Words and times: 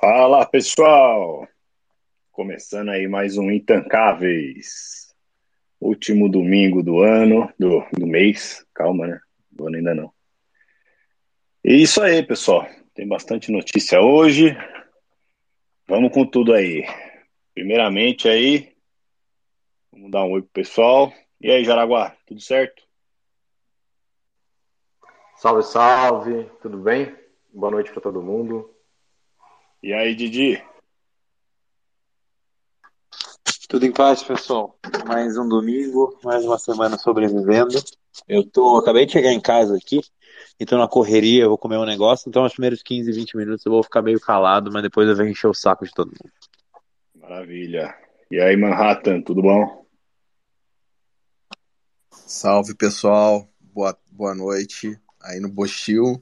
Fala 0.00 0.46
pessoal! 0.46 1.48
Começando 2.30 2.90
aí 2.90 3.08
mais 3.08 3.36
um 3.36 3.50
Intancáveis. 3.50 5.12
Último 5.80 6.28
domingo 6.28 6.84
do 6.84 7.00
ano, 7.00 7.52
do, 7.58 7.84
do 7.98 8.06
mês, 8.06 8.64
calma, 8.72 9.08
né? 9.08 9.20
Do 9.50 9.66
ano 9.66 9.76
ainda 9.76 9.96
não. 9.96 10.12
E 11.64 11.82
isso 11.82 12.00
aí, 12.00 12.22
pessoal. 12.22 12.64
Tem 12.94 13.08
bastante 13.08 13.50
notícia 13.50 14.00
hoje. 14.00 14.56
Vamos 15.88 16.12
com 16.12 16.24
tudo 16.24 16.54
aí. 16.54 16.84
Primeiramente 17.52 18.28
aí, 18.28 18.72
vamos 19.90 20.12
dar 20.12 20.22
um 20.22 20.30
oi 20.30 20.42
pro 20.42 20.50
pessoal. 20.50 21.12
E 21.40 21.50
aí, 21.50 21.64
Jaraguá, 21.64 22.16
tudo 22.24 22.40
certo? 22.40 22.84
Salve, 25.34 25.64
salve, 25.64 26.48
tudo 26.62 26.78
bem? 26.78 27.12
Boa 27.52 27.72
noite 27.72 27.90
para 27.90 28.00
todo 28.00 28.22
mundo. 28.22 28.77
E 29.80 29.92
aí, 29.92 30.12
Didi? 30.14 30.60
Tudo 33.68 33.86
em 33.86 33.92
paz, 33.92 34.24
pessoal. 34.24 34.76
Mais 35.06 35.38
um 35.38 35.48
domingo, 35.48 36.18
mais 36.24 36.44
uma 36.44 36.58
semana 36.58 36.98
sobrevivendo. 36.98 37.78
Eu 38.26 38.42
tô, 38.42 38.76
acabei 38.76 39.06
de 39.06 39.12
chegar 39.12 39.32
em 39.32 39.40
casa 39.40 39.76
aqui, 39.76 40.00
então 40.58 40.78
na 40.78 40.88
correria 40.88 41.44
eu 41.44 41.50
vou 41.50 41.58
comer 41.58 41.76
um 41.76 41.84
negócio, 41.84 42.28
então 42.28 42.44
os 42.44 42.52
primeiros 42.52 42.82
15, 42.82 43.12
20 43.12 43.36
minutos 43.36 43.64
eu 43.64 43.70
vou 43.70 43.82
ficar 43.82 44.02
meio 44.02 44.18
calado, 44.18 44.72
mas 44.72 44.82
depois 44.82 45.08
eu 45.08 45.14
vou 45.14 45.24
encher 45.24 45.46
o 45.46 45.54
saco 45.54 45.84
de 45.84 45.92
todo 45.92 46.08
mundo. 46.08 46.32
Maravilha. 47.14 47.94
E 48.30 48.40
aí, 48.40 48.56
Manhattan, 48.56 49.22
tudo 49.22 49.42
bom? 49.42 49.86
Salve, 52.10 52.74
pessoal. 52.74 53.48
Boa, 53.60 53.96
boa 54.10 54.34
noite 54.34 54.98
aí 55.22 55.38
no 55.38 55.48
Bostil. 55.48 56.20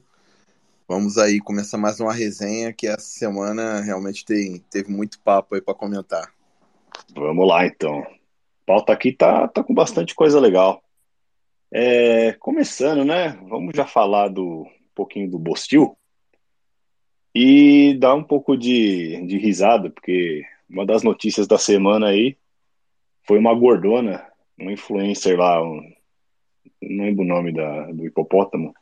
Vamos 0.89 1.17
aí 1.17 1.41
começar 1.41 1.77
mais 1.77 1.99
uma 1.99 2.13
resenha 2.13 2.71
que 2.71 2.87
essa 2.87 3.01
semana 3.01 3.81
realmente 3.81 4.23
tem, 4.23 4.59
teve 4.71 4.89
muito 4.89 5.19
papo 5.19 5.53
aí 5.53 5.61
para 5.61 5.73
comentar. 5.73 6.33
Vamos 7.13 7.45
lá 7.45 7.65
então. 7.65 7.99
A 8.03 8.07
pauta 8.65 8.93
aqui 8.93 9.11
tá, 9.11 9.49
tá 9.49 9.61
com 9.61 9.73
bastante 9.73 10.15
coisa 10.15 10.39
legal. 10.39 10.81
É, 11.69 12.31
começando, 12.39 13.03
né? 13.03 13.37
Vamos 13.49 13.75
já 13.75 13.85
falar 13.85 14.29
do 14.29 14.61
um 14.61 14.93
pouquinho 14.95 15.29
do 15.29 15.37
Bostil 15.37 15.97
e 17.35 17.93
dar 17.99 18.15
um 18.15 18.23
pouco 18.23 18.55
de, 18.55 19.27
de 19.27 19.37
risada, 19.37 19.89
porque 19.89 20.45
uma 20.69 20.85
das 20.85 21.03
notícias 21.03 21.47
da 21.47 21.57
semana 21.57 22.07
aí 22.07 22.37
foi 23.23 23.37
uma 23.37 23.53
gordona, 23.53 24.25
uma 24.57 24.71
influencer 24.71 25.37
lá, 25.37 25.61
um, 25.61 25.81
não 26.81 27.03
lembro 27.03 27.25
o 27.25 27.27
nome 27.27 27.51
da, 27.51 27.91
do 27.91 28.05
hipopótamo, 28.05 28.73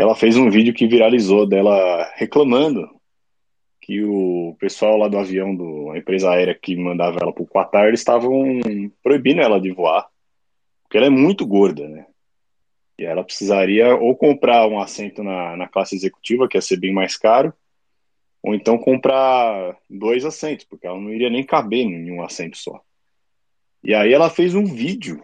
ela 0.00 0.14
fez 0.14 0.36
um 0.36 0.50
vídeo 0.50 0.74
que 0.74 0.86
viralizou 0.86 1.46
dela 1.46 2.10
reclamando 2.14 2.88
que 3.80 4.04
o 4.04 4.56
pessoal 4.58 4.96
lá 4.96 5.08
do 5.08 5.18
avião 5.18 5.54
do 5.54 5.90
a 5.90 5.98
empresa 5.98 6.30
aérea 6.30 6.54
que 6.54 6.76
mandava 6.76 7.18
ela 7.20 7.32
para 7.32 7.42
o 7.42 7.46
Qatar 7.46 7.86
eles 7.86 8.00
estavam 8.00 8.60
proibindo 9.02 9.40
ela 9.40 9.60
de 9.60 9.70
voar 9.72 10.08
porque 10.90 10.96
ela 10.98 11.06
é 11.06 11.10
muito 11.10 11.46
gorda, 11.46 11.88
né? 11.88 12.04
E 12.98 13.04
ela 13.04 13.22
precisaria 13.22 13.94
ou 13.94 14.16
comprar 14.16 14.66
um 14.66 14.80
assento 14.80 15.22
na, 15.22 15.56
na 15.56 15.68
classe 15.68 15.94
executiva, 15.94 16.48
que 16.48 16.58
ia 16.58 16.60
ser 16.60 16.78
bem 16.78 16.92
mais 16.92 17.16
caro, 17.16 17.54
ou 18.42 18.56
então 18.56 18.76
comprar 18.76 19.78
dois 19.88 20.24
assentos, 20.24 20.66
porque 20.66 20.88
ela 20.88 21.00
não 21.00 21.12
iria 21.12 21.30
nem 21.30 21.46
caber 21.46 21.86
em 21.86 22.10
um 22.10 22.24
assento 22.24 22.58
só. 22.58 22.82
E 23.84 23.94
aí 23.94 24.12
ela 24.12 24.28
fez 24.28 24.56
um 24.56 24.64
vídeo, 24.64 25.22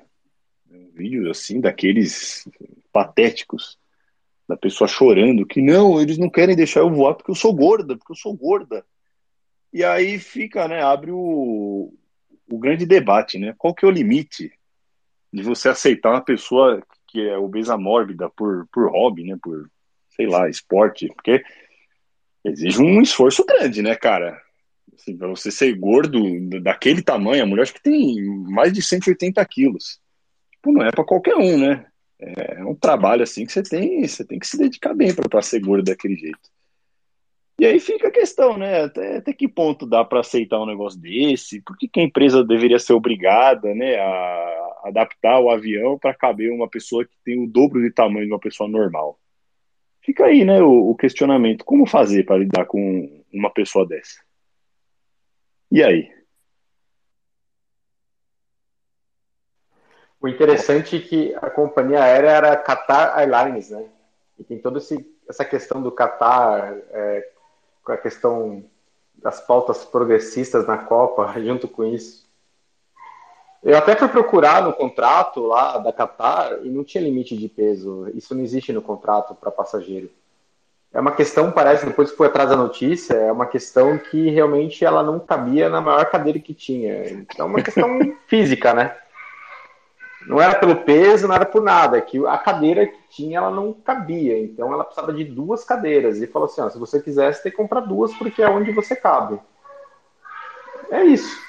um 0.71 0.89
vídeo 0.93 1.29
assim, 1.33 1.61
daqueles 1.61 2.49
patéticos, 2.93 3.77
da 4.49 4.57
pessoa 4.57 4.87
chorando 4.87 5.47
que 5.47 5.61
não, 5.61 6.01
eles 6.01 6.19
não 6.19 6.31
querem 6.31 6.55
deixar 6.55 6.81
eu 6.81 6.91
voar 6.91 7.15
porque 7.15 7.31
eu 7.31 7.35
sou 7.35 7.53
gorda, 7.53 7.97
porque 7.97 8.13
eu 8.13 8.17
sou 8.17 8.35
gorda. 8.35 8.85
E 9.73 9.85
aí 9.85 10.19
fica, 10.19 10.69
né, 10.69 10.83
abre 10.83 11.11
o, 11.11 11.93
o 12.49 12.59
grande 12.59 12.87
debate, 12.87 13.39
né? 13.39 13.55
Qual 13.59 13.75
que 13.75 13.85
é 13.85 13.89
o 13.89 13.91
limite 13.91 14.53
de 15.33 15.43
você 15.43 15.69
aceitar 15.69 16.11
uma 16.11 16.25
pessoa 16.25 16.83
que 17.09 17.21
é 17.21 17.37
obesa 17.37 17.77
mórbida 17.77 18.31
por, 18.31 18.67
por 18.73 18.91
hobby, 18.91 19.25
né, 19.25 19.37
por, 19.43 19.69
sei 20.11 20.27
lá, 20.27 20.49
esporte, 20.49 21.09
porque 21.09 21.45
exige 22.45 22.81
um 22.81 23.03
esforço 23.03 23.45
grande, 23.45 23.83
né, 23.83 23.95
cara? 23.97 24.41
Assim, 24.95 25.17
pra 25.17 25.29
você 25.29 25.51
ser 25.51 25.75
gordo 25.75 26.23
daquele 26.63 27.03
tamanho, 27.03 27.43
a 27.43 27.47
mulher 27.47 27.63
acho 27.63 27.75
que 27.75 27.83
tem 27.83 28.25
mais 28.49 28.73
de 28.73 28.81
180 28.81 29.45
quilos. 29.45 30.01
Tipo, 30.53 30.73
não 30.73 30.83
é 30.83 30.91
para 30.91 31.05
qualquer 31.05 31.37
um, 31.37 31.59
né? 31.59 31.87
É 32.19 32.65
um 32.65 32.75
trabalho 32.75 33.23
assim 33.23 33.45
que 33.45 33.53
você 33.53 33.63
tem, 33.63 34.07
você 34.07 34.25
tem 34.25 34.39
que 34.39 34.47
se 34.47 34.57
dedicar 34.57 34.95
bem 34.95 35.15
para 35.15 35.43
ser 35.43 35.61
gordo 35.61 35.85
daquele 35.85 36.17
jeito. 36.17 36.57
E 37.59 37.65
aí 37.65 37.81
fica 37.81 38.09
a 38.09 38.13
questão, 38.13 38.59
né? 38.59 38.83
Até, 38.83 39.17
até 39.17 39.33
que 39.33 39.49
ponto 39.49 39.87
dá 39.87 40.05
para 40.05 40.21
aceitar 40.21 40.61
um 40.61 40.67
negócio 40.67 41.01
desse? 41.01 41.63
Por 41.63 41.77
que, 41.77 41.89
que, 41.89 42.01
a 42.01 42.03
empresa 42.03 42.45
deveria 42.45 42.79
ser 42.79 42.93
obrigada 42.93 43.75
né, 43.75 43.97
a 43.97 44.83
adaptar 44.85 45.41
o 45.41 45.51
avião 45.51 45.99
para 45.99 46.15
caber 46.15 46.53
uma 46.53 46.69
pessoa 46.69 47.05
que 47.05 47.17
tem 47.25 47.43
o 47.43 47.47
dobro 47.47 47.81
de 47.81 47.91
tamanho 47.91 48.27
de 48.27 48.33
uma 48.33 48.39
pessoa 48.39 48.69
normal? 48.69 49.19
Fica 50.03 50.27
aí, 50.27 50.45
né, 50.45 50.63
o, 50.63 50.91
o 50.91 50.97
questionamento. 50.97 51.65
Como 51.65 51.87
fazer 51.87 52.25
para 52.25 52.37
lidar 52.39 52.67
com 52.67 53.25
uma 53.33 53.51
pessoa 53.51 53.87
dessa? 53.87 54.21
E 55.71 55.83
aí? 55.83 56.11
O 60.21 60.29
interessante 60.29 60.97
é 60.97 61.01
que 61.01 61.35
a 61.37 61.51
companhia 61.51 62.03
aérea 62.03 62.31
era 62.31 62.57
Qatar 62.57 63.19
Airlines, 63.19 63.71
né? 63.71 63.85
E 64.39 64.45
tem 64.45 64.59
toda 64.59 64.81
essa 65.29 65.45
questão 65.45 65.83
do 65.83 65.93
Qatar, 65.93 66.75
é, 66.91 67.29
com 67.83 67.93
a 67.93 67.97
questão 67.97 68.65
das 69.15 69.41
pautas 69.41 69.85
progressistas 69.85 70.67
na 70.67 70.79
Copa, 70.79 71.35
junto 71.41 71.69
com 71.69 71.85
isso. 71.85 72.27
Eu 73.63 73.77
até 73.77 73.97
fui 73.97 74.09
procurar 74.09 74.63
no 74.63 74.73
contrato 74.73 75.41
lá 75.41 75.79
da 75.79 75.93
Qatar 75.93 76.61
e 76.63 76.69
não 76.69 76.85
tinha 76.85 77.03
limite 77.03 77.37
de 77.37 77.49
peso. 77.49 78.09
Isso 78.15 78.35
não 78.35 78.43
existe 78.43 78.73
no 78.73 78.83
contrato 78.83 79.35
para 79.35 79.51
passageiro. 79.51 80.11
É 80.93 81.01
uma 81.01 81.13
questão, 81.13 81.51
parece, 81.51 81.85
depois 81.85 82.11
que 82.11 82.17
foi 82.17 82.29
atrás 82.29 82.49
da 82.49 82.57
notícia, 82.57 83.15
é 83.15 83.33
uma 83.33 83.47
questão 83.47 83.99
que 83.99 84.31
realmente 84.31 84.85
ela 84.85 85.03
não 85.03 85.19
cabia 85.19 85.69
na 85.69 85.81
maior 85.81 86.07
cadeira 86.07 86.39
que 86.39 86.55
tinha. 86.55 87.09
Então 87.11 87.47
é 87.47 87.49
uma 87.49 87.63
questão 87.63 87.99
física, 88.27 88.73
né? 88.73 88.97
Não 90.27 90.41
era 90.41 90.59
pelo 90.59 90.77
peso, 90.77 91.29
não 91.29 91.35
era 91.35 91.47
por 91.47 91.63
nada, 91.63 91.99
é 91.99 92.01
que 92.01 92.25
a 92.27 92.37
cadeira 92.37 92.87
que 92.87 92.99
tinha 93.09 93.39
ela 93.39 93.51
não 93.51 93.73
cabia, 93.73 94.39
então 94.39 94.73
ela 94.73 94.85
precisava 94.85 95.13
de 95.13 95.25
duas 95.25 95.65
cadeiras. 95.65 96.21
E 96.21 96.27
falou 96.27 96.47
assim: 96.47 96.61
ó, 96.61 96.69
se 96.69 96.79
você 96.79 97.01
quiser, 97.01 97.33
você 97.33 97.45
tem 97.45 97.53
que 97.53 97.57
comprar 97.57 97.81
duas 97.81 98.13
porque 98.15 98.43
é 98.43 98.49
onde 98.49 98.73
você 98.73 98.97
cabe. 98.97 99.39
É 100.91 101.05
isso. 101.05 101.47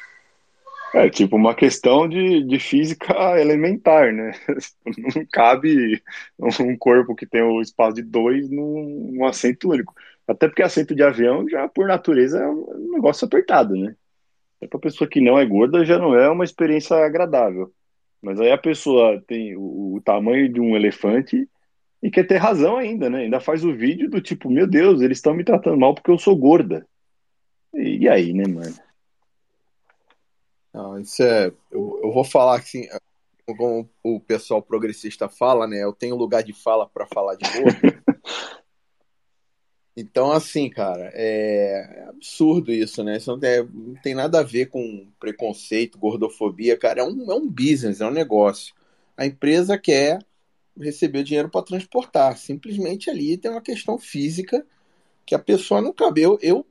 É 0.94 1.10
tipo 1.10 1.36
uma 1.36 1.54
questão 1.54 2.08
de, 2.08 2.44
de 2.44 2.60
física 2.60 3.40
elementar, 3.40 4.14
né? 4.14 4.32
Não 5.16 5.26
cabe 5.32 6.02
um 6.40 6.78
corpo 6.78 7.16
que 7.16 7.26
tem 7.26 7.42
o 7.42 7.62
espaço 7.62 7.96
de 7.96 8.04
dois 8.04 8.50
num, 8.50 9.12
num 9.14 9.26
assento 9.26 9.70
único. 9.70 9.94
Até 10.28 10.48
porque 10.48 10.64
assento 10.64 10.96
de 10.96 11.04
avião, 11.04 11.48
já 11.50 11.68
por 11.68 11.88
natureza, 11.88 12.40
é 12.40 12.48
um 12.48 12.92
negócio 12.94 13.26
apertado, 13.26 13.76
né? 13.76 13.96
Para 14.70 14.80
pessoa 14.80 15.10
que 15.10 15.22
não 15.22 15.38
é 15.38 15.46
gorda, 15.46 15.86
já 15.86 16.00
não 16.00 16.16
é 16.16 16.30
uma 16.30 16.44
experiência 16.44 16.96
agradável. 16.98 17.72
Mas 18.22 18.40
aí 18.40 18.52
a 18.52 18.58
pessoa 18.58 19.22
tem 19.28 19.56
o, 19.56 19.96
o, 19.96 20.02
tamanho 20.02 20.52
de 20.52 20.60
um 20.60 20.76
elefante 20.76 21.48
e 22.02 22.12
quer 22.12 22.26
ter 22.26 22.38
razão 22.38 22.78
ainda, 22.78 23.10
né? 23.10 23.22
Ainda 23.22 23.40
faz 23.40 23.64
o 23.64 23.74
vídeo 23.74 24.10
do 24.10 24.22
tipo, 24.22 24.50
meu 24.50 24.68
Deus, 24.68 25.02
eles 25.02 25.18
estão 25.18 25.34
me 25.34 25.44
tratando 25.44 25.78
mal 25.78 25.94
porque 25.94 26.12
eu 26.12 26.18
sou 26.18 26.36
gorda. 26.36 26.88
E, 27.74 28.04
e 28.04 28.10
aí, 28.10 28.34
né, 28.34 28.48
mano? 28.48 28.76
Não, 30.74 31.00
isso 31.00 31.24
é. 31.24 31.48
Eu, 31.72 32.00
eu 32.04 32.12
vou 32.12 32.24
falar 32.24 32.58
assim, 32.58 32.88
como 33.46 33.90
o 34.04 34.20
pessoal 34.20 34.62
progressista 34.62 35.30
fala, 35.30 35.68
né? 35.68 35.84
Eu 35.84 35.94
tenho 35.94 36.16
lugar 36.16 36.44
de 36.44 36.54
fala 36.54 36.88
para 36.88 37.08
falar 37.08 37.36
de 37.36 37.50
gordo. 37.50 37.80
Então, 40.00 40.32
assim, 40.32 40.70
cara, 40.70 41.10
é 41.16 42.06
absurdo 42.08 42.72
isso, 42.72 43.04
né? 43.04 43.18
Isso 43.18 43.32
não 43.32 43.40
tem, 43.40 43.64
não 43.64 43.96
tem, 43.96 44.14
nada 44.14 44.40
a 44.40 44.44
ver 44.44 44.68
com 44.68 45.08
preconceito, 45.20 45.98
gordofobia, 45.98 46.78
cara. 46.78 47.02
É 47.02 47.04
um, 47.04 47.32
é 47.32 47.36
um 47.36 47.50
business, 47.50 48.00
é 48.00 48.06
um 48.06 48.12
negócio. 48.12 48.76
A 49.18 49.26
empresa 49.26 49.76
quer 49.76 50.20
receber 50.80 51.24
dinheiro 51.24 51.50
para 51.50 51.66
transportar. 51.66 52.38
Simplesmente 52.38 53.10
ali 53.10 53.38
tem 53.38 53.50
uma 53.50 53.60
questão 53.60 53.98
física 53.98 54.64
que 55.26 55.34
a 55.34 55.40
pessoa 55.40 55.82
não 55.82 55.92
cabe. 55.92 56.22
Eu, 56.22 56.38
eu 56.44 56.64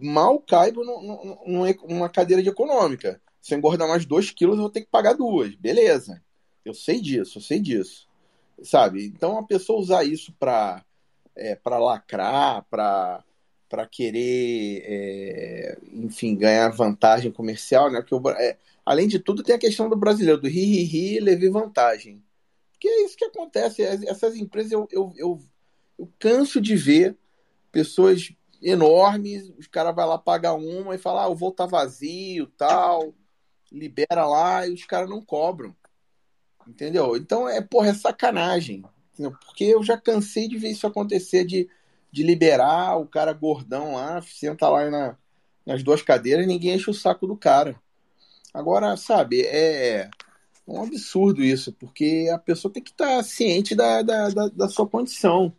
mal 0.00 0.40
caibo 0.40 0.82
numa 0.84 2.08
cadeira 2.08 2.42
de 2.42 2.48
econômica. 2.48 3.20
Se 3.40 3.54
eu 3.54 3.58
engordar 3.58 3.86
mais 3.86 4.04
2 4.04 4.32
quilos, 4.32 4.56
eu 4.56 4.62
vou 4.62 4.70
ter 4.70 4.80
que 4.80 4.90
pagar 4.90 5.12
duas. 5.12 5.54
Beleza. 5.54 6.20
Eu 6.64 6.74
sei 6.74 7.00
disso, 7.00 7.38
eu 7.38 7.42
sei 7.42 7.60
disso. 7.60 8.08
Sabe? 8.60 9.06
Então, 9.06 9.38
a 9.38 9.44
pessoa 9.44 9.78
usar 9.78 10.02
isso 10.02 10.34
para 10.36 10.84
é, 11.36 11.54
para 11.54 11.78
lacrar, 11.78 12.64
para 12.70 13.24
para 13.68 13.86
querer, 13.86 14.82
é, 14.84 15.78
enfim, 15.94 16.36
ganhar 16.36 16.68
vantagem 16.68 17.32
comercial, 17.32 17.90
né? 17.90 18.02
Porque, 18.02 18.28
é, 18.38 18.58
além 18.84 19.08
de 19.08 19.18
tudo, 19.18 19.42
tem 19.42 19.54
a 19.54 19.58
questão 19.58 19.88
do 19.88 19.96
brasileiro, 19.96 20.38
do 20.38 20.46
ri, 20.46 20.62
ri, 20.62 20.82
ri 20.82 21.20
levei 21.20 21.48
vantagem. 21.48 22.22
Porque 22.70 22.86
é 22.86 23.06
isso 23.06 23.16
que 23.16 23.24
acontece. 23.24 23.80
Essas 23.82 24.36
empresas, 24.36 24.72
eu, 24.72 24.86
eu, 24.92 25.12
eu, 25.16 25.40
eu 25.98 26.12
canso 26.18 26.60
de 26.60 26.76
ver 26.76 27.16
pessoas 27.72 28.34
enorme, 28.60 29.54
os 29.58 29.66
caras 29.66 29.94
vão 29.94 30.06
lá 30.06 30.18
pagar 30.18 30.52
uma 30.52 30.94
e 30.94 30.98
falar, 30.98 31.22
ah, 31.22 31.28
o 31.28 31.34
voo 31.34 31.50
tá 31.50 31.64
vazio, 31.64 32.48
tal, 32.48 33.14
libera 33.72 34.26
lá, 34.26 34.66
e 34.66 34.72
os 34.74 34.84
caras 34.84 35.08
não 35.08 35.22
cobram. 35.22 35.74
Entendeu? 36.68 37.16
Então 37.16 37.48
é, 37.48 37.62
porra, 37.62 37.88
é 37.88 37.94
sacanagem. 37.94 38.84
Porque 39.16 39.64
eu 39.64 39.82
já 39.82 39.96
cansei 39.96 40.48
de 40.48 40.58
ver 40.58 40.70
isso 40.70 40.86
acontecer, 40.86 41.44
de, 41.44 41.68
de 42.10 42.22
liberar 42.22 42.96
o 42.98 43.06
cara 43.06 43.32
gordão 43.32 43.94
lá, 43.94 44.22
senta 44.22 44.68
lá 44.68 44.90
na, 44.90 45.16
nas 45.66 45.82
duas 45.82 46.02
cadeiras 46.02 46.44
e 46.44 46.48
ninguém 46.48 46.74
enche 46.74 46.90
o 46.90 46.94
saco 46.94 47.26
do 47.26 47.36
cara. 47.36 47.76
Agora, 48.52 48.96
sabe, 48.96 49.42
é, 49.42 50.00
é 50.02 50.10
um 50.66 50.82
absurdo 50.82 51.42
isso, 51.42 51.72
porque 51.72 52.30
a 52.32 52.38
pessoa 52.38 52.72
tem 52.72 52.82
que 52.82 52.90
estar 52.90 53.16
tá 53.16 53.22
ciente 53.22 53.74
da, 53.74 54.02
da, 54.02 54.28
da, 54.28 54.48
da, 54.48 54.68
sua 54.68 54.86
condição. 54.86 55.52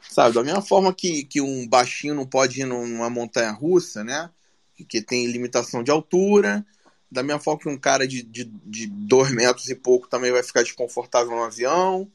Sabe, 0.00 0.34
da 0.34 0.42
mesma 0.42 0.62
forma 0.62 0.92
que, 0.92 1.24
que 1.24 1.40
um 1.40 1.66
baixinho 1.66 2.14
não 2.14 2.26
pode 2.26 2.60
ir 2.60 2.64
numa 2.64 3.08
montanha 3.08 3.50
russa, 3.50 4.04
né? 4.04 4.30
Que 4.88 5.00
tem 5.00 5.26
limitação 5.26 5.82
de 5.82 5.90
altura, 5.90 6.64
da 7.10 7.22
mesma 7.22 7.40
forma 7.40 7.60
que 7.60 7.68
um 7.68 7.78
cara 7.78 8.06
de, 8.06 8.22
de, 8.22 8.44
de 8.44 8.86
dois 8.86 9.32
metros 9.32 9.68
e 9.68 9.74
pouco 9.74 10.08
também 10.08 10.32
vai 10.32 10.42
ficar 10.42 10.62
desconfortável 10.62 11.30
no 11.30 11.44
avião. 11.44 12.10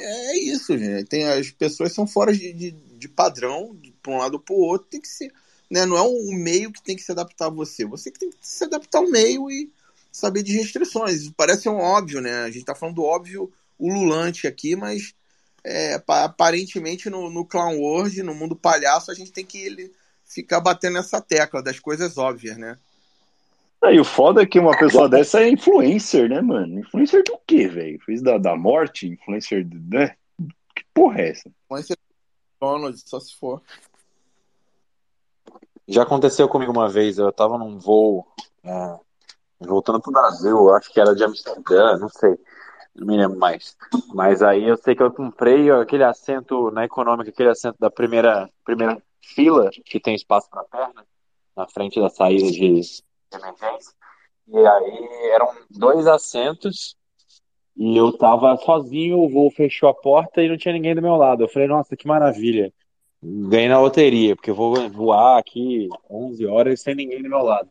É 0.00 0.38
isso, 0.38 0.76
gente. 0.76 1.04
Tem, 1.04 1.24
as 1.24 1.50
pessoas 1.50 1.92
são 1.92 2.06
fora 2.06 2.32
de, 2.32 2.52
de, 2.52 2.70
de 2.70 3.08
padrão, 3.08 3.76
para 4.02 4.12
um 4.12 4.18
lado 4.18 4.34
ou 4.34 4.40
para 4.40 4.54
o 4.54 4.60
outro, 4.60 4.88
tem 4.88 5.00
que 5.00 5.08
ser. 5.08 5.32
Né? 5.70 5.86
Não 5.86 5.96
é 5.96 6.02
o 6.02 6.32
meio 6.32 6.72
que 6.72 6.82
tem 6.82 6.96
que 6.96 7.02
se 7.02 7.12
adaptar 7.12 7.46
a 7.46 7.50
você. 7.50 7.84
Você 7.84 8.10
que 8.10 8.18
tem 8.18 8.30
que 8.30 8.36
se 8.40 8.64
adaptar 8.64 8.98
ao 8.98 9.08
meio 9.08 9.50
e 9.50 9.70
saber 10.10 10.42
de 10.42 10.52
restrições. 10.52 11.30
Parece 11.36 11.68
um 11.68 11.76
óbvio, 11.76 12.20
né? 12.20 12.42
A 12.42 12.46
gente 12.46 12.60
está 12.60 12.74
falando 12.74 12.96
do 12.96 13.04
óbvio 13.04 13.52
ululante 13.78 14.46
aqui, 14.46 14.74
mas 14.74 15.14
é, 15.64 16.02
aparentemente 16.06 17.08
no, 17.08 17.30
no 17.30 17.44
Clown 17.44 17.78
World, 17.78 18.22
no 18.22 18.34
mundo 18.34 18.56
palhaço, 18.56 19.10
a 19.10 19.14
gente 19.14 19.32
tem 19.32 19.44
que 19.44 19.58
ele, 19.58 19.92
ficar 20.24 20.60
batendo 20.60 20.98
essa 20.98 21.20
tecla 21.20 21.62
das 21.62 21.78
coisas 21.78 22.16
óbvias, 22.16 22.56
né? 22.56 22.78
Aí 23.82 23.98
o 23.98 24.04
foda 24.04 24.42
é 24.42 24.46
que 24.46 24.58
uma 24.58 24.76
pessoa 24.76 25.08
dessa 25.08 25.40
é 25.40 25.48
influencer, 25.48 26.28
né, 26.28 26.40
mano? 26.42 26.80
Influencer 26.80 27.24
do 27.24 27.38
quê, 27.46 27.66
velho? 27.66 27.98
Fez 28.04 28.20
da, 28.20 28.36
da 28.36 28.54
morte? 28.54 29.08
Influencer, 29.08 29.66
né? 29.90 30.14
Que 30.74 30.84
porra 30.92 31.20
é 31.20 31.30
essa? 31.30 31.48
Influencer 31.64 31.96
Donald, 32.60 32.98
só 32.98 33.18
se 33.18 33.34
for. 33.36 33.62
Já 35.88 36.02
aconteceu 36.02 36.48
comigo 36.48 36.70
uma 36.70 36.88
vez, 36.88 37.18
eu 37.18 37.32
tava 37.32 37.58
num 37.58 37.78
voo 37.78 38.26
é, 38.62 38.98
voltando 39.58 40.00
pro 40.00 40.12
Brasil, 40.12 40.72
acho 40.74 40.92
que 40.92 41.00
era 41.00 41.14
de 41.14 41.24
Amsterdã, 41.24 41.96
não 41.96 42.08
sei, 42.08 42.38
não 42.94 43.06
me 43.06 43.16
lembro 43.16 43.38
mais. 43.38 43.76
Mas 44.14 44.42
aí 44.42 44.68
eu 44.68 44.76
sei 44.76 44.94
que 44.94 45.02
eu 45.02 45.10
comprei 45.10 45.70
aquele 45.70 46.04
assento 46.04 46.70
na 46.70 46.84
econômica, 46.84 47.30
aquele 47.30 47.48
assento 47.48 47.76
da 47.80 47.90
primeira, 47.90 48.48
primeira 48.64 49.02
fila, 49.20 49.70
que 49.84 49.98
tem 49.98 50.14
espaço 50.14 50.48
para 50.50 50.64
perna, 50.64 51.04
na 51.56 51.66
frente 51.66 52.00
da 52.00 52.08
saída 52.08 52.50
de 52.50 52.82
emergência. 53.36 53.92
E 54.48 54.58
aí 54.58 55.08
eram 55.32 55.48
dois 55.70 56.06
assentos 56.06 56.96
e 57.76 57.96
eu 57.96 58.12
tava 58.12 58.56
sozinho, 58.58 59.18
o 59.18 59.28
voo 59.28 59.50
fechou 59.50 59.88
a 59.88 59.94
porta 59.94 60.42
e 60.42 60.48
não 60.48 60.56
tinha 60.58 60.74
ninguém 60.74 60.94
do 60.94 61.00
meu 61.00 61.16
lado. 61.16 61.42
Eu 61.44 61.48
falei, 61.48 61.66
nossa, 61.66 61.96
que 61.96 62.06
maravilha. 62.06 62.72
Ganhei 63.22 63.68
na 63.68 63.80
loteria, 63.80 64.34
porque 64.36 64.50
eu 64.50 64.54
vou 64.54 64.88
voar 64.90 65.38
aqui 65.38 65.88
11 66.10 66.46
horas 66.46 66.80
sem 66.80 66.94
ninguém 66.94 67.22
do 67.22 67.28
meu 67.28 67.42
lado. 67.42 67.70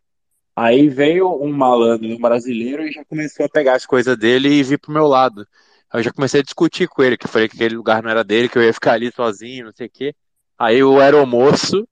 Aí 0.56 0.90
veio 0.90 1.42
um 1.42 1.52
malandro, 1.52 2.08
um 2.08 2.20
brasileiro, 2.20 2.84
e 2.84 2.92
já 2.92 3.06
começou 3.06 3.46
a 3.46 3.50
pegar 3.50 3.76
as 3.76 3.86
coisas 3.86 4.18
dele 4.18 4.50
e 4.50 4.64
vir 4.64 4.80
pro 4.80 4.92
meu 4.92 5.08
lado. 5.08 5.48
Eu 5.94 6.04
já 6.04 6.12
comecei 6.12 6.40
a 6.42 6.44
discutir 6.44 6.88
com 6.88 7.02
ele, 7.02 7.18
que 7.18 7.26
eu 7.26 7.30
falei 7.30 7.48
que 7.48 7.56
aquele 7.56 7.76
lugar 7.76 8.04
não 8.04 8.10
era 8.10 8.24
dele, 8.24 8.50
que 8.50 8.58
eu 8.58 8.64
ia 8.64 8.74
ficar 8.74 8.94
ali 8.94 9.12
sozinho, 9.12 9.66
não 9.66 9.72
sei 9.72 9.88
o 9.88 9.92
quê. 9.92 10.16
Aí 10.58 10.84
o 10.84 11.00
aeromoço 11.00 11.88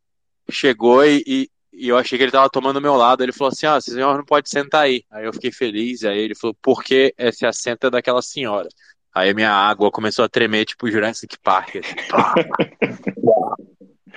chegou 0.49 1.05
e, 1.05 1.23
e, 1.25 1.49
e 1.77 1.89
eu 1.89 1.97
achei 1.97 2.17
que 2.17 2.23
ele 2.23 2.31
tava 2.31 2.49
tomando 2.49 2.77
o 2.77 2.81
meu 2.81 2.95
lado. 2.95 3.21
Ele 3.21 3.31
falou 3.31 3.51
assim: 3.51 3.67
Ah, 3.67 3.77
esse 3.77 3.91
senhor 3.91 4.17
não 4.17 4.25
pode 4.25 4.49
sentar 4.49 4.81
aí. 4.81 5.03
Aí 5.11 5.25
eu 5.25 5.33
fiquei 5.33 5.51
feliz. 5.51 6.03
Aí 6.03 6.17
ele 6.17 6.33
falou: 6.33 6.57
Por 6.59 6.83
que 6.83 7.13
esse 7.17 7.45
assento 7.45 7.85
é 7.87 7.91
daquela 7.91 8.21
senhora? 8.21 8.67
Aí 9.13 9.29
a 9.29 9.33
minha 9.33 9.51
água 9.51 9.91
começou 9.91 10.25
a 10.25 10.29
tremer, 10.29 10.65
tipo 10.65 10.89
Jurassic 10.89 11.37
Park. 11.43 11.77
Assim. 11.77 11.95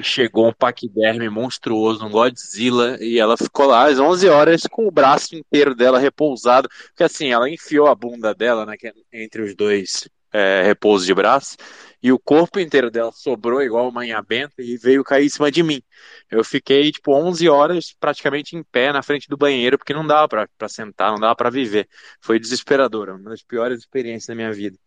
Chegou 0.02 0.48
um 0.48 0.52
paquiderme 0.52 1.28
monstruoso, 1.28 2.06
um 2.06 2.10
Godzilla, 2.10 2.96
e 3.02 3.18
ela 3.18 3.36
ficou 3.36 3.66
lá 3.66 3.88
às 3.88 3.98
11 3.98 4.28
horas 4.28 4.62
com 4.62 4.86
o 4.86 4.90
braço 4.90 5.36
inteiro 5.36 5.74
dela 5.74 5.98
repousado. 5.98 6.70
Porque 6.88 7.04
assim, 7.04 7.30
ela 7.30 7.50
enfiou 7.50 7.86
a 7.86 7.94
bunda 7.94 8.34
dela 8.34 8.64
né, 8.64 8.76
entre 9.12 9.42
os 9.42 9.54
dois 9.54 10.08
é, 10.32 10.62
repousos 10.62 11.06
de 11.06 11.14
braço 11.14 11.56
e 12.02 12.10
o 12.10 12.18
corpo 12.18 12.58
inteiro 12.58 12.90
dela 12.90 13.12
sobrou 13.12 13.62
igual 13.62 13.88
uma 13.88 14.22
benta 14.22 14.54
e 14.62 14.76
veio 14.76 15.04
cair 15.04 15.26
em 15.26 15.28
cima 15.28 15.50
de 15.50 15.62
mim. 15.62 15.82
Eu 16.30 16.42
fiquei, 16.42 16.90
tipo, 16.90 17.12
11 17.12 17.46
horas 17.48 17.94
praticamente 17.98 18.56
em 18.56 18.62
pé 18.62 18.92
na 18.92 19.02
frente 19.02 19.28
do 19.28 19.36
banheiro, 19.36 19.76
porque 19.76 19.92
não 19.92 20.06
dava 20.06 20.26
para 20.28 20.68
sentar, 20.68 21.12
não 21.12 21.20
dava 21.20 21.36
para 21.36 21.50
viver. 21.50 21.86
Foi 22.20 22.38
desesperador, 22.38 23.10
uma 23.10 23.30
das 23.30 23.42
piores 23.42 23.80
experiências 23.80 24.26
da 24.26 24.34
minha 24.34 24.52
vida. 24.52 24.78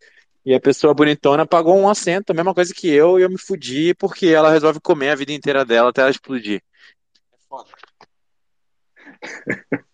E 0.45 0.53
a 0.53 0.59
pessoa 0.59 0.93
bonitona 0.93 1.45
pagou 1.45 1.77
um 1.77 1.87
assento, 1.87 2.31
a 2.31 2.33
mesma 2.33 2.53
coisa 2.53 2.73
que 2.73 2.87
eu, 2.87 3.19
e 3.19 3.21
eu 3.21 3.29
me 3.29 3.37
fudi 3.37 3.93
porque 3.93 4.27
ela 4.27 4.51
resolve 4.51 4.79
comer 4.81 5.09
a 5.11 5.15
vida 5.15 5.31
inteira 5.31 5.63
dela 5.63 5.89
até 5.89 6.01
ela 6.01 6.09
explodir. 6.09 6.61
É 7.31 7.37
foda. 7.47 7.69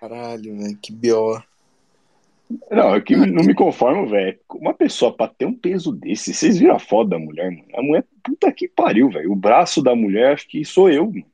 Caralho, 0.00 0.56
velho, 0.56 0.78
que 0.82 0.92
bió. 0.92 1.40
Não, 2.70 2.94
é 2.94 3.00
que 3.00 3.14
não 3.14 3.44
me 3.44 3.54
conformo, 3.54 4.06
velho. 4.06 4.38
Uma 4.50 4.74
pessoa 4.74 5.14
pra 5.16 5.28
ter 5.28 5.46
um 5.46 5.54
peso 5.54 5.92
desse, 5.92 6.34
vocês 6.34 6.58
viram 6.58 6.74
a 6.74 6.78
foto 6.78 7.10
da 7.10 7.18
mulher, 7.18 7.50
mano? 7.50 7.68
A 7.74 7.82
mulher, 7.82 8.06
puta 8.22 8.52
que 8.52 8.68
pariu, 8.68 9.10
velho. 9.10 9.32
O 9.32 9.36
braço 9.36 9.82
da 9.82 9.94
mulher, 9.94 10.32
acho 10.32 10.48
que 10.48 10.64
sou 10.64 10.90
eu, 10.90 11.06
mano. 11.06 11.26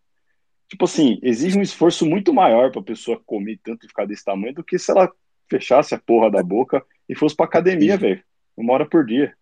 Tipo 0.68 0.84
assim, 0.84 1.18
exige 1.22 1.58
um 1.58 1.62
esforço 1.62 2.04
muito 2.04 2.32
maior 2.32 2.70
pra 2.70 2.82
pessoa 2.82 3.20
comer 3.24 3.58
tanto 3.62 3.86
e 3.86 3.88
ficar 3.88 4.04
desse 4.04 4.24
tamanho 4.24 4.54
do 4.54 4.64
que 4.64 4.78
se 4.78 4.90
ela 4.90 5.10
fechasse 5.48 5.94
a 5.94 5.98
porra 5.98 6.30
da 6.30 6.42
boca 6.42 6.84
e 7.08 7.14
fosse 7.14 7.34
pra 7.34 7.46
academia, 7.46 7.96
velho. 7.96 8.22
Uma 8.54 8.74
hora 8.74 8.86
por 8.86 9.06
dia. 9.06 9.34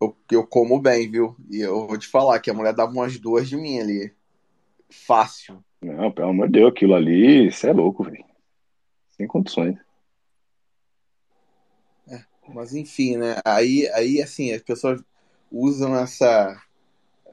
Eu, 0.00 0.14
eu 0.30 0.46
como 0.46 0.78
bem, 0.80 1.10
viu? 1.10 1.34
E 1.50 1.60
eu 1.60 1.86
vou 1.86 1.96
te 1.96 2.08
falar 2.08 2.40
que 2.40 2.50
a 2.50 2.54
mulher 2.54 2.74
dava 2.74 2.92
umas 2.92 3.18
duas 3.18 3.48
de 3.48 3.56
mim 3.56 3.78
ali. 3.78 4.12
Fácil. 4.90 5.64
Não, 5.80 6.10
pelo 6.12 6.28
amor 6.28 6.46
de 6.46 6.52
Deus, 6.52 6.70
aquilo 6.70 6.94
ali, 6.94 7.50
você 7.50 7.70
é 7.70 7.72
louco, 7.72 8.04
velho. 8.04 8.24
Sem 9.16 9.26
condições. 9.26 9.76
Mas 12.54 12.74
enfim, 12.74 13.16
né? 13.16 13.36
Aí, 13.44 13.88
aí 13.88 14.22
assim, 14.22 14.52
as 14.52 14.62
pessoas 14.62 15.02
usam 15.50 15.96
essa 15.96 16.60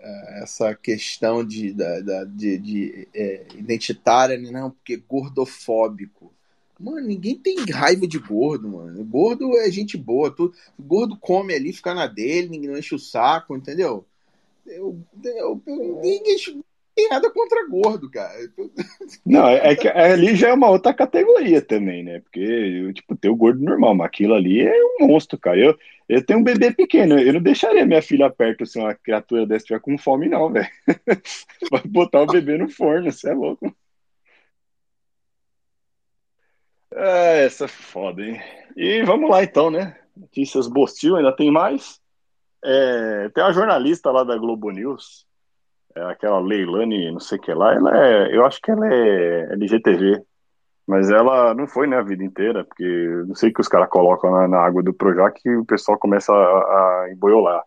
eh, 0.02 0.40
essa 0.44 0.74
questão 0.76 1.46
de, 1.46 1.74
de, 1.74 2.26
de, 2.28 2.58
de 2.58 3.08
é, 3.14 3.48
identitária, 3.56 4.38
né? 4.38 4.52
não, 4.52 4.72
porque 4.72 4.98
gordofóbico. 4.98 6.34
Mano, 6.80 7.06
ninguém 7.06 7.38
tem 7.38 7.58
raiva 7.70 8.08
de 8.08 8.18
gordo, 8.18 8.70
mano. 8.70 9.04
Gordo 9.04 9.58
é 9.58 9.70
gente 9.70 9.98
boa. 9.98 10.32
Tu, 10.32 10.54
gordo 10.80 11.18
come 11.18 11.54
ali, 11.54 11.74
fica 11.74 11.94
na 11.94 12.08
dele, 12.08 12.48
ninguém 12.48 12.80
enche 12.80 12.96
o 12.96 13.00
saco, 13.00 13.56
entendeu? 13.58 14.06
Eu, 14.66 14.98
eu, 15.24 15.62
eu, 15.66 16.02
ninguém, 16.02 16.24
tem 17.00 17.08
nada 17.08 17.32
contra 17.32 17.66
gordo, 17.66 18.12
cara. 18.12 18.34
Não, 19.26 19.48
é, 19.48 19.72
é 19.72 19.76
que 19.76 19.88
ali 19.88 20.36
já 20.36 20.50
é 20.50 20.54
uma 20.54 20.70
outra 20.70 20.94
categoria 20.94 21.62
também, 21.62 22.04
né? 22.04 22.20
Porque, 22.20 22.92
tipo, 22.94 23.16
tem 23.16 23.32
o 23.32 23.36
gordo 23.36 23.64
normal, 23.64 23.96
mas 23.96 24.08
aquilo 24.08 24.34
ali 24.34 24.62
é 24.62 24.74
um 25.00 25.08
monstro, 25.08 25.40
cara. 25.40 25.58
Eu, 25.58 25.78
eu 26.10 26.26
tenho 26.26 26.40
um 26.40 26.44
bebê 26.44 26.74
pequeno, 26.74 27.18
eu 27.18 27.34
não 27.34 27.42
deixaria 27.42 27.86
minha 27.86 28.02
filha 28.02 28.30
perto 28.30 28.66
se 28.66 28.78
uma 28.78 28.94
criatura 28.94 29.46
dessa 29.46 29.64
estiver 29.64 29.80
com 29.80 29.98
fome, 29.98 30.28
não, 30.28 30.52
velho. 30.52 30.68
Vai 31.72 31.82
botar 31.86 32.22
o 32.22 32.28
bebê 32.28 32.58
no 32.58 32.70
forno, 32.70 33.12
você 33.12 33.30
é 33.30 33.34
louco. 33.34 33.74
É, 36.92 37.46
essa 37.46 37.66
é 37.66 37.68
foda, 37.68 38.22
hein? 38.22 38.42
E 38.76 39.04
vamos 39.04 39.30
lá 39.30 39.44
então, 39.44 39.72
né? 39.72 39.98
Notícias 40.18 40.68
Bostil, 40.68 41.16
ainda 41.16 41.34
tem 41.34 41.50
mais. 41.50 42.02
É, 42.62 43.30
tem 43.30 43.42
uma 43.42 43.54
jornalista 43.54 44.12
lá 44.12 44.26
da 44.26 44.38
Globo 44.38 44.70
News, 44.70 45.29
é 45.96 46.02
aquela 46.04 46.40
Leilani, 46.40 47.12
não 47.12 47.20
sei 47.20 47.38
o 47.38 47.42
que 47.42 47.54
lá, 47.54 47.74
ela 47.74 48.06
é, 48.06 48.36
eu 48.36 48.46
acho 48.46 48.62
que 48.62 48.72
ela 48.72 48.88
é 48.88 49.54
LGTV, 49.54 50.24
mas 50.88 51.10
ela 51.10 51.54
não 51.54 51.68
foi, 51.68 51.88
né, 51.88 51.98
a 51.98 52.02
vida 52.02 52.24
inteira, 52.24 52.64
porque 52.66 52.84
não 53.28 53.36
sei 53.36 53.50
o 53.50 53.54
que 53.54 53.62
os 53.62 53.68
caras 53.68 53.90
colocam 53.90 54.32
na, 54.32 54.48
na, 54.48 54.58
água 54.60 54.82
do 54.82 54.94
Projac 54.94 55.40
que 55.40 55.56
o 55.56 55.66
pessoal 55.66 56.00
começa 56.00 56.34
a, 56.34 56.36
a 57.06 57.12
emboiolar. 57.12 57.64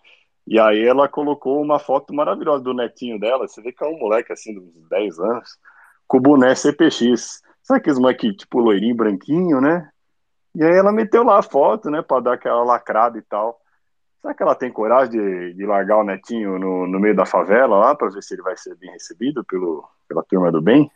E 0.46 0.58
aí 0.58 0.84
ela 0.84 1.08
colocou 1.08 1.62
uma 1.62 1.78
foto 1.78 2.12
maravilhosa 2.12 2.64
do 2.64 2.74
netinho 2.74 3.20
dela, 3.20 3.46
você 3.46 3.62
vê 3.62 3.72
que 3.72 3.84
é 3.84 3.86
um 3.86 3.98
moleque 3.98 4.32
assim, 4.32 4.52
de 4.52 4.58
uns 4.58 4.88
10 4.88 5.20
anos, 5.20 5.50
com 6.08 6.18
o 6.18 6.20
boné 6.20 6.54
CPX. 6.54 7.40
Sabe 7.62 7.78
aqueles 7.78 7.98
moleque 7.98 8.34
tipo 8.34 8.58
loirinho, 8.58 8.96
branquinho, 8.96 9.60
né? 9.60 9.88
E 10.54 10.62
aí 10.64 10.76
ela 10.76 10.92
meteu 10.92 11.22
lá 11.22 11.38
a 11.38 11.42
foto, 11.42 11.90
né, 11.90 12.02
pra 12.02 12.20
dar 12.20 12.34
aquela 12.34 12.64
lacrada 12.64 13.16
e 13.16 13.22
tal. 13.22 13.61
Será 14.22 14.34
que 14.34 14.42
ela 14.44 14.54
tem 14.54 14.70
coragem 14.70 15.10
de, 15.10 15.54
de 15.54 15.66
largar 15.66 15.98
o 15.98 16.04
netinho 16.04 16.56
no, 16.56 16.86
no 16.86 17.00
meio 17.00 17.14
da 17.14 17.26
favela 17.26 17.76
lá 17.76 17.92
para 17.92 18.08
ver 18.08 18.22
se 18.22 18.34
ele 18.34 18.42
vai 18.42 18.56
ser 18.56 18.76
bem 18.76 18.92
recebido 18.92 19.44
pelo, 19.44 19.84
pela 20.06 20.22
turma 20.22 20.52
do 20.52 20.62
bem? 20.62 20.88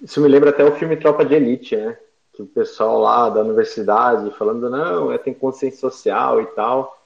Isso 0.00 0.18
me 0.22 0.28
lembra 0.28 0.48
até 0.48 0.64
o 0.64 0.74
filme 0.76 0.96
Tropa 0.96 1.26
de 1.26 1.34
Elite, 1.34 1.76
né? 1.76 1.98
Que 2.32 2.40
o 2.40 2.46
pessoal 2.46 2.98
lá 2.98 3.28
da 3.28 3.42
universidade 3.42 4.30
falando, 4.38 4.70
não, 4.70 5.12
é, 5.12 5.18
tem 5.18 5.34
consciência 5.34 5.80
social 5.80 6.40
e 6.40 6.46
tal. 6.46 6.96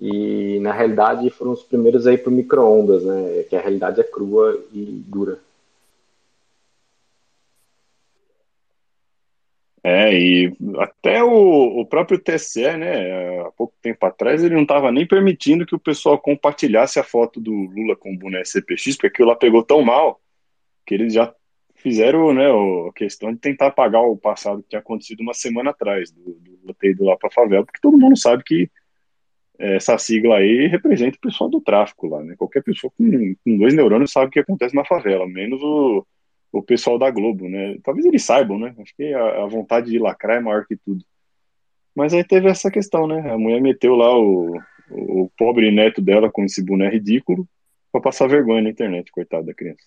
E 0.00 0.58
na 0.60 0.72
realidade 0.72 1.28
foram 1.28 1.52
os 1.52 1.62
primeiros 1.62 2.06
aí 2.06 2.16
para 2.16 2.32
micro-ondas, 2.32 3.04
né? 3.04 3.42
Que 3.42 3.56
a 3.56 3.60
realidade 3.60 4.00
é 4.00 4.04
crua 4.04 4.58
e 4.72 5.04
dura. 5.06 5.38
É, 9.90 10.12
e 10.12 10.54
até 10.80 11.24
o, 11.24 11.80
o 11.80 11.86
próprio 11.86 12.18
TSE, 12.18 12.76
né, 12.76 13.40
há 13.40 13.50
pouco 13.52 13.74
tempo 13.80 14.04
atrás, 14.04 14.44
ele 14.44 14.54
não 14.54 14.62
estava 14.62 14.92
nem 14.92 15.06
permitindo 15.06 15.64
que 15.64 15.74
o 15.74 15.78
pessoal 15.78 16.18
compartilhasse 16.18 17.00
a 17.00 17.02
foto 17.02 17.40
do 17.40 17.52
Lula 17.52 17.96
com 17.96 18.12
o 18.12 18.18
boné 18.18 18.44
CPX, 18.44 18.96
porque 18.96 19.06
aquilo 19.06 19.28
lá 19.28 19.34
pegou 19.34 19.62
tão 19.62 19.80
mal 19.80 20.20
que 20.84 20.94
eles 20.94 21.14
já 21.14 21.34
fizeram 21.76 22.34
né, 22.34 22.48
a 22.50 22.92
questão 22.92 23.32
de 23.32 23.38
tentar 23.38 23.68
apagar 23.68 24.02
o 24.02 24.14
passado 24.14 24.62
que 24.62 24.68
tinha 24.68 24.80
acontecido 24.80 25.20
uma 25.20 25.32
semana 25.32 25.70
atrás, 25.70 26.10
do, 26.10 26.38
do 26.64 26.74
ter 26.74 26.90
ido 26.90 27.04
lá 27.04 27.16
para 27.16 27.28
a 27.28 27.32
favela, 27.32 27.64
porque 27.64 27.80
todo 27.80 27.96
mundo 27.96 28.16
sabe 28.18 28.42
que 28.44 28.70
essa 29.58 29.96
sigla 29.96 30.36
aí 30.36 30.66
representa 30.66 31.16
o 31.16 31.20
pessoal 31.20 31.48
do 31.48 31.62
tráfico 31.62 32.08
lá, 32.08 32.22
né? 32.22 32.36
Qualquer 32.36 32.62
pessoa 32.62 32.92
com, 32.96 33.34
com 33.42 33.56
dois 33.56 33.72
neurônios 33.72 34.12
sabe 34.12 34.26
o 34.26 34.30
que 34.30 34.40
acontece 34.40 34.74
na 34.74 34.84
favela, 34.84 35.26
menos 35.26 35.62
o 35.62 36.06
o 36.52 36.62
pessoal 36.62 36.98
da 36.98 37.10
Globo, 37.10 37.48
né? 37.48 37.76
Talvez 37.82 38.06
eles 38.06 38.24
saibam, 38.24 38.58
né? 38.58 38.74
Acho 38.78 38.94
que 38.96 39.12
a, 39.12 39.44
a, 39.44 39.46
vontade 39.46 39.90
de 39.90 39.98
lacrar 39.98 40.38
é 40.38 40.40
maior 40.40 40.66
que 40.66 40.76
tudo. 40.76 41.04
Mas 41.94 42.14
aí 42.14 42.24
teve 42.24 42.48
essa 42.48 42.70
questão, 42.70 43.06
né? 43.06 43.30
A 43.30 43.38
mulher 43.38 43.60
meteu 43.60 43.94
lá 43.94 44.16
o, 44.18 44.58
o 44.90 45.30
pobre 45.36 45.70
neto 45.70 46.00
dela 46.00 46.30
com 46.30 46.44
esse 46.44 46.62
boné 46.62 46.88
ridículo 46.88 47.46
pra 47.92 48.00
passar 48.00 48.28
vergonha 48.28 48.62
na 48.62 48.70
internet, 48.70 49.10
coitado 49.10 49.46
da 49.46 49.54
criança. 49.54 49.84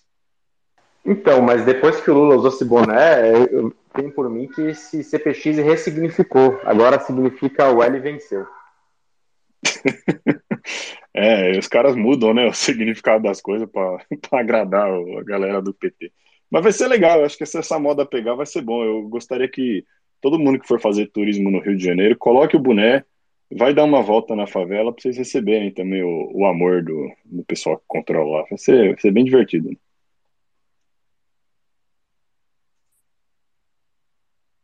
Então, 1.04 1.42
mas 1.42 1.64
depois 1.64 2.00
que 2.00 2.10
o 2.10 2.14
Lula 2.14 2.36
usou 2.36 2.50
esse 2.50 2.64
boné, 2.64 3.32
eu 3.50 3.74
tenho 3.92 4.12
por 4.12 4.30
mim 4.30 4.46
que 4.46 4.62
esse 4.62 5.02
CPX 5.02 5.58
ressignificou. 5.58 6.60
Agora 6.64 7.00
significa 7.00 7.70
o 7.72 7.82
L 7.82 7.98
venceu. 7.98 8.46
é, 11.12 11.58
os 11.58 11.66
caras 11.66 11.96
mudam, 11.96 12.32
né, 12.32 12.46
o 12.46 12.52
significado 12.52 13.24
das 13.24 13.40
coisas 13.40 13.68
para 13.68 13.98
agradar 14.32 14.88
a 14.88 15.24
galera 15.24 15.60
do 15.60 15.74
PT. 15.74 16.12
Mas 16.52 16.62
vai 16.64 16.72
ser 16.72 16.86
legal, 16.86 17.18
eu 17.18 17.24
acho 17.24 17.38
que 17.38 17.46
se 17.46 17.56
essa 17.58 17.78
moda 17.78 18.04
pegar 18.04 18.34
vai 18.34 18.44
ser 18.44 18.60
bom. 18.60 18.84
Eu 18.84 19.08
gostaria 19.08 19.48
que 19.48 19.86
todo 20.20 20.38
mundo 20.38 20.60
que 20.60 20.68
for 20.68 20.78
fazer 20.78 21.06
turismo 21.06 21.50
no 21.50 21.60
Rio 21.60 21.74
de 21.74 21.82
Janeiro 21.82 22.14
coloque 22.18 22.54
o 22.54 22.60
boné, 22.60 23.06
vai 23.50 23.72
dar 23.72 23.84
uma 23.84 24.02
volta 24.02 24.36
na 24.36 24.46
favela 24.46 24.92
para 24.92 25.00
vocês 25.00 25.16
receberem 25.16 25.72
também 25.72 26.02
o, 26.02 26.30
o 26.30 26.44
amor 26.44 26.84
do, 26.84 27.10
do, 27.24 27.42
pessoal 27.44 27.78
que 27.78 27.84
controla 27.88 28.40
lá. 28.40 28.46
Vai 28.50 28.58
ser, 28.58 28.88
vai 28.90 29.00
ser 29.00 29.10
bem 29.12 29.24
divertido. 29.24 29.70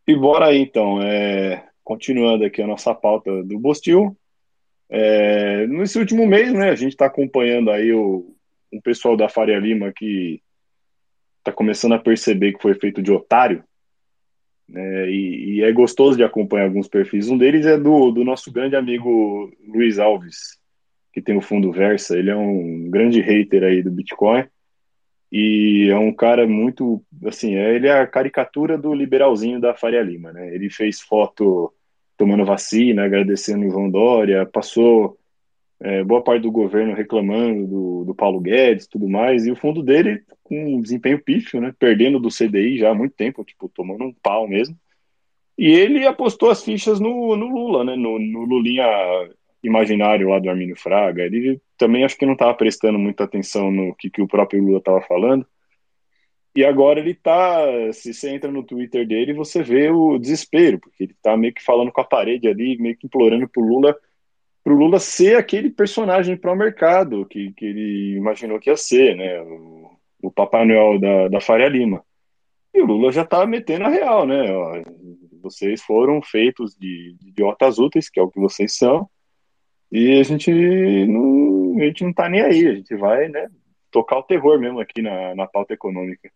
E 0.07 0.15
bora 0.15 0.49
aí 0.49 0.59
então, 0.59 1.01
é, 1.01 1.67
continuando 1.83 2.45
aqui 2.45 2.61
a 2.61 2.67
nossa 2.67 2.93
pauta 2.93 3.43
do 3.43 3.57
Bostil. 3.57 4.15
É, 4.87 5.65
nesse 5.65 5.97
último 5.97 6.27
mês, 6.27 6.53
né, 6.53 6.69
a 6.69 6.75
gente 6.75 6.91
está 6.91 7.07
acompanhando 7.07 7.71
aí 7.71 7.91
o, 7.91 8.31
o 8.71 8.79
pessoal 8.79 9.17
da 9.17 9.27
Faria 9.27 9.57
Lima 9.57 9.91
que 9.91 10.39
está 11.39 11.51
começando 11.51 11.93
a 11.93 11.99
perceber 11.99 12.53
que 12.53 12.61
foi 12.61 12.73
feito 12.75 13.01
de 13.01 13.11
otário. 13.11 13.63
Né, 14.67 15.09
e, 15.09 15.55
e, 15.55 15.63
é 15.63 15.71
gostoso 15.71 16.15
de 16.15 16.23
acompanhar 16.23 16.65
alguns 16.65 16.87
perfis. 16.87 17.27
Um 17.27 17.37
deles 17.37 17.65
é 17.65 17.77
do, 17.77 18.11
do 18.11 18.23
nosso 18.23 18.51
grande 18.51 18.75
amigo 18.75 19.51
Luiz 19.67 19.97
Alves, 19.97 20.59
que 21.11 21.21
tem 21.21 21.35
o 21.35 21.41
fundo 21.41 21.71
Versa. 21.71 22.17
Ele 22.17 22.29
é 22.29 22.35
um 22.35 22.89
grande 22.89 23.19
hater 23.19 23.63
aí 23.63 23.81
do 23.81 23.91
Bitcoin 23.91 24.45
e 25.31 25.89
é 25.89 25.97
um 25.97 26.11
cara 26.11 26.47
muito, 26.47 27.03
assim, 27.25 27.55
é, 27.55 27.75
ele 27.75 27.87
é 27.87 27.99
a 27.99 28.07
caricatura 28.07 28.77
do 28.77 28.93
liberalzinho 28.93 29.59
da 29.59 29.75
Faria 29.75 30.01
Lima, 30.01 30.31
né? 30.31 30.53
Ele 30.53 30.69
fez 30.69 31.01
foto 31.01 31.71
tomando 32.17 32.45
vacina, 32.45 33.05
agradecendo 33.05 33.63
o 33.63 33.67
Ivan 33.67 33.89
Dória, 33.89 34.45
passou 34.45 35.18
é, 35.81 36.03
boa 36.03 36.21
parte 36.21 36.41
do 36.41 36.51
governo 36.51 36.93
reclamando 36.93 37.65
do, 37.65 38.05
do 38.05 38.15
Paulo 38.15 38.39
Guedes 38.39 38.87
tudo 38.87 39.07
mais, 39.07 39.45
e 39.45 39.51
o 39.51 39.55
fundo 39.55 39.81
dele 39.81 40.23
com 40.43 40.75
um 40.75 40.81
desempenho 40.81 41.23
pífio, 41.23 41.61
né, 41.61 41.73
perdendo 41.77 42.19
do 42.19 42.29
CDI 42.29 42.77
já 42.77 42.91
há 42.91 42.95
muito 42.95 43.15
tempo, 43.15 43.43
tipo, 43.45 43.69
tomando 43.69 44.03
um 44.03 44.13
pau 44.21 44.47
mesmo, 44.47 44.75
e 45.57 45.67
ele 45.71 46.05
apostou 46.05 46.49
as 46.49 46.63
fichas 46.63 46.99
no, 46.99 47.35
no 47.35 47.47
Lula, 47.47 47.83
né, 47.83 47.95
no, 47.95 48.19
no 48.19 48.45
Lulinha 48.45 48.85
imaginário 49.63 50.29
lá 50.29 50.39
do 50.39 50.49
Armínio 50.49 50.75
Fraga, 50.75 51.23
ele 51.23 51.61
também 51.77 52.03
acho 52.03 52.17
que 52.17 52.25
não 52.25 52.33
estava 52.33 52.53
prestando 52.53 52.97
muita 52.97 53.23
atenção 53.23 53.71
no 53.71 53.93
que, 53.95 54.09
que 54.09 54.21
o 54.21 54.27
próprio 54.27 54.63
Lula 54.63 54.79
estava 54.79 55.01
falando, 55.01 55.45
e 56.55 56.65
agora 56.65 56.99
ele 56.99 57.13
tá, 57.13 57.61
se 57.93 58.13
você 58.13 58.31
entra 58.31 58.51
no 58.51 58.63
Twitter 58.63 59.07
dele, 59.07 59.33
você 59.33 59.61
vê 59.61 59.89
o 59.89 60.17
desespero, 60.17 60.79
porque 60.79 61.03
ele 61.03 61.15
tá 61.21 61.37
meio 61.37 61.53
que 61.53 61.63
falando 61.63 61.91
com 61.91 62.01
a 62.01 62.05
parede 62.05 62.47
ali, 62.47 62.77
meio 62.77 62.97
que 62.97 63.05
implorando 63.05 63.47
pro 63.47 63.63
Lula 63.63 63.95
para 64.69 64.75
o 64.75 64.77
Lula 64.77 64.99
ser 64.99 65.35
aquele 65.35 65.71
personagem 65.71 66.37
para 66.37 66.53
o 66.53 66.55
mercado 66.55 67.25
que, 67.25 67.51
que 67.53 67.65
ele 67.65 68.17
imaginou 68.17 68.59
que 68.59 68.69
ia 68.69 68.77
ser, 68.77 69.15
né? 69.17 69.41
O, 69.41 69.89
o 70.21 70.31
Papai 70.31 70.63
Noel 70.63 70.99
da, 70.99 71.27
da 71.27 71.41
Faria 71.41 71.67
Lima. 71.67 72.05
E 72.71 72.79
o 72.79 72.85
Lula 72.85 73.11
já 73.11 73.23
está 73.23 73.47
metendo 73.47 73.85
a 73.85 73.89
real, 73.89 74.27
né? 74.27 74.55
Ó, 74.55 74.79
vocês 75.41 75.81
foram 75.81 76.21
feitos 76.21 76.75
de, 76.75 77.15
de 77.19 77.29
idiotas 77.29 77.79
úteis, 77.79 78.11
que 78.11 78.19
é 78.19 78.23
o 78.23 78.29
que 78.29 78.39
vocês 78.39 78.77
são, 78.77 79.09
e 79.91 80.19
a 80.19 80.23
gente 80.23 80.51
não, 81.07 81.79
a 81.79 81.85
gente 81.85 82.03
não 82.03 82.13
tá 82.13 82.29
nem 82.29 82.41
aí, 82.41 82.67
a 82.67 82.75
gente 82.75 82.95
vai, 82.95 83.27
né, 83.27 83.47
tocar 83.89 84.19
o 84.19 84.23
terror 84.23 84.59
mesmo 84.59 84.79
aqui 84.79 85.01
na, 85.01 85.33
na 85.33 85.47
pauta 85.47 85.73
econômica. 85.73 86.29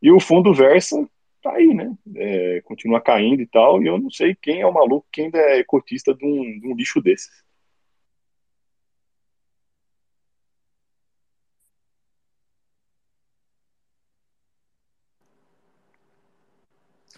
E 0.00 0.10
o 0.10 0.18
fundo 0.18 0.54
Versa 0.54 1.06
tá 1.42 1.52
aí, 1.52 1.74
né? 1.74 1.94
É, 2.16 2.62
continua 2.64 2.98
caindo 3.02 3.42
e 3.42 3.46
tal, 3.46 3.82
e 3.82 3.86
eu 3.88 3.98
não 3.98 4.10
sei 4.10 4.34
quem 4.34 4.62
é 4.62 4.66
o 4.66 4.72
maluco 4.72 5.06
que 5.12 5.20
ainda 5.20 5.38
é 5.38 5.62
cotista 5.62 6.14
de 6.14 6.24
um, 6.24 6.58
de 6.58 6.66
um 6.66 6.74
lixo 6.74 7.02
desses. 7.02 7.43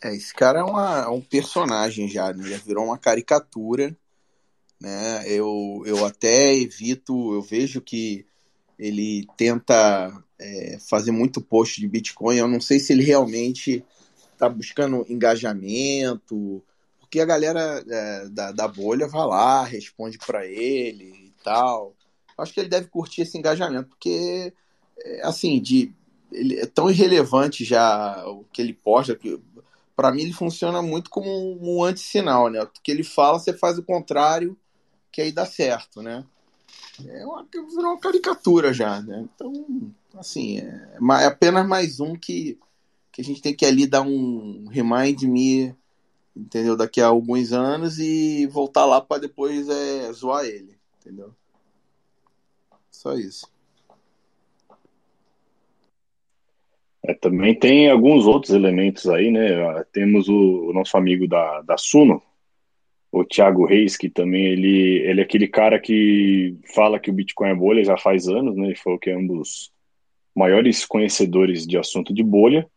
É, 0.02 0.14
esse 0.14 0.34
cara 0.34 0.60
é, 0.60 0.62
uma, 0.62 1.04
é 1.04 1.08
um 1.08 1.20
personagem 1.20 2.08
já, 2.08 2.32
né? 2.32 2.48
já 2.48 2.58
virou 2.58 2.84
uma 2.84 2.98
caricatura, 2.98 3.96
né? 4.80 5.24
Eu, 5.26 5.82
eu 5.86 6.04
até 6.04 6.54
evito, 6.54 7.32
eu 7.34 7.40
vejo 7.40 7.80
que 7.80 8.26
ele 8.78 9.26
tenta 9.36 10.12
é, 10.38 10.78
fazer 10.78 11.12
muito 11.12 11.40
post 11.40 11.80
de 11.80 11.88
Bitcoin. 11.88 12.36
Eu 12.36 12.48
não 12.48 12.60
sei 12.60 12.78
se 12.78 12.92
ele 12.92 13.02
realmente 13.02 13.82
está 14.32 14.48
buscando 14.48 15.06
engajamento, 15.08 16.62
porque 17.00 17.20
a 17.20 17.24
galera 17.24 17.82
é, 17.88 18.28
da, 18.28 18.52
da 18.52 18.68
bolha 18.68 19.08
vai 19.08 19.26
lá, 19.26 19.64
responde 19.64 20.18
para 20.18 20.46
ele 20.46 21.04
e 21.04 21.32
tal. 21.42 21.94
Acho 22.36 22.52
que 22.52 22.60
ele 22.60 22.68
deve 22.68 22.88
curtir 22.88 23.22
esse 23.22 23.38
engajamento, 23.38 23.88
porque, 23.88 24.52
é, 24.98 25.26
assim, 25.26 25.60
de, 25.60 25.90
ele 26.30 26.60
é 26.60 26.66
tão 26.66 26.90
irrelevante 26.90 27.64
já 27.64 28.22
o 28.26 28.44
que 28.52 28.60
ele 28.60 28.74
posta, 28.74 29.16
que 29.16 29.40
para 29.96 30.12
mim 30.12 30.22
ele 30.22 30.32
funciona 30.32 30.82
muito 30.82 31.08
como 31.08 31.28
um, 31.28 31.78
um 31.78 31.82
anti-sinal, 31.82 32.50
né? 32.50 32.62
O 32.62 32.68
que 32.68 32.90
ele 32.90 33.02
fala, 33.02 33.38
você 33.38 33.54
faz 33.54 33.78
o 33.78 33.82
contrário, 33.82 34.56
que 35.10 35.22
aí 35.22 35.32
dá 35.32 35.46
certo, 35.46 36.02
né? 36.02 36.24
É 37.06 37.24
uma, 37.24 37.46
uma 37.78 37.98
caricatura 37.98 38.72
já, 38.72 39.00
né? 39.00 39.26
Então, 39.34 39.52
assim, 40.18 40.58
é, 40.58 40.98
é 41.22 41.26
apenas 41.26 41.66
mais 41.66 41.98
um 41.98 42.14
que, 42.14 42.58
que 43.10 43.22
a 43.22 43.24
gente 43.24 43.40
tem 43.40 43.54
que 43.54 43.64
ali 43.64 43.86
dar 43.86 44.02
um 44.02 44.66
remind 44.68 45.22
me, 45.22 45.74
entendeu? 46.36 46.76
Daqui 46.76 47.00
a 47.00 47.06
alguns 47.06 47.52
anos 47.52 47.98
e 47.98 48.46
voltar 48.46 48.84
lá 48.84 49.00
para 49.00 49.22
depois 49.22 49.66
é, 49.68 50.12
zoar 50.12 50.44
ele, 50.44 50.78
entendeu? 51.00 51.34
Só 52.90 53.14
isso. 53.14 53.46
É, 57.06 57.14
também 57.14 57.54
tem 57.54 57.88
alguns 57.88 58.26
outros 58.26 58.52
elementos 58.52 59.08
aí, 59.08 59.30
né? 59.30 59.84
Temos 59.92 60.28
o, 60.28 60.70
o, 60.70 60.72
nosso 60.72 60.96
amigo 60.96 61.28
da, 61.28 61.62
da 61.62 61.78
Suno, 61.78 62.20
o 63.12 63.24
Thiago 63.24 63.64
Reis, 63.64 63.96
que 63.96 64.10
também 64.10 64.46
ele, 64.46 65.02
ele 65.04 65.20
é 65.20 65.24
aquele 65.24 65.46
cara 65.46 65.78
que 65.78 66.56
fala 66.74 66.98
que 66.98 67.08
o 67.10 67.12
Bitcoin 67.12 67.50
é 67.50 67.54
bolha 67.54 67.84
já 67.84 67.96
faz 67.96 68.28
anos, 68.28 68.56
né? 68.56 68.66
Ele 68.66 68.74
falou 68.74 68.98
que 68.98 69.10
é 69.10 69.16
um 69.16 69.26
dos 69.26 69.70
maiores 70.34 70.84
conhecedores 70.84 71.64
de 71.66 71.78
assunto 71.78 72.12
de 72.12 72.24
bolha. 72.24 72.68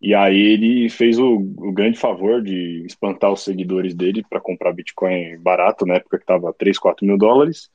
E 0.00 0.14
aí 0.14 0.38
ele 0.38 0.88
fez 0.88 1.18
o, 1.18 1.36
o 1.36 1.72
grande 1.72 1.98
favor 1.98 2.42
de 2.42 2.84
espantar 2.86 3.32
os 3.32 3.42
seguidores 3.42 3.94
dele 3.94 4.24
para 4.28 4.40
comprar 4.40 4.72
Bitcoin 4.72 5.38
barato, 5.38 5.84
na 5.86 5.94
época 5.94 6.18
que 6.18 6.24
estava 6.24 6.52
3, 6.52 6.78
4 6.78 7.06
mil 7.06 7.18
dólares. 7.18 7.70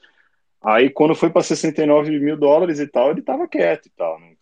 Aí 0.62 0.90
quando 0.90 1.16
foi 1.16 1.30
para 1.30 1.44
69 1.44 2.20
mil 2.20 2.38
dólares 2.38 2.80
e 2.80 2.88
tal, 2.88 3.12
ele 3.12 3.20
estava 3.20 3.48
quieto 3.48 3.88
e 3.88 3.92
tal, 3.92 4.20
né? 4.20 4.34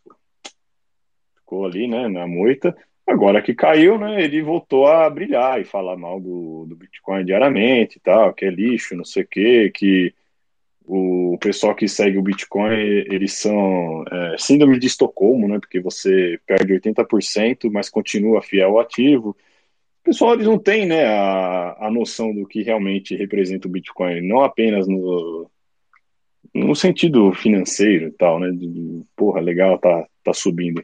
Ficou 1.47 1.65
ali, 1.65 1.87
né, 1.87 2.09
na 2.09 2.27
moita. 2.27 2.75
Agora 3.07 3.41
que 3.41 3.55
caiu, 3.55 3.97
né, 3.97 4.21
ele 4.21 4.41
voltou 4.41 4.85
a 4.85 5.09
brilhar 5.09 5.61
e 5.61 5.63
falar 5.63 5.95
mal 5.95 6.19
do, 6.19 6.65
do 6.67 6.75
Bitcoin 6.75 7.23
diariamente 7.23 7.97
e 7.97 8.01
tal, 8.01 8.33
que 8.33 8.43
é 8.43 8.49
lixo, 8.49 8.97
não 8.97 9.05
sei 9.05 9.23
o 9.23 9.27
quê, 9.27 9.71
que 9.73 10.13
o 10.85 11.37
pessoal 11.39 11.73
que 11.73 11.87
segue 11.87 12.17
o 12.17 12.21
Bitcoin, 12.21 12.75
eles 13.09 13.33
são 13.33 14.03
é, 14.11 14.35
síndrome 14.37 14.77
de 14.77 14.87
Estocolmo, 14.87 15.47
né, 15.47 15.57
porque 15.59 15.79
você 15.79 16.37
perde 16.45 16.73
80%, 16.73 17.71
mas 17.71 17.89
continua 17.89 18.41
fiel 18.41 18.71
ao 18.71 18.79
ativo. 18.79 19.29
O 19.29 20.03
pessoal, 20.03 20.33
eles 20.33 20.47
não 20.47 20.59
tem, 20.59 20.85
né, 20.85 21.05
a, 21.05 21.87
a 21.87 21.91
noção 21.91 22.33
do 22.33 22.45
que 22.45 22.61
realmente 22.61 23.15
representa 23.15 23.67
o 23.67 23.71
Bitcoin, 23.71 24.21
não 24.21 24.41
apenas 24.41 24.87
no, 24.87 25.49
no 26.53 26.75
sentido 26.75 27.31
financeiro 27.33 28.07
e 28.07 28.11
tal, 28.11 28.39
né? 28.39 28.51
De, 28.51 29.03
porra, 29.15 29.39
legal, 29.39 29.77
tá, 29.77 30.07
tá 30.23 30.33
subindo. 30.33 30.83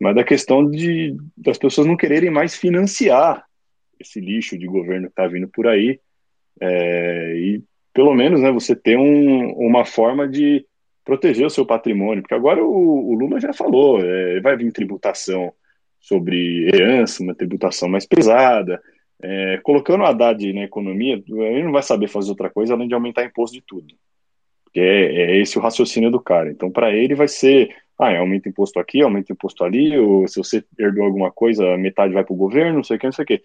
Mas 0.00 0.14
da 0.14 0.24
questão 0.24 0.68
de 0.68 1.16
das 1.36 1.58
pessoas 1.58 1.86
não 1.86 1.96
quererem 1.96 2.30
mais 2.30 2.56
financiar 2.56 3.44
esse 3.98 4.20
lixo 4.20 4.58
de 4.58 4.66
governo 4.66 5.08
que 5.08 5.14
tá 5.14 5.26
vindo 5.26 5.48
por 5.48 5.66
aí. 5.66 6.00
É, 6.60 7.34
e 7.36 7.62
pelo 7.92 8.14
menos 8.14 8.40
né, 8.40 8.50
você 8.50 8.74
ter 8.74 8.98
um, 8.98 9.52
uma 9.52 9.84
forma 9.84 10.28
de 10.28 10.66
proteger 11.04 11.46
o 11.46 11.50
seu 11.50 11.66
patrimônio, 11.66 12.22
porque 12.22 12.34
agora 12.34 12.64
o, 12.64 13.10
o 13.10 13.14
Lula 13.14 13.38
já 13.38 13.52
falou, 13.52 14.00
é, 14.00 14.40
vai 14.40 14.56
vir 14.56 14.72
tributação 14.72 15.52
sobre 16.00 16.68
herança, 16.68 17.22
uma 17.22 17.34
tributação 17.34 17.88
mais 17.88 18.06
pesada, 18.06 18.80
é, 19.22 19.58
colocando 19.62 20.02
o 20.02 20.04
Haddad 20.04 20.52
na 20.52 20.64
economia, 20.64 21.22
ele 21.26 21.62
não 21.62 21.72
vai 21.72 21.82
saber 21.82 22.08
fazer 22.08 22.30
outra 22.30 22.50
coisa 22.50 22.74
além 22.74 22.88
de 22.88 22.94
aumentar 22.94 23.24
imposto 23.24 23.56
de 23.56 23.62
tudo. 23.62 23.94
Porque 24.64 24.80
é, 24.80 25.32
é 25.32 25.40
esse 25.40 25.56
o 25.56 25.62
raciocínio 25.62 26.10
do 26.10 26.20
cara. 26.20 26.50
Então, 26.50 26.70
para 26.70 26.92
ele 26.92 27.14
vai 27.14 27.28
ser, 27.28 27.74
ah, 27.98 28.10
é, 28.10 28.18
aumenta 28.18 28.48
imposto 28.48 28.78
aqui, 28.80 29.02
aumenta 29.02 29.32
imposto 29.32 29.64
ali, 29.64 29.96
ou 29.98 30.26
se 30.26 30.36
você 30.36 30.64
herdou 30.78 31.04
alguma 31.04 31.30
coisa, 31.30 31.76
metade 31.76 32.12
vai 32.12 32.24
para 32.24 32.32
o 32.32 32.36
governo, 32.36 32.76
não 32.76 32.84
sei 32.84 32.96
o 32.96 33.00
que, 33.00 33.06
não 33.06 33.12
sei 33.12 33.22
o 33.22 33.26
que. 33.26 33.42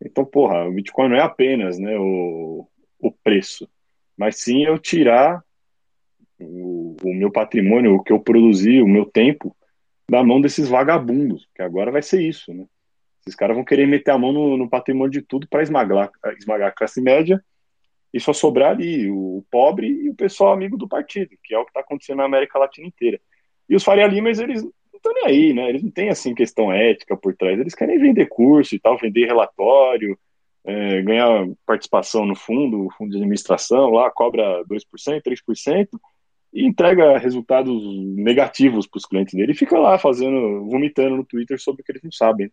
Então, 0.00 0.24
porra, 0.24 0.66
o 0.66 0.72
Bitcoin 0.72 1.08
não 1.08 1.16
é 1.16 1.20
apenas 1.20 1.78
né, 1.78 1.96
o, 1.98 2.68
o 3.00 3.10
preço, 3.10 3.68
mas 4.16 4.36
sim 4.36 4.64
eu 4.64 4.78
tirar 4.78 5.42
o, 6.38 6.96
o 7.02 7.14
meu 7.14 7.30
patrimônio, 7.30 7.94
o 7.94 8.02
que 8.02 8.12
eu 8.12 8.20
produzi, 8.20 8.80
o 8.80 8.88
meu 8.88 9.06
tempo, 9.06 9.56
da 10.08 10.22
mão 10.22 10.40
desses 10.40 10.68
vagabundos, 10.68 11.48
que 11.54 11.62
agora 11.62 11.90
vai 11.90 12.02
ser 12.02 12.22
isso, 12.22 12.52
né? 12.52 12.66
Esses 13.26 13.34
caras 13.34 13.56
vão 13.56 13.64
querer 13.64 13.86
meter 13.86 14.10
a 14.10 14.18
mão 14.18 14.32
no, 14.32 14.56
no 14.56 14.68
patrimônio 14.68 15.10
de 15.10 15.22
tudo 15.22 15.48
para 15.48 15.62
esmagar, 15.62 16.10
esmagar 16.36 16.68
a 16.68 16.72
classe 16.72 17.00
média 17.00 17.42
e 18.12 18.20
só 18.20 18.34
sobrar 18.34 18.72
ali 18.72 19.10
o, 19.10 19.38
o 19.38 19.46
pobre 19.50 19.88
e 19.88 20.10
o 20.10 20.14
pessoal 20.14 20.52
amigo 20.52 20.76
do 20.76 20.86
partido, 20.86 21.30
que 21.42 21.54
é 21.54 21.58
o 21.58 21.64
que 21.64 21.70
está 21.70 21.80
acontecendo 21.80 22.18
na 22.18 22.24
América 22.24 22.58
Latina 22.58 22.86
inteira. 22.86 23.18
E 23.68 23.76
os 23.76 23.84
Faria 23.84 24.06
Limas, 24.06 24.38
eles 24.38 24.62
não 24.62 24.72
estão 24.94 25.12
nem 25.14 25.26
aí, 25.26 25.52
né? 25.52 25.68
Eles 25.68 25.82
não 25.82 25.90
têm, 25.90 26.10
assim, 26.10 26.34
questão 26.34 26.72
ética 26.72 27.16
por 27.16 27.34
trás. 27.34 27.58
Eles 27.58 27.74
querem 27.74 27.98
vender 27.98 28.26
curso 28.26 28.74
e 28.74 28.78
tal, 28.78 28.98
vender 28.98 29.26
relatório, 29.26 30.18
é, 30.64 31.02
ganhar 31.02 31.46
participação 31.66 32.24
no 32.24 32.34
fundo, 32.34 32.88
fundo 32.96 33.10
de 33.10 33.16
administração, 33.16 33.90
lá 33.90 34.10
cobra 34.10 34.64
2%, 34.64 35.22
3%, 35.22 35.88
e 36.52 36.64
entrega 36.64 37.18
resultados 37.18 37.82
negativos 38.16 38.86
para 38.86 38.98
os 38.98 39.06
clientes 39.06 39.34
dele 39.34 39.52
e 39.52 39.56
fica 39.56 39.78
lá 39.78 39.98
fazendo, 39.98 40.64
vomitando 40.70 41.16
no 41.16 41.24
Twitter 41.24 41.60
sobre 41.60 41.82
o 41.82 41.84
que 41.84 41.92
eles 41.92 42.02
não 42.02 42.12
sabem. 42.12 42.50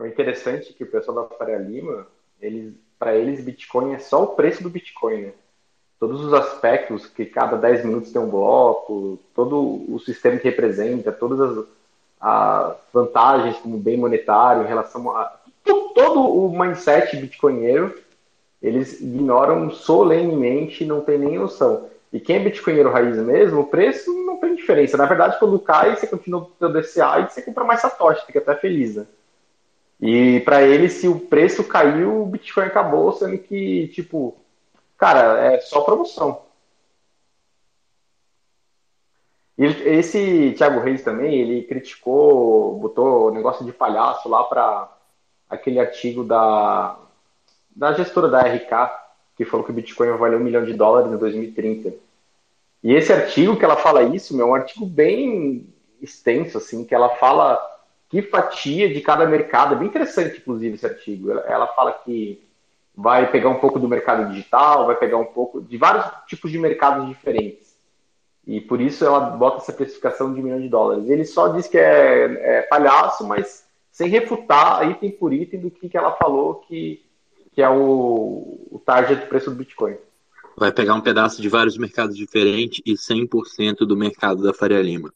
É 0.00 0.08
interessante 0.08 0.72
que 0.72 0.82
o 0.82 0.90
pessoal 0.90 1.28
da 1.28 1.36
Faria 1.36 1.58
Lima, 1.58 2.06
eles, 2.40 2.74
para 2.98 3.14
eles, 3.14 3.44
Bitcoin 3.44 3.92
é 3.92 3.98
só 3.98 4.24
o 4.24 4.34
preço 4.34 4.62
do 4.62 4.70
Bitcoin, 4.70 5.26
né? 5.26 5.32
Todos 6.00 6.24
os 6.24 6.32
aspectos, 6.32 7.06
que 7.06 7.26
cada 7.26 7.56
10 7.56 7.84
minutos 7.84 8.10
tem 8.10 8.20
um 8.20 8.30
bloco, 8.30 9.18
todo 9.34 9.84
o 9.86 10.00
sistema 10.00 10.38
que 10.38 10.48
representa, 10.48 11.12
todas 11.12 11.40
as, 11.40 11.64
as 12.20 12.76
vantagens 12.92 13.58
como 13.58 13.76
bem 13.76 13.96
monetário 13.96 14.64
em 14.64 14.66
relação 14.66 15.14
a 15.14 15.38
todo 15.94 16.20
o 16.20 16.58
mindset 16.58 17.16
bitcoinheiro 17.16 17.94
eles 18.62 19.00
ignoram 19.00 19.70
solenemente, 19.70 20.84
não 20.84 21.00
tem 21.00 21.18
nem 21.18 21.38
noção. 21.38 21.88
E 22.12 22.20
quem 22.20 22.36
é 22.36 22.40
bitcoinheiro 22.40 22.90
raiz 22.90 23.16
mesmo, 23.16 23.60
o 23.60 23.66
preço 23.66 24.12
não 24.26 24.36
tem 24.36 24.54
diferença. 24.54 24.96
Na 24.96 25.06
verdade, 25.06 25.38
quando 25.38 25.58
cai, 25.58 25.96
você 25.96 26.06
continua 26.06 26.46
o 26.60 26.68
DCA 26.68 27.20
e 27.20 27.30
você 27.30 27.40
compra 27.40 27.64
mais 27.64 27.80
Satoshi, 27.80 28.26
fica 28.26 28.40
até 28.40 28.54
feliz, 28.56 28.96
né? 28.96 29.06
E 30.00 30.40
para 30.40 30.62
ele, 30.62 30.88
se 30.88 31.06
o 31.08 31.18
preço 31.18 31.62
caiu, 31.64 32.22
o 32.22 32.26
Bitcoin 32.26 32.64
acabou, 32.64 33.12
sendo 33.12 33.36
que, 33.38 33.88
tipo, 33.88 34.34
cara, 35.00 35.54
é 35.54 35.60
só 35.60 35.80
promoção. 35.80 36.42
Esse 39.58 40.54
Thiago 40.56 40.80
Reis 40.80 41.02
também, 41.02 41.34
ele 41.34 41.64
criticou, 41.64 42.78
botou 42.78 43.32
negócio 43.32 43.64
de 43.64 43.72
palhaço 43.72 44.28
lá 44.28 44.44
para 44.44 44.96
aquele 45.48 45.80
artigo 45.80 46.22
da 46.22 46.98
da 47.74 47.92
gestora 47.92 48.28
da 48.28 48.40
RK, 48.42 48.90
que 49.36 49.44
falou 49.44 49.64
que 49.64 49.70
o 49.70 49.74
Bitcoin 49.74 50.08
vai 50.08 50.18
valer 50.18 50.36
um 50.36 50.44
milhão 50.44 50.64
de 50.64 50.74
dólares 50.74 51.12
em 51.12 51.16
2030. 51.16 51.94
E 52.82 52.92
esse 52.94 53.12
artigo 53.12 53.56
que 53.56 53.64
ela 53.64 53.76
fala 53.76 54.02
isso, 54.02 54.36
meu, 54.36 54.46
é 54.46 54.50
um 54.50 54.54
artigo 54.54 54.84
bem 54.84 55.66
extenso, 56.00 56.58
assim, 56.58 56.84
que 56.84 56.94
ela 56.94 57.10
fala 57.16 57.58
que 58.08 58.22
fatia 58.22 58.92
de 58.92 59.00
cada 59.00 59.26
mercado. 59.26 59.74
É 59.74 59.78
bem 59.78 59.88
interessante, 59.88 60.38
inclusive, 60.38 60.74
esse 60.74 60.86
artigo. 60.86 61.30
Ela 61.30 61.68
fala 61.68 61.92
que 61.92 62.42
vai 63.00 63.30
pegar 63.30 63.48
um 63.48 63.58
pouco 63.58 63.78
do 63.78 63.88
mercado 63.88 64.30
digital, 64.30 64.86
vai 64.86 64.96
pegar 64.96 65.16
um 65.16 65.26
pouco 65.26 65.60
de 65.60 65.76
vários 65.76 66.04
tipos 66.26 66.50
de 66.50 66.58
mercados 66.58 67.08
diferentes. 67.08 67.76
E 68.46 68.60
por 68.60 68.80
isso 68.80 69.04
ela 69.04 69.20
bota 69.20 69.58
essa 69.58 69.72
precificação 69.72 70.32
de 70.32 70.40
um 70.40 70.44
milhão 70.44 70.60
de 70.60 70.68
dólares. 70.68 71.08
Ele 71.08 71.24
só 71.24 71.48
diz 71.48 71.66
que 71.66 71.78
é, 71.78 72.58
é 72.58 72.62
palhaço, 72.62 73.26
mas 73.26 73.64
sem 73.90 74.08
refutar 74.08 74.88
item 74.90 75.10
por 75.10 75.32
item 75.32 75.60
do 75.60 75.70
que, 75.70 75.88
que 75.88 75.96
ela 75.96 76.12
falou 76.12 76.56
que 76.56 77.02
que 77.52 77.60
é 77.60 77.68
o, 77.68 78.68
o 78.70 78.78
target 78.78 79.20
do 79.20 79.28
preço 79.28 79.50
do 79.50 79.56
Bitcoin. 79.56 79.96
Vai 80.56 80.72
pegar 80.72 80.94
um 80.94 81.00
pedaço 81.00 81.42
de 81.42 81.48
vários 81.48 81.76
mercados 81.76 82.16
diferentes 82.16 82.80
e 82.86 82.92
100% 82.92 83.78
do 83.86 83.96
mercado 83.96 84.42
da 84.42 84.54
Faria 84.54 84.80
Lima. 84.80 85.12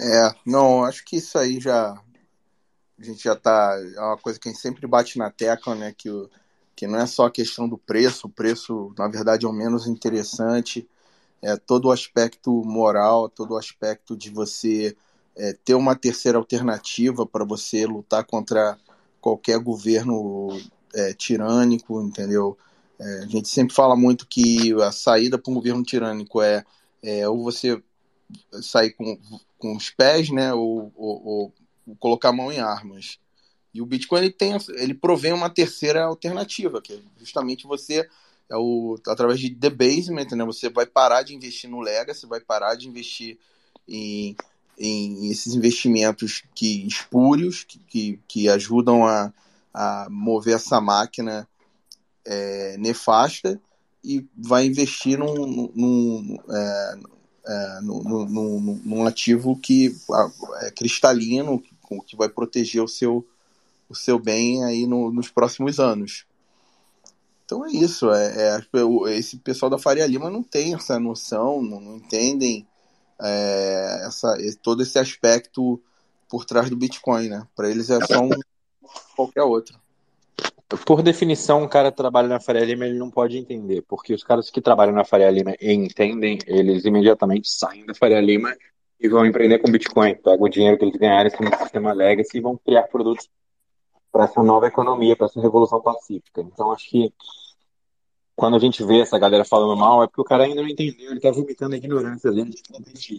É, 0.00 0.34
não, 0.46 0.84
acho 0.84 1.04
que 1.04 1.16
isso 1.16 1.38
aí 1.38 1.60
já. 1.60 1.96
A 3.02 3.04
gente 3.04 3.24
já 3.24 3.34
tá. 3.34 3.76
É 3.96 4.00
uma 4.00 4.16
coisa 4.16 4.38
que 4.38 4.48
a 4.48 4.52
gente 4.52 4.60
sempre 4.60 4.86
bate 4.86 5.18
na 5.18 5.30
tecla, 5.30 5.74
né? 5.74 5.92
Que, 5.96 6.08
o, 6.08 6.30
que 6.76 6.86
não 6.86 7.00
é 7.00 7.06
só 7.06 7.26
a 7.26 7.30
questão 7.30 7.68
do 7.68 7.76
preço, 7.76 8.28
o 8.28 8.30
preço, 8.30 8.94
na 8.96 9.08
verdade, 9.08 9.44
é 9.44 9.48
o 9.48 9.52
menos 9.52 9.86
interessante. 9.86 10.88
É 11.42 11.56
todo 11.56 11.86
o 11.86 11.90
aspecto 11.90 12.50
moral, 12.64 13.28
todo 13.28 13.54
o 13.54 13.58
aspecto 13.58 14.16
de 14.16 14.30
você 14.30 14.96
é, 15.36 15.52
ter 15.64 15.74
uma 15.74 15.96
terceira 15.96 16.38
alternativa 16.38 17.26
para 17.26 17.44
você 17.44 17.84
lutar 17.86 18.24
contra 18.24 18.78
qualquer 19.20 19.58
governo 19.58 20.48
é, 20.94 21.12
tirânico, 21.12 22.00
entendeu? 22.00 22.56
É, 22.98 23.18
a 23.24 23.26
gente 23.26 23.48
sempre 23.48 23.74
fala 23.74 23.96
muito 23.96 24.26
que 24.28 24.72
a 24.80 24.92
saída 24.92 25.36
para 25.36 25.50
um 25.50 25.54
governo 25.54 25.82
tirânico 25.82 26.40
é, 26.40 26.64
é, 27.02 27.28
ou 27.28 27.42
você 27.42 27.82
sair 28.62 28.90
com, 28.92 29.18
com 29.58 29.76
os 29.76 29.90
pés, 29.90 30.30
né, 30.30 30.52
ou, 30.54 30.92
ou, 30.96 31.26
ou, 31.26 31.52
colocar 31.98 32.30
a 32.30 32.32
mão 32.32 32.52
em 32.52 32.58
armas. 32.58 33.18
E 33.74 33.80
o 33.80 33.86
Bitcoin 33.86 34.20
ele 34.20 34.30
tem, 34.30 34.56
ele 34.74 34.94
provém 34.94 35.32
uma 35.32 35.48
terceira 35.48 36.04
alternativa, 36.04 36.80
que 36.82 36.92
é 36.94 36.98
justamente 37.18 37.66
você 37.66 38.08
é 38.50 38.56
o, 38.56 38.98
através 39.06 39.40
de 39.40 39.48
debasement, 39.48 40.26
né, 40.32 40.44
você 40.44 40.68
vai 40.68 40.84
parar 40.84 41.22
de 41.22 41.34
investir 41.34 41.70
no 41.70 41.80
legacy, 41.80 42.26
vai 42.26 42.40
parar 42.40 42.74
de 42.74 42.86
investir 42.86 43.38
em 43.88 44.36
em 44.78 45.30
esses 45.30 45.54
investimentos 45.54 46.42
que 46.54 46.86
espúrios, 46.86 47.64
que, 47.64 47.78
que, 47.78 48.20
que 48.26 48.48
ajudam 48.48 49.06
a, 49.06 49.32
a 49.72 50.08
mover 50.10 50.56
essa 50.56 50.80
máquina 50.80 51.46
é, 52.24 52.76
nefasta 52.78 53.60
e 54.02 54.26
vai 54.36 54.66
investir 54.66 55.18
num, 55.18 55.70
num, 55.74 56.38
é, 56.50 56.98
é, 57.46 57.80
num, 57.82 58.02
num, 58.26 58.80
num, 58.84 59.06
ativo 59.06 59.56
que 59.56 59.94
é 60.62 60.70
cristalino, 60.70 61.62
que 62.00 62.16
vai 62.16 62.28
proteger 62.28 62.82
o 62.82 62.88
seu, 62.88 63.26
o 63.88 63.94
seu 63.94 64.18
bem 64.18 64.64
aí 64.64 64.86
no, 64.86 65.12
nos 65.12 65.28
próximos 65.30 65.78
anos. 65.78 66.24
Então 67.44 67.66
é 67.66 67.70
isso, 67.70 68.10
é, 68.10 68.56
é, 68.56 69.12
esse 69.12 69.36
pessoal 69.38 69.68
da 69.68 69.78
Faria 69.78 70.06
Lima 70.06 70.30
não 70.30 70.42
tem 70.42 70.74
essa 70.74 70.98
noção, 70.98 71.60
não, 71.60 71.80
não 71.80 71.96
entendem 71.96 72.66
é, 73.20 74.04
essa, 74.06 74.36
todo 74.62 74.82
esse 74.82 74.98
aspecto 74.98 75.80
por 76.28 76.46
trás 76.46 76.70
do 76.70 76.76
Bitcoin, 76.76 77.28
né? 77.28 77.46
Para 77.54 77.68
eles 77.68 77.90
é 77.90 78.00
só 78.06 78.20
um 78.20 78.30
qualquer 79.14 79.42
outro. 79.42 79.78
Por 80.86 81.02
definição, 81.02 81.62
um 81.62 81.68
cara 81.68 81.90
que 81.90 81.96
trabalha 81.98 82.28
na 82.28 82.40
Faria 82.40 82.64
Lima, 82.64 82.86
ele 82.86 82.98
não 82.98 83.10
pode 83.10 83.36
entender, 83.36 83.82
porque 83.86 84.14
os 84.14 84.24
caras 84.24 84.48
que 84.48 84.62
trabalham 84.62 84.94
na 84.94 85.04
Faria 85.04 85.30
Lima 85.30 85.54
e 85.60 85.72
entendem, 85.72 86.38
eles 86.46 86.86
imediatamente 86.86 87.50
saem 87.50 87.84
da 87.84 87.94
Faria 87.94 88.20
Lima 88.20 88.56
e 89.02 89.08
vão 89.08 89.26
empreender 89.26 89.58
com 89.58 89.70
Bitcoin, 89.70 90.14
pegam 90.14 90.46
o 90.46 90.48
dinheiro 90.48 90.78
que 90.78 90.84
eles 90.84 90.96
ganharem 90.96 91.32
no 91.40 91.56
sistema 91.58 91.92
Legacy 91.92 92.38
e 92.38 92.40
vão 92.40 92.56
criar 92.56 92.84
produtos 92.84 93.28
para 94.12 94.24
essa 94.24 94.42
nova 94.42 94.68
economia, 94.68 95.16
para 95.16 95.26
essa 95.26 95.40
revolução 95.40 95.82
pacífica. 95.82 96.40
Então, 96.40 96.70
acho 96.70 96.88
que 96.88 97.12
quando 98.36 98.56
a 98.56 98.60
gente 98.60 98.84
vê 98.84 99.00
essa 99.00 99.18
galera 99.18 99.44
falando 99.44 99.76
mal, 99.76 100.04
é 100.04 100.06
porque 100.06 100.20
o 100.20 100.24
cara 100.24 100.44
ainda 100.44 100.62
não 100.62 100.68
entendeu, 100.68 101.10
ele 101.10 101.20
tá 101.20 101.32
vomitando 101.32 101.74
a 101.74 101.78
ignorância 101.78 102.30
dele 102.30 102.50
de. 102.50 103.18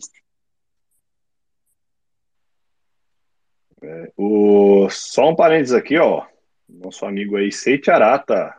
É, 3.82 4.12
o... 4.16 4.88
Só 4.90 5.30
um 5.30 5.36
parênteses 5.36 5.74
aqui, 5.74 5.98
ó. 5.98 6.26
Nosso 6.70 7.06
amigo 7.06 7.36
aí, 7.36 7.52
Seite 7.52 7.92
Arata, 7.92 8.56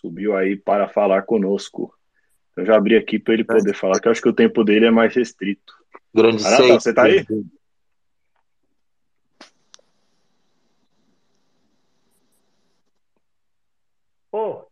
subiu 0.00 0.36
aí 0.36 0.56
para 0.56 0.88
falar 0.88 1.22
conosco. 1.22 1.92
Eu 2.56 2.64
já 2.64 2.76
abri 2.76 2.96
aqui 2.96 3.18
para 3.18 3.34
ele 3.34 3.44
poder 3.44 3.74
falar, 3.74 3.98
que 4.00 4.06
eu 4.06 4.12
acho 4.12 4.22
que 4.22 4.28
o 4.28 4.32
tempo 4.32 4.62
dele 4.62 4.86
é 4.86 4.90
mais 4.90 5.14
restrito. 5.14 5.74
Grande 6.16 6.46
Arata, 6.46 6.62
Seite. 6.62 6.82
você 6.82 6.94
tá 6.94 7.02
aí? 7.02 7.26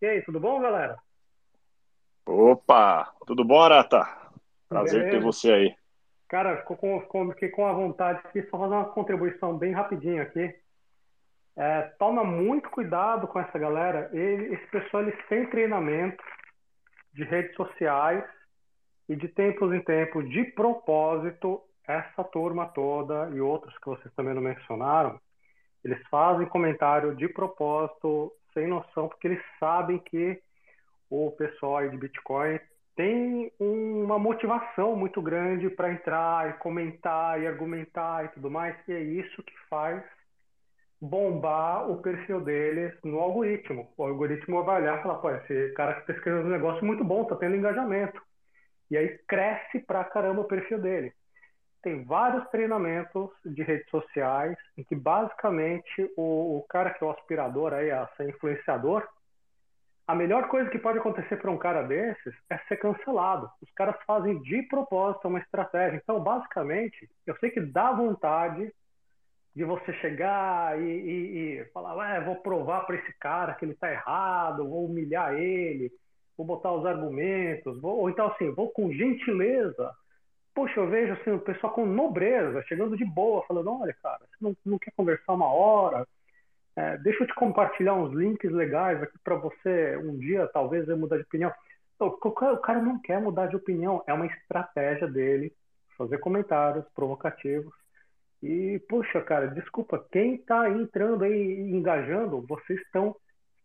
E 0.04 0.06
aí, 0.06 0.20
tudo 0.20 0.38
bom, 0.38 0.60
galera? 0.60 0.98
Opa, 2.26 3.10
tudo 3.26 3.42
bom, 3.42 3.58
Arata? 3.58 4.06
Prazer 4.68 5.00
Beleza. 5.00 5.18
ter 5.18 5.24
você 5.24 5.50
aí. 5.50 5.76
Cara, 6.28 6.58
ficou 6.58 6.76
com, 6.76 7.30
fiquei 7.32 7.48
com 7.48 7.66
a 7.66 7.72
vontade 7.72 8.20
de 8.34 8.42
só 8.50 8.58
fazer 8.58 8.74
uma 8.74 8.90
contribuição 8.90 9.56
bem 9.56 9.72
rapidinho 9.72 10.22
aqui. 10.22 10.54
É, 11.56 11.82
toma 11.98 12.22
muito 12.22 12.68
cuidado 12.68 13.26
com 13.26 13.40
essa 13.40 13.58
galera. 13.58 14.10
Ele, 14.12 14.54
esse 14.54 14.66
pessoal 14.66 15.04
eles 15.04 15.18
têm 15.26 15.48
treinamento 15.48 16.22
de 17.14 17.24
redes 17.24 17.54
sociais 17.54 18.24
e 19.08 19.16
de 19.16 19.28
tempos 19.28 19.72
em 19.72 19.80
tempos, 19.80 20.28
de 20.30 20.44
propósito, 20.52 21.60
essa 21.86 22.24
turma 22.24 22.66
toda 22.66 23.30
e 23.30 23.40
outros 23.40 23.76
que 23.78 23.86
vocês 23.86 24.12
também 24.14 24.34
não 24.34 24.42
mencionaram, 24.42 25.20
eles 25.84 26.00
fazem 26.08 26.46
comentário 26.46 27.14
de 27.14 27.28
propósito, 27.28 28.32
sem 28.54 28.66
noção, 28.66 29.08
porque 29.08 29.28
eles 29.28 29.42
sabem 29.60 29.98
que 29.98 30.40
o 31.10 31.30
pessoal 31.32 31.78
aí 31.78 31.90
de 31.90 31.98
Bitcoin 31.98 32.58
tem 32.96 33.52
uma 33.58 34.18
motivação 34.18 34.96
muito 34.96 35.20
grande 35.20 35.68
para 35.68 35.92
entrar 35.92 36.48
e 36.48 36.52
comentar 36.54 37.40
e 37.40 37.46
argumentar 37.46 38.24
e 38.24 38.28
tudo 38.28 38.50
mais, 38.50 38.76
e 38.88 38.92
é 38.92 39.00
isso 39.00 39.42
que 39.42 39.52
faz 39.68 40.02
bombar 41.00 41.90
o 41.90 42.00
perfil 42.00 42.40
deles 42.40 42.94
no 43.04 43.18
algoritmo. 43.18 43.92
O 43.96 44.04
algoritmo 44.04 44.62
vai 44.64 44.80
olhar 44.80 44.98
e 44.98 45.02
falar, 45.02 45.16
pô, 45.16 45.30
esse 45.30 45.72
cara 45.74 45.94
que 45.94 46.00
está 46.00 46.12
escrevendo 46.14 46.46
um 46.46 46.52
negócio 46.52 46.84
muito 46.84 47.04
bom, 47.04 47.22
está 47.22 47.36
tendo 47.36 47.56
engajamento. 47.56 48.22
E 48.90 48.96
aí 48.96 49.18
cresce 49.26 49.80
pra 49.80 50.04
caramba 50.04 50.42
o 50.42 50.48
perfil 50.48 50.80
dele. 50.80 51.12
Tem 51.82 52.04
vários 52.04 52.48
treinamentos 52.48 53.30
de 53.44 53.62
redes 53.62 53.88
sociais 53.90 54.56
em 54.76 54.84
que 54.84 54.94
basicamente 54.94 56.10
o, 56.16 56.58
o 56.58 56.66
cara 56.68 56.90
que 56.90 57.04
é 57.04 57.06
o 57.06 57.10
aspirador 57.10 57.74
aí 57.74 57.90
a 57.90 58.06
ser 58.16 58.28
influenciador, 58.28 59.06
a 60.06 60.14
melhor 60.14 60.48
coisa 60.48 60.68
que 60.68 60.78
pode 60.78 60.98
acontecer 60.98 61.36
para 61.36 61.50
um 61.50 61.58
cara 61.58 61.82
desses 61.82 62.34
é 62.50 62.58
ser 62.68 62.76
cancelado. 62.76 63.50
Os 63.62 63.70
caras 63.72 63.96
fazem 64.06 64.40
de 64.42 64.62
propósito 64.64 65.28
uma 65.28 65.38
estratégia. 65.38 65.96
Então, 65.96 66.22
basicamente, 66.22 67.08
eu 67.26 67.36
sei 67.38 67.50
que 67.50 67.60
dá 67.60 67.92
vontade 67.92 68.70
de 69.54 69.64
você 69.64 69.92
chegar 69.94 70.80
e, 70.80 70.84
e, 70.84 71.60
e 71.60 71.64
falar, 71.66 72.20
vou 72.24 72.36
provar 72.36 72.82
para 72.82 72.96
esse 72.96 73.12
cara 73.18 73.54
que 73.54 73.64
ele 73.64 73.72
está 73.72 73.90
errado, 73.90 74.68
vou 74.68 74.84
humilhar 74.84 75.34
ele, 75.34 75.92
vou 76.36 76.46
botar 76.46 76.72
os 76.72 76.84
argumentos, 76.84 77.80
vou, 77.80 78.00
ou 78.00 78.10
então 78.10 78.28
assim, 78.28 78.50
vou 78.50 78.70
com 78.70 78.92
gentileza. 78.92 79.92
Poxa, 80.54 80.78
eu 80.78 80.88
vejo 80.88 81.12
assim, 81.14 81.30
o 81.30 81.40
pessoal 81.40 81.72
com 81.72 81.84
nobreza, 81.84 82.62
chegando 82.62 82.96
de 82.96 83.04
boa, 83.04 83.44
falando, 83.46 83.70
olha, 83.70 83.94
cara, 84.02 84.20
você 84.20 84.36
não, 84.40 84.56
não 84.64 84.78
quer 84.78 84.92
conversar 84.96 85.32
uma 85.32 85.52
hora? 85.52 86.06
É, 86.76 86.96
deixa 86.98 87.22
eu 87.22 87.26
te 87.26 87.34
compartilhar 87.34 87.94
uns 87.94 88.12
links 88.12 88.50
legais 88.50 89.02
aqui 89.02 89.16
para 89.22 89.36
você 89.36 89.96
um 89.96 90.18
dia 90.18 90.48
talvez 90.48 90.86
mudar 90.88 91.16
de 91.16 91.22
opinião. 91.22 91.52
Então, 91.94 92.08
o 92.08 92.58
cara 92.58 92.82
não 92.82 93.00
quer 93.00 93.20
mudar 93.20 93.46
de 93.46 93.56
opinião, 93.56 94.02
é 94.06 94.12
uma 94.12 94.26
estratégia 94.26 95.06
dele 95.06 95.52
fazer 95.96 96.18
comentários 96.18 96.84
provocativos. 96.94 97.72
E, 98.42 98.78
puxa, 98.88 99.22
cara, 99.22 99.46
desculpa, 99.46 100.04
quem 100.12 100.34
está 100.34 100.68
entrando 100.68 101.24
aí 101.24 101.60
engajando, 101.60 102.42
vocês 102.42 102.80
estão 102.82 103.16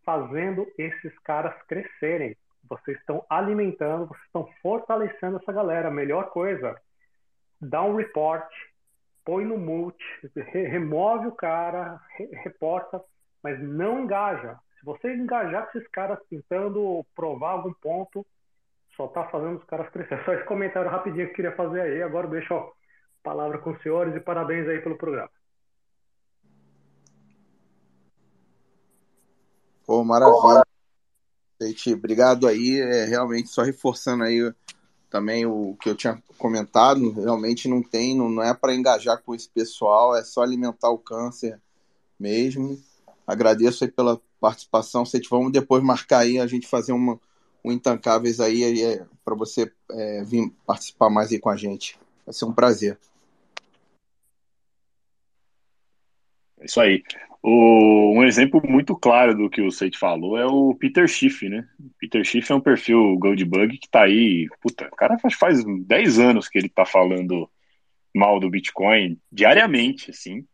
fazendo 0.06 0.66
esses 0.78 1.18
caras 1.20 1.54
crescerem. 1.64 2.36
Vocês 2.70 2.98
estão 3.00 3.26
alimentando, 3.30 4.08
vocês 4.08 4.26
estão 4.26 4.48
fortalecendo 4.62 5.38
essa 5.38 5.52
galera. 5.52 5.90
Melhor 5.90 6.30
coisa, 6.30 6.80
dá 7.60 7.82
um 7.82 7.96
report, 7.96 8.48
põe 9.26 9.44
no 9.44 9.58
mute, 9.58 10.04
remove 10.54 11.28
o 11.28 11.32
cara, 11.32 12.00
reporta, 12.44 13.02
mas 13.44 13.60
não 13.60 14.04
engaja. 14.04 14.58
Se 14.78 14.86
você 14.86 15.14
engajar 15.14 15.70
com 15.70 15.78
esses 15.78 15.90
caras 15.90 16.20
tentando 16.30 17.06
provar 17.16 17.52
algum 17.52 17.74
ponto, 17.74 18.26
só 18.96 19.06
está 19.06 19.26
fazendo 19.26 19.58
os 19.58 19.66
caras 19.66 19.90
crescer. 19.90 20.24
Só 20.26 20.34
esse 20.34 20.46
comentário 20.46 20.92
rapidinho 20.92 21.26
que 21.26 21.32
eu 21.32 21.36
queria 21.36 21.56
fazer 21.56 21.82
aí. 21.82 22.04
Agora 22.04 22.28
deixo 22.28 22.54
a 22.54 22.70
palavra 23.24 23.58
com 23.58 23.72
os 23.72 23.82
senhores 23.82 24.16
e 24.16 24.20
parabéns 24.20 24.68
aí 24.68 24.80
pelo 24.82 24.98
programa. 24.98 25.30
Pô, 29.86 30.04
maravilha. 30.04 30.69
Gente, 31.62 31.94
obrigado 31.94 32.48
aí. 32.48 32.80
É, 32.80 33.06
realmente, 33.06 33.50
só 33.50 33.64
reforçando 33.64 34.24
aí 34.24 34.54
também 35.10 35.46
o 35.46 35.76
que 35.82 35.90
eu 35.90 35.96
tinha 35.96 36.22
comentado, 36.38 37.12
realmente 37.12 37.68
não 37.68 37.82
tem, 37.82 38.16
não, 38.16 38.30
não 38.30 38.44
é 38.44 38.54
para 38.54 38.76
engajar 38.76 39.22
com 39.22 39.34
esse 39.34 39.50
pessoal, 39.50 40.16
é 40.16 40.24
só 40.24 40.42
alimentar 40.42 40.90
o 40.90 41.00
câncer 41.00 41.60
mesmo. 42.20 42.80
Agradeço 43.26 43.84
aí 43.84 43.92
pela 43.92 44.22
participação. 44.40 45.04
Que 45.04 45.30
vamos 45.30 45.52
depois 45.52 45.84
marcar 45.84 46.20
aí 46.20 46.40
a 46.40 46.48
gente 46.48 46.68
fazer 46.68 46.94
uma, 46.94 47.20
um 47.64 47.72
Intancáveis 47.72 48.40
aí 48.40 48.84
é, 48.84 49.06
para 49.26 49.36
você 49.36 49.72
é, 49.92 50.24
vir 50.24 50.52
participar 50.66 51.10
mais 51.10 51.32
aí 51.32 51.40
com 51.40 51.50
a 51.50 51.56
gente. 51.56 52.00
Vai 52.26 52.34
ser 52.34 52.46
um 52.46 52.54
prazer. 52.54 52.98
É 56.60 56.66
isso 56.66 56.80
aí. 56.80 57.04
O, 57.42 58.18
um 58.18 58.24
exemplo 58.24 58.62
muito 58.68 58.96
claro 58.96 59.36
do 59.36 59.50
que 59.50 59.62
o 59.62 59.72
Seite 59.72 59.98
falou 59.98 60.38
é 60.38 60.46
o 60.46 60.76
Peter 60.76 61.08
Schiff, 61.08 61.48
né? 61.48 61.66
Peter 61.98 62.24
Schiff 62.26 62.52
é 62.52 62.56
um 62.56 62.60
perfil 62.62 63.18
Goldbug 63.18 63.78
que 63.78 63.90
tá 63.90 64.04
aí, 64.04 64.48
puta, 64.62 64.88
o 64.88 64.96
cara 64.96 65.18
faz, 65.18 65.36
faz 65.36 65.64
10 65.64 66.20
anos 66.20 66.50
que 66.50 66.58
ele 66.58 66.68
tá 66.68 66.86
falando 66.86 67.50
mal 68.14 68.40
do 68.40 68.50
Bitcoin 68.50 69.18
diariamente, 69.32 70.12
assim. 70.12 70.46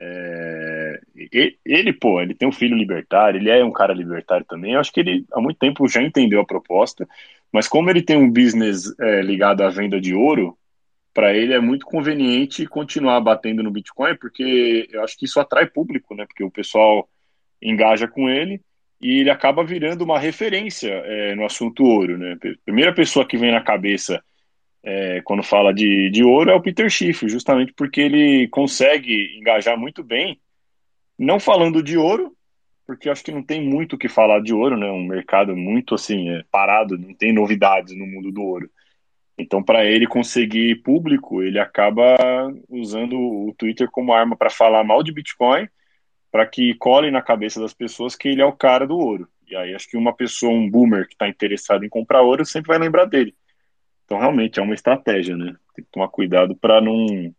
É, 0.00 1.00
ele, 1.64 1.92
pô, 1.92 2.20
ele 2.20 2.34
tem 2.34 2.48
um 2.48 2.52
filho 2.52 2.76
libertário, 2.76 3.38
ele 3.38 3.48
é 3.48 3.64
um 3.64 3.72
cara 3.72 3.94
libertário 3.94 4.44
também. 4.44 4.72
Eu 4.72 4.80
acho 4.80 4.92
que 4.92 5.00
ele 5.00 5.24
há 5.32 5.40
muito 5.40 5.58
tempo 5.58 5.88
já 5.88 6.02
entendeu 6.02 6.40
a 6.40 6.46
proposta, 6.46 7.08
mas 7.52 7.68
como 7.68 7.90
ele 7.90 8.02
tem 8.02 8.16
um 8.16 8.30
business 8.30 8.92
é, 8.98 9.22
ligado 9.22 9.62
à 9.62 9.68
venda 9.70 10.00
de 10.00 10.14
ouro, 10.14 10.58
para 11.14 11.32
ele 11.32 11.54
é 11.54 11.60
muito 11.60 11.86
conveniente 11.86 12.66
continuar 12.66 13.20
batendo 13.20 13.62
no 13.62 13.70
Bitcoin, 13.70 14.16
porque 14.16 14.88
eu 14.90 15.02
acho 15.04 15.16
que 15.16 15.24
isso 15.26 15.38
atrai 15.38 15.64
público, 15.64 16.14
né? 16.14 16.26
Porque 16.26 16.42
o 16.42 16.50
pessoal 16.50 17.08
engaja 17.62 18.08
com 18.08 18.28
ele 18.28 18.60
e 19.00 19.20
ele 19.20 19.30
acaba 19.30 19.64
virando 19.64 20.02
uma 20.02 20.18
referência 20.18 20.90
é, 20.90 21.34
no 21.36 21.44
assunto 21.44 21.84
ouro, 21.84 22.18
né? 22.18 22.36
Primeira 22.64 22.92
pessoa 22.92 23.26
que 23.26 23.36
vem 23.36 23.52
na 23.52 23.60
cabeça 23.60 24.22
é, 24.82 25.22
quando 25.22 25.42
fala 25.42 25.72
de, 25.72 26.10
de 26.10 26.24
ouro 26.24 26.50
é 26.50 26.54
o 26.54 26.60
Peter 26.60 26.90
Schiff, 26.90 27.28
justamente 27.28 27.72
porque 27.72 28.00
ele 28.00 28.48
consegue 28.48 29.38
engajar 29.38 29.78
muito 29.78 30.02
bem, 30.02 30.40
não 31.16 31.38
falando 31.38 31.82
de 31.82 31.96
ouro, 31.96 32.36
porque 32.86 33.08
acho 33.08 33.24
que 33.24 33.32
não 33.32 33.42
tem 33.42 33.62
muito 33.62 33.94
o 33.94 33.98
que 33.98 34.08
falar 34.08 34.40
de 34.40 34.52
ouro, 34.52 34.76
né? 34.76 34.90
Um 34.90 35.06
mercado 35.06 35.56
muito 35.56 35.94
assim 35.94 36.28
é, 36.28 36.42
parado, 36.50 36.98
não 36.98 37.14
tem 37.14 37.32
novidades 37.32 37.96
no 37.96 38.04
mundo 38.04 38.32
do 38.32 38.42
ouro. 38.42 38.68
Então, 39.36 39.62
para 39.62 39.84
ele 39.84 40.06
conseguir 40.06 40.82
público, 40.82 41.42
ele 41.42 41.58
acaba 41.58 42.16
usando 42.68 43.18
o 43.18 43.54
Twitter 43.58 43.90
como 43.90 44.12
arma 44.12 44.36
para 44.36 44.48
falar 44.48 44.84
mal 44.84 45.02
de 45.02 45.12
Bitcoin, 45.12 45.68
para 46.30 46.46
que 46.46 46.74
colhem 46.74 47.10
na 47.10 47.22
cabeça 47.22 47.60
das 47.60 47.74
pessoas 47.74 48.14
que 48.14 48.28
ele 48.28 48.42
é 48.42 48.46
o 48.46 48.52
cara 48.52 48.86
do 48.86 48.96
ouro. 48.96 49.28
E 49.48 49.56
aí, 49.56 49.74
acho 49.74 49.88
que 49.88 49.96
uma 49.96 50.14
pessoa, 50.14 50.52
um 50.52 50.70
boomer 50.70 51.06
que 51.06 51.14
está 51.14 51.28
interessado 51.28 51.84
em 51.84 51.88
comprar 51.88 52.22
ouro, 52.22 52.44
sempre 52.44 52.68
vai 52.68 52.78
lembrar 52.78 53.06
dele. 53.06 53.34
Então, 54.04 54.18
realmente, 54.18 54.60
é 54.60 54.62
uma 54.62 54.74
estratégia, 54.74 55.36
né? 55.36 55.54
Tem 55.74 55.84
que 55.84 55.90
tomar 55.90 56.08
cuidado 56.08 56.54
para 56.56 56.80
não, 56.80 57.34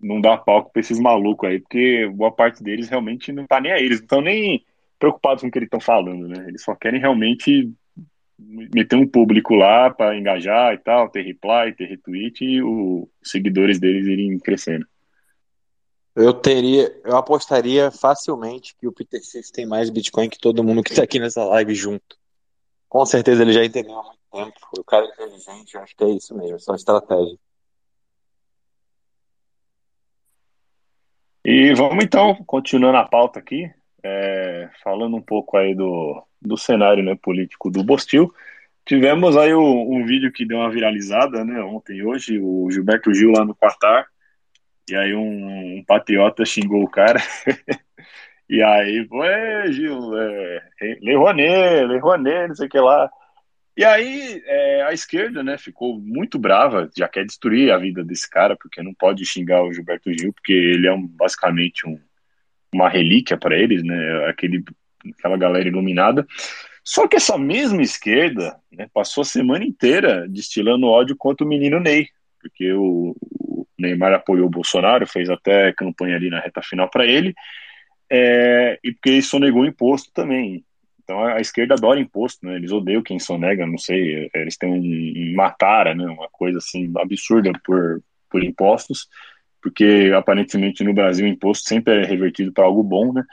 não 0.00 0.20
dar 0.20 0.38
palco 0.38 0.72
para 0.72 0.80
esses 0.80 0.98
malucos 0.98 1.48
aí, 1.48 1.60
porque 1.60 2.08
boa 2.14 2.30
parte 2.30 2.62
deles 2.62 2.88
realmente 2.88 3.32
não 3.32 3.46
tá 3.46 3.60
nem 3.60 3.72
aí. 3.72 3.84
Eles 3.84 3.98
não 3.98 4.04
estão 4.04 4.20
nem 4.20 4.64
preocupados 4.98 5.42
com 5.42 5.48
o 5.48 5.50
que 5.50 5.58
eles 5.58 5.66
estão 5.66 5.80
falando, 5.80 6.28
né? 6.28 6.46
Eles 6.48 6.62
só 6.62 6.74
querem 6.74 7.00
realmente 7.00 7.72
meter 8.38 8.96
um 8.96 9.06
público 9.06 9.54
lá 9.54 9.90
para 9.90 10.16
engajar 10.16 10.74
e 10.74 10.78
tal, 10.78 11.08
ter 11.08 11.22
reply, 11.22 11.74
ter 11.74 11.86
retweet 11.86 12.44
e 12.44 12.62
os 12.62 13.08
seguidores 13.22 13.78
deles 13.78 14.06
irem 14.06 14.38
crescendo. 14.38 14.86
Eu 16.14 16.32
teria, 16.32 16.98
eu 17.04 17.16
apostaria 17.16 17.90
facilmente 17.90 18.74
que 18.76 18.86
o 18.86 18.92
Peter 18.92 19.22
Schiff 19.22 19.52
tem 19.52 19.66
mais 19.66 19.90
Bitcoin 19.90 20.30
que 20.30 20.38
todo 20.38 20.64
mundo 20.64 20.82
que 20.82 20.90
está 20.90 21.02
aqui 21.02 21.18
nessa 21.18 21.44
live 21.44 21.74
junto. 21.74 22.16
Com 22.88 23.04
certeza 23.04 23.42
ele 23.42 23.52
já 23.52 23.64
entendeu 23.64 23.98
há 23.98 24.02
muito 24.02 24.18
tempo. 24.32 24.66
O 24.78 24.84
cara 24.84 25.04
é 25.04 25.08
inteligente, 25.08 25.74
eu 25.74 25.82
acho 25.82 25.94
que 25.94 26.04
é 26.04 26.08
isso 26.08 26.34
mesmo, 26.34 26.58
só 26.58 26.74
estratégia. 26.74 27.38
E 31.44 31.74
vamos 31.74 32.02
então, 32.02 32.34
continuando 32.44 32.96
a 32.96 33.06
pauta 33.06 33.38
aqui, 33.38 33.70
é, 34.02 34.70
falando 34.82 35.16
um 35.16 35.22
pouco 35.22 35.56
aí 35.56 35.74
do, 35.74 36.26
do 36.46 36.56
cenário 36.56 37.02
né, 37.02 37.16
político 37.20 37.70
do 37.70 37.82
Bostil. 37.82 38.32
Tivemos 38.84 39.36
aí 39.36 39.54
um, 39.54 39.96
um, 39.96 40.04
vídeo 40.06 40.32
que 40.32 40.46
deu 40.46 40.58
uma 40.58 40.70
viralizada 40.70 41.44
né, 41.44 41.60
ontem 41.62 41.96
e 41.98 42.04
hoje, 42.04 42.38
o 42.38 42.70
Gilberto 42.70 43.12
Gil 43.12 43.32
lá 43.32 43.44
no 43.44 43.54
Qatar, 43.54 44.06
e 44.88 44.94
aí 44.94 45.14
um, 45.14 45.78
um 45.78 45.84
patriota 45.84 46.44
xingou 46.44 46.82
o 46.84 46.88
cara. 46.88 47.20
e 48.48 48.62
aí, 48.62 49.08
é, 49.24 49.72
Gil, 49.72 50.16
é, 50.16 50.62
Le 51.00 51.16
Rouanet, 51.16 51.86
Le 51.86 51.98
Rouanet, 51.98 52.48
não 52.48 52.54
sei 52.54 52.66
o 52.66 52.70
que 52.70 52.78
lá. 52.78 53.10
E 53.76 53.84
aí 53.84 54.42
é, 54.46 54.82
a 54.84 54.92
esquerda 54.92 55.42
né, 55.42 55.58
ficou 55.58 56.00
muito 56.00 56.38
brava, 56.38 56.88
já 56.96 57.06
quer 57.08 57.26
destruir 57.26 57.70
a 57.70 57.78
vida 57.78 58.02
desse 58.02 58.28
cara, 58.28 58.56
porque 58.56 58.82
não 58.82 58.94
pode 58.94 59.26
xingar 59.26 59.62
o 59.62 59.72
Gilberto 59.72 60.10
Gil, 60.18 60.32
porque 60.32 60.52
ele 60.52 60.86
é 60.86 60.92
um, 60.92 61.06
basicamente 61.06 61.86
um, 61.86 62.00
uma 62.72 62.88
relíquia 62.88 63.36
para 63.36 63.58
eles, 63.58 63.82
né? 63.82 64.26
Aquele, 64.28 64.64
aquela 65.18 65.36
galera 65.36 65.68
iluminada. 65.68 66.26
Só 66.84 67.08
que 67.08 67.16
essa 67.16 67.36
mesma 67.36 67.82
esquerda 67.82 68.56
né, 68.70 68.88
passou 68.94 69.22
a 69.22 69.24
semana 69.24 69.64
inteira 69.64 70.28
destilando 70.28 70.86
ódio 70.86 71.16
contra 71.16 71.44
o 71.44 71.48
menino 71.48 71.80
Ney, 71.80 72.06
porque 72.40 72.72
o, 72.72 73.16
o 73.40 73.66
Neymar 73.76 74.12
apoiou 74.12 74.46
o 74.46 74.50
Bolsonaro, 74.50 75.06
fez 75.06 75.28
até 75.28 75.72
campanha 75.72 76.14
ali 76.14 76.30
na 76.30 76.38
reta 76.38 76.62
final 76.62 76.88
para 76.88 77.04
ele, 77.04 77.34
é, 78.08 78.78
e 78.84 78.92
porque 78.92 79.20
sonegou 79.20 79.66
imposto 79.66 80.12
também. 80.12 80.64
Então 81.02 81.24
a 81.24 81.40
esquerda 81.40 81.74
adora 81.74 82.00
imposto, 82.00 82.46
né? 82.46 82.56
Eles 82.56 82.72
odeiam 82.72 83.02
quem 83.02 83.18
sonega, 83.18 83.66
não 83.66 83.78
sei, 83.78 84.30
eles 84.34 84.56
têm 84.56 84.70
um, 84.72 85.34
uma 85.34 85.50
tara, 85.50 85.94
né? 85.94 86.04
Uma 86.04 86.28
coisa 86.30 86.58
assim 86.58 86.92
absurda 86.98 87.50
por, 87.64 88.00
por 88.30 88.44
impostos, 88.44 89.08
porque 89.62 90.12
aparentemente 90.16 90.84
no 90.84 90.94
Brasil 90.94 91.26
o 91.26 91.28
imposto 91.28 91.68
sempre 91.68 92.02
é 92.02 92.04
revertido 92.04 92.52
para 92.52 92.64
algo 92.64 92.82
bom, 92.82 93.12
né? 93.12 93.24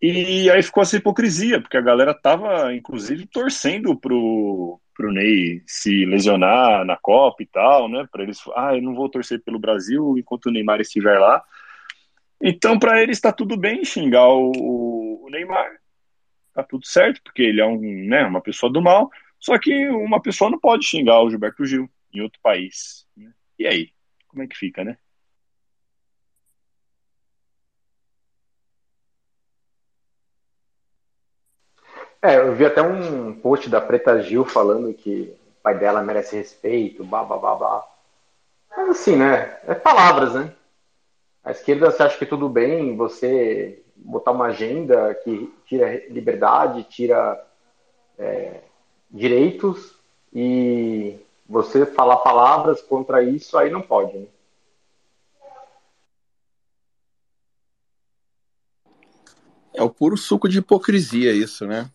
E 0.00 0.48
aí 0.48 0.62
ficou 0.62 0.82
essa 0.82 0.96
hipocrisia, 0.96 1.60
porque 1.60 1.76
a 1.76 1.82
galera 1.82 2.14
tava, 2.14 2.72
inclusive, 2.72 3.26
torcendo 3.26 3.98
pro, 3.98 4.80
pro 4.94 5.12
Ney 5.12 5.62
se 5.66 6.04
lesionar 6.04 6.84
na 6.84 6.96
Copa 6.96 7.42
e 7.42 7.46
tal, 7.46 7.88
né? 7.88 8.06
Para 8.10 8.22
eles, 8.22 8.40
ah, 8.54 8.76
eu 8.76 8.82
não 8.82 8.94
vou 8.94 9.08
torcer 9.08 9.42
pelo 9.42 9.58
Brasil 9.58 10.16
enquanto 10.16 10.46
o 10.46 10.50
Neymar 10.52 10.80
estiver 10.80 11.18
lá. 11.18 11.42
Então, 12.40 12.78
para 12.78 13.02
eles 13.02 13.16
está 13.16 13.32
tudo 13.32 13.56
bem 13.56 13.84
xingar 13.84 14.28
o, 14.28 15.24
o, 15.24 15.28
Neymar, 15.30 15.68
tá 16.54 16.62
tudo 16.62 16.86
certo, 16.86 17.20
porque 17.24 17.42
ele 17.42 17.60
é 17.60 17.66
um, 17.66 17.80
né, 17.80 18.24
uma 18.24 18.40
pessoa 18.40 18.72
do 18.72 18.80
mal. 18.80 19.10
Só 19.40 19.58
que 19.58 19.88
uma 19.88 20.22
pessoa 20.22 20.50
não 20.50 20.60
pode 20.60 20.84
xingar 20.84 21.20
o 21.22 21.30
Gilberto 21.30 21.64
Gil 21.64 21.90
em 22.14 22.20
outro 22.20 22.38
país. 22.40 23.04
Né? 23.16 23.32
E 23.58 23.66
aí, 23.66 23.90
como 24.28 24.44
é 24.44 24.46
que 24.46 24.56
fica, 24.56 24.84
né? 24.84 24.96
É, 32.20 32.36
eu 32.36 32.54
vi 32.54 32.64
até 32.64 32.82
um 32.82 33.32
post 33.32 33.70
da 33.70 33.80
Preta 33.80 34.20
Gil 34.22 34.44
falando 34.44 34.92
que 34.92 35.32
o 35.58 35.62
pai 35.62 35.78
dela 35.78 36.02
merece 36.02 36.36
respeito, 36.36 37.04
blá 37.04 37.22
blá 37.22 37.38
blá 37.38 37.54
blá. 37.54 37.88
Mas 38.76 38.88
assim, 38.90 39.16
né? 39.16 39.58
É 39.66 39.74
palavras, 39.74 40.34
né? 40.34 40.52
A 41.44 41.52
esquerda 41.52 41.90
você 41.90 42.02
acha 42.02 42.18
que 42.18 42.26
tudo 42.26 42.48
bem 42.48 42.96
você 42.96 43.82
botar 43.96 44.32
uma 44.32 44.46
agenda 44.46 45.14
que 45.14 45.52
tira 45.66 46.06
liberdade, 46.08 46.84
tira 46.84 47.44
é, 48.18 48.60
direitos 49.10 49.94
e 50.32 51.16
você 51.48 51.86
falar 51.86 52.18
palavras 52.18 52.82
contra 52.82 53.22
isso, 53.22 53.56
aí 53.56 53.70
não 53.70 53.80
pode, 53.80 54.18
né? 54.18 54.26
É 59.72 59.82
o 59.82 59.88
puro 59.88 60.16
suco 60.16 60.48
de 60.48 60.58
hipocrisia 60.58 61.32
isso, 61.32 61.64
né? 61.64 61.88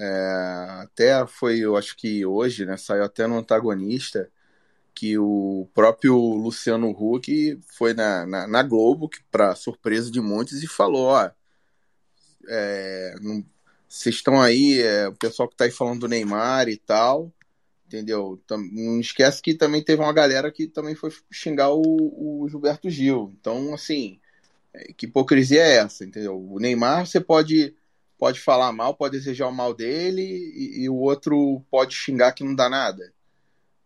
É, 0.00 0.82
até 0.82 1.26
foi, 1.26 1.58
eu 1.58 1.76
acho 1.76 1.96
que 1.96 2.24
hoje, 2.24 2.64
né, 2.64 2.76
saiu 2.76 3.02
até 3.02 3.26
no 3.26 3.38
antagonista 3.38 4.30
que 4.94 5.18
o 5.18 5.68
próprio 5.74 6.16
Luciano 6.16 6.90
Huck 6.90 7.58
foi 7.66 7.94
na, 7.94 8.24
na, 8.26 8.46
na 8.46 8.62
Globo, 8.62 9.10
para 9.30 9.54
surpresa 9.56 10.10
de 10.10 10.20
muitos, 10.20 10.62
e 10.62 10.68
falou: 10.68 11.06
ó, 11.06 11.30
é, 12.48 13.14
vocês 13.88 14.16
estão 14.16 14.40
aí, 14.40 14.80
é, 14.80 15.08
o 15.08 15.14
pessoal 15.14 15.48
que 15.48 15.56
tá 15.56 15.64
aí 15.64 15.70
falando 15.70 16.00
do 16.00 16.08
Neymar 16.08 16.68
e 16.68 16.76
tal, 16.76 17.32
entendeu? 17.86 18.40
Não 18.50 19.00
esquece 19.00 19.42
que 19.42 19.54
também 19.54 19.82
teve 19.82 20.02
uma 20.02 20.12
galera 20.12 20.50
que 20.52 20.66
também 20.68 20.94
foi 20.94 21.10
xingar 21.30 21.70
o, 21.72 22.42
o 22.42 22.48
Gilberto 22.48 22.90
Gil. 22.90 23.32
Então, 23.40 23.74
assim, 23.74 24.20
é, 24.74 24.92
que 24.92 25.06
hipocrisia 25.06 25.62
é 25.62 25.76
essa, 25.78 26.04
entendeu? 26.04 26.40
O 26.40 26.58
Neymar 26.60 27.06
você 27.06 27.20
pode 27.20 27.74
pode 28.18 28.40
falar 28.40 28.72
mal, 28.72 28.94
pode 28.94 29.16
desejar 29.16 29.46
o 29.46 29.52
mal 29.52 29.72
dele 29.72 30.22
e, 30.22 30.82
e, 30.82 30.88
o 30.88 30.96
outro 30.96 31.62
pode 31.70 31.94
xingar 31.94 32.32
que 32.32 32.44
não 32.44 32.54
dá 32.54 32.68
nada. 32.68 33.12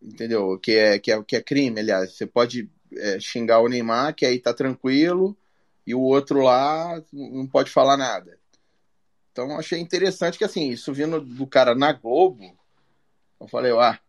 Entendeu? 0.01 0.59
Que 0.59 0.71
é, 0.73 0.99
que 0.99 1.11
é, 1.11 1.23
que 1.23 1.35
é 1.35 1.41
crime, 1.41 1.79
aliás. 1.79 2.13
Você 2.13 2.25
pode 2.25 2.69
é, 2.97 3.19
xingar 3.19 3.59
o 3.59 3.69
Neymar, 3.69 4.13
que 4.15 4.25
aí 4.25 4.39
tá 4.39 4.53
tranquilo, 4.53 5.37
e 5.85 5.93
o 5.93 6.01
outro 6.01 6.41
lá 6.41 7.01
não 7.11 7.47
pode 7.47 7.69
falar 7.69 7.95
nada. 7.95 8.37
Então 9.31 9.57
achei 9.57 9.79
interessante 9.79 10.37
que 10.37 10.43
assim, 10.43 10.69
isso 10.69 10.93
vindo 10.93 11.21
do 11.21 11.47
cara 11.47 11.73
na 11.73 11.93
Globo, 11.93 12.55
eu 13.39 13.47
falei, 13.47 13.71
ah, 13.71 13.99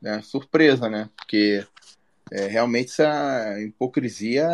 né, 0.00 0.20
surpresa, 0.22 0.88
né? 0.88 1.08
Porque 1.16 1.64
é, 2.30 2.46
realmente 2.46 2.90
essa 2.90 3.60
hipocrisia 3.60 4.48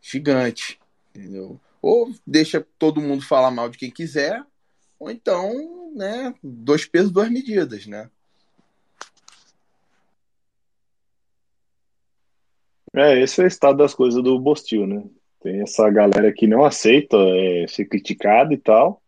gigante, 0.00 0.78
entendeu? 1.14 1.60
Ou 1.82 2.14
deixa 2.26 2.66
todo 2.78 3.00
mundo 3.00 3.26
falar 3.26 3.50
mal 3.50 3.68
de 3.68 3.76
quem 3.76 3.90
quiser, 3.90 4.42
ou 4.98 5.10
então, 5.10 5.92
né, 5.94 6.32
dois 6.42 6.86
pesos, 6.86 7.10
duas 7.10 7.28
medidas, 7.28 7.86
né? 7.86 8.08
É, 12.94 13.20
esse 13.20 13.40
é 13.40 13.44
o 13.44 13.46
estado 13.46 13.78
das 13.78 13.94
coisas 13.94 14.22
do 14.22 14.38
Bostil, 14.38 14.86
né? 14.86 15.02
Tem 15.42 15.60
essa 15.62 15.90
galera 15.90 16.32
que 16.32 16.46
não 16.46 16.64
aceita 16.64 17.16
é, 17.16 17.66
ser 17.66 17.86
criticado 17.86 18.52
e 18.52 18.58
tal, 18.58 19.02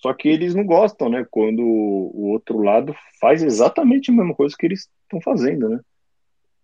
só 0.00 0.14
que 0.14 0.28
eles 0.28 0.54
não 0.54 0.64
gostam, 0.64 1.10
né? 1.10 1.26
Quando 1.30 1.60
o 1.62 2.30
outro 2.30 2.62
lado 2.62 2.94
faz 3.20 3.42
exatamente 3.42 4.10
a 4.10 4.14
mesma 4.14 4.34
coisa 4.34 4.56
que 4.58 4.64
eles 4.64 4.88
estão 5.02 5.20
fazendo, 5.20 5.68
né? 5.68 5.80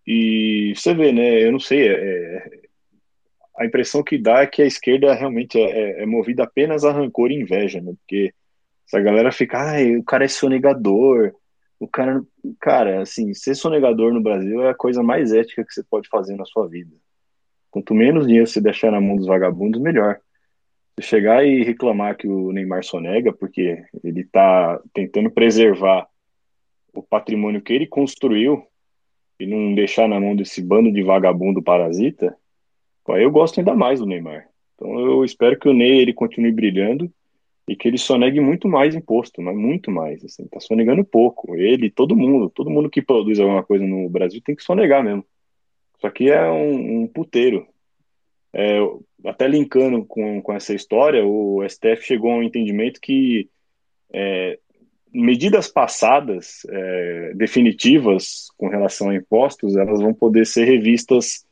E 0.07 0.73
você 0.75 0.93
vê, 0.93 1.11
né? 1.11 1.43
Eu 1.45 1.51
não 1.51 1.59
sei, 1.59 1.87
é, 1.87 2.61
a 3.57 3.65
impressão 3.65 4.03
que 4.03 4.17
dá 4.17 4.41
é 4.41 4.47
que 4.47 4.61
a 4.61 4.65
esquerda 4.65 5.13
realmente 5.13 5.57
é, 5.59 6.01
é, 6.01 6.03
é 6.03 6.05
movida 6.05 6.43
apenas 6.43 6.83
a 6.83 6.91
rancor 6.91 7.31
e 7.31 7.41
inveja, 7.41 7.81
né? 7.81 7.93
Porque 7.97 8.33
essa 8.87 9.01
galera 9.01 9.31
fica, 9.31 9.57
ai, 9.57 9.97
o 9.97 10.03
cara 10.03 10.25
é 10.25 10.27
sonegador, 10.27 11.33
o 11.79 11.87
cara, 11.87 12.23
cara, 12.59 13.01
assim, 13.01 13.33
ser 13.33 13.55
sonegador 13.55 14.13
no 14.13 14.21
Brasil 14.21 14.61
é 14.61 14.69
a 14.69 14.75
coisa 14.75 15.01
mais 15.01 15.33
ética 15.33 15.65
que 15.65 15.73
você 15.73 15.83
pode 15.83 16.07
fazer 16.07 16.35
na 16.35 16.45
sua 16.45 16.67
vida. 16.67 16.95
Quanto 17.71 17.93
menos 17.93 18.25
dinheiro 18.25 18.47
você 18.47 18.61
deixar 18.61 18.91
na 18.91 19.01
mão 19.01 19.15
dos 19.15 19.27
vagabundos, 19.27 19.81
melhor. 19.81 20.19
Você 20.95 21.07
chegar 21.07 21.45
e 21.45 21.63
reclamar 21.63 22.15
que 22.15 22.27
o 22.27 22.51
Neymar 22.51 22.83
sonega 22.83 23.33
porque 23.33 23.83
ele 24.03 24.23
tá 24.23 24.79
tentando 24.93 25.29
preservar 25.29 26.07
o 26.93 27.03
patrimônio 27.03 27.61
que 27.61 27.73
ele 27.73 27.85
construiu 27.85 28.63
e 29.39 29.45
não 29.45 29.75
deixar 29.75 30.07
na 30.07 30.19
mão 30.19 30.35
desse 30.35 30.61
bando 30.61 30.91
de 30.91 31.03
vagabundo 31.03 31.61
parasita, 31.61 32.35
eu 33.15 33.31
gosto 33.31 33.59
ainda 33.59 33.73
mais 33.75 33.99
do 33.99 34.05
Neymar. 34.05 34.47
Então 34.75 34.99
eu 34.99 35.23
espero 35.23 35.57
que 35.57 35.69
o 35.69 35.73
Ney 35.73 35.99
ele 35.99 36.13
continue 36.13 36.51
brilhando 36.51 37.11
e 37.67 37.75
que 37.75 37.87
ele 37.87 37.97
sonegue 37.97 38.39
muito 38.39 38.67
mais 38.67 38.95
imposto, 38.95 39.41
mas 39.41 39.55
muito 39.55 39.91
mais. 39.91 40.23
Assim, 40.23 40.47
tá 40.47 40.59
sonegando 40.59 41.03
pouco. 41.03 41.55
Ele, 41.55 41.89
todo 41.89 42.15
mundo, 42.15 42.49
todo 42.49 42.69
mundo 42.69 42.89
que 42.89 43.01
produz 43.01 43.39
alguma 43.39 43.63
coisa 43.63 43.85
no 43.85 44.09
Brasil 44.09 44.41
tem 44.43 44.55
que 44.55 44.63
sonegar 44.63 45.03
mesmo. 45.03 45.25
Isso 45.97 46.07
aqui 46.07 46.29
é 46.29 46.49
um, 46.49 47.03
um 47.03 47.07
puteiro. 47.07 47.67
É, 48.53 48.79
até 49.25 49.47
linkando 49.47 50.05
com, 50.05 50.41
com 50.41 50.53
essa 50.53 50.73
história, 50.73 51.25
o 51.25 51.61
STF 51.67 52.03
chegou 52.03 52.31
a 52.31 52.35
um 52.35 52.43
entendimento 52.43 53.01
que 53.01 53.49
é, 54.13 54.59
medidas 55.11 55.67
passadas, 55.67 56.61
é, 56.69 57.33
definitivas 57.35 58.47
com 58.57 58.67
relação 58.67 59.09
a 59.09 59.15
impostos, 59.15 59.75
elas 59.75 59.99
vão 59.99 60.13
poder 60.13 60.45
ser 60.45 60.65
revistas 60.65 61.46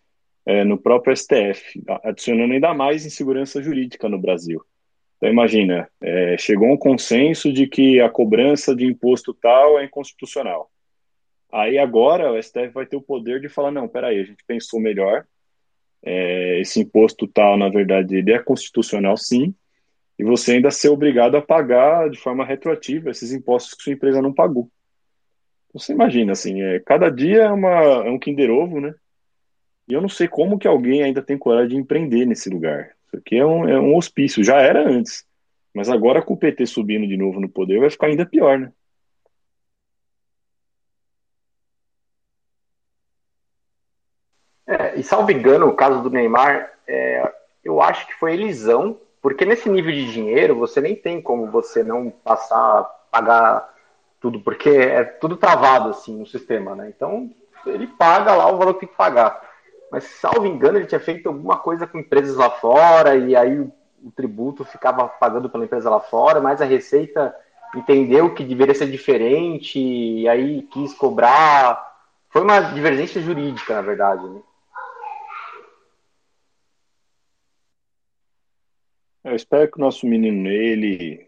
é, 0.46 0.64
no 0.64 0.78
próprio 0.78 1.16
STF, 1.16 1.82
adicionando 2.04 2.54
ainda 2.54 2.74
mais 2.74 3.06
insegurança 3.06 3.62
jurídica 3.62 4.08
no 4.08 4.20
Brasil. 4.20 4.62
Então, 5.18 5.30
imagina, 5.30 5.90
é, 6.02 6.38
chegou 6.38 6.72
um 6.72 6.78
consenso 6.78 7.52
de 7.52 7.68
que 7.68 8.00
a 8.00 8.10
cobrança 8.10 8.76
de 8.76 8.86
imposto 8.86 9.34
tal 9.34 9.80
é 9.80 9.86
inconstitucional. 9.86 10.70
Aí 11.52 11.78
agora 11.78 12.32
o 12.32 12.42
STF 12.42 12.70
vai 12.74 12.86
ter 12.86 12.98
o 12.98 13.02
poder 13.02 13.40
de 13.40 13.50
falar: 13.50 13.72
não, 13.72 13.88
peraí, 13.88 14.20
a 14.20 14.24
gente 14.24 14.44
pensou 14.46 14.80
melhor, 14.80 15.26
é, 16.04 16.60
esse 16.60 16.82
imposto 16.82 17.28
tal, 17.28 17.58
na 17.58 17.70
verdade, 17.70 18.16
ele 18.18 18.32
é 18.32 18.40
constitucional 18.40 19.18
sim, 19.18 19.56
e 20.20 20.24
você 20.24 20.54
ainda 20.54 20.70
ser 20.70 20.90
obrigado 20.90 21.36
a 21.36 21.42
pagar 21.42 22.10
de 22.10 22.20
forma 22.20 22.46
retroativa 22.46 23.10
esses 23.10 23.32
impostos 23.32 23.74
que 23.74 23.84
sua 23.84 23.94
empresa 23.94 24.22
não 24.22 24.34
pagou. 24.34 24.70
Você 25.74 25.92
imagina, 25.92 26.34
assim, 26.34 26.62
é, 26.62 26.80
cada 26.80 27.10
dia 27.10 27.44
é, 27.44 27.52
uma, 27.52 27.70
é 27.70 28.10
um 28.10 28.20
Kinder 28.20 28.50
Ovo, 28.50 28.80
né? 28.80 28.94
E 29.88 29.93
eu 29.93 30.02
não 30.02 30.10
sei 30.10 30.28
como 30.28 30.58
que 30.58 30.67
alguém 30.67 31.04
ainda 31.04 31.21
tem 31.21 31.38
coragem 31.38 31.69
de 31.69 31.76
empreender 31.78 32.26
nesse 32.26 32.50
lugar. 32.50 32.95
Isso 33.08 33.17
aqui 33.17 33.38
é 33.38 33.45
um, 33.45 33.67
é 33.67 33.80
um 33.80 33.95
hospício, 33.95 34.43
já 34.43 34.58
era 34.58 34.88
antes. 34.88 35.26
Mas 35.74 35.89
agora 35.89 36.21
com 36.21 36.34
o 36.34 36.38
PT 36.38 36.65
subindo 36.65 37.08
de 37.08 37.17
novo 37.17 37.39
no 37.39 37.50
poder 37.50 37.80
vai 37.80 37.89
ficar 37.89 38.08
ainda 38.08 38.26
pior, 38.26 38.58
né? 38.58 38.71
É, 44.67 45.00
e 45.00 45.04
salvo 45.04 45.32
engano, 45.32 45.67
o 45.67 45.76
caso 45.76 46.02
do 46.02 46.10
Neymar, 46.10 46.71
é, 46.88 47.32
eu 47.63 47.82
acho 47.82 48.08
que 48.08 48.15
foi 48.15 48.34
elisão, 48.34 49.00
porque 49.21 49.45
nesse 49.45 49.69
nível 49.69 49.91
de 49.91 50.12
dinheiro 50.12 50.56
você 50.56 50.82
nem 50.82 50.95
tem 50.95 51.21
como 51.21 51.52
você 51.52 51.84
não 51.84 52.10
passar, 52.10 52.84
pagar 53.12 53.71
tudo, 54.19 54.39
porque 54.39 54.69
é 54.69 55.04
tudo 55.04 55.38
travado 55.38 55.89
assim 55.89 56.17
no 56.17 56.26
sistema, 56.26 56.76
né? 56.76 56.91
Então 56.95 57.30
ele 57.67 57.86
paga 57.86 58.34
lá 58.34 58.52
o 58.52 58.58
valor 58.58 58.74
que 58.74 58.82
tem 58.82 58.89
que 58.89 58.95
pagar 58.95 59.55
mas 59.96 60.04
salvo 60.04 60.46
engano, 60.46 60.78
ele 60.78 60.88
tinha 60.88 61.00
feito 61.00 61.30
alguma 61.30 61.58
coisa 61.58 61.88
com 61.88 61.98
empresas 61.98 62.36
lá 62.36 62.50
fora, 62.50 63.16
e 63.16 63.34
aí 63.34 63.58
o 63.58 64.12
tributo 64.14 64.66
ficava 64.66 65.08
pagando 65.08 65.50
pela 65.50 65.64
empresa 65.64 65.90
lá 65.90 66.02
fora, 66.02 66.42
mas 66.42 66.62
a 66.62 66.66
Receita 66.66 67.34
entendeu 67.74 68.34
que 68.34 68.44
deveria 68.44 68.76
ser 68.76 68.92
diferente 68.92 69.80
e 69.80 70.28
aí 70.28 70.64
quis 70.64 70.94
cobrar. 70.94 71.82
Foi 72.30 72.42
uma 72.42 72.60
divergência 72.60 73.22
jurídica, 73.22 73.74
na 73.74 73.82
verdade. 73.82 74.28
Né? 74.28 74.42
Eu 79.24 79.36
espero 79.36 79.72
que 79.72 79.78
o 79.78 79.82
nosso 79.82 80.06
menino 80.06 80.50
ele 80.50 81.26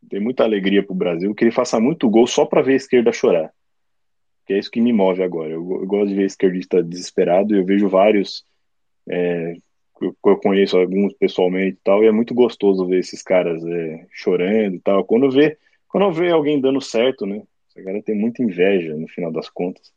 dê 0.00 0.20
muita 0.20 0.44
alegria 0.44 0.84
para 0.84 0.92
o 0.92 0.96
Brasil, 0.96 1.34
que 1.34 1.42
ele 1.42 1.50
faça 1.50 1.80
muito 1.80 2.08
gol 2.08 2.28
só 2.28 2.46
para 2.46 2.62
ver 2.62 2.74
a 2.74 2.76
esquerda 2.76 3.10
chorar. 3.10 3.52
Que 4.48 4.54
é 4.54 4.58
isso 4.58 4.70
que 4.70 4.80
me 4.80 4.94
move 4.94 5.22
agora. 5.22 5.50
Eu, 5.50 5.60
eu 5.60 5.86
gosto 5.86 6.08
de 6.08 6.14
ver 6.14 6.24
esquerdista 6.24 6.82
desesperado 6.82 7.54
eu 7.54 7.66
vejo 7.66 7.86
vários. 7.86 8.42
É, 9.06 9.52
eu, 10.00 10.16
eu, 10.24 10.36
conheço 10.38 10.78
alguns 10.78 11.12
pessoalmente 11.12 11.76
e 11.76 11.80
tal, 11.84 12.02
e 12.02 12.06
é 12.06 12.10
muito 12.10 12.32
gostoso 12.34 12.86
ver 12.86 13.00
esses 13.00 13.22
caras 13.22 13.62
é, 13.62 14.06
chorando 14.10 14.76
e 14.76 14.80
tal. 14.80 15.04
Quando 15.04 15.30
vê, 15.30 15.58
quando 15.86 16.04
eu 16.04 16.12
vejo 16.12 16.34
alguém 16.34 16.58
dando 16.58 16.80
certo, 16.80 17.26
né? 17.26 17.42
Essa 17.68 17.82
galera 17.82 18.02
tem 18.02 18.14
muita 18.14 18.42
inveja 18.42 18.96
no 18.96 19.06
final 19.06 19.30
das 19.30 19.50
contas. 19.50 19.92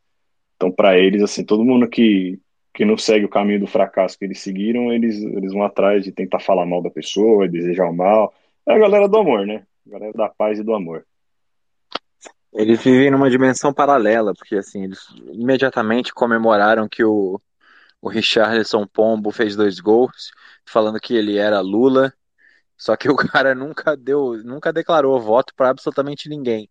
Então, 0.58 0.70
para 0.70 1.00
eles, 1.00 1.24
assim, 1.24 1.46
todo 1.46 1.64
mundo 1.64 1.88
que, 1.88 2.38
que 2.74 2.84
não 2.84 2.98
segue 2.98 3.24
o 3.24 3.30
caminho 3.30 3.62
do 3.62 3.68
fracasso 3.68 4.20
que 4.20 4.26
eles 4.26 4.40
seguiram, 4.40 4.92
eles, 4.92 5.16
eles 5.24 5.54
vão 5.54 5.64
atrás 5.64 6.04
de 6.04 6.12
tentar 6.12 6.40
falar 6.40 6.66
mal 6.66 6.82
da 6.82 6.90
pessoa, 6.90 7.48
desejar 7.48 7.90
o 7.90 7.96
mal. 7.96 8.34
É 8.68 8.74
a 8.74 8.80
galera 8.80 9.08
do 9.08 9.18
amor, 9.18 9.48
né? 9.48 9.66
A 9.88 9.92
galera 9.92 10.12
da 10.12 10.28
paz 10.28 10.60
e 10.60 10.64
do 10.64 10.74
amor. 10.74 11.06
Eles 12.54 12.82
vivem 12.84 13.10
numa 13.12 13.30
dimensão 13.30 13.74
paralela, 13.74 14.34
porque 14.34 14.56
assim, 14.58 14.84
eles 14.84 15.00
imediatamente 15.32 16.14
comemoraram 16.14 16.88
que 16.90 17.04
o, 17.04 17.40
o 18.02 18.10
Richarlison 18.10 18.86
Pombo 18.88 19.32
fez 19.32 19.56
dois 19.56 19.80
gols, 19.80 20.32
falando 20.66 21.00
que 21.00 21.16
ele 21.16 21.38
era 21.38 21.62
Lula, 21.62 22.14
só 22.78 22.98
que 22.98 23.10
o 23.10 23.16
cara 23.18 23.56
nunca 23.56 23.96
deu, 23.98 24.42
nunca 24.44 24.74
declarou 24.74 25.20
voto 25.22 25.54
para 25.56 25.70
absolutamente 25.70 26.30
ninguém. 26.30 26.70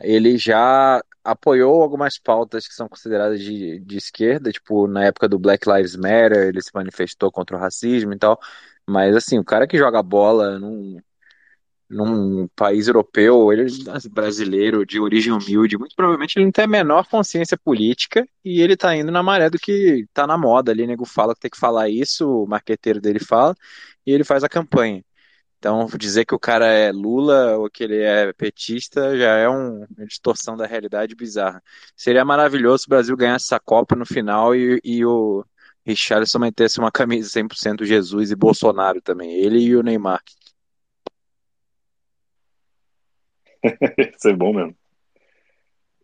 Ele 0.00 0.36
já 0.36 1.02
apoiou 1.24 1.82
algumas 1.82 2.18
pautas 2.18 2.66
que 2.66 2.74
são 2.74 2.88
consideradas 2.88 3.40
de, 3.40 3.78
de 3.80 3.96
esquerda, 3.96 4.50
tipo, 4.52 4.86
na 4.88 5.04
época 5.04 5.28
do 5.28 5.38
Black 5.38 5.68
Lives 5.70 5.96
Matter, 5.96 6.48
ele 6.48 6.60
se 6.62 6.70
manifestou 6.74 7.30
contra 7.30 7.56
o 7.56 7.60
racismo 7.60 8.12
e 8.12 8.18
tal. 8.18 8.38
Mas, 8.86 9.14
assim, 9.16 9.38
o 9.38 9.44
cara 9.44 9.66
que 9.66 9.78
joga 9.78 10.02
bola 10.02 10.58
num, 10.58 10.98
num 11.92 12.48
país 12.56 12.88
europeu, 12.88 13.52
ele 13.52 13.62
é 13.70 14.08
brasileiro, 14.08 14.86
de 14.86 14.98
origem 14.98 15.32
humilde, 15.32 15.76
muito 15.78 15.94
provavelmente 15.94 16.38
ele 16.38 16.46
não 16.46 16.52
tem 16.52 16.64
a 16.64 16.68
menor 16.68 17.06
consciência 17.08 17.56
política 17.58 18.26
e 18.44 18.60
ele 18.60 18.76
tá 18.76 18.96
indo 18.96 19.12
na 19.12 19.22
maré 19.22 19.50
do 19.50 19.58
que 19.58 20.06
tá 20.12 20.26
na 20.26 20.38
moda 20.38 20.72
ali, 20.72 20.86
nego 20.86 21.04
fala 21.04 21.34
que 21.34 21.40
tem 21.40 21.50
que 21.50 21.58
falar 21.58 21.88
isso, 21.88 22.26
o 22.28 22.46
marqueteiro 22.46 23.00
dele 23.00 23.20
fala, 23.20 23.54
e 24.06 24.12
ele 24.12 24.24
faz 24.24 24.42
a 24.42 24.48
campanha. 24.48 25.04
Então, 25.58 25.86
dizer 25.96 26.24
que 26.24 26.34
o 26.34 26.40
cara 26.40 26.66
é 26.66 26.90
Lula 26.90 27.56
ou 27.58 27.70
que 27.70 27.84
ele 27.84 28.02
é 28.02 28.32
petista 28.32 29.16
já 29.16 29.36
é 29.36 29.48
um, 29.48 29.86
uma 29.96 30.06
distorção 30.06 30.56
da 30.56 30.66
realidade 30.66 31.14
bizarra. 31.14 31.62
Seria 31.96 32.24
maravilhoso 32.24 32.82
se 32.82 32.86
o 32.86 32.90
Brasil 32.90 33.16
ganhasse 33.16 33.44
essa 33.46 33.60
Copa 33.60 33.94
no 33.94 34.04
final 34.04 34.56
e, 34.56 34.80
e 34.82 35.04
o 35.04 35.44
Richarlison 35.86 36.40
metesse 36.40 36.80
uma 36.80 36.90
camisa 36.90 37.28
100% 37.40 37.84
Jesus 37.84 38.32
e 38.32 38.36
Bolsonaro 38.36 39.00
também, 39.00 39.32
ele 39.34 39.60
e 39.60 39.76
o 39.76 39.82
Neymar. 39.84 40.20
Isso 44.16 44.28
é 44.28 44.32
bom 44.32 44.52
mesmo. 44.52 44.76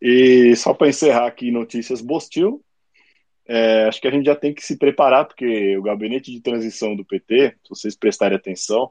E 0.01 0.55
só 0.57 0.73
para 0.73 0.89
encerrar 0.89 1.27
aqui 1.27 1.51
notícias 1.51 2.01
Bostil, 2.01 2.63
é, 3.47 3.85
acho 3.85 4.01
que 4.01 4.07
a 4.07 4.11
gente 4.11 4.27
já 4.27 4.37
tem 4.37 4.53
que 4.53 4.65
se 4.65 4.77
preparar, 4.77 5.27
porque 5.27 5.77
o 5.77 5.83
gabinete 5.83 6.31
de 6.31 6.41
transição 6.41 6.95
do 6.95 7.05
PT, 7.05 7.57
se 7.65 7.71
vocês 7.71 7.97
prestarem 7.97 8.37
atenção, 8.37 8.91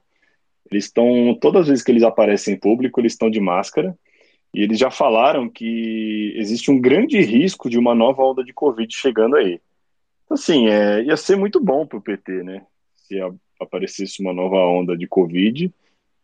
eles 0.69 0.85
estão, 0.85 1.37
todas 1.39 1.61
as 1.61 1.67
vezes 1.69 1.83
que 1.83 1.91
eles 1.91 2.03
aparecem 2.03 2.55
em 2.55 2.59
público, 2.59 2.99
eles 2.99 3.13
estão 3.13 3.29
de 3.29 3.39
máscara. 3.39 3.97
E 4.53 4.61
eles 4.61 4.79
já 4.79 4.89
falaram 4.89 5.49
que 5.49 6.33
existe 6.35 6.71
um 6.71 6.79
grande 6.79 7.19
risco 7.21 7.69
de 7.69 7.77
uma 7.77 7.93
nova 7.93 8.23
onda 8.23 8.43
de 8.43 8.53
Covid 8.53 8.93
chegando 8.93 9.35
aí. 9.35 9.61
Então, 10.25 10.35
assim, 10.35 10.67
é, 10.67 11.03
ia 11.03 11.15
ser 11.15 11.37
muito 11.37 11.59
bom 11.59 11.85
para 11.85 11.97
o 11.97 12.01
PT, 12.01 12.43
né? 12.43 12.65
Se 12.95 13.15
aparecesse 13.59 14.21
uma 14.21 14.33
nova 14.33 14.57
onda 14.57 14.97
de 14.97 15.07
Covid, 15.07 15.71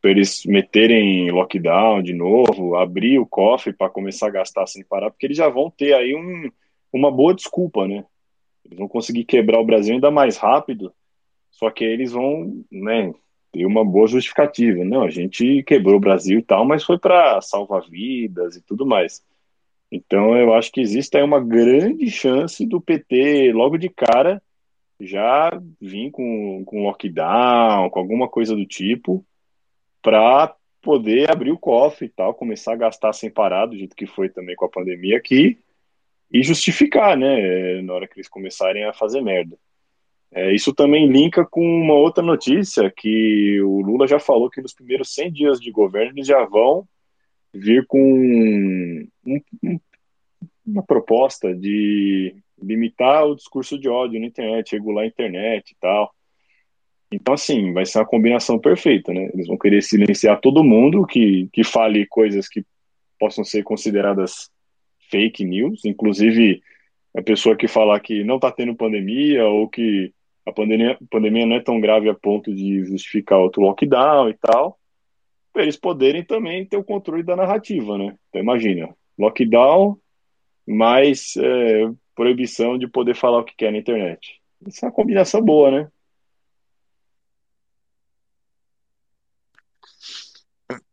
para 0.03 0.11
eles 0.11 0.45
meterem 0.45 1.31
lockdown 1.31 2.03
de 2.03 2.13
novo, 2.13 2.75
abrir 2.75 3.19
o 3.19 3.25
cofre 3.25 3.71
para 3.71 3.89
começar 3.89 4.27
a 4.27 4.31
gastar 4.31 4.67
sem 4.67 4.83
parar, 4.83 5.09
porque 5.09 5.25
eles 5.25 5.37
já 5.37 5.47
vão 5.47 5.69
ter 5.69 5.93
aí 5.93 6.13
um, 6.13 6.51
uma 6.91 7.09
boa 7.09 7.33
desculpa, 7.33 7.87
né? 7.87 8.03
Eles 8.65 8.77
vão 8.77 8.89
conseguir 8.89 9.23
quebrar 9.23 9.61
o 9.61 9.65
Brasil 9.65 9.93
ainda 9.93 10.11
mais 10.11 10.35
rápido, 10.35 10.93
só 11.49 11.69
que 11.69 11.85
eles 11.85 12.11
vão, 12.11 12.65
né, 12.69 13.13
ter 13.53 13.65
uma 13.65 13.85
boa 13.85 14.05
justificativa. 14.05 14.83
Não, 14.83 15.03
a 15.03 15.09
gente 15.09 15.63
quebrou 15.63 15.95
o 15.95 16.01
Brasil 16.01 16.39
e 16.39 16.43
tal, 16.43 16.65
mas 16.65 16.83
foi 16.83 16.99
para 16.99 17.39
salvar 17.39 17.83
vidas 17.89 18.57
e 18.57 18.61
tudo 18.61 18.85
mais. 18.85 19.23
Então 19.89 20.35
eu 20.35 20.53
acho 20.53 20.69
que 20.69 20.81
existe 20.81 21.15
aí 21.15 21.23
uma 21.23 21.39
grande 21.39 22.11
chance 22.11 22.65
do 22.65 22.81
PT 22.81 23.53
logo 23.53 23.77
de 23.77 23.87
cara 23.87 24.41
já 24.99 25.49
vir 25.79 26.11
com, 26.11 26.61
com 26.65 26.83
lockdown, 26.83 27.89
com 27.89 27.99
alguma 27.99 28.27
coisa 28.27 28.53
do 28.53 28.65
tipo, 28.65 29.25
para 30.03 30.55
poder 30.81 31.31
abrir 31.31 31.51
o 31.51 31.57
cofre 31.57 32.07
e 32.07 32.09
tal, 32.09 32.35
começar 32.35 32.73
a 32.73 32.77
gastar 32.77 33.13
sem 33.13 33.31
parar, 33.31 33.65
do 33.65 33.77
jeito 33.77 33.95
que 33.95 34.05
foi 34.05 34.29
também 34.29 34.55
com 34.55 34.65
a 34.65 34.69
pandemia 34.69 35.17
aqui, 35.17 35.57
e 36.31 36.43
justificar, 36.43 37.17
né, 37.17 37.81
na 37.81 37.93
hora 37.93 38.07
que 38.07 38.15
eles 38.15 38.27
começarem 38.27 38.83
a 38.83 38.93
fazer 38.93 39.21
merda. 39.21 39.57
É, 40.31 40.53
isso 40.53 40.73
também 40.73 41.07
linka 41.07 41.45
com 41.45 41.61
uma 41.61 41.93
outra 41.93 42.23
notícia 42.23 42.91
que 42.91 43.61
o 43.61 43.81
Lula 43.81 44.07
já 44.07 44.19
falou 44.19 44.49
que 44.49 44.61
nos 44.61 44.73
primeiros 44.73 45.13
100 45.13 45.31
dias 45.31 45.59
de 45.59 45.71
governo 45.71 46.11
eles 46.11 46.27
já 46.27 46.43
vão 46.43 46.87
vir 47.53 47.85
com 47.85 48.01
um, 48.01 49.07
um, 49.27 49.79
uma 50.65 50.83
proposta 50.83 51.53
de 51.53 52.35
limitar 52.59 53.27
o 53.27 53.35
discurso 53.35 53.77
de 53.77 53.87
ódio 53.87 54.19
na 54.19 54.25
internet, 54.25 54.71
regular 54.71 55.03
a 55.03 55.07
internet 55.07 55.71
e 55.71 55.75
tal. 55.79 56.11
Então, 57.13 57.35
assim, 57.35 57.71
vai 57.73 57.85
ser 57.85 57.99
uma 57.99 58.05
combinação 58.05 58.57
perfeita, 58.57 59.13
né? 59.13 59.29
Eles 59.33 59.45
vão 59.45 59.57
querer 59.57 59.83
silenciar 59.83 60.41
todo 60.41 60.63
mundo 60.63 61.05
que, 61.05 61.47
que 61.53 61.63
fale 61.63 62.07
coisas 62.07 62.47
que 62.47 62.65
possam 63.19 63.43
ser 63.43 63.63
consideradas 63.63 64.49
fake 65.11 65.45
news, 65.45 65.85
inclusive 65.85 66.61
a 67.15 67.21
pessoa 67.21 67.55
que 67.55 67.67
falar 67.67 67.99
que 67.99 68.23
não 68.23 68.37
está 68.37 68.51
tendo 68.51 68.75
pandemia 68.75 69.45
ou 69.45 69.69
que 69.69 70.11
a 70.43 70.51
pandemia, 70.51 70.97
pandemia 71.09 71.45
não 71.45 71.55
é 71.55 71.59
tão 71.59 71.79
grave 71.79 72.09
a 72.09 72.15
ponto 72.15 72.53
de 72.53 72.83
justificar 72.83 73.37
outro 73.37 73.61
lockdown 73.61 74.29
e 74.29 74.33
tal, 74.33 74.79
para 75.53 75.61
eles 75.61 75.77
poderem 75.77 76.23
também 76.23 76.65
ter 76.65 76.77
o 76.77 76.83
controle 76.83 77.21
da 77.21 77.35
narrativa, 77.35 77.95
né? 77.95 78.15
Então 78.29 78.41
imagina, 78.41 78.89
lockdown 79.19 79.97
mais 80.65 81.35
é, 81.37 81.91
proibição 82.15 82.75
de 82.75 82.87
poder 82.87 83.15
falar 83.15 83.39
o 83.39 83.43
que 83.43 83.55
quer 83.55 83.71
na 83.71 83.77
internet. 83.77 84.41
Isso 84.67 84.83
é 84.83 84.87
uma 84.87 84.95
combinação 84.95 85.41
boa, 85.41 85.69
né? 85.69 85.87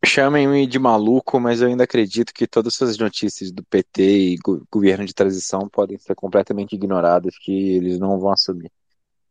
Chamem-me 0.05 0.66
de 0.66 0.79
maluco, 0.79 1.38
mas 1.38 1.61
eu 1.61 1.69
ainda 1.69 1.85
acredito 1.85 2.33
que 2.33 2.47
todas 2.47 2.75
essas 2.75 2.99
notícias 2.99 3.53
do 3.53 3.62
PT 3.64 4.03
e 4.03 4.37
go 4.37 4.66
governo 4.71 5.05
de 5.05 5.14
transição 5.14 5.69
podem 5.69 5.99
ser 5.99 6.14
completamente 6.14 6.75
ignoradas, 6.75 7.38
que 7.38 7.53
eles 7.53 7.99
não 7.99 8.19
vão 8.19 8.33
assumir 8.33 8.71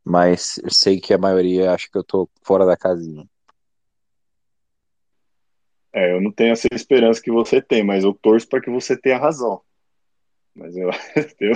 mas 0.09 0.59
eu 0.63 0.71
sei 0.71 0.99
que 0.99 1.13
a 1.13 1.19
maioria 1.19 1.71
acha 1.71 1.87
que 1.89 1.97
eu 1.97 2.03
tô 2.03 2.27
fora 2.41 2.65
da 2.65 2.75
casinha. 2.75 3.25
É, 5.93 6.13
eu 6.13 6.21
não 6.21 6.31
tenho 6.31 6.51
essa 6.51 6.67
esperança 6.71 7.21
que 7.21 7.31
você 7.31 7.61
tem, 7.61 7.83
mas 7.83 8.03
eu 8.03 8.13
torço 8.13 8.47
para 8.47 8.61
que 8.61 8.71
você 8.71 8.99
tenha 8.99 9.19
razão. 9.19 9.61
Mas 10.55 10.75
eu, 10.75 10.89
eu, 11.39 11.53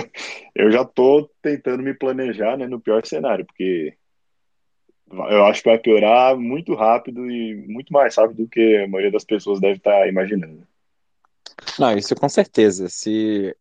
eu 0.54 0.70
já 0.70 0.84
tô 0.84 1.28
tentando 1.42 1.82
me 1.82 1.94
planejar 1.94 2.56
né, 2.56 2.66
no 2.66 2.80
pior 2.80 3.04
cenário, 3.04 3.44
porque 3.44 3.96
eu 5.10 5.44
acho 5.46 5.62
que 5.62 5.68
vai 5.68 5.78
piorar 5.78 6.36
muito 6.36 6.74
rápido 6.74 7.30
e 7.30 7.54
muito 7.68 7.92
mais 7.92 8.16
rápido 8.16 8.44
do 8.44 8.48
que 8.48 8.76
a 8.78 8.88
maioria 8.88 9.12
das 9.12 9.24
pessoas 9.24 9.60
deve 9.60 9.76
estar 9.76 9.90
tá 9.90 10.08
imaginando. 10.08 10.66
Não, 11.78 11.96
isso 11.96 12.14
com 12.14 12.28
certeza. 12.28 12.88
Se 12.88 13.54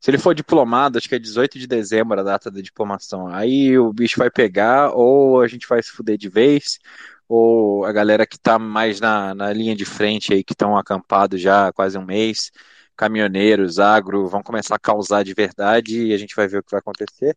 se 0.00 0.10
ele 0.10 0.18
for 0.18 0.34
diplomado, 0.34 0.98
acho 0.98 1.08
que 1.08 1.14
é 1.14 1.18
18 1.18 1.58
de 1.58 1.66
dezembro 1.66 2.20
a 2.20 2.22
data 2.22 2.50
da 2.50 2.60
diplomação. 2.60 3.26
Aí 3.28 3.78
o 3.78 3.92
bicho 3.92 4.18
vai 4.18 4.30
pegar, 4.30 4.92
ou 4.92 5.40
a 5.40 5.48
gente 5.48 5.66
vai 5.66 5.82
se 5.82 5.90
fuder 5.90 6.16
de 6.16 6.28
vez, 6.28 6.78
ou 7.28 7.84
a 7.84 7.92
galera 7.92 8.26
que 8.26 8.38
tá 8.38 8.58
mais 8.58 9.00
na, 9.00 9.34
na 9.34 9.52
linha 9.52 9.74
de 9.74 9.84
frente 9.84 10.32
aí, 10.32 10.44
que 10.44 10.52
estão 10.52 10.76
acampados 10.76 11.40
já 11.40 11.68
há 11.68 11.72
quase 11.72 11.98
um 11.98 12.04
mês, 12.04 12.52
caminhoneiros, 12.96 13.78
agro, 13.78 14.28
vão 14.28 14.42
começar 14.42 14.76
a 14.76 14.78
causar 14.78 15.24
de 15.24 15.34
verdade 15.34 16.06
e 16.06 16.12
a 16.14 16.18
gente 16.18 16.36
vai 16.36 16.46
ver 16.46 16.58
o 16.58 16.62
que 16.62 16.70
vai 16.70 16.80
acontecer. 16.80 17.36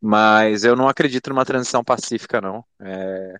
Mas 0.00 0.64
eu 0.64 0.76
não 0.76 0.88
acredito 0.88 1.30
numa 1.30 1.44
transição 1.44 1.82
pacífica, 1.82 2.40
não. 2.40 2.64
É, 2.80 3.34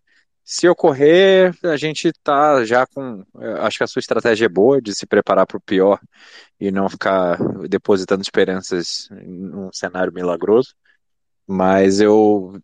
se 0.44 0.68
ocorrer, 0.68 1.54
a 1.62 1.76
gente 1.76 2.12
tá 2.22 2.64
já 2.64 2.86
com. 2.86 3.24
Acho 3.60 3.78
que 3.78 3.84
a 3.84 3.86
sua 3.86 4.00
estratégia 4.00 4.46
é 4.46 4.48
boa 4.48 4.80
de 4.80 4.94
se 4.94 5.06
preparar 5.06 5.46
para 5.46 5.58
o 5.58 5.60
pior 5.60 6.00
e 6.58 6.70
não 6.70 6.88
ficar 6.88 7.38
depositando 7.68 8.22
esperanças 8.22 9.08
num 9.10 9.70
cenário 9.72 10.12
milagroso. 10.12 10.74
Mas 11.46 12.00
eu 12.00 12.60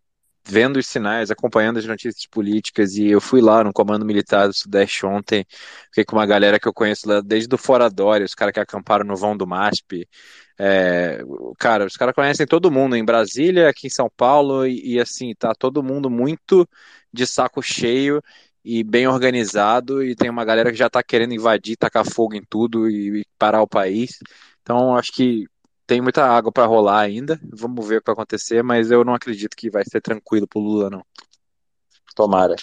vendo 0.47 0.77
os 0.77 0.85
sinais, 0.87 1.31
acompanhando 1.31 1.77
as 1.77 1.85
notícias 1.85 2.25
políticas, 2.27 2.95
e 2.95 3.07
eu 3.07 3.19
fui 3.19 3.41
lá 3.41 3.63
no 3.63 3.73
Comando 3.73 4.05
Militar 4.05 4.47
do 4.47 4.53
Sudeste 4.53 5.05
ontem, 5.05 5.45
fiquei 5.87 6.05
com 6.05 6.15
uma 6.15 6.25
galera 6.25 6.59
que 6.59 6.67
eu 6.67 6.73
conheço 6.73 7.07
lá 7.09 7.21
desde 7.21 7.53
o 7.53 7.57
Foradori, 7.57 8.23
os 8.23 8.35
caras 8.35 8.53
que 8.53 8.59
acamparam 8.59 9.05
no 9.05 9.15
vão 9.15 9.35
do 9.35 9.47
MASP. 9.47 10.07
É, 10.57 11.21
cara, 11.59 11.85
os 11.85 11.97
caras 11.97 12.15
conhecem 12.15 12.45
todo 12.45 12.71
mundo 12.71 12.95
em 12.95 13.03
Brasília, 13.03 13.69
aqui 13.69 13.87
em 13.87 13.89
São 13.89 14.09
Paulo, 14.15 14.65
e, 14.65 14.95
e 14.95 14.99
assim, 14.99 15.33
tá 15.37 15.53
todo 15.53 15.83
mundo 15.83 16.09
muito 16.09 16.67
de 17.11 17.25
saco 17.25 17.61
cheio 17.61 18.21
e 18.63 18.83
bem 18.83 19.07
organizado, 19.07 20.03
e 20.03 20.15
tem 20.15 20.29
uma 20.29 20.45
galera 20.45 20.71
que 20.71 20.77
já 20.77 20.89
tá 20.89 21.03
querendo 21.03 21.33
invadir, 21.33 21.75
tacar 21.77 22.05
fogo 22.05 22.35
em 22.35 22.43
tudo 22.47 22.89
e, 22.89 23.21
e 23.21 23.25
parar 23.37 23.61
o 23.61 23.67
país. 23.67 24.19
Então, 24.61 24.95
acho 24.95 25.11
que 25.11 25.45
tem 25.85 26.01
muita 26.01 26.25
água 26.25 26.51
para 26.51 26.65
rolar 26.65 27.01
ainda. 27.01 27.39
Vamos 27.43 27.87
ver 27.87 27.97
o 27.97 28.01
que 28.01 28.07
vai 28.07 28.13
acontecer, 28.13 28.63
mas 28.63 28.91
eu 28.91 29.03
não 29.03 29.13
acredito 29.13 29.55
que 29.55 29.69
vai 29.69 29.83
ser 29.85 30.01
tranquilo 30.01 30.47
pro 30.47 30.59
Lula, 30.59 30.89
não. 30.89 31.05
Tomara. 32.15 32.55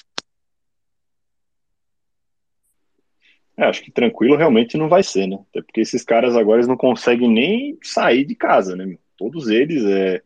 É, 3.56 3.64
acho 3.64 3.82
que 3.82 3.90
tranquilo 3.90 4.36
realmente 4.36 4.76
não 4.76 4.88
vai 4.88 5.02
ser, 5.02 5.26
né? 5.26 5.38
Até 5.50 5.62
porque 5.62 5.80
esses 5.82 6.02
caras 6.02 6.36
agora 6.36 6.58
eles 6.58 6.68
não 6.68 6.76
conseguem 6.76 7.30
nem 7.30 7.78
sair 7.82 8.24
de 8.24 8.34
casa, 8.34 8.74
né? 8.74 8.96
Todos 9.16 9.48
eles, 9.48 9.84
é... 9.84 10.22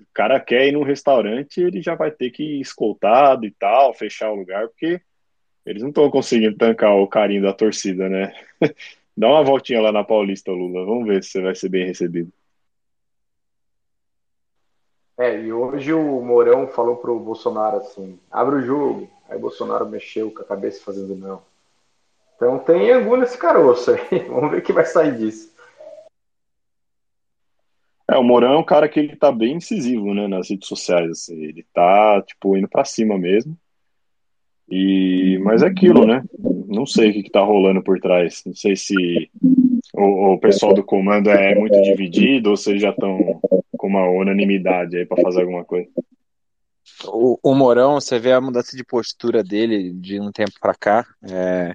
o 0.00 0.06
cara 0.14 0.38
quer 0.40 0.68
ir 0.68 0.72
num 0.72 0.84
restaurante, 0.84 1.60
ele 1.60 1.82
já 1.82 1.94
vai 1.94 2.10
ter 2.10 2.30
que 2.30 2.42
ir 2.42 2.60
escoltado 2.60 3.44
e 3.44 3.50
tal, 3.50 3.92
fechar 3.92 4.30
o 4.30 4.36
lugar, 4.36 4.68
porque 4.68 5.00
eles 5.66 5.82
não 5.82 5.88
estão 5.88 6.08
conseguindo 6.08 6.56
tancar 6.56 6.94
o 6.94 7.08
carinho 7.08 7.42
da 7.42 7.52
torcida, 7.52 8.08
né? 8.08 8.32
Dá 9.16 9.28
uma 9.28 9.42
voltinha 9.42 9.80
lá 9.80 9.90
na 9.90 10.04
Paulista, 10.04 10.52
Lula. 10.52 10.84
Vamos 10.84 11.06
ver 11.06 11.24
se 11.24 11.30
você 11.30 11.40
vai 11.40 11.54
ser 11.54 11.68
bem 11.70 11.86
recebido. 11.86 12.30
É, 15.18 15.40
e 15.40 15.50
hoje 15.50 15.94
o 15.94 16.20
Mourão 16.20 16.68
falou 16.68 16.96
pro 16.96 17.18
Bolsonaro 17.18 17.78
assim: 17.78 18.18
abre 18.30 18.56
o 18.56 18.62
jogo. 18.62 19.08
Aí 19.28 19.36
o 19.36 19.40
Bolsonaro 19.40 19.88
mexeu 19.88 20.30
com 20.30 20.42
a 20.42 20.44
cabeça 20.44 20.84
fazendo 20.84 21.14
não. 21.16 21.42
Então 22.36 22.58
tem 22.58 22.92
angu 22.92 23.16
nesse 23.16 23.38
caroço 23.38 23.92
aí. 23.92 24.18
Vamos 24.28 24.50
ver 24.50 24.58
o 24.58 24.62
que 24.62 24.72
vai 24.72 24.84
sair 24.84 25.16
disso. 25.16 25.54
É, 28.08 28.16
o 28.16 28.22
Mourão 28.22 28.52
é 28.52 28.58
um 28.58 28.64
cara 28.64 28.88
que 28.88 29.00
ele 29.00 29.16
tá 29.16 29.32
bem 29.32 29.56
incisivo, 29.56 30.14
né, 30.14 30.28
nas 30.28 30.48
redes 30.48 30.68
sociais, 30.68 31.10
assim. 31.10 31.42
Ele 31.42 31.66
tá, 31.72 32.22
tipo, 32.22 32.56
indo 32.56 32.68
pra 32.68 32.84
cima 32.84 33.18
mesmo. 33.18 33.58
E, 34.68 35.38
mas 35.42 35.62
é 35.62 35.66
aquilo, 35.66 36.06
né? 36.06 36.22
Não 36.76 36.84
sei 36.84 37.08
o 37.08 37.12
que, 37.14 37.20
está 37.20 37.40
rolando 37.40 37.82
por 37.82 37.98
trás. 37.98 38.42
Não 38.44 38.54
sei 38.54 38.76
se 38.76 38.94
o, 39.94 40.34
o, 40.34 40.38
pessoal 40.38 40.74
do 40.74 40.84
comando 40.84 41.30
é 41.30 41.54
muito 41.54 41.80
dividido 41.80 42.50
ou 42.50 42.56
se 42.56 42.78
já 42.78 42.90
estão 42.90 43.40
com 43.78 43.86
uma 43.86 44.06
unanimidade 44.10 44.98
aí 44.98 45.06
para 45.06 45.22
fazer 45.22 45.40
alguma 45.40 45.64
coisa. 45.64 45.88
O, 47.06 47.38
o 47.42 47.54
Morão, 47.54 47.94
você 47.94 48.18
vê 48.18 48.32
a 48.32 48.40
mudança 48.42 48.76
de 48.76 48.84
postura 48.84 49.42
dele 49.42 49.90
de 49.94 50.20
um 50.20 50.30
tempo 50.30 50.52
para 50.60 50.74
cá. 50.74 51.06
É, 51.26 51.74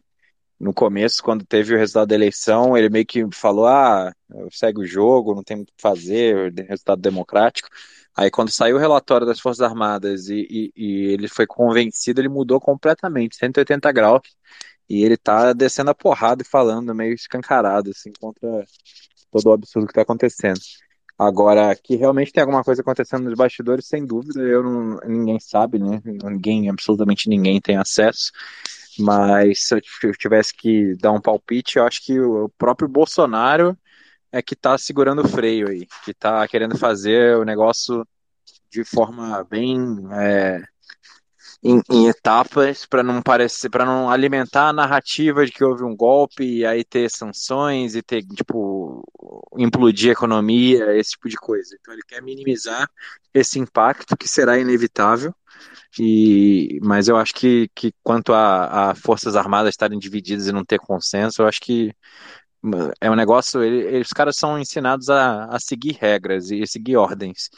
no 0.59 0.71
começo, 0.71 1.23
quando 1.23 1.43
teve 1.43 1.73
o 1.73 1.77
resultado 1.77 2.09
da 2.09 2.15
eleição, 2.15 2.77
ele 2.77 2.87
meio 2.87 3.05
que 3.05 3.25
falou: 3.33 3.65
ah, 3.65 4.13
segue 4.51 4.81
o 4.81 4.85
jogo, 4.85 5.33
não 5.33 5.43
tem 5.43 5.61
o 5.61 5.65
que 5.65 5.73
fazer, 5.79 6.53
resultado 6.69 7.01
democrático. 7.01 7.67
Aí 8.15 8.29
quando 8.29 8.51
saiu 8.51 8.75
o 8.75 8.79
relatório 8.79 9.25
das 9.25 9.39
Forças 9.39 9.61
Armadas 9.61 10.27
e, 10.27 10.45
e, 10.49 10.71
e, 10.75 11.13
ele 11.13 11.27
foi 11.27 11.47
convencido, 11.47 12.19
ele 12.21 12.27
mudou 12.29 12.59
completamente, 12.59 13.37
180 13.37 13.91
graus, 13.91 14.21
e 14.91 15.05
ele 15.05 15.15
tá 15.15 15.53
descendo 15.53 15.89
a 15.89 15.95
porrada 15.95 16.41
e 16.43 16.45
falando 16.45 16.93
meio 16.93 17.13
escancarado, 17.13 17.91
assim, 17.91 18.11
contra 18.19 18.65
todo 19.31 19.45
o 19.45 19.53
absurdo 19.53 19.87
que 19.87 19.93
tá 19.93 20.01
acontecendo. 20.01 20.59
Agora, 21.17 21.73
que 21.75 21.95
realmente 21.95 22.33
tem 22.33 22.41
alguma 22.41 22.61
coisa 22.61 22.81
acontecendo 22.81 23.23
nos 23.23 23.37
bastidores, 23.37 23.87
sem 23.87 24.05
dúvida, 24.05 24.41
eu 24.41 24.61
não, 24.61 24.99
ninguém 25.05 25.39
sabe, 25.39 25.79
né? 25.79 26.01
Ninguém, 26.03 26.69
absolutamente 26.69 27.29
ninguém 27.29 27.61
tem 27.61 27.77
acesso. 27.77 28.31
Mas 28.99 29.67
se 29.67 29.75
eu 29.75 30.11
tivesse 30.17 30.53
que 30.53 30.93
dar 30.97 31.13
um 31.13 31.21
palpite, 31.21 31.77
eu 31.77 31.85
acho 31.85 32.03
que 32.03 32.19
o 32.19 32.49
próprio 32.57 32.89
Bolsonaro 32.89 33.77
é 34.29 34.41
que 34.41 34.55
está 34.55 34.77
segurando 34.77 35.21
o 35.21 35.27
freio 35.27 35.69
aí, 35.69 35.87
que 36.03 36.11
está 36.11 36.45
querendo 36.49 36.77
fazer 36.77 37.37
o 37.37 37.45
negócio 37.45 38.05
de 38.69 38.83
forma 38.83 39.41
bem 39.49 39.77
é, 40.11 40.61
em, 41.63 41.81
em, 41.91 42.07
etapas 42.07 42.85
para 42.85 43.03
não 43.03 43.21
parecer, 43.21 43.69
para 43.69 43.85
não 43.85 44.09
alimentar 44.09 44.69
a 44.69 44.73
narrativa 44.73 45.45
de 45.45 45.51
que 45.51 45.63
houve 45.63 45.83
um 45.83 45.95
golpe 45.95 46.43
e 46.43 46.65
aí 46.65 46.83
ter 46.83 47.09
sanções 47.09 47.95
e 47.95 48.01
ter 48.01 48.23
tipo 48.23 49.03
implodir 49.57 50.09
a 50.09 50.13
economia, 50.13 50.95
esse 50.97 51.11
tipo 51.11 51.29
de 51.29 51.37
coisa. 51.37 51.75
Então 51.79 51.93
ele 51.93 52.03
quer 52.07 52.21
minimizar 52.21 52.89
esse 53.33 53.59
impacto 53.59 54.17
que 54.17 54.27
será 54.27 54.57
inevitável. 54.59 55.33
E, 55.99 56.79
mas 56.81 57.07
eu 57.07 57.17
acho 57.17 57.33
que, 57.35 57.69
que 57.75 57.93
quanto 58.01 58.33
a, 58.33 58.91
a 58.91 58.95
forças 58.95 59.35
armadas 59.35 59.69
estarem 59.71 59.99
divididas 59.99 60.47
e 60.47 60.51
não 60.51 60.63
ter 60.65 60.79
consenso, 60.79 61.41
eu 61.41 61.47
acho 61.47 61.59
que 61.61 61.93
é 62.99 63.09
um 63.09 63.15
negócio, 63.15 63.63
ele, 63.63 63.99
os 63.99 64.09
caras 64.09 64.37
são 64.37 64.59
ensinados 64.59 65.09
a, 65.09 65.45
a 65.45 65.59
seguir 65.59 65.97
regras 65.99 66.51
e 66.51 66.65
seguir 66.67 66.95
ordens. 66.95 67.49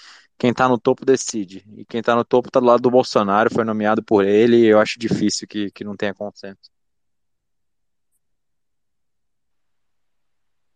Quem 0.44 0.52
está 0.52 0.68
no 0.68 0.78
topo 0.78 1.06
decide. 1.06 1.64
E 1.78 1.86
quem 1.86 2.02
está 2.02 2.14
no 2.18 2.26
topo 2.26 2.50
está 2.50 2.60
do 2.60 2.66
lado 2.66 2.82
do 2.82 2.92
Bolsonaro, 2.92 3.50
foi 3.50 3.64
nomeado 3.64 4.04
por 4.04 4.26
ele, 4.26 4.58
e 4.58 4.66
eu 4.66 4.78
acho 4.78 5.00
difícil 5.00 5.48
que, 5.48 5.72
que 5.72 5.86
não 5.86 5.96
tenha 5.96 6.14
consenso. 6.14 6.70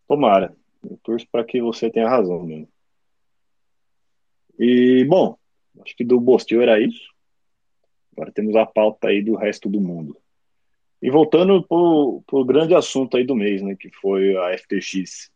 Tomara. 0.08 0.56
Eu 0.90 0.98
torço 1.04 1.28
para 1.30 1.44
que 1.44 1.62
você 1.62 1.90
tenha 1.90 2.08
razão 2.08 2.46
mesmo. 2.46 2.70
E, 4.58 5.04
bom, 5.04 5.38
acho 5.82 5.98
que 5.98 6.06
do 6.06 6.18
Bostil 6.18 6.62
era 6.62 6.80
isso. 6.80 7.14
Agora 8.14 8.32
temos 8.32 8.56
a 8.56 8.66
pauta 8.66 9.10
aí 9.10 9.22
do 9.22 9.36
resto 9.36 9.68
do 9.68 9.82
mundo. 9.82 10.16
E 11.02 11.12
voltando 11.12 11.62
para 11.62 12.40
o 12.40 12.46
grande 12.46 12.74
assunto 12.74 13.18
aí 13.18 13.26
do 13.26 13.36
mês, 13.36 13.62
né, 13.62 13.76
que 13.76 13.90
foi 13.90 14.34
a 14.38 14.58
FTX. 14.58 15.30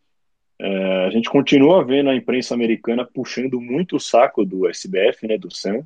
É, 0.63 1.05
a 1.07 1.09
gente 1.09 1.27
continua 1.27 1.83
vendo 1.83 2.11
a 2.11 2.15
imprensa 2.15 2.53
americana 2.53 3.03
puxando 3.03 3.59
muito 3.59 3.95
o 3.95 3.99
saco 3.99 4.45
do 4.45 4.69
SBF, 4.69 5.27
né, 5.27 5.35
do 5.35 5.51
Sam, 5.51 5.81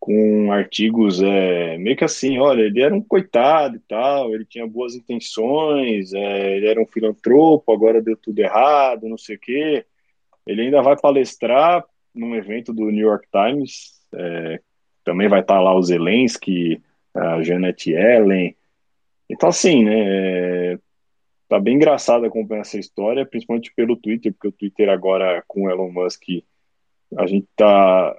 com 0.00 0.50
artigos 0.50 1.22
é, 1.22 1.76
meio 1.76 1.96
que 1.96 2.04
assim, 2.04 2.38
olha, 2.38 2.62
ele 2.62 2.80
era 2.80 2.94
um 2.94 3.02
coitado 3.02 3.76
e 3.76 3.80
tal, 3.80 4.34
ele 4.34 4.46
tinha 4.46 4.66
boas 4.66 4.94
intenções, 4.94 6.14
é, 6.14 6.56
ele 6.56 6.66
era 6.66 6.80
um 6.80 6.86
filantropo, 6.86 7.70
agora 7.70 8.00
deu 8.00 8.16
tudo 8.16 8.38
errado, 8.38 9.08
não 9.08 9.18
sei 9.18 9.36
o 9.36 9.38
quê. 9.38 9.84
Ele 10.46 10.62
ainda 10.62 10.80
vai 10.82 10.98
palestrar 10.98 11.84
num 12.14 12.34
evento 12.34 12.72
do 12.72 12.90
New 12.90 13.06
York 13.06 13.28
Times, 13.30 14.00
é, 14.14 14.60
também 15.04 15.28
vai 15.28 15.40
estar 15.40 15.60
lá 15.60 15.74
o 15.74 15.82
Zelensky, 15.82 16.80
a 17.14 17.42
Janet 17.42 17.90
Yellen, 17.90 18.56
então, 19.32 19.48
assim, 19.48 19.82
né, 19.84 20.72
é, 20.74 20.78
tá 21.52 21.60
bem 21.60 21.76
engraçado 21.76 22.24
acompanhar 22.24 22.62
essa 22.62 22.78
história, 22.78 23.26
principalmente 23.26 23.74
pelo 23.74 23.94
Twitter, 23.94 24.32
porque 24.32 24.48
o 24.48 24.52
Twitter 24.52 24.88
agora 24.88 25.44
com 25.46 25.64
o 25.64 25.70
Elon 25.70 25.92
Musk, 25.92 26.22
a 27.14 27.26
gente 27.26 27.46
tá, 27.54 28.16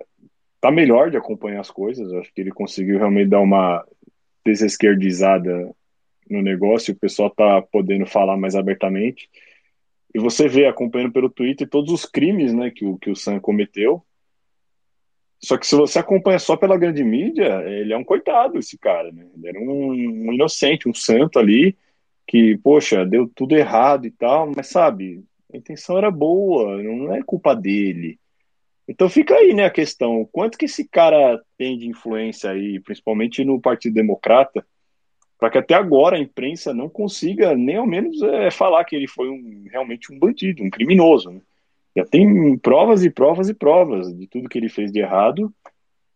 tá 0.62 0.70
melhor 0.70 1.10
de 1.10 1.18
acompanhar 1.18 1.62
as 1.62 1.72
coisas, 1.72 2.14
acho 2.14 2.32
que 2.32 2.42
ele 2.42 2.52
conseguiu 2.52 3.00
realmente 3.00 3.30
dar 3.30 3.40
uma 3.40 3.84
desesquerdizada 4.46 5.68
no 6.30 6.44
negócio, 6.44 6.94
o 6.94 7.00
pessoal 7.00 7.32
tá 7.32 7.60
podendo 7.60 8.06
falar 8.06 8.38
mais 8.38 8.56
abertamente, 8.56 9.28
e 10.14 10.20
você 10.20 10.48
vê 10.48 10.68
acompanhando 10.68 11.12
pelo 11.12 11.28
Twitter 11.28 11.68
todos 11.68 11.92
os 11.92 12.06
crimes, 12.06 12.54
né, 12.54 12.70
que 12.70 12.86
o, 12.86 13.00
que 13.00 13.10
o 13.10 13.16
Sam 13.16 13.40
cometeu, 13.40 14.06
só 15.40 15.58
que 15.58 15.66
se 15.66 15.76
você 15.76 15.98
acompanha 15.98 16.38
só 16.38 16.56
pela 16.56 16.78
grande 16.78 17.04
mídia, 17.04 17.64
ele 17.68 17.94
é 17.94 17.98
um 17.98 18.04
coitado, 18.04 18.60
esse 18.60 18.78
cara, 18.78 19.12
né? 19.12 19.26
Ele 19.36 19.48
era 19.50 19.60
um, 19.60 19.90
um 19.90 20.32
inocente, 20.32 20.88
um 20.88 20.94
santo 20.94 21.38
ali, 21.40 21.76
que, 22.28 22.58
poxa, 22.58 23.06
deu 23.06 23.30
tudo 23.34 23.56
errado 23.56 24.08
e 24.08 24.12
tal, 24.12 24.52
mas 24.56 24.68
sabe, 24.68 25.24
a 25.54 25.58
intenção 25.58 25.98
era 25.98 26.10
boa, 26.10 26.82
não 26.82 27.14
é 27.14 27.22
culpa 27.22 27.56
dele. 27.56 28.20
Então 28.88 29.10
fica 29.10 29.36
aí, 29.36 29.54
né, 29.54 29.66
a 29.66 29.72
questão, 29.72 30.28
quanto 30.32 30.58
que 30.58 30.66
esse 30.66 30.88
cara 30.88 31.42
tem 31.58 31.78
de 31.78 31.88
influência 31.88 32.52
aí, 32.52 32.80
principalmente 32.82 33.44
no 33.44 33.62
Partido 33.62 33.94
Democrata, 33.94 34.66
para 35.40 35.50
que 35.50 35.58
até 35.58 35.74
agora 35.74 36.18
a 36.18 36.22
imprensa 36.22 36.74
não 36.74 36.90
consiga 36.90 37.56
nem 37.56 37.78
ao 37.78 37.88
menos 37.88 38.22
é, 38.22 38.50
falar 38.52 38.84
que 38.86 38.96
ele 38.96 39.08
foi 39.08 39.30
um, 39.30 39.66
realmente 39.70 40.14
um 40.14 40.20
bandido, 40.20 40.64
um 40.64 40.70
criminoso, 40.70 41.32
né? 41.32 41.42
Já 41.96 42.06
tem 42.06 42.58
provas 42.58 43.04
e 43.04 43.10
provas 43.10 43.50
e 43.50 43.54
provas 43.54 44.12
de 44.18 44.28
tudo 44.28 44.50
que 44.50 44.58
ele 44.58 44.70
fez 44.70 44.92
de 44.92 45.00
errado. 45.00 45.54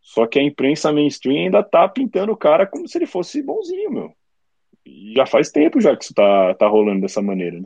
Só 0.02 0.26
que 0.26 0.40
a 0.40 0.44
imprensa 0.44 0.92
mainstream 0.92 1.44
ainda 1.44 1.62
tá 1.62 1.88
pintando 1.88 2.32
o 2.32 2.38
cara 2.38 2.66
como 2.66 2.88
se 2.88 2.98
ele 2.98 3.06
fosse 3.06 3.44
bonzinho, 3.44 3.92
meu. 3.92 4.14
E 4.88 5.14
já 5.16 5.26
faz 5.26 5.52
tempo 5.52 5.82
já 5.82 5.96
que 5.96 6.04
isso 6.04 6.14
tá, 6.14 6.54
tá 6.56 6.68
rolando 6.68 7.02
dessa 7.02 7.22
maneira, 7.22 7.60
né? 7.60 7.66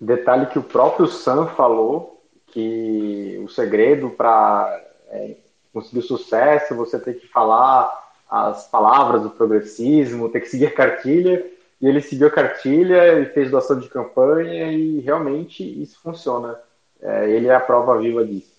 Detalhe 0.00 0.46
que 0.46 0.58
o 0.58 0.62
próprio 0.62 1.06
Sam 1.06 1.46
falou 1.48 2.22
que 2.48 3.40
o 3.42 3.48
segredo 3.48 4.10
para 4.10 4.82
é, 5.08 5.36
conseguir 5.72 6.02
sucesso 6.02 6.74
você 6.74 6.98
tem 6.98 7.14
que 7.14 7.26
falar 7.26 8.02
as 8.28 8.68
palavras 8.68 9.22
do 9.22 9.30
progressismo, 9.30 10.28
tem 10.28 10.40
que 10.40 10.48
seguir 10.48 10.66
a 10.66 10.74
cartilha 10.74 11.44
e 11.80 11.86
ele 11.86 12.00
seguiu 12.00 12.28
a 12.28 12.30
cartilha 12.30 13.18
e 13.20 13.26
fez 13.26 13.50
doação 13.50 13.78
de 13.78 13.88
campanha 13.88 14.72
e 14.72 15.00
realmente 15.00 15.62
isso 15.62 16.00
funciona. 16.00 16.58
É, 17.00 17.30
ele 17.30 17.48
é 17.48 17.54
a 17.54 17.60
prova 17.60 17.98
viva 17.98 18.24
disso. 18.24 18.54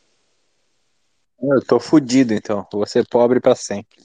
Eu 1.42 1.64
tô 1.66 1.80
fudido, 1.80 2.34
então. 2.34 2.66
Vou 2.72 2.86
ser 2.86 3.08
pobre 3.08 3.40
para 3.40 3.56
sempre. 3.56 3.98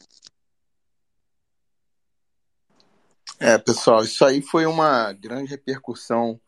É, 3.42 3.56
pessoal, 3.56 4.04
isso 4.04 4.22
aí 4.22 4.42
foi 4.42 4.66
uma 4.66 5.14
grande 5.14 5.48
repercussão 5.48 6.38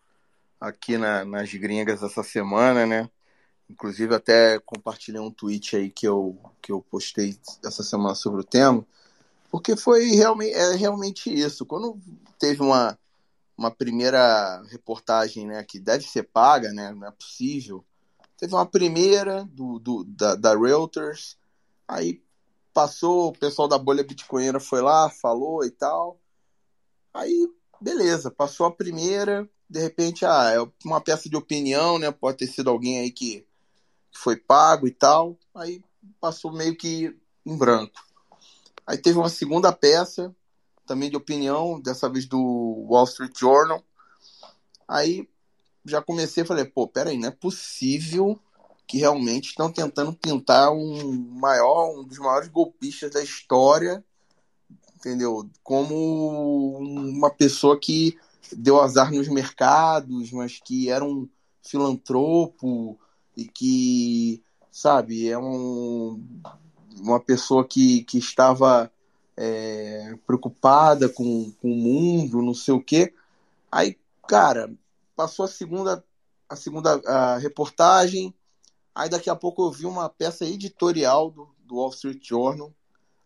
aqui 0.61 0.99
na, 0.99 1.24
nas 1.24 1.51
gringas 1.55 2.03
essa 2.03 2.22
semana, 2.22 2.84
né? 2.84 3.09
Inclusive 3.70 4.14
até 4.14 4.59
compartilhei 4.59 5.18
um 5.18 5.30
tweet 5.30 5.74
aí 5.74 5.90
que 5.90 6.07
eu, 6.07 6.38
que 6.61 6.70
eu 6.70 6.82
postei 6.82 7.34
essa 7.64 7.82
semana 7.82 8.14
sobre 8.14 8.43
o 8.43 8.45
tema, 8.45 8.86
porque 9.51 9.74
foi 9.74 10.11
realmente, 10.11 10.53
é 10.53 10.74
realmente 10.74 11.32
isso. 11.32 11.64
Quando 11.64 11.99
teve 12.38 12.61
uma, 12.61 12.99
uma 13.57 13.70
primeira 13.70 14.62
reportagem, 14.68 15.47
né, 15.47 15.64
que 15.64 15.80
deve 15.80 16.05
ser 16.05 16.24
paga, 16.24 16.74
né, 16.74 16.93
não 16.93 17.09
é 17.09 17.11
possível, 17.11 17.82
teve 18.36 18.55
uma 18.55 18.66
primeira 18.66 19.49
do, 19.51 19.78
do 19.78 20.05
da, 20.05 20.34
da 20.34 20.55
Reuters, 20.55 21.38
aí 21.88 22.22
passou, 22.74 23.28
o 23.28 23.32
pessoal 23.32 23.66
da 23.66 23.78
bolha 23.78 24.05
bitcoinera 24.05 24.61
foi 24.61 24.82
lá, 24.82 25.09
falou 25.09 25.64
e 25.64 25.70
tal, 25.70 26.21
Aí, 27.14 27.48
beleza, 27.80 28.30
passou 28.30 28.66
a 28.66 28.70
primeira, 28.70 29.48
de 29.68 29.80
repente, 29.80 30.24
ah, 30.24 30.50
é 30.50 30.86
uma 30.86 31.00
peça 31.00 31.28
de 31.28 31.36
opinião, 31.36 31.98
né? 31.98 32.10
Pode 32.10 32.38
ter 32.38 32.46
sido 32.46 32.70
alguém 32.70 33.00
aí 33.00 33.10
que, 33.10 33.46
foi 34.12 34.36
pago 34.36 34.86
e 34.86 34.90
tal. 34.90 35.38
Aí 35.54 35.82
passou 36.20 36.52
meio 36.52 36.76
que 36.76 37.16
em 37.44 37.56
branco. 37.56 38.00
Aí 38.86 38.98
teve 38.98 39.18
uma 39.18 39.28
segunda 39.28 39.72
peça, 39.72 40.34
também 40.86 41.10
de 41.10 41.16
opinião, 41.16 41.80
dessa 41.80 42.08
vez 42.08 42.26
do 42.26 42.86
Wall 42.88 43.04
Street 43.04 43.38
Journal. 43.38 43.82
Aí 44.86 45.28
já 45.84 46.02
comecei, 46.02 46.44
falei, 46.44 46.64
pô, 46.64 46.86
peraí, 46.86 47.16
não 47.18 47.28
é 47.28 47.32
possível 47.32 48.38
que 48.86 48.98
realmente 48.98 49.48
estão 49.48 49.72
tentando 49.72 50.12
pintar 50.12 50.70
um 50.72 51.12
maior, 51.30 51.98
um 51.98 52.04
dos 52.04 52.18
maiores 52.18 52.48
golpistas 52.48 53.10
da 53.10 53.22
história 53.22 54.04
entendeu? 55.03 55.50
Como 55.64 56.78
uma 56.78 57.28
pessoa 57.28 57.78
que 57.78 58.16
deu 58.53 58.80
azar 58.80 59.12
nos 59.12 59.26
mercados, 59.26 60.30
mas 60.30 60.61
que 60.64 60.88
era 60.88 61.05
um 61.05 61.28
filantropo 61.61 62.96
e 63.36 63.44
que, 63.46 64.42
sabe, 64.70 65.28
é 65.28 65.36
um, 65.36 66.22
uma 67.00 67.18
pessoa 67.18 67.66
que, 67.66 68.05
que 68.05 68.18
estava 68.18 68.90
é, 69.36 70.14
preocupada 70.24 71.09
com, 71.09 71.53
com 71.61 71.72
o 71.72 71.76
mundo, 71.76 72.40
não 72.40 72.55
sei 72.55 72.74
o 72.74 72.82
quê. 72.82 73.12
Aí, 73.70 73.98
cara, 74.28 74.72
passou 75.16 75.44
a 75.44 75.48
segunda, 75.48 76.05
a 76.48 76.55
segunda 76.55 77.00
a 77.07 77.38
reportagem, 77.38 78.32
aí 78.94 79.09
daqui 79.09 79.28
a 79.28 79.34
pouco 79.34 79.64
eu 79.64 79.72
vi 79.72 79.84
uma 79.84 80.09
peça 80.09 80.44
editorial 80.44 81.30
do, 81.30 81.48
do 81.64 81.76
Wall 81.76 81.90
Street 81.90 82.24
Journal 82.24 82.72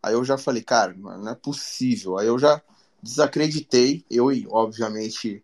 Aí 0.06 0.14
eu 0.14 0.24
já 0.24 0.38
falei, 0.38 0.62
cara, 0.62 0.94
não 0.94 1.28
é 1.28 1.34
possível. 1.34 2.16
Aí 2.16 2.28
eu 2.28 2.38
já 2.38 2.62
desacreditei, 3.02 4.04
eu 4.08 4.30
e, 4.30 4.46
obviamente, 4.48 5.42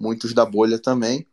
muitos 0.00 0.32
da 0.32 0.46
bolha 0.46 0.78
também. 0.78 1.26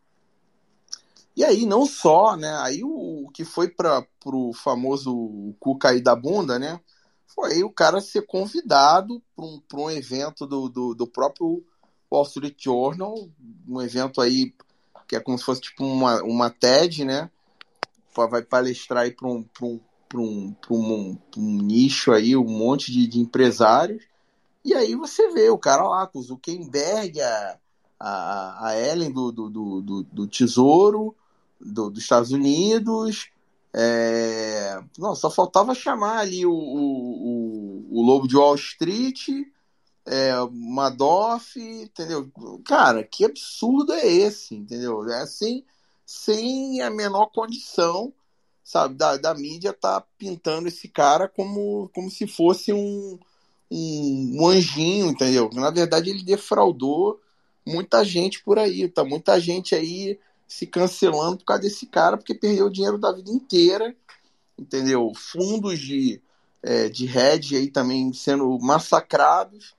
E 1.38 1.42
aí, 1.46 1.66
não 1.66 1.86
só, 1.86 2.36
né? 2.36 2.54
Aí 2.58 2.84
o, 2.84 3.28
o 3.28 3.30
que 3.30 3.46
foi 3.46 3.70
para 3.70 4.06
o 4.26 4.52
famoso 4.54 5.56
cu 5.58 5.78
cair 5.78 6.02
da 6.02 6.14
bunda, 6.18 6.60
né? 6.60 6.82
Foi 7.28 7.64
o 7.64 7.72
cara 7.72 8.02
ser 8.02 8.26
convidado 8.26 9.24
para 9.34 9.46
um, 9.46 9.62
um 9.76 9.90
evento 9.90 10.46
do, 10.46 10.68
do, 10.68 10.94
do, 10.94 11.08
próprio 11.08 11.66
Wall 12.12 12.24
Street 12.24 12.62
Journal, 12.62 13.30
um 13.66 13.82
evento 13.82 14.20
aí 14.20 14.54
que 15.08 15.16
é 15.16 15.22
como 15.22 15.38
se 15.38 15.46
fosse 15.46 15.62
tipo 15.62 15.86
uma, 15.86 16.22
uma 16.24 16.50
TED, 16.50 17.06
né? 17.06 17.32
Vai 18.14 18.42
palestrar 18.42 19.04
aí 19.04 19.12
para 19.12 19.30
um, 19.30 19.46
um 19.62 19.80
para 20.08 20.20
um, 20.20 20.56
um, 20.70 21.18
um, 21.38 21.58
nicho 21.62 22.12
aí, 22.12 22.36
um 22.36 22.44
monte 22.44 22.92
de, 22.92 23.08
de, 23.08 23.20
empresários. 23.20 24.04
E 24.64 24.74
aí 24.74 24.96
você 24.96 25.30
vê 25.32 25.50
o 25.50 25.58
cara 25.58 25.88
lá 25.88 26.08
com 26.08 26.20
o 26.20 26.24
Zuckerberg, 26.24 27.22
a, 27.22 27.58
a, 28.00 28.68
a 28.68 28.80
Ellen 28.80 29.12
do, 29.12 29.32
do, 29.32 29.50
do, 29.50 30.04
do 30.04 30.28
Tesouro, 30.28 31.16
do, 31.60 31.90
dos 31.90 32.02
Estados 32.02 32.32
Unidos. 32.32 33.30
É... 33.74 34.82
Não, 34.98 35.16
só 35.16 35.30
faltava 35.30 35.76
chamar 35.76 36.20
ali 36.20 36.46
o, 36.46 36.54
o, 36.54 37.88
o 37.92 38.02
Lobo 38.02 38.28
de 38.28 38.38
Wall 38.38 38.56
Street, 38.56 39.30
é, 40.06 40.34
Madoff, 40.52 41.60
entendeu? 41.60 42.32
Cara, 42.64 43.04
que 43.04 43.26
absurdo 43.26 43.92
é 43.92 44.08
esse, 44.08 44.56
entendeu? 44.56 45.08
É 45.10 45.22
assim, 45.22 45.64
sem 46.06 46.82
a 46.82 46.90
menor 46.90 47.28
condição 47.28 48.14
sabe, 48.66 48.96
da, 48.96 49.16
da 49.16 49.36
mídia 49.36 49.72
tá 49.72 50.04
pintando 50.18 50.68
esse 50.68 50.88
cara 50.88 51.30
como, 51.30 51.88
como 51.94 52.10
se 52.10 52.26
fosse 52.26 52.74
um, 52.74 53.20
um, 53.70 54.38
um 54.40 54.48
anjinho, 54.48 55.06
entendeu? 55.12 55.52
Na 55.54 55.70
verdade, 55.70 56.10
ele 56.10 56.24
defraudou 56.24 57.22
muita 57.64 58.04
gente 58.04 58.44
por 58.44 58.58
aí, 58.58 58.90
tá? 58.90 59.04
Muita 59.04 59.40
gente 59.40 59.76
aí 59.76 60.20
se 60.48 60.66
cancelando 60.66 61.38
por 61.38 61.46
causa 61.46 61.62
desse 61.62 61.86
cara, 61.86 62.18
porque 62.18 62.34
perdeu 62.34 62.66
o 62.66 62.72
dinheiro 62.72 62.98
da 62.98 63.12
vida 63.12 63.30
inteira, 63.30 63.96
entendeu? 64.58 65.12
Fundos 65.16 65.80
de, 65.80 66.20
é, 66.64 66.90
de 66.90 67.06
hedge 67.06 67.56
aí 67.56 67.70
também 67.70 68.12
sendo 68.14 68.58
massacrados, 68.60 69.76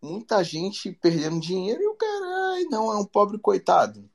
muita 0.00 0.44
gente 0.44 0.92
perdendo 1.02 1.40
dinheiro 1.40 1.82
e 1.82 1.88
o 1.88 1.94
cara, 1.94 2.54
ai, 2.54 2.64
não, 2.70 2.92
é 2.92 2.96
um 2.96 3.04
pobre 3.04 3.36
coitado. 3.36 4.08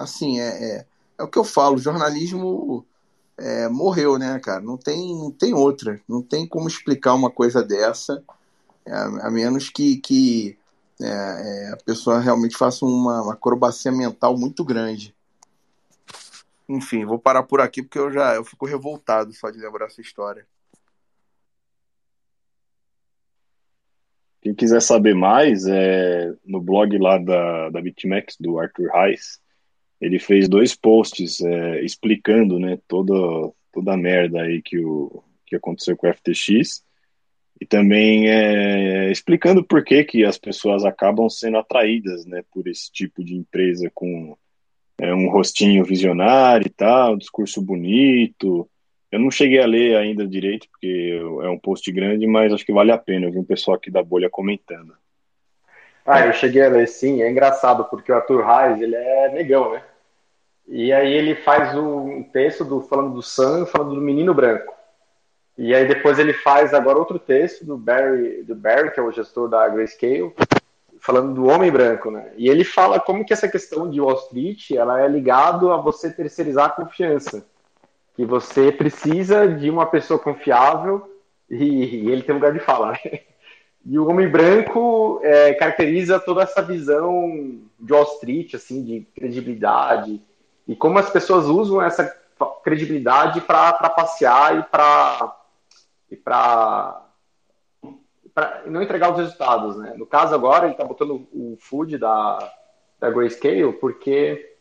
Assim, 0.00 0.40
é, 0.40 0.78
é 0.78 0.86
é 1.18 1.22
o 1.22 1.28
que 1.28 1.38
eu 1.38 1.44
falo, 1.44 1.78
jornalismo 1.78 2.86
é, 3.36 3.68
morreu, 3.68 4.18
né, 4.18 4.38
cara? 4.40 4.60
Não 4.60 4.76
tem, 4.76 5.30
tem 5.38 5.54
outra. 5.54 6.00
Não 6.08 6.22
tem 6.22 6.46
como 6.46 6.68
explicar 6.68 7.14
uma 7.14 7.30
coisa 7.30 7.62
dessa, 7.62 8.22
é, 8.86 8.92
a 8.92 9.30
menos 9.30 9.68
que, 9.68 9.96
que 9.98 10.58
é, 11.00 11.06
é, 11.06 11.72
a 11.72 11.76
pessoa 11.76 12.20
realmente 12.20 12.56
faça 12.56 12.84
uma, 12.84 13.22
uma 13.22 13.32
acrobacia 13.34 13.92
mental 13.92 14.36
muito 14.36 14.64
grande. 14.64 15.14
Enfim, 16.68 17.04
vou 17.04 17.18
parar 17.18 17.42
por 17.42 17.60
aqui 17.60 17.82
porque 17.82 17.98
eu 17.98 18.12
já 18.12 18.34
eu 18.34 18.44
fico 18.44 18.66
revoltado 18.66 19.32
só 19.32 19.50
de 19.50 19.58
lembrar 19.58 19.86
essa 19.86 20.00
história. 20.00 20.46
Quem 24.40 24.54
quiser 24.54 24.80
saber 24.80 25.14
mais, 25.14 25.66
é, 25.66 26.32
no 26.44 26.60
blog 26.60 26.96
lá 26.98 27.18
da, 27.18 27.70
da 27.70 27.80
BitMEX, 27.80 28.36
do 28.38 28.58
Arthur 28.58 28.88
Reis, 28.92 29.40
ele 30.00 30.18
fez 30.18 30.48
dois 30.48 30.74
posts 30.74 31.40
é, 31.40 31.84
explicando 31.84 32.58
né, 32.58 32.78
toda, 32.86 33.14
toda 33.72 33.94
a 33.94 33.96
merda 33.96 34.42
aí 34.42 34.62
que, 34.62 34.78
o, 34.78 35.22
que 35.46 35.56
aconteceu 35.56 35.96
com 35.96 36.08
o 36.08 36.14
FTX 36.14 36.84
e 37.60 37.66
também 37.66 38.28
é, 38.30 39.10
explicando 39.10 39.64
por 39.64 39.84
que, 39.84 40.04
que 40.04 40.24
as 40.24 40.38
pessoas 40.38 40.84
acabam 40.84 41.28
sendo 41.28 41.58
atraídas 41.58 42.24
né, 42.24 42.42
por 42.52 42.68
esse 42.68 42.90
tipo 42.92 43.24
de 43.24 43.34
empresa 43.34 43.90
com 43.92 44.36
é, 45.00 45.12
um 45.12 45.28
rostinho 45.28 45.84
visionário 45.84 46.66
e 46.66 46.70
tal, 46.70 47.14
um 47.14 47.18
discurso 47.18 47.60
bonito. 47.60 48.68
Eu 49.10 49.18
não 49.18 49.30
cheguei 49.30 49.58
a 49.60 49.66
ler 49.66 49.96
ainda 49.96 50.26
direito, 50.26 50.68
porque 50.70 51.18
é 51.42 51.48
um 51.48 51.58
post 51.58 51.90
grande, 51.90 52.26
mas 52.26 52.52
acho 52.52 52.64
que 52.64 52.72
vale 52.72 52.92
a 52.92 52.98
pena. 52.98 53.26
Eu 53.26 53.32
vi 53.32 53.38
um 53.38 53.44
pessoal 53.44 53.76
aqui 53.76 53.90
da 53.90 54.02
bolha 54.02 54.28
comentando. 54.30 54.92
Ah, 56.10 56.26
eu 56.26 56.32
cheguei 56.32 56.64
a 56.64 56.70
ler 56.70 56.88
sim, 56.88 57.22
é 57.22 57.30
engraçado, 57.30 57.84
porque 57.84 58.10
o 58.10 58.14
Arthur 58.14 58.42
Reis, 58.42 58.80
ele 58.80 58.96
é 58.96 59.28
negão, 59.28 59.72
né? 59.72 59.82
E 60.66 60.90
aí 60.90 61.12
ele 61.12 61.34
faz 61.34 61.76
um 61.76 62.22
texto 62.22 62.64
do, 62.64 62.80
falando 62.80 63.12
do 63.12 63.22
Sam, 63.22 63.66
falando 63.66 63.94
do 63.94 64.00
menino 64.00 64.32
branco. 64.32 64.72
E 65.58 65.74
aí 65.74 65.86
depois 65.86 66.18
ele 66.18 66.32
faz 66.32 66.72
agora 66.72 66.98
outro 66.98 67.18
texto 67.18 67.62
do 67.62 67.76
Barry, 67.76 68.42
do 68.42 68.54
Barry, 68.54 68.90
que 68.90 68.98
é 68.98 69.02
o 69.02 69.12
gestor 69.12 69.50
da 69.50 69.68
Grayscale, 69.68 70.34
falando 70.98 71.34
do 71.34 71.46
homem 71.46 71.70
branco, 71.70 72.10
né? 72.10 72.32
E 72.38 72.48
ele 72.48 72.64
fala 72.64 72.98
como 72.98 73.22
que 73.22 73.34
essa 73.34 73.48
questão 73.48 73.90
de 73.90 74.00
Wall 74.00 74.16
Street, 74.16 74.70
ela 74.70 75.02
é 75.02 75.08
ligado 75.08 75.70
a 75.70 75.76
você 75.76 76.10
terceirizar 76.10 76.66
a 76.66 76.70
confiança. 76.70 77.46
Que 78.16 78.24
você 78.24 78.72
precisa 78.72 79.46
de 79.46 79.68
uma 79.68 79.84
pessoa 79.84 80.18
confiável 80.18 81.18
e, 81.50 82.06
e 82.06 82.10
ele 82.10 82.22
tem 82.22 82.34
lugar 82.34 82.54
de 82.54 82.60
falar, 82.60 82.92
né? 83.04 83.20
E 83.84 83.98
o 83.98 84.08
homem 84.08 84.28
branco 84.28 85.20
é, 85.22 85.54
caracteriza 85.54 86.20
toda 86.20 86.42
essa 86.42 86.62
visão 86.62 87.60
de 87.78 87.92
Wall 87.92 88.04
Street, 88.14 88.54
assim, 88.54 88.82
de 88.84 89.06
credibilidade. 89.14 90.22
E 90.66 90.76
como 90.76 90.98
as 90.98 91.08
pessoas 91.10 91.46
usam 91.46 91.80
essa 91.80 92.04
credibilidade 92.62 93.40
para 93.40 93.72
passear 93.90 94.58
e 94.58 94.62
para 94.64 95.34
e 96.10 96.16
para 96.16 97.04
não 98.66 98.80
entregar 98.82 99.10
os 99.10 99.18
resultados, 99.18 99.76
né? 99.76 99.94
No 99.96 100.06
caso 100.06 100.34
agora 100.34 100.66
ele 100.66 100.72
está 100.72 100.84
botando 100.84 101.26
o 101.32 101.56
food 101.60 101.98
da 101.98 102.38
da 103.00 103.10
Grayscale 103.10 103.72
porque 103.74 104.56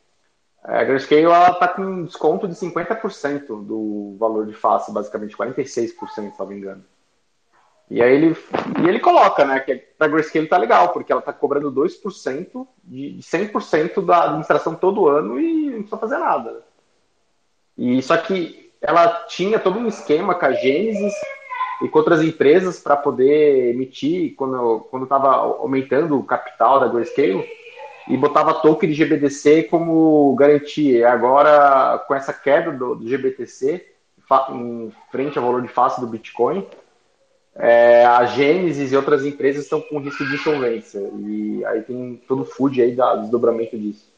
a 0.63 0.83
Grayscale 0.83 1.23
ela 1.23 1.51
está 1.51 1.67
com 1.67 2.03
desconto 2.03 2.47
de 2.47 2.55
50% 2.55 3.65
do 3.65 4.15
valor 4.19 4.45
de 4.45 4.53
face, 4.53 4.91
basicamente 4.91 5.35
46%, 5.35 5.93
se 6.09 6.39
não 6.39 6.47
me 6.47 6.55
engano. 6.55 6.83
E 7.89 8.01
aí 8.01 8.13
ele, 8.13 8.37
e 8.83 8.87
ele 8.87 8.99
coloca, 8.99 9.45
né, 9.45 9.59
que 9.61 9.81
a 9.97 10.07
Grayscale 10.07 10.47
tá 10.47 10.57
legal, 10.57 10.89
porque 10.89 11.11
ela 11.11 11.21
tá 11.21 11.31
cobrando 11.31 11.71
2% 11.71 12.67
de 12.83 13.17
100% 13.21 14.05
da 14.05 14.25
administração 14.25 14.75
todo 14.75 15.07
ano 15.07 15.39
e 15.39 15.65
não 15.67 15.79
precisa 15.79 15.97
fazer 15.97 16.17
nada. 16.17 16.63
E 17.77 18.01
só 18.01 18.17
que 18.17 18.71
ela 18.81 19.25
tinha 19.27 19.57
todo 19.57 19.79
um 19.79 19.87
esquema 19.87 20.35
com 20.35 20.45
a 20.45 20.51
Gênesis 20.51 21.13
e 21.81 21.87
com 21.87 21.99
outras 21.99 22.21
empresas 22.21 22.79
para 22.79 22.97
poder 22.97 23.73
emitir 23.73 24.35
quando 24.35 24.81
quando 24.89 25.03
estava 25.03 25.29
aumentando 25.35 26.17
o 26.17 26.23
capital 26.23 26.79
da 26.79 26.87
Grayscale 26.87 27.47
e 28.07 28.17
botava 28.17 28.53
token 28.53 28.89
de 28.89 28.95
GBDC 28.95 29.63
como 29.63 30.35
garantia. 30.35 31.09
Agora, 31.09 31.99
com 32.07 32.15
essa 32.15 32.33
queda 32.33 32.71
do, 32.71 32.95
do 32.95 33.07
GBTC 33.07 33.85
em 34.49 34.91
frente 35.09 35.37
ao 35.37 35.45
valor 35.45 35.61
de 35.61 35.67
face 35.67 36.01
do 36.01 36.07
Bitcoin, 36.07 36.65
é, 37.59 38.05
a 38.05 38.25
Gênesis 38.25 38.91
e 38.91 38.95
outras 38.95 39.25
empresas 39.25 39.63
estão 39.63 39.81
com 39.81 39.99
risco 39.99 40.25
de 40.25 40.35
insolvência. 40.35 40.99
E 40.99 41.65
aí 41.65 41.81
tem 41.81 42.21
todo 42.27 42.41
o 42.43 42.45
food 42.45 42.81
aí 42.81 42.95
do 42.95 43.21
desdobramento 43.21 43.77
disso. 43.77 44.11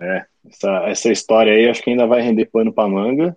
É, 0.00 0.24
essa, 0.46 0.70
essa 0.88 1.12
história 1.12 1.52
aí 1.52 1.68
acho 1.68 1.82
que 1.82 1.90
ainda 1.90 2.06
vai 2.06 2.22
render 2.22 2.46
pano 2.46 2.72
para 2.72 2.88
manga. 2.88 3.36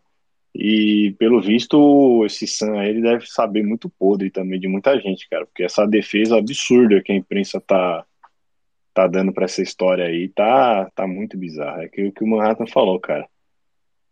E 0.53 1.14
pelo 1.20 1.41
visto, 1.41 2.24
esse 2.26 2.47
Sam 2.47 2.80
aí 2.80 2.89
ele 2.89 3.01
deve 3.01 3.26
saber 3.28 3.62
muito 3.64 3.89
podre 3.89 4.30
também 4.32 4.60
de 4.60 4.70
muita 4.70 4.97
gente, 4.99 5.28
cara, 5.28 5.45
porque 5.45 5.64
essa 5.64 5.86
defesa 5.86 6.38
absurda 6.38 7.01
que 7.03 7.12
a 7.12 7.16
imprensa 7.16 7.60
tá, 7.60 8.06
tá 8.93 9.06
dando 9.06 9.34
para 9.34 9.45
essa 9.45 9.62
história 9.62 10.06
aí 10.06 10.30
tá, 10.30 10.89
tá 10.95 11.06
muito 11.06 11.38
bizarra. 11.38 11.84
É 11.84 11.89
que 11.89 12.08
o 12.08 12.12
que 12.14 12.24
o 12.24 12.28
Manhattan 12.28 12.68
falou, 12.68 12.99
cara. 12.99 13.28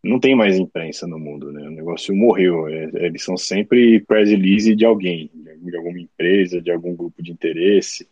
Não 0.04 0.20
tem 0.20 0.36
mais 0.36 0.58
imprensa 0.58 1.08
no 1.08 1.18
mundo, 1.18 1.52
né? 1.52 1.68
O 1.68 1.72
negócio 1.72 2.16
morreu. 2.16 2.68
É, 2.68 3.06
eles 3.06 3.24
são 3.24 3.38
sempre 3.38 4.02
press 4.02 4.30
release 4.30 4.76
de 4.76 4.86
alguém, 4.86 5.32
de 5.34 5.78
alguma 5.78 6.00
empresa, 6.00 6.62
de 6.62 6.72
algum 6.72 6.96
grupo 6.96 7.24
de 7.24 7.32
interesse 7.32 8.08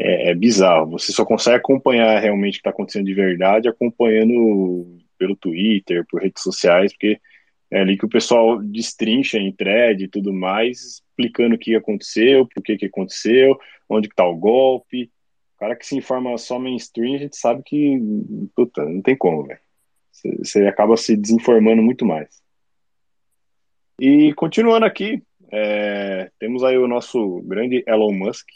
é, 0.00 0.30
é 0.30 0.34
bizarro. 0.34 0.90
Você 0.92 1.12
só 1.12 1.24
consegue 1.24 1.56
acompanhar 1.56 2.18
realmente 2.20 2.54
o 2.54 2.56
que 2.56 2.60
está 2.60 2.70
acontecendo 2.70 3.06
de 3.06 3.14
verdade 3.14 3.68
acompanhando 3.68 4.98
pelo 5.18 5.36
Twitter, 5.36 6.06
por 6.08 6.22
redes 6.22 6.42
sociais, 6.42 6.92
porque 6.92 7.20
é 7.70 7.80
ali 7.80 7.96
que 7.98 8.06
o 8.06 8.08
pessoal 8.08 8.60
destrincha 8.62 9.38
em 9.38 9.52
thread 9.52 10.02
e 10.02 10.08
tudo 10.08 10.32
mais, 10.32 10.80
explicando 10.80 11.54
o 11.54 11.58
que 11.58 11.76
aconteceu, 11.76 12.46
por 12.46 12.62
que, 12.62 12.76
que 12.76 12.86
aconteceu, 12.86 13.58
onde 13.88 14.08
está 14.08 14.26
o 14.26 14.36
golpe. 14.36 15.10
O 15.56 15.60
cara 15.60 15.76
que 15.76 15.86
se 15.86 15.96
informa 15.96 16.36
só 16.38 16.58
mainstream, 16.58 17.14
a 17.14 17.18
gente 17.18 17.36
sabe 17.36 17.62
que, 17.62 17.98
puta, 18.56 18.84
não 18.84 19.02
tem 19.02 19.16
como, 19.16 19.46
velho. 19.46 19.60
Você 20.38 20.66
acaba 20.66 20.96
se 20.96 21.16
desinformando 21.16 21.82
muito 21.82 22.04
mais. 22.04 22.42
E 23.98 24.32
continuando 24.34 24.86
aqui, 24.86 25.22
é, 25.52 26.30
temos 26.38 26.62
aí 26.62 26.78
o 26.78 26.88
nosso 26.88 27.42
grande 27.42 27.84
Elon 27.86 28.12
Musk, 28.12 28.48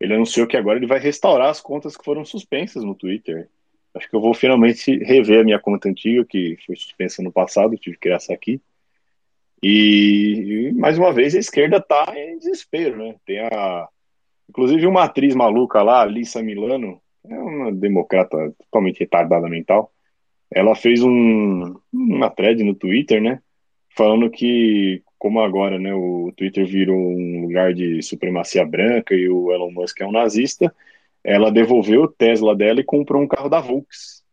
ele 0.00 0.14
anunciou 0.14 0.46
que 0.46 0.56
agora 0.56 0.78
ele 0.78 0.86
vai 0.86 0.98
restaurar 0.98 1.48
as 1.48 1.60
contas 1.60 1.96
que 1.96 2.04
foram 2.04 2.24
suspensas 2.24 2.82
no 2.82 2.94
Twitter. 2.94 3.48
Acho 3.94 4.08
que 4.08 4.16
eu 4.16 4.20
vou 4.20 4.34
finalmente 4.34 4.96
rever 4.98 5.40
a 5.40 5.44
minha 5.44 5.60
conta 5.60 5.88
antiga, 5.88 6.24
que 6.24 6.56
foi 6.66 6.74
suspensa 6.74 7.22
no 7.22 7.30
passado, 7.30 7.76
tive 7.76 7.96
que 7.96 8.02
criar 8.02 8.16
essa 8.16 8.32
aqui. 8.32 8.60
E, 9.62 10.70
e 10.70 10.72
mais 10.72 10.98
uma 10.98 11.12
vez 11.12 11.36
a 11.36 11.38
esquerda 11.38 11.76
está 11.76 12.12
em 12.16 12.38
desespero, 12.38 12.96
né? 12.96 13.14
Tem 13.24 13.40
a. 13.40 13.88
Inclusive 14.48 14.86
uma 14.86 15.04
atriz 15.04 15.34
maluca 15.34 15.82
lá, 15.82 16.04
Lisa 16.04 16.42
Milano, 16.42 17.00
é 17.24 17.38
uma 17.38 17.70
democrata 17.70 18.52
totalmente 18.58 19.00
retardada 19.00 19.48
mental. 19.48 19.92
Ela 20.54 20.74
fez 20.74 21.02
um, 21.02 21.74
uma 21.92 22.30
thread 22.30 22.62
no 22.62 22.74
Twitter, 22.74 23.22
né? 23.22 23.40
Falando 23.94 24.30
que 24.30 25.02
como 25.22 25.40
agora 25.40 25.78
né, 25.78 25.94
o 25.94 26.32
Twitter 26.36 26.66
virou 26.66 26.98
um 26.98 27.42
lugar 27.42 27.72
de 27.72 28.02
supremacia 28.02 28.66
branca 28.66 29.14
e 29.14 29.28
o 29.28 29.52
Elon 29.52 29.70
Musk 29.70 30.00
é 30.00 30.06
um 30.06 30.10
nazista, 30.10 30.74
ela 31.22 31.52
devolveu 31.52 32.02
o 32.02 32.08
Tesla 32.08 32.56
dela 32.56 32.80
e 32.80 32.84
comprou 32.84 33.22
um 33.22 33.28
carro 33.28 33.48
da 33.48 33.60
Volks. 33.60 34.24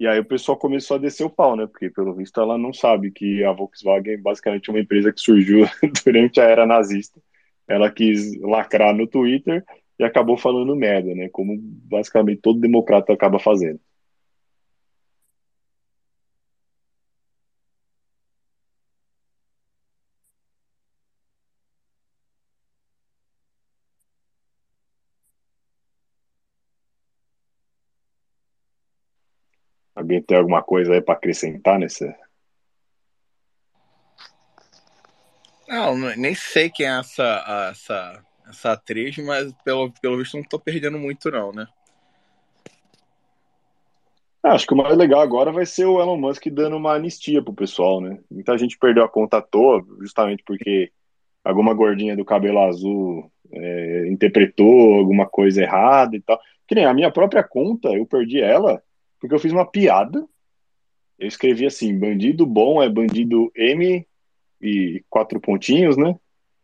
E 0.00 0.06
aí 0.06 0.18
o 0.18 0.24
pessoal 0.24 0.58
começou 0.58 0.96
a 0.96 1.00
descer 1.00 1.24
o 1.24 1.30
pau, 1.30 1.54
né? 1.54 1.66
Porque 1.66 1.88
pelo 1.88 2.12
visto 2.14 2.40
ela 2.40 2.58
não 2.58 2.72
sabe 2.72 3.12
que 3.12 3.44
a 3.44 3.52
Volkswagen 3.52 4.14
é 4.14 4.16
basicamente 4.16 4.70
uma 4.70 4.80
empresa 4.80 5.12
que 5.12 5.20
surgiu 5.20 5.66
durante 6.04 6.40
a 6.40 6.44
era 6.44 6.66
nazista. 6.66 7.20
Ela 7.68 7.90
quis 7.90 8.36
lacrar 8.40 8.92
no 8.92 9.06
Twitter 9.06 9.64
e 9.98 10.04
acabou 10.04 10.36
falando 10.36 10.74
merda, 10.74 11.14
né? 11.14 11.28
Como 11.30 11.56
basicamente 11.58 12.40
todo 12.42 12.58
democrata 12.58 13.12
acaba 13.12 13.38
fazendo. 13.38 13.78
Alguém 29.96 30.22
tem 30.22 30.36
alguma 30.36 30.62
coisa 30.62 30.92
aí 30.92 31.00
para 31.00 31.14
acrescentar 31.14 31.78
nesse? 31.78 32.14
Não, 35.66 35.96
nem 35.96 36.34
sei 36.34 36.68
quem 36.68 36.86
é 36.86 36.98
essa, 36.98 37.70
essa, 37.70 38.24
essa 38.46 38.72
atriz, 38.72 39.16
mas 39.18 39.52
pelo, 39.64 39.90
pelo 40.00 40.18
visto 40.18 40.36
não 40.36 40.44
tô 40.44 40.60
perdendo 40.60 40.98
muito, 40.98 41.30
não, 41.30 41.50
né? 41.50 41.66
Ah, 44.42 44.52
acho 44.52 44.66
que 44.66 44.74
o 44.74 44.76
mais 44.76 44.96
legal 44.96 45.20
agora 45.20 45.50
vai 45.50 45.64
ser 45.64 45.86
o 45.86 46.00
Elon 46.00 46.18
Musk 46.18 46.46
dando 46.50 46.76
uma 46.76 46.94
anistia 46.94 47.42
pro 47.42 47.54
pessoal, 47.54 48.00
né? 48.00 48.20
Muita 48.30 48.56
gente 48.58 48.78
perdeu 48.78 49.02
a 49.02 49.08
conta 49.08 49.38
à 49.38 49.42
toa, 49.42 49.84
justamente 49.98 50.44
porque 50.46 50.92
alguma 51.42 51.72
gordinha 51.74 52.14
do 52.14 52.24
cabelo 52.24 52.60
azul 52.60 53.32
é, 53.50 54.08
interpretou 54.08 54.94
alguma 54.94 55.26
coisa 55.26 55.62
errada 55.62 56.14
e 56.14 56.20
tal. 56.20 56.38
Que 56.68 56.74
nem 56.74 56.84
a 56.84 56.94
minha 56.94 57.10
própria 57.10 57.42
conta, 57.42 57.88
eu 57.88 58.06
perdi 58.06 58.40
ela 58.40 58.80
porque 59.26 59.34
eu 59.34 59.40
fiz 59.40 59.52
uma 59.52 59.66
piada. 59.66 60.24
Eu 61.18 61.26
escrevi 61.26 61.66
assim: 61.66 61.98
bandido 61.98 62.46
bom 62.46 62.82
é 62.82 62.88
bandido 62.88 63.50
M 63.54 64.06
e 64.62 65.04
quatro 65.10 65.40
pontinhos, 65.40 65.96
né? 65.96 66.14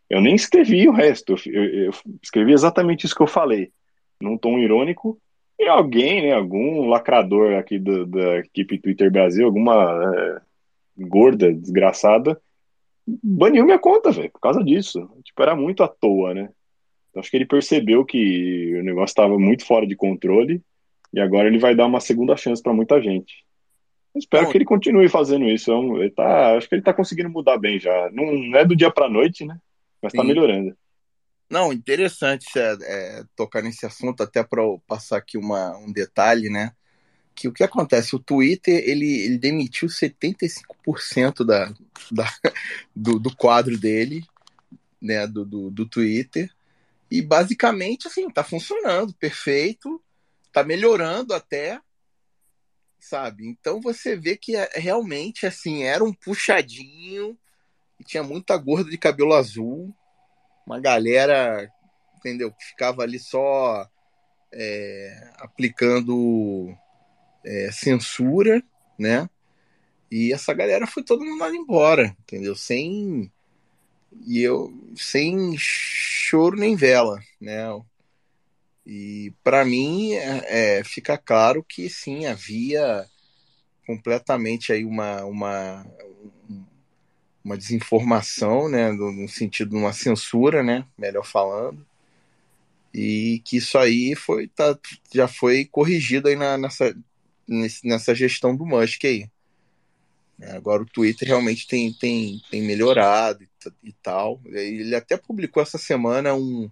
Eu 0.08 0.20
nem 0.20 0.34
escrevi 0.34 0.88
o 0.88 0.92
resto, 0.92 1.34
eu, 1.46 1.64
eu 1.64 1.90
escrevi 2.22 2.52
exatamente 2.52 3.06
isso 3.06 3.14
que 3.14 3.22
eu 3.22 3.26
falei, 3.26 3.72
num 4.20 4.36
tom 4.36 4.58
irônico. 4.58 5.18
E 5.58 5.66
alguém, 5.66 6.22
né, 6.22 6.32
algum 6.32 6.88
lacrador 6.88 7.54
aqui 7.54 7.78
do, 7.78 8.04
da 8.06 8.38
equipe 8.38 8.78
Twitter 8.78 9.10
Brasil, 9.10 9.46
alguma 9.46 9.74
é, 10.14 10.40
gorda, 10.98 11.52
desgraçada, 11.52 12.38
baniu 13.06 13.64
minha 13.64 13.78
conta, 13.78 14.10
velho, 14.10 14.30
por 14.30 14.40
causa 14.40 14.62
disso. 14.62 15.08
Tipo, 15.24 15.42
era 15.42 15.56
muito 15.56 15.82
à 15.82 15.88
toa, 15.88 16.34
né? 16.34 16.50
Então, 17.08 17.20
acho 17.20 17.30
que 17.30 17.36
ele 17.36 17.46
percebeu 17.46 18.04
que 18.04 18.76
o 18.78 18.82
negócio 18.82 19.12
estava 19.12 19.38
muito 19.38 19.64
fora 19.64 19.86
de 19.86 19.96
controle 19.96 20.62
e 21.12 21.20
agora 21.20 21.46
ele 21.46 21.58
vai 21.58 21.74
dar 21.74 21.86
uma 21.86 22.00
segunda 22.00 22.36
chance 22.36 22.62
para 22.62 22.72
muita 22.72 23.00
gente. 23.00 23.44
Eu 24.14 24.18
espero 24.18 24.44
Bom, 24.44 24.50
que 24.50 24.58
ele 24.58 24.64
continue 24.64 25.08
fazendo 25.08 25.46
isso. 25.48 25.70
É 25.72 25.76
ele 26.00 26.10
tá, 26.10 26.56
acho 26.56 26.68
que 26.68 26.74
ele 26.74 26.82
está 26.82 26.92
conseguindo 26.92 27.30
mudar 27.30 27.58
bem 27.58 27.78
já. 27.78 28.10
Não, 28.12 28.32
não 28.32 28.58
é 28.58 28.64
do 28.64 28.76
dia 28.76 28.90
para 28.90 29.08
noite, 29.08 29.44
né? 29.44 29.58
Mas 30.02 30.12
está 30.12 30.24
melhorando. 30.24 30.76
Não, 31.50 31.72
interessante 31.72 32.46
é, 32.56 32.76
é, 32.82 33.24
tocar 33.36 33.62
nesse 33.62 33.84
assunto, 33.84 34.22
até 34.22 34.42
para 34.42 34.62
passar 34.86 35.18
aqui 35.18 35.36
uma, 35.36 35.76
um 35.78 35.92
detalhe, 35.92 36.48
né? 36.48 36.72
Que 37.34 37.48
o 37.48 37.52
que 37.52 37.62
acontece? 37.62 38.16
O 38.16 38.18
Twitter 38.18 38.82
ele, 38.86 39.24
ele 39.24 39.38
demitiu 39.38 39.88
75% 39.88 41.44
da, 41.44 41.72
da, 42.10 42.26
do, 42.96 43.18
do 43.18 43.34
quadro 43.36 43.78
dele, 43.78 44.24
né? 45.00 45.26
Do, 45.26 45.44
do, 45.44 45.70
do 45.70 45.86
Twitter. 45.86 46.50
E 47.10 47.20
basicamente, 47.20 48.08
assim, 48.08 48.28
tá 48.30 48.42
funcionando, 48.42 49.14
perfeito 49.14 50.02
tá 50.52 50.62
melhorando 50.62 51.34
até, 51.34 51.80
sabe? 52.98 53.46
Então 53.46 53.80
você 53.80 54.16
vê 54.16 54.36
que 54.36 54.54
é, 54.54 54.68
realmente 54.74 55.46
assim 55.46 55.82
era 55.82 56.04
um 56.04 56.12
puxadinho 56.12 57.36
e 57.98 58.04
tinha 58.04 58.22
muita 58.22 58.56
gorda 58.56 58.90
de 58.90 58.98
cabelo 58.98 59.34
azul, 59.34 59.94
uma 60.66 60.78
galera, 60.78 61.68
entendeu? 62.16 62.52
Que 62.52 62.64
ficava 62.64 63.02
ali 63.02 63.18
só 63.18 63.88
é, 64.52 65.32
aplicando 65.38 66.76
é, 67.44 67.70
censura, 67.72 68.62
né? 68.98 69.28
E 70.10 70.32
essa 70.32 70.52
galera 70.52 70.86
foi 70.86 71.02
todo 71.02 71.24
mundo 71.24 71.54
embora, 71.54 72.14
entendeu? 72.20 72.54
Sem 72.54 73.32
e 74.26 74.42
eu 74.42 74.70
sem 74.94 75.56
choro 75.56 76.56
nem 76.56 76.76
vela, 76.76 77.18
né? 77.40 77.64
E 78.84 79.32
para 79.44 79.64
mim 79.64 80.12
é, 80.14 80.78
é, 80.78 80.84
fica 80.84 81.16
claro 81.16 81.64
que 81.64 81.88
sim, 81.88 82.26
havia 82.26 83.06
completamente 83.86 84.72
aí 84.72 84.84
uma, 84.84 85.24
uma, 85.24 85.86
uma 87.44 87.56
desinformação, 87.56 88.68
né, 88.68 88.90
no, 88.92 89.28
sentido 89.28 89.70
de 89.70 89.76
uma 89.76 89.92
censura, 89.92 90.62
né, 90.62 90.86
melhor 90.98 91.24
falando, 91.24 91.86
e 92.92 93.40
que 93.44 93.56
isso 93.56 93.78
aí 93.78 94.14
foi, 94.14 94.48
tá, 94.48 94.78
já 95.14 95.28
foi 95.28 95.64
corrigido 95.64 96.28
aí 96.28 96.36
na, 96.36 96.58
nessa, 96.58 96.94
nessa 97.84 98.14
gestão 98.14 98.54
do 98.54 98.66
Musk 98.66 99.04
aí. 99.04 99.30
Agora 100.50 100.82
o 100.82 100.86
Twitter 100.86 101.28
realmente 101.28 101.68
tem, 101.68 101.92
tem, 101.92 102.42
tem 102.50 102.62
melhorado 102.62 103.44
e, 103.44 103.88
e 103.90 103.92
tal. 103.92 104.40
Ele 104.46 104.94
até 104.94 105.16
publicou 105.16 105.62
essa 105.62 105.78
semana 105.78 106.34
um, 106.34 106.68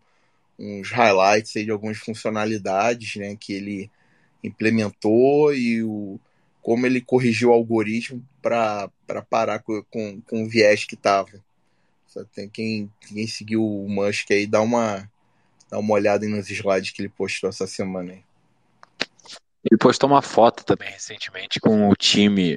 uns 0.60 0.90
highlights 0.90 1.52
de 1.52 1.70
algumas 1.70 1.96
funcionalidades, 1.96 3.16
né, 3.16 3.34
que 3.34 3.54
ele 3.54 3.90
implementou 4.44 5.54
e 5.54 5.82
o, 5.82 6.20
como 6.62 6.86
ele 6.86 7.00
corrigiu 7.00 7.48
o 7.48 7.52
algoritmo 7.52 8.22
para 8.42 8.90
parar 9.28 9.60
com, 9.60 9.82
com, 9.90 10.20
com 10.20 10.44
o 10.44 10.48
viés 10.48 10.84
que 10.84 10.94
estava. 10.94 11.30
Quem, 12.52 12.90
quem 13.00 13.26
seguiu 13.26 13.64
o 13.64 13.88
Musk 13.88 14.30
aí, 14.32 14.46
dá 14.46 14.60
uma, 14.60 15.08
dá 15.70 15.78
uma 15.78 15.94
olhada 15.94 16.26
nos 16.28 16.50
slides 16.50 16.90
que 16.90 17.00
ele 17.00 17.08
postou 17.08 17.48
essa 17.48 17.66
semana 17.66 18.12
aí. 18.12 18.22
Ele 19.64 19.78
postou 19.78 20.10
uma 20.10 20.22
foto 20.22 20.64
também 20.64 20.90
recentemente 20.90 21.60
com 21.60 21.88
o 21.88 21.94
time 21.94 22.56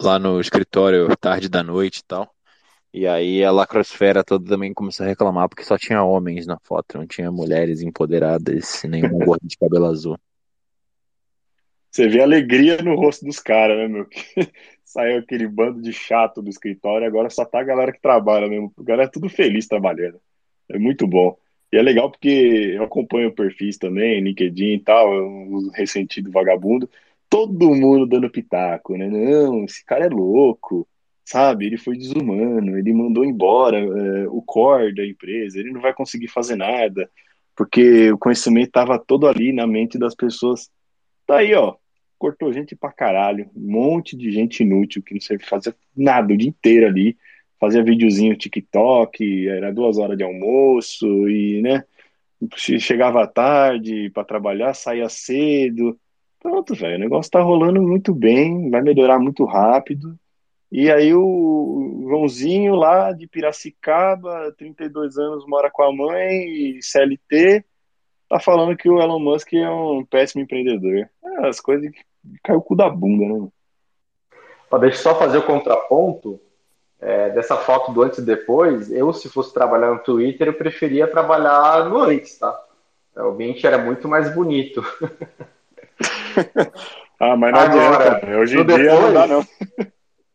lá 0.00 0.18
no 0.18 0.40
escritório 0.40 1.14
tarde 1.16 1.48
da 1.48 1.62
noite 1.62 1.98
e 1.98 2.04
tal. 2.04 2.34
E 2.92 3.06
aí 3.06 3.44
a 3.44 3.52
lacrosfera 3.52 4.24
toda 4.24 4.48
também 4.48 4.74
começou 4.74 5.06
a 5.06 5.08
reclamar 5.08 5.48
porque 5.48 5.62
só 5.62 5.78
tinha 5.78 6.02
homens 6.02 6.46
na 6.46 6.58
foto, 6.58 6.98
não 6.98 7.06
tinha 7.06 7.30
mulheres 7.30 7.82
empoderadas, 7.82 8.82
nenhuma 8.84 9.18
gorda 9.24 9.46
de 9.46 9.56
cabelo 9.56 9.86
azul. 9.86 10.18
Você 11.90 12.08
vê 12.08 12.20
alegria 12.20 12.78
no 12.82 12.94
rosto 12.96 13.24
dos 13.24 13.38
caras, 13.40 13.76
né, 13.76 13.88
meu? 13.88 14.06
Saiu 14.84 15.18
aquele 15.18 15.46
bando 15.46 15.80
de 15.80 15.92
chato 15.92 16.42
do 16.42 16.50
escritório, 16.50 17.06
agora 17.06 17.30
só 17.30 17.44
tá 17.44 17.60
a 17.60 17.64
galera 17.64 17.92
que 17.92 18.00
trabalha 18.00 18.48
mesmo. 18.48 18.72
A 18.78 18.82
galera 18.82 19.08
é 19.08 19.10
tudo 19.10 19.28
feliz 19.28 19.68
trabalhando. 19.68 20.20
É 20.68 20.78
muito 20.78 21.06
bom. 21.06 21.36
E 21.72 21.76
é 21.76 21.82
legal 21.82 22.10
porque 22.10 22.74
eu 22.76 22.82
acompanho 22.82 23.32
perfis 23.32 23.76
também, 23.76 24.20
LinkedIn 24.20 24.74
e 24.74 24.80
tal, 24.80 25.12
um 25.12 25.70
ressentido 25.72 26.30
vagabundo. 26.30 26.90
Todo 27.28 27.74
mundo 27.74 28.06
dando 28.06 28.30
pitaco, 28.30 28.96
né? 28.96 29.08
Não, 29.08 29.64
esse 29.64 29.84
cara 29.84 30.06
é 30.06 30.08
louco, 30.08 30.86
sabe? 31.30 31.66
Ele 31.66 31.78
foi 31.78 31.96
desumano, 31.96 32.76
ele 32.76 32.92
mandou 32.92 33.24
embora 33.24 33.78
é, 33.78 34.28
o 34.28 34.42
core 34.42 34.92
da 34.92 35.06
empresa, 35.06 35.60
ele 35.60 35.70
não 35.70 35.80
vai 35.80 35.94
conseguir 35.94 36.26
fazer 36.26 36.56
nada, 36.56 37.08
porque 37.54 38.10
o 38.10 38.18
conhecimento 38.18 38.66
estava 38.66 38.98
todo 38.98 39.28
ali 39.28 39.52
na 39.52 39.64
mente 39.64 39.96
das 39.96 40.12
pessoas. 40.12 40.68
Tá 41.24 41.36
aí, 41.36 41.54
ó, 41.54 41.76
cortou 42.18 42.52
gente 42.52 42.74
pra 42.74 42.90
caralho, 42.90 43.48
um 43.54 43.70
monte 43.70 44.16
de 44.16 44.32
gente 44.32 44.64
inútil 44.64 45.02
que 45.04 45.14
não 45.14 45.20
serve 45.20 45.44
fazer 45.44 45.76
nada 45.96 46.34
o 46.34 46.36
dia 46.36 46.48
inteiro 46.48 46.86
ali, 46.86 47.16
fazia 47.60 47.84
videozinho 47.84 48.36
TikTok, 48.36 49.48
era 49.48 49.72
duas 49.72 49.98
horas 49.98 50.18
de 50.18 50.24
almoço 50.24 51.06
e, 51.28 51.62
né, 51.62 51.84
chegava 52.56 53.24
tarde 53.28 54.10
para 54.10 54.24
trabalhar, 54.24 54.74
saía 54.74 55.08
cedo. 55.08 55.96
Pronto, 56.40 56.74
velho, 56.74 56.96
o 56.96 57.00
negócio 57.00 57.30
tá 57.30 57.40
rolando 57.40 57.80
muito 57.80 58.12
bem, 58.12 58.68
vai 58.68 58.82
melhorar 58.82 59.20
muito 59.20 59.44
rápido. 59.44 60.18
E 60.70 60.90
aí 60.90 61.12
o 61.12 62.06
Joãozinho 62.08 62.76
lá 62.76 63.12
de 63.12 63.26
Piracicaba, 63.26 64.54
32 64.56 65.18
anos, 65.18 65.44
mora 65.46 65.70
com 65.70 65.82
a 65.82 65.92
mãe, 65.92 66.78
CLT, 66.80 67.64
tá 68.28 68.38
falando 68.38 68.76
que 68.76 68.88
o 68.88 69.00
Elon 69.00 69.18
Musk 69.18 69.52
é 69.54 69.68
um 69.68 70.04
péssimo 70.04 70.42
empreendedor. 70.42 71.08
É, 71.24 71.48
as 71.48 71.60
coisas 71.60 71.90
que 71.90 72.00
caiu 72.44 72.60
o 72.60 72.62
cu 72.62 72.76
da 72.76 72.88
bunda, 72.88 73.24
né? 73.26 73.48
Ó, 74.70 74.78
deixa 74.78 74.98
eu 74.98 75.02
só 75.02 75.18
fazer 75.18 75.38
o 75.38 75.46
contraponto 75.46 76.40
é, 77.00 77.30
dessa 77.30 77.56
foto 77.56 77.90
do 77.90 78.02
antes 78.02 78.20
e 78.20 78.24
depois. 78.24 78.92
Eu, 78.92 79.12
se 79.12 79.28
fosse 79.28 79.52
trabalhar 79.52 79.90
no 79.92 79.98
Twitter, 79.98 80.46
eu 80.46 80.54
preferia 80.54 81.08
trabalhar 81.08 81.88
no 81.88 81.98
antes, 81.98 82.38
tá? 82.38 82.56
O 83.16 83.30
ambiente 83.30 83.66
era 83.66 83.78
muito 83.78 84.06
mais 84.06 84.32
bonito. 84.32 84.84
ah, 87.18 87.36
mas 87.36 87.52
não 87.52 87.60
Agora, 87.60 88.16
adianta. 88.16 88.38
Hoje 88.38 88.60
em 88.60 88.64
dia 88.64 88.76
depois, 88.76 89.02
não 89.02 89.12
dá, 89.12 89.26
não. 89.26 89.44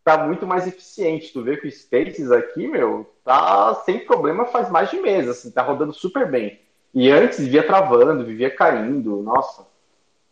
Tá 0.05 0.25
muito 0.25 0.45
mais 0.45 0.67
eficiente. 0.67 1.33
Tu 1.33 1.43
vê 1.43 1.57
que 1.57 1.67
o 1.67 1.71
Spaces 1.71 2.31
aqui, 2.31 2.67
meu, 2.67 3.11
tá 3.23 3.73
sem 3.83 4.05
problema 4.05 4.45
faz 4.45 4.69
mais 4.69 4.91
de 4.91 5.01
mês, 5.01 5.27
assim, 5.27 5.51
tá 5.51 5.63
rodando 5.63 5.91
super 5.91 6.29
bem. 6.29 6.61
E 6.93 7.09
antes 7.09 7.39
vivia 7.39 7.65
travando, 7.65 8.23
vivia 8.23 8.55
caindo, 8.55 9.21
nossa. 9.23 9.67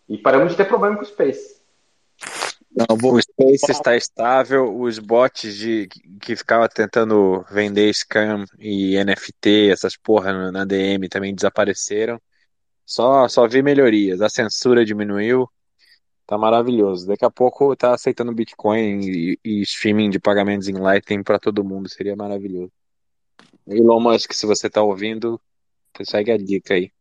E 0.08 0.18
paramos 0.18 0.52
de 0.52 0.58
ter 0.58 0.66
problema 0.66 0.96
com 0.96 1.02
o 1.02 1.06
Space. 1.06 1.58
Não, 2.76 2.86
o 3.04 3.22
Space 3.22 3.72
está 3.72 3.96
estável, 3.96 4.80
os 4.80 5.00
bots 5.00 5.56
de, 5.56 5.88
que 6.22 6.36
ficava 6.36 6.70
tentando 6.70 7.44
vender 7.52 7.94
scam 7.94 8.46
e 8.60 8.96
NFT, 9.04 9.72
essas 9.72 9.98
porra 9.98 10.52
na 10.52 10.66
DM 10.66 11.10
também 11.10 11.34
desapareceram. 11.34 12.20
Só, 12.86 13.28
só 13.28 13.48
vi 13.48 13.64
melhorias. 13.64 14.22
A 14.22 14.30
censura 14.30 14.86
diminuiu. 14.86 15.50
Tá 16.26 16.38
maravilhoso. 16.38 17.08
Daqui 17.08 17.26
a 17.26 17.30
pouco 17.30 17.76
tá 17.76 17.94
aceitando 17.94 18.34
Bitcoin 18.34 19.02
e, 19.02 19.40
e 19.44 19.62
streaming 19.62 20.10
de 20.10 20.20
pagamentos 20.20 20.68
em 20.70 20.74
Lightning 20.74 21.24
para 21.24 21.38
todo 21.38 21.64
mundo. 21.64 21.90
Seria 21.90 22.16
maravilhoso. 22.16 22.72
Elon 23.68 24.00
Musk, 24.00 24.34
se 24.34 24.46
você 24.46 24.70
tá 24.70 24.82
ouvindo, 24.82 25.40
segue 26.04 26.32
a 26.32 26.38
dica 26.38 26.74
aí. 26.74 26.92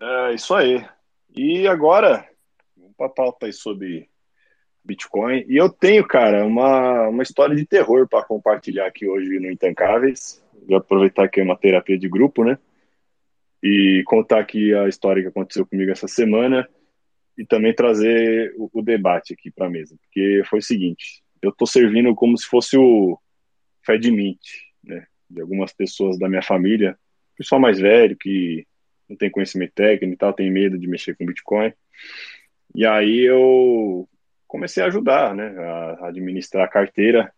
É 0.00 0.34
isso 0.34 0.54
aí. 0.54 0.84
E 1.34 1.66
agora, 1.66 2.28
vamos 2.76 2.96
para 2.96 3.06
a 3.06 3.10
pauta 3.10 3.46
aí 3.46 3.52
sobre 3.52 4.08
Bitcoin. 4.84 5.44
E 5.48 5.56
eu 5.56 5.70
tenho, 5.70 6.06
cara, 6.06 6.44
uma, 6.44 7.08
uma 7.08 7.22
história 7.22 7.54
de 7.54 7.64
terror 7.64 8.08
para 8.08 8.24
compartilhar 8.24 8.86
aqui 8.86 9.06
hoje 9.06 9.38
no 9.38 9.50
Intancáveis. 9.50 10.42
Vou 10.66 10.76
aproveitar 10.76 11.28
que 11.28 11.40
é 11.40 11.44
uma 11.44 11.56
terapia 11.56 11.98
de 11.98 12.08
grupo, 12.08 12.44
né? 12.44 12.58
E 13.62 14.02
contar 14.06 14.40
aqui 14.40 14.74
a 14.74 14.88
história 14.88 15.22
que 15.22 15.28
aconteceu 15.28 15.64
comigo 15.64 15.90
essa 15.90 16.08
semana 16.08 16.68
e 17.38 17.46
também 17.46 17.74
trazer 17.74 18.52
o, 18.56 18.68
o 18.72 18.82
debate 18.82 19.32
aqui 19.32 19.50
para 19.50 19.66
a 19.66 19.70
mesa. 19.70 19.96
Porque 20.00 20.42
foi 20.46 20.58
o 20.58 20.62
seguinte: 20.62 21.22
eu 21.40 21.50
estou 21.50 21.66
servindo 21.66 22.14
como 22.14 22.36
se 22.36 22.46
fosse 22.46 22.76
o 22.76 23.18
Fed 23.84 24.10
Mint, 24.10 24.40
né? 24.82 25.06
De 25.30 25.40
algumas 25.40 25.72
pessoas 25.72 26.18
da 26.18 26.28
minha 26.28 26.42
família, 26.42 26.98
pessoal 27.42 27.60
mais 27.60 27.78
velho 27.78 28.16
que 28.16 28.64
não 29.08 29.16
tem 29.16 29.30
conhecimento 29.30 29.72
técnico 29.74 30.14
e 30.14 30.16
tal, 30.16 30.32
tem 30.32 30.50
medo 30.50 30.78
de 30.78 30.86
mexer 30.86 31.16
com 31.16 31.26
Bitcoin. 31.26 31.72
E 32.74 32.86
aí 32.86 33.20
eu 33.20 34.08
comecei 34.46 34.82
a 34.82 34.86
ajudar, 34.86 35.34
né, 35.34 35.48
a 35.58 36.08
administrar 36.08 36.64
a 36.64 36.68
carteira. 36.68 37.32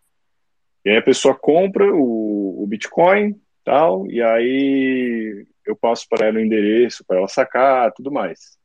E 0.85 0.91
aí 0.91 0.97
a 0.97 1.03
pessoa 1.03 1.35
compra 1.35 1.93
o, 1.93 2.63
o 2.63 2.67
Bitcoin, 2.67 3.41
tal, 3.65 4.07
e 4.11 4.23
aí 4.23 5.47
eu 5.67 5.77
passo 5.77 6.07
para 6.09 6.27
ela 6.27 6.39
o 6.39 6.41
endereço 6.41 7.05
para 7.07 7.19
ela 7.19 7.29
sacar, 7.29 7.93
tudo 7.93 8.11
mais. 8.11 8.59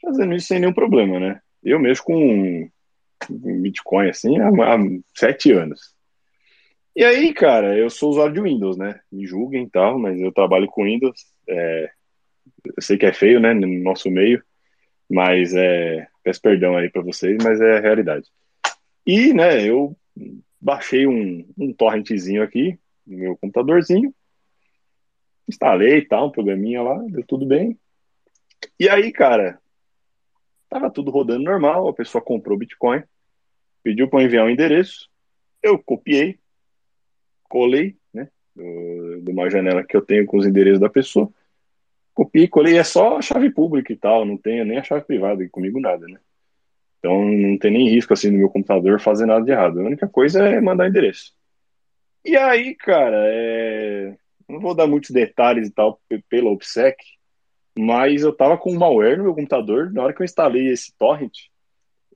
Fazendo 0.00 0.34
isso 0.34 0.48
sem 0.48 0.60
nenhum 0.60 0.72
problema, 0.72 1.18
né? 1.18 1.40
Eu 1.62 1.78
mesmo 1.78 2.04
com 2.04 2.70
Bitcoin 3.30 4.08
assim 4.08 4.38
há, 4.38 4.48
há 4.48 4.78
sete 5.14 5.52
anos. 5.52 5.80
E 6.94 7.04
aí, 7.04 7.32
cara, 7.32 7.76
eu 7.76 7.88
sou 7.88 8.10
usuário 8.10 8.34
de 8.34 8.40
Windows, 8.42 8.76
né? 8.76 9.00
Me 9.10 9.26
julguem 9.26 9.64
e 9.64 9.70
tal, 9.70 9.98
mas 9.98 10.20
eu 10.20 10.30
trabalho 10.30 10.66
com 10.66 10.84
Windows. 10.84 11.18
É, 11.48 11.90
eu 12.64 12.82
sei 12.82 12.98
que 12.98 13.06
é 13.06 13.12
feio, 13.12 13.40
né, 13.40 13.54
no 13.54 13.66
nosso 13.66 14.10
meio, 14.10 14.42
mas 15.10 15.54
é, 15.54 16.06
peço 16.22 16.40
perdão 16.40 16.76
aí 16.76 16.90
para 16.90 17.02
vocês, 17.02 17.36
mas 17.42 17.60
é 17.60 17.78
a 17.78 17.80
realidade. 17.80 18.26
E, 19.06 19.32
né, 19.32 19.66
eu 19.66 19.96
baixei 20.60 21.06
um, 21.06 21.46
um 21.58 21.74
aqui 22.42 22.78
no 23.06 23.18
meu 23.18 23.36
computadorzinho, 23.36 24.14
instalei 25.48 25.98
e 25.98 26.06
tal, 26.06 26.28
um 26.28 26.30
programinha 26.30 26.82
lá, 26.82 26.98
deu 27.08 27.24
tudo 27.24 27.46
bem. 27.46 27.78
E 28.78 28.88
aí, 28.88 29.12
cara, 29.12 29.58
tava 30.68 30.90
tudo 30.90 31.10
rodando 31.10 31.44
normal, 31.44 31.88
a 31.88 31.92
pessoa 31.92 32.22
comprou 32.22 32.58
Bitcoin, 32.58 33.02
pediu 33.82 34.08
para 34.08 34.22
enviar 34.22 34.46
um 34.46 34.50
endereço, 34.50 35.08
eu 35.62 35.78
copiei, 35.78 36.38
colei, 37.48 37.96
né, 38.12 38.28
de 38.56 39.30
uma 39.30 39.50
janela 39.50 39.84
que 39.84 39.96
eu 39.96 40.02
tenho 40.02 40.26
com 40.26 40.38
os 40.38 40.46
endereços 40.46 40.80
da 40.80 40.88
pessoa, 40.88 41.30
copiei, 42.14 42.48
colei, 42.48 42.78
é 42.78 42.84
só 42.84 43.18
a 43.18 43.22
chave 43.22 43.50
pública 43.50 43.92
e 43.92 43.96
tal, 43.96 44.24
não 44.24 44.36
tem 44.36 44.64
nem 44.64 44.78
a 44.78 44.82
chave 44.82 45.04
privada, 45.04 45.46
comigo 45.48 45.80
nada, 45.80 46.06
né? 46.06 46.18
Então 46.98 47.24
não 47.24 47.58
tem 47.58 47.72
nem 47.72 47.88
risco 47.88 48.12
assim 48.12 48.30
no 48.30 48.38
meu 48.38 48.48
computador 48.48 49.00
fazer 49.00 49.26
nada 49.26 49.44
de 49.44 49.50
errado. 49.50 49.80
A 49.80 49.84
única 49.84 50.08
coisa 50.08 50.44
é 50.44 50.60
mandar 50.60 50.88
endereço. 50.88 51.34
E 52.24 52.36
aí, 52.36 52.76
cara, 52.76 53.16
é... 53.26 54.16
não 54.52 54.60
vou 54.60 54.74
dar 54.74 54.86
muitos 54.86 55.10
detalhes 55.10 55.68
e 55.68 55.72
tal 55.72 56.00
pela 56.28 56.50
OPSEC, 56.50 56.96
mas 57.76 58.22
eu 58.22 58.32
tava 58.32 58.58
com 58.58 58.72
um 58.72 58.78
malware 58.78 59.16
no 59.16 59.24
meu 59.24 59.34
computador 59.34 59.92
na 59.92 60.02
hora 60.02 60.12
que 60.12 60.20
eu 60.20 60.24
instalei 60.24 60.68
esse 60.68 60.92
torrent. 60.96 61.32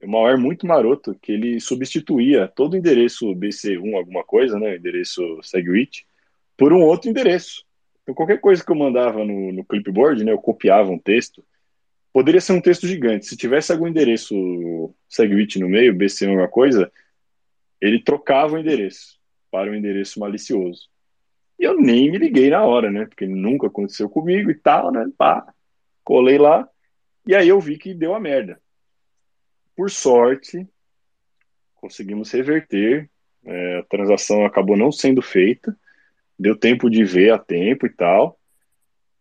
Um 0.02 0.10
malware 0.10 0.38
muito 0.38 0.66
maroto, 0.66 1.14
que 1.20 1.32
ele 1.32 1.58
substituía 1.58 2.46
todo 2.46 2.74
o 2.74 2.76
endereço 2.76 3.34
BC1, 3.34 3.96
alguma 3.96 4.22
coisa, 4.22 4.58
né? 4.58 4.76
Endereço 4.76 5.22
SegWit, 5.42 6.06
por 6.56 6.72
um 6.72 6.82
outro 6.82 7.08
endereço. 7.08 7.64
Então, 8.02 8.14
qualquer 8.14 8.40
coisa 8.40 8.64
que 8.64 8.70
eu 8.70 8.76
mandava 8.76 9.24
no, 9.24 9.52
no 9.52 9.64
clipboard, 9.64 10.22
né, 10.22 10.32
eu 10.32 10.38
copiava 10.38 10.90
um 10.90 10.98
texto, 10.98 11.42
poderia 12.12 12.40
ser 12.40 12.52
um 12.52 12.60
texto 12.60 12.86
gigante. 12.86 13.26
Se 13.26 13.36
tivesse 13.36 13.72
algum 13.72 13.88
endereço 13.88 14.94
SegWit 15.08 15.58
no 15.58 15.68
meio, 15.68 15.94
BC 15.94 16.26
alguma 16.26 16.46
coisa, 16.46 16.92
ele 17.80 18.02
trocava 18.02 18.54
o 18.54 18.58
endereço 18.58 19.18
para 19.50 19.70
um 19.70 19.74
endereço 19.74 20.20
malicioso. 20.20 20.88
E 21.58 21.64
eu 21.64 21.78
nem 21.78 22.10
me 22.10 22.18
liguei 22.18 22.50
na 22.50 22.64
hora, 22.64 22.90
né? 22.90 23.06
Porque 23.06 23.26
nunca 23.26 23.66
aconteceu 23.66 24.08
comigo 24.08 24.50
e 24.50 24.54
tal, 24.54 24.92
né? 24.92 25.06
Pá, 25.16 25.46
colei 26.04 26.38
lá. 26.38 26.68
E 27.26 27.34
aí 27.34 27.48
eu 27.48 27.60
vi 27.60 27.78
que 27.78 27.94
deu 27.94 28.14
a 28.14 28.20
merda. 28.20 28.60
Por 29.74 29.90
sorte, 29.90 30.66
conseguimos 31.74 32.30
reverter. 32.30 33.10
É, 33.44 33.78
a 33.78 33.82
transação 33.84 34.44
acabou 34.44 34.76
não 34.76 34.90
sendo 34.90 35.22
feita 35.22 35.76
deu 36.38 36.56
tempo 36.56 36.90
de 36.90 37.04
ver 37.04 37.30
a 37.32 37.38
tempo 37.38 37.86
e 37.86 37.90
tal. 37.90 38.38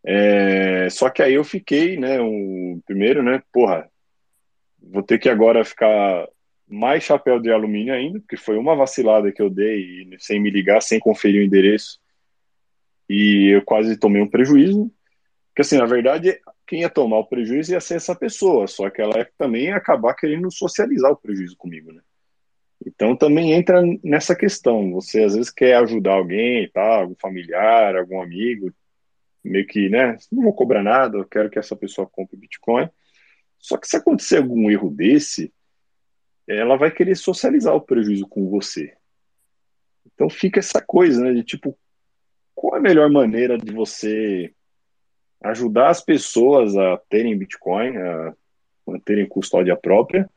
É, 0.03 0.87
só 0.89 1.09
que 1.09 1.23
aí 1.23 1.33
eu 1.33 1.43
fiquei, 1.43 1.97
né, 1.97 2.21
um, 2.21 2.79
primeiro, 2.85 3.23
né, 3.23 3.41
porra, 3.51 3.89
vou 4.79 5.01
ter 5.01 5.17
que 5.17 5.29
agora 5.29 5.65
ficar 5.65 6.27
mais 6.67 7.03
chapéu 7.03 7.39
de 7.39 7.51
alumínio 7.51 7.93
ainda, 7.93 8.19
porque 8.19 8.37
foi 8.37 8.57
uma 8.57 8.75
vacilada 8.75 9.31
que 9.31 9.41
eu 9.41 9.49
dei 9.49 10.07
sem 10.19 10.39
me 10.39 10.51
ligar, 10.51 10.81
sem 10.81 10.99
conferir 10.99 11.41
o 11.41 11.45
endereço, 11.45 11.99
e 13.09 13.55
eu 13.55 13.61
quase 13.63 13.97
tomei 13.97 14.21
um 14.21 14.29
prejuízo, 14.29 14.91
porque 15.47 15.61
assim, 15.61 15.77
na 15.77 15.85
verdade, 15.85 16.39
quem 16.67 16.81
ia 16.81 16.89
tomar 16.89 17.19
o 17.19 17.27
prejuízo 17.27 17.71
ia 17.71 17.79
ser 17.79 17.95
essa 17.95 18.15
pessoa, 18.15 18.67
só 18.67 18.89
que 18.89 19.01
ela 19.01 19.25
também 19.37 19.71
acabar 19.71 20.13
querendo 20.13 20.51
socializar 20.51 21.11
o 21.11 21.17
prejuízo 21.17 21.55
comigo, 21.55 21.91
né? 21.91 22.01
Então 22.85 23.15
também 23.15 23.53
entra 23.53 23.81
nessa 24.03 24.35
questão, 24.35 24.91
você 24.91 25.23
às 25.23 25.35
vezes 25.35 25.49
quer 25.49 25.75
ajudar 25.77 26.13
alguém, 26.13 26.69
tá, 26.71 26.97
algum 26.97 27.15
familiar, 27.15 27.95
algum 27.95 28.21
amigo, 28.21 28.73
meio 29.43 29.65
que, 29.65 29.89
né, 29.89 30.17
não 30.31 30.43
vou 30.43 30.53
cobrar 30.53 30.83
nada, 30.83 31.17
eu 31.17 31.25
quero 31.25 31.49
que 31.49 31.59
essa 31.59 31.75
pessoa 31.75 32.07
compre 32.07 32.35
Bitcoin. 32.35 32.89
Só 33.57 33.77
que 33.77 33.87
se 33.87 33.95
acontecer 33.95 34.37
algum 34.37 34.69
erro 34.69 34.89
desse, 34.89 35.53
ela 36.47 36.75
vai 36.75 36.91
querer 36.91 37.15
socializar 37.15 37.73
o 37.73 37.81
prejuízo 37.81 38.27
com 38.27 38.49
você. 38.49 38.93
Então 40.05 40.29
fica 40.29 40.59
essa 40.59 40.81
coisa, 40.81 41.23
né, 41.23 41.33
de 41.33 41.43
tipo, 41.43 41.77
qual 42.65 42.79
a 42.79 42.81
melhor 42.81 43.11
maneira 43.11 43.59
de 43.59 43.71
você 43.71 44.51
ajudar 45.43 45.89
as 45.89 46.01
pessoas 46.01 46.75
a 46.75 46.97
terem 47.07 47.37
Bitcoin, 47.37 47.95
a 47.95 48.33
manterem 48.87 49.27
custódia 49.27 49.75
própria, 49.75 50.27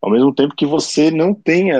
ao 0.00 0.10
mesmo 0.10 0.34
tempo 0.34 0.56
que 0.56 0.64
você 0.64 1.10
não 1.10 1.34
tenha 1.34 1.78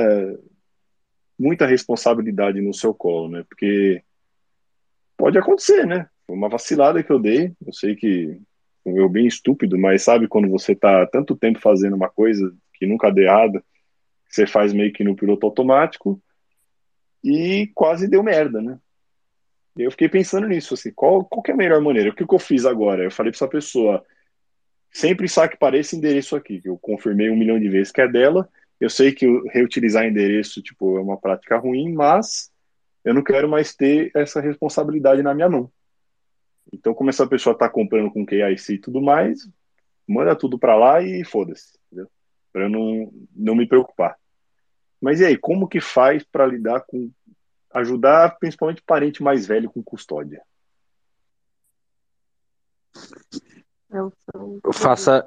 muita 1.39 1.67
responsabilidade 1.67 2.61
no 2.61 2.75
seu 2.75 2.93
colo, 2.93 3.31
né? 3.31 3.43
Porque 3.49 4.03
pode 5.17 5.39
acontecer, 5.39 5.87
né? 5.87 6.07
Foi 6.27 6.37
uma 6.37 6.51
vacilada 6.51 7.03
que 7.03 7.11
eu 7.11 7.19
dei. 7.19 7.55
Eu 7.67 7.73
sei 7.73 7.97
que 7.97 8.39
eu 8.85 9.09
bem 9.09 9.27
estúpido, 9.27 9.79
mas 9.79 10.03
sabe 10.03 10.29
quando 10.29 10.51
você 10.51 10.75
tá 10.75 11.07
tanto 11.07 11.35
tempo 11.35 11.59
fazendo 11.59 11.97
uma 11.97 12.11
coisa 12.11 12.55
que 12.75 12.85
nunca 12.85 13.11
deu 13.11 13.25
errado, 13.25 13.65
você 14.29 14.47
faz 14.47 14.75
meio 14.75 14.93
que 14.93 15.03
no 15.03 15.17
piloto 15.17 15.47
automático 15.47 16.21
e 17.25 17.71
quase 17.75 18.07
deu 18.07 18.23
merda, 18.23 18.61
né? 18.61 18.79
Eu 19.77 19.91
fiquei 19.91 20.09
pensando 20.09 20.47
nisso, 20.49 20.75
assim, 20.75 20.93
qual, 20.93 21.25
qual 21.25 21.43
é 21.47 21.53
a 21.53 21.57
melhor 21.57 21.81
maneira? 21.81 22.11
O 22.11 22.15
que, 22.15 22.27
que 22.27 22.35
eu 22.35 22.39
fiz 22.39 22.67
agora? 22.67 23.05
Eu 23.05 23.11
falei 23.11 23.31
para 23.31 23.39
essa 23.39 23.49
pessoa, 23.49 24.05
sempre 24.93 25.29
saque 25.29 25.57
para 25.57 25.79
esse 25.79 25.97
endereço 25.97 26.35
aqui, 26.35 26.61
que 26.61 26.69
eu 26.69 26.77
confirmei 26.79 27.31
um 27.31 27.37
milhão 27.37 27.59
de 27.59 27.69
vezes 27.69 27.93
que 27.93 28.01
é 28.01 28.09
dela. 28.09 28.49
Eu 28.81 28.91
sei 28.91 29.13
que 29.13 29.27
reutilizar 29.53 30.05
endereço, 30.05 30.63
tipo, 30.63 30.99
é 30.99 31.01
uma 31.01 31.19
prática 31.19 31.57
ruim, 31.57 31.93
mas 31.93 32.51
eu 33.05 33.15
não 33.15 33.23
quero 33.23 33.49
mais 33.49 33.75
ter 33.75 34.11
essa 34.15 34.41
responsabilidade 34.41 35.23
na 35.23 35.35
minha 35.35 35.49
mão. 35.49 35.71
Então, 36.73 36.95
como 36.95 37.11
essa 37.11 37.27
pessoa 37.27 37.53
está 37.53 37.69
comprando 37.69 38.11
com 38.11 38.27
KIC 38.27 38.75
e 38.75 38.79
tudo 38.79 39.01
mais, 39.01 39.49
manda 40.07 40.37
tudo 40.37 40.59
para 40.59 40.77
lá 40.77 41.03
e 41.03 41.25
foda-se, 41.25 41.79
para 42.53 42.65
eu 42.65 42.71
não, 42.71 43.13
não 43.35 43.55
me 43.55 43.67
preocupar. 43.67 44.17
Mas 45.01 45.21
e 45.21 45.25
aí, 45.25 45.37
como 45.37 45.69
que 45.69 45.81
faz 45.81 46.23
para 46.23 46.47
lidar 46.47 46.81
com 46.87 47.11
ajudar 47.73 48.39
principalmente 48.39 48.83
parente 48.83 49.23
mais 49.23 49.47
velho 49.47 49.71
com 49.71 49.83
custódia? 49.83 50.43
Faça 54.73 55.27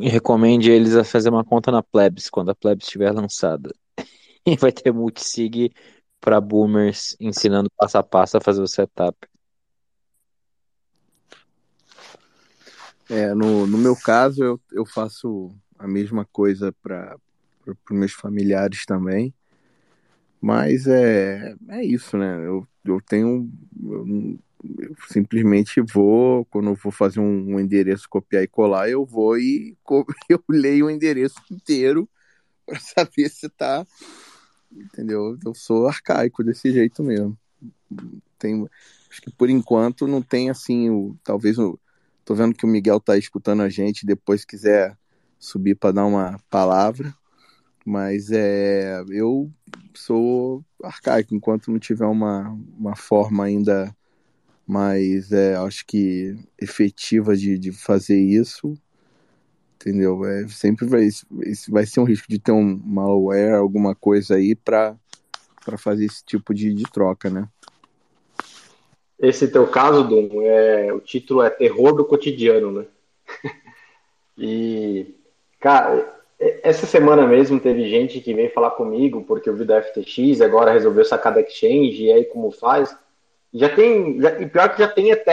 e 0.00 0.08
recomende 0.08 0.70
eles 0.70 0.94
a 0.94 1.04
fazer 1.04 1.30
uma 1.30 1.44
conta 1.44 1.70
na 1.70 1.82
Plebs 1.82 2.30
quando 2.30 2.50
a 2.50 2.54
Plebs 2.54 2.86
estiver 2.86 3.12
lançada. 3.12 3.70
E 4.46 4.56
vai 4.56 4.72
ter 4.72 4.90
multisig 4.90 5.70
para 6.18 6.40
boomers 6.40 7.14
ensinando 7.20 7.70
passo 7.76 7.98
a 7.98 8.02
passo 8.02 8.38
a 8.38 8.40
fazer 8.40 8.62
o 8.62 8.66
setup. 8.66 9.14
É, 13.10 13.34
no, 13.34 13.66
no 13.66 13.76
meu 13.76 13.94
caso, 13.94 14.42
eu, 14.42 14.60
eu 14.72 14.86
faço 14.86 15.54
a 15.78 15.86
mesma 15.86 16.24
coisa 16.32 16.74
para 16.82 17.16
os 17.66 17.76
meus 17.90 18.12
familiares 18.12 18.86
também. 18.86 19.34
Mas 20.40 20.86
é, 20.86 21.54
é 21.68 21.84
isso, 21.84 22.16
né? 22.16 22.46
Eu, 22.46 22.66
eu 22.84 23.00
tenho. 23.00 23.50
Eu, 23.82 24.38
eu 24.78 24.96
simplesmente 25.08 25.80
vou, 25.80 26.44
quando 26.46 26.70
eu 26.70 26.74
vou 26.74 26.92
fazer 26.92 27.20
um, 27.20 27.54
um, 27.54 27.60
endereço, 27.60 28.08
copiar 28.08 28.42
e 28.42 28.48
colar, 28.48 28.88
eu 28.88 29.04
vou 29.04 29.38
e 29.38 29.76
eu 30.28 30.42
leio 30.48 30.86
o 30.86 30.90
endereço 30.90 31.40
inteiro 31.50 32.08
para 32.66 32.78
saber 32.78 33.28
se 33.28 33.48
tá. 33.48 33.86
Entendeu? 34.70 35.38
Eu 35.44 35.54
sou 35.54 35.86
arcaico 35.86 36.44
desse 36.44 36.72
jeito 36.72 37.02
mesmo. 37.02 37.36
Tem, 38.38 38.68
acho 39.10 39.22
que 39.22 39.30
por 39.30 39.48
enquanto 39.48 40.06
não 40.06 40.22
tem 40.22 40.50
assim, 40.50 40.90
o, 40.90 41.16
talvez 41.24 41.58
o, 41.58 41.78
Tô 42.28 42.34
vendo 42.34 42.54
que 42.54 42.66
o 42.66 42.68
Miguel 42.68 43.00
tá 43.00 43.16
escutando 43.16 43.62
a 43.62 43.70
gente, 43.70 44.04
depois 44.04 44.44
quiser 44.44 44.94
subir 45.38 45.74
para 45.74 45.92
dar 45.92 46.04
uma 46.04 46.38
palavra. 46.50 47.14
Mas 47.88 48.30
é, 48.30 49.02
eu 49.08 49.50
sou 49.94 50.62
arcaico, 50.84 51.34
enquanto 51.34 51.70
não 51.70 51.78
tiver 51.78 52.04
uma, 52.04 52.54
uma 52.78 52.94
forma 52.94 53.44
ainda 53.44 53.96
mais, 54.66 55.32
é, 55.32 55.56
acho 55.56 55.86
que, 55.86 56.36
efetiva 56.60 57.34
de, 57.34 57.58
de 57.58 57.72
fazer 57.72 58.20
isso, 58.20 58.74
entendeu? 59.76 60.22
É, 60.26 60.46
sempre 60.48 60.86
vai, 60.86 61.08
vai 61.70 61.86
ser 61.86 62.00
um 62.00 62.04
risco 62.04 62.26
de 62.28 62.38
ter 62.38 62.52
um 62.52 62.78
malware, 62.84 63.54
alguma 63.54 63.94
coisa 63.94 64.34
aí 64.34 64.54
para 64.54 64.94
fazer 65.78 66.04
esse 66.04 66.22
tipo 66.22 66.52
de, 66.52 66.74
de 66.74 66.84
troca, 66.92 67.30
né? 67.30 67.48
Esse 69.18 69.48
teu 69.48 69.66
caso, 69.66 70.06
Dom, 70.06 70.42
é, 70.42 70.92
o 70.92 71.00
título 71.00 71.40
é 71.40 71.48
Terror 71.48 71.94
do 71.94 72.04
Cotidiano, 72.04 72.70
né? 72.70 72.86
e, 74.36 75.14
cara, 75.58 76.17
essa 76.68 76.86
semana 76.86 77.26
mesmo 77.26 77.58
teve 77.58 77.88
gente 77.88 78.20
que 78.20 78.34
veio 78.34 78.52
falar 78.52 78.72
comigo 78.72 79.24
porque 79.24 79.48
eu 79.48 79.56
vi 79.56 79.64
da 79.64 79.82
FTX, 79.82 80.40
agora 80.40 80.72
resolveu 80.72 81.04
sacar 81.04 81.32
da 81.32 81.40
exchange, 81.40 82.04
e 82.04 82.12
aí 82.12 82.24
como 82.24 82.50
faz? 82.50 82.96
Já 83.52 83.68
tem, 83.74 84.20
já, 84.20 84.38
e 84.40 84.46
pior 84.46 84.68
que 84.68 84.78
já 84.78 84.88
tem 84.88 85.10
até 85.10 85.32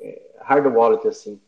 é, 0.00 0.26
hard 0.40 0.66
wallet, 0.74 1.06
assim. 1.06 1.40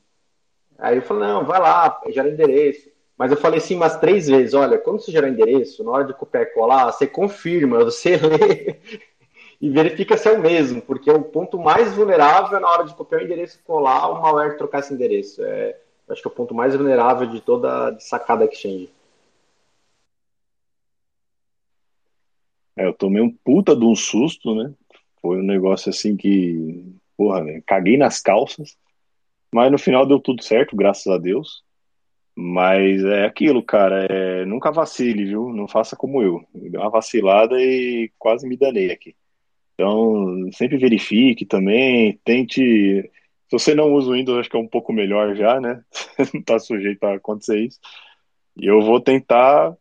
Aí 0.79 0.97
eu 0.97 1.03
falei, 1.03 1.27
não, 1.27 1.45
vai 1.45 1.59
lá, 1.61 2.01
gera 2.09 2.29
endereço. 2.29 2.91
Mas 3.17 3.33
eu 3.33 3.37
falei 3.37 3.59
assim 3.59 3.75
umas 3.75 3.97
três 3.97 4.29
vezes, 4.29 4.55
olha, 4.55 4.79
quando 4.79 5.01
você 5.01 5.11
gerar 5.11 5.29
endereço, 5.29 5.83
na 5.83 5.91
hora 5.91 6.05
de 6.05 6.15
copiar 6.15 6.45
e 6.45 6.47
colar, 6.47 6.93
você 6.93 7.07
confirma, 7.07 7.85
você 7.85 8.17
lê 8.17 8.77
e 9.61 9.71
verifica 9.71 10.17
se 10.17 10.29
é 10.29 10.33
o 10.33 10.41
mesmo, 10.41 10.81
porque 10.81 11.11
o 11.11 11.23
ponto 11.23 11.59
mais 11.59 11.93
vulnerável 11.95 12.57
é 12.57 12.61
na 12.61 12.71
hora 12.71 12.85
de 12.85 12.95
copiar 12.95 13.23
o 13.23 13.25
endereço 13.25 13.59
e 13.59 13.67
colar, 13.67 14.09
o 14.11 14.23
malware 14.23 14.57
trocar 14.57 14.81
esse 14.81 14.95
endereço. 14.95 15.43
É, 15.43 15.77
acho 16.09 16.23
que 16.23 16.29
é 16.29 16.31
o 16.31 16.35
ponto 16.35 16.55
mais 16.55 16.75
vulnerável 16.75 17.27
de 17.27 17.41
toda 17.41 17.89
a 17.89 18.01
sacada 18.01 18.45
Exchange. 18.45 18.91
É, 22.77 22.87
eu 22.87 22.95
tomei 22.95 23.21
um 23.21 23.31
puta 23.31 23.75
de 23.75 23.85
um 23.85 23.95
susto, 23.95 24.55
né? 24.55 24.73
Foi 25.21 25.39
um 25.39 25.43
negócio 25.43 25.91
assim 25.91 26.17
que, 26.17 26.95
porra, 27.17 27.43
né? 27.43 27.61
caguei 27.67 27.97
nas 27.97 28.21
calças, 28.21 28.77
mas 29.53 29.71
no 29.73 29.79
final 29.79 30.07
deu 30.07 30.21
tudo 30.21 30.43
certo, 30.43 30.77
graças 30.77 31.07
a 31.09 31.19
Deus. 31.19 31.63
Mas 32.37 33.03
é 33.05 33.25
aquilo, 33.25 33.61
cara, 33.65 34.07
é, 34.09 34.45
nunca 34.45 34.71
vacile, 34.71 35.25
viu? 35.25 35.53
Não 35.53 35.67
faça 35.67 35.97
como 35.97 36.23
eu. 36.23 36.45
Deu 36.55 36.81
uma 36.81 36.91
vacilada 36.91 37.61
e 37.61 38.13
quase 38.17 38.47
me 38.47 38.57
danei 38.57 38.93
aqui. 38.93 39.17
Então, 39.75 40.49
sempre 40.53 40.77
verifique 40.77 41.45
também, 41.45 42.21
tente. 42.25 43.11
Se 43.49 43.59
você 43.59 43.75
não 43.75 43.93
usa 43.95 44.11
o 44.11 44.13
Windows, 44.13 44.39
acho 44.39 44.51
que 44.51 44.57
é 44.57 44.61
um 44.61 44.69
pouco 44.69 44.93
melhor 44.93 45.35
já, 45.35 45.59
né? 45.59 45.83
não 46.35 46.41
está 46.41 46.59
sujeito 46.59 47.03
a 47.05 47.15
acontecer 47.15 47.59
isso. 47.59 47.79
E 48.57 48.67
eu 48.67 48.83
vou 48.83 49.01
tentar 49.01 49.75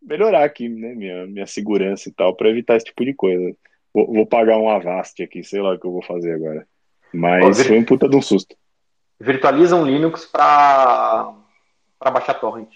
melhorar 0.00 0.44
aqui, 0.44 0.68
né? 0.68 0.94
Minha, 0.94 1.26
minha 1.26 1.46
segurança 1.46 2.08
e 2.08 2.12
tal, 2.12 2.34
para 2.34 2.48
evitar 2.48 2.76
esse 2.76 2.86
tipo 2.86 3.04
de 3.04 3.12
coisa. 3.12 3.54
Vou, 3.92 4.06
vou, 4.06 4.26
pagar 4.26 4.56
um 4.56 4.70
Avast 4.70 5.22
aqui, 5.22 5.44
sei 5.44 5.60
lá 5.60 5.74
o 5.74 5.78
que 5.78 5.86
eu 5.86 5.92
vou 5.92 6.02
fazer 6.02 6.32
agora. 6.32 6.66
Mas 7.12 7.66
foi 7.66 7.78
um 7.78 7.84
puta 7.84 8.08
de 8.08 8.16
um 8.16 8.22
susto. 8.22 8.56
Virtualiza 9.18 9.76
um 9.76 9.84
Linux 9.84 10.24
para 10.24 11.34
baixar 12.00 12.34
torrent. 12.34 12.70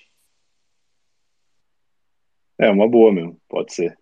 É, 2.58 2.70
uma 2.70 2.88
boa 2.88 3.10
mesmo, 3.12 3.40
pode 3.48 3.72
ser. 3.72 3.96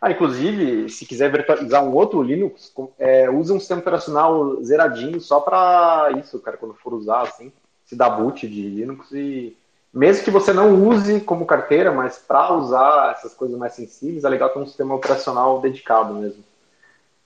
Ah, 0.00 0.10
inclusive, 0.12 0.88
se 0.88 1.04
quiser 1.04 1.30
virtualizar 1.30 1.82
um 1.82 1.92
outro 1.92 2.22
Linux, 2.22 2.72
é, 2.98 3.28
usa 3.28 3.52
um 3.52 3.58
sistema 3.58 3.80
operacional 3.80 4.62
zeradinho 4.62 5.20
só 5.20 5.40
para 5.40 6.10
isso, 6.18 6.38
cara, 6.40 6.56
quando 6.56 6.74
for 6.74 6.94
usar, 6.94 7.22
assim, 7.22 7.52
se 7.84 7.96
dá 7.96 8.08
boot 8.08 8.46
de 8.46 8.62
Linux 8.68 9.10
e 9.12 9.56
mesmo 9.92 10.24
que 10.24 10.30
você 10.30 10.52
não 10.52 10.86
use 10.86 11.20
como 11.20 11.46
carteira, 11.46 11.90
mas 11.90 12.18
para 12.18 12.54
usar 12.54 13.12
essas 13.12 13.34
coisas 13.34 13.58
mais 13.58 13.72
sensíveis, 13.72 14.22
é 14.22 14.28
legal 14.28 14.50
ter 14.50 14.60
um 14.60 14.66
sistema 14.66 14.94
operacional 14.94 15.60
dedicado 15.60 16.14
mesmo. 16.14 16.44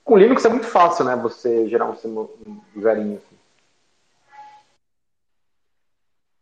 Com 0.03 0.17
Linux 0.17 0.43
é 0.43 0.49
muito 0.49 0.65
fácil, 0.65 1.05
né, 1.05 1.15
você 1.15 1.67
gerar 1.67 1.85
um 1.85 1.93
sistema 1.93 2.27
zerinho. 2.79 3.17
Assim. 3.17 3.35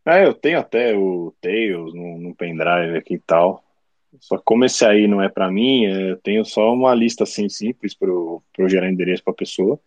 É, 0.06 0.26
eu 0.26 0.34
tenho 0.34 0.60
até 0.60 0.96
o 0.96 1.34
Tails 1.42 1.94
no 1.94 2.34
pendrive 2.36 2.98
aqui 2.98 3.16
e 3.16 3.20
tal. 3.20 3.64
Só 4.20 4.38
que 4.38 4.44
como 4.44 4.66
esse 4.66 4.86
aí 4.86 5.08
não 5.08 5.22
é 5.22 5.30
para 5.30 5.52
mim, 5.52 5.86
eu 5.86 6.18
tenho 6.18 6.44
só 6.46 6.74
uma 6.74 6.94
lista 6.94 7.24
assim 7.24 7.48
simples 7.50 7.94
para 7.94 8.10
eu 8.10 8.44
gerar 8.68 8.90
endereço 8.90 9.24
para 9.24 9.34
a 9.34 9.36
pessoa. 9.36 9.80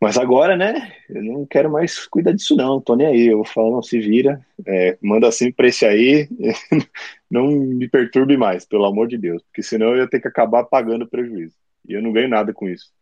Mas 0.00 0.18
agora, 0.18 0.56
né, 0.56 0.92
eu 1.08 1.22
não 1.22 1.46
quero 1.46 1.70
mais 1.70 2.06
cuidar 2.08 2.32
disso 2.32 2.56
não, 2.56 2.80
tô 2.80 2.96
nem 2.96 3.06
aí, 3.06 3.26
eu 3.28 3.36
vou 3.36 3.44
falar, 3.44 3.70
não, 3.70 3.82
se 3.82 4.00
vira, 4.00 4.44
é, 4.66 4.98
manda 5.00 5.28
assim 5.28 5.52
pra 5.52 5.68
esse 5.68 5.86
aí, 5.86 6.28
não 7.30 7.46
me 7.46 7.88
perturbe 7.88 8.36
mais, 8.36 8.64
pelo 8.66 8.84
amor 8.84 9.06
de 9.06 9.16
Deus, 9.16 9.40
porque 9.44 9.62
senão 9.62 9.90
eu 9.90 9.98
ia 9.98 10.10
ter 10.10 10.20
que 10.20 10.26
acabar 10.26 10.64
pagando 10.64 11.06
prejuízo, 11.08 11.54
e 11.88 11.92
eu 11.92 12.02
não 12.02 12.12
ganho 12.12 12.28
nada 12.28 12.52
com 12.52 12.68
isso. 12.68 12.92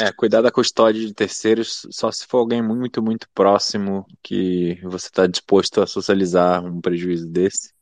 É, 0.00 0.12
cuidar 0.12 0.40
da 0.40 0.50
custódia 0.50 1.06
de 1.06 1.14
terceiros 1.14 1.86
só 1.90 2.10
se 2.10 2.26
for 2.26 2.38
alguém 2.38 2.62
muito, 2.62 3.02
muito 3.02 3.28
próximo 3.34 4.06
que 4.22 4.80
você 4.82 5.06
está 5.06 5.26
disposto 5.26 5.80
a 5.80 5.86
socializar 5.86 6.64
um 6.64 6.80
prejuízo 6.80 7.28
desse. 7.28 7.72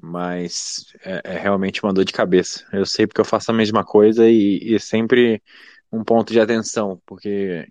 Mas 0.00 0.86
é, 1.04 1.20
é, 1.24 1.38
realmente 1.38 1.82
uma 1.82 1.92
dor 1.92 2.04
de 2.04 2.12
cabeça. 2.12 2.66
Eu 2.72 2.84
sei 2.84 3.06
porque 3.06 3.20
eu 3.20 3.24
faço 3.24 3.50
a 3.50 3.54
mesma 3.54 3.84
coisa 3.84 4.28
e, 4.28 4.74
e 4.74 4.80
sempre 4.80 5.42
um 5.90 6.02
ponto 6.02 6.32
de 6.32 6.40
atenção, 6.40 7.00
porque 7.06 7.68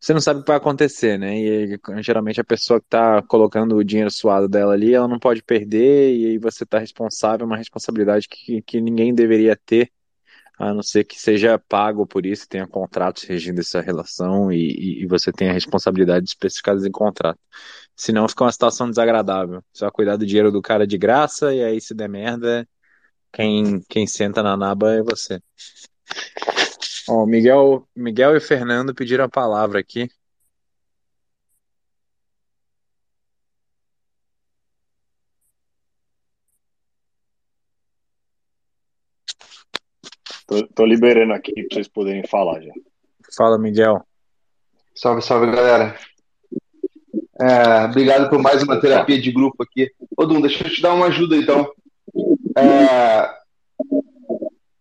você 0.00 0.14
não 0.14 0.20
sabe 0.20 0.40
o 0.40 0.42
que 0.42 0.48
vai 0.48 0.56
acontecer, 0.56 1.18
né? 1.18 1.36
E 1.36 1.80
geralmente 2.00 2.40
a 2.40 2.44
pessoa 2.44 2.80
que 2.80 2.86
está 2.86 3.20
colocando 3.22 3.76
o 3.76 3.84
dinheiro 3.84 4.10
suado 4.10 4.48
dela 4.48 4.72
ali, 4.72 4.94
ela 4.94 5.08
não 5.08 5.18
pode 5.18 5.42
perder, 5.42 6.16
e 6.16 6.26
aí 6.26 6.38
você 6.38 6.62
está 6.64 6.78
responsável, 6.78 7.44
uma 7.46 7.56
responsabilidade 7.56 8.28
que, 8.28 8.62
que 8.62 8.80
ninguém 8.80 9.12
deveria 9.12 9.56
ter 9.56 9.90
a 10.58 10.74
não 10.74 10.82
ser 10.82 11.04
que 11.04 11.20
seja 11.20 11.58
pago 11.58 12.06
por 12.06 12.26
isso, 12.26 12.48
tenha 12.48 12.66
contratos 12.66 13.22
regindo 13.22 13.60
essa 13.60 13.80
relação 13.80 14.50
e, 14.50 15.02
e, 15.02 15.06
você 15.06 15.30
tenha 15.30 15.52
responsabilidades 15.52 16.32
especificadas 16.32 16.84
em 16.84 16.90
contrato. 16.90 17.38
Senão 17.94 18.28
fica 18.28 18.44
uma 18.44 18.52
situação 18.52 18.88
desagradável. 18.90 19.62
Vai 19.80 19.90
cuidar 19.92 20.16
do 20.16 20.26
dinheiro 20.26 20.50
do 20.50 20.60
cara 20.60 20.86
de 20.86 20.98
graça 20.98 21.54
e 21.54 21.62
aí 21.62 21.80
se 21.80 21.94
der 21.94 22.08
merda, 22.08 22.68
quem, 23.32 23.80
quem 23.88 24.06
senta 24.06 24.42
na 24.42 24.56
naba 24.56 24.92
é 24.94 25.02
você. 25.02 25.40
Ó, 27.08 27.24
Miguel, 27.24 27.88
Miguel 27.94 28.36
e 28.36 28.40
Fernando 28.40 28.94
pediram 28.94 29.24
a 29.24 29.28
palavra 29.28 29.78
aqui. 29.78 30.10
Tô, 40.58 40.66
tô 40.68 40.84
liberando 40.84 41.32
aqui 41.32 41.52
para 41.52 41.74
vocês 41.74 41.88
poderem 41.88 42.26
falar 42.26 42.60
já. 42.60 42.72
Fala, 43.36 43.58
Miguel. 43.58 44.04
Salve, 44.94 45.22
salve, 45.22 45.46
galera. 45.52 45.96
É, 47.40 47.84
obrigado 47.84 48.28
por 48.28 48.40
mais 48.40 48.62
uma 48.62 48.80
terapia 48.80 49.20
de 49.20 49.30
grupo 49.30 49.62
aqui. 49.62 49.90
Ô, 50.16 50.24
Dum, 50.26 50.40
deixa 50.40 50.66
eu 50.66 50.70
te 50.70 50.82
dar 50.82 50.94
uma 50.94 51.06
ajuda, 51.06 51.36
então. 51.36 51.70
É, 52.56 53.30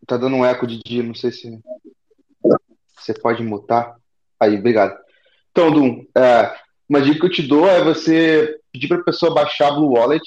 tá 0.07 0.17
dando 0.17 0.37
um 0.37 0.45
eco 0.45 0.65
de 0.65 0.79
dia, 0.83 1.03
não 1.03 1.13
sei 1.13 1.31
se 1.31 1.59
você 2.97 3.13
pode 3.13 3.43
mutar. 3.43 3.95
Aí, 4.39 4.57
obrigado. 4.57 4.97
Então, 5.51 5.71
Dum, 5.71 6.05
é, 6.17 6.55
uma 6.89 7.01
dica 7.01 7.19
que 7.19 7.25
eu 7.27 7.31
te 7.31 7.43
dou 7.43 7.67
é 7.67 7.83
você 7.83 8.59
pedir 8.71 8.87
para 8.87 8.97
a 8.97 9.03
pessoa 9.03 9.33
baixar 9.33 9.67
a 9.67 9.75
Blue 9.75 9.93
Wallet 9.93 10.23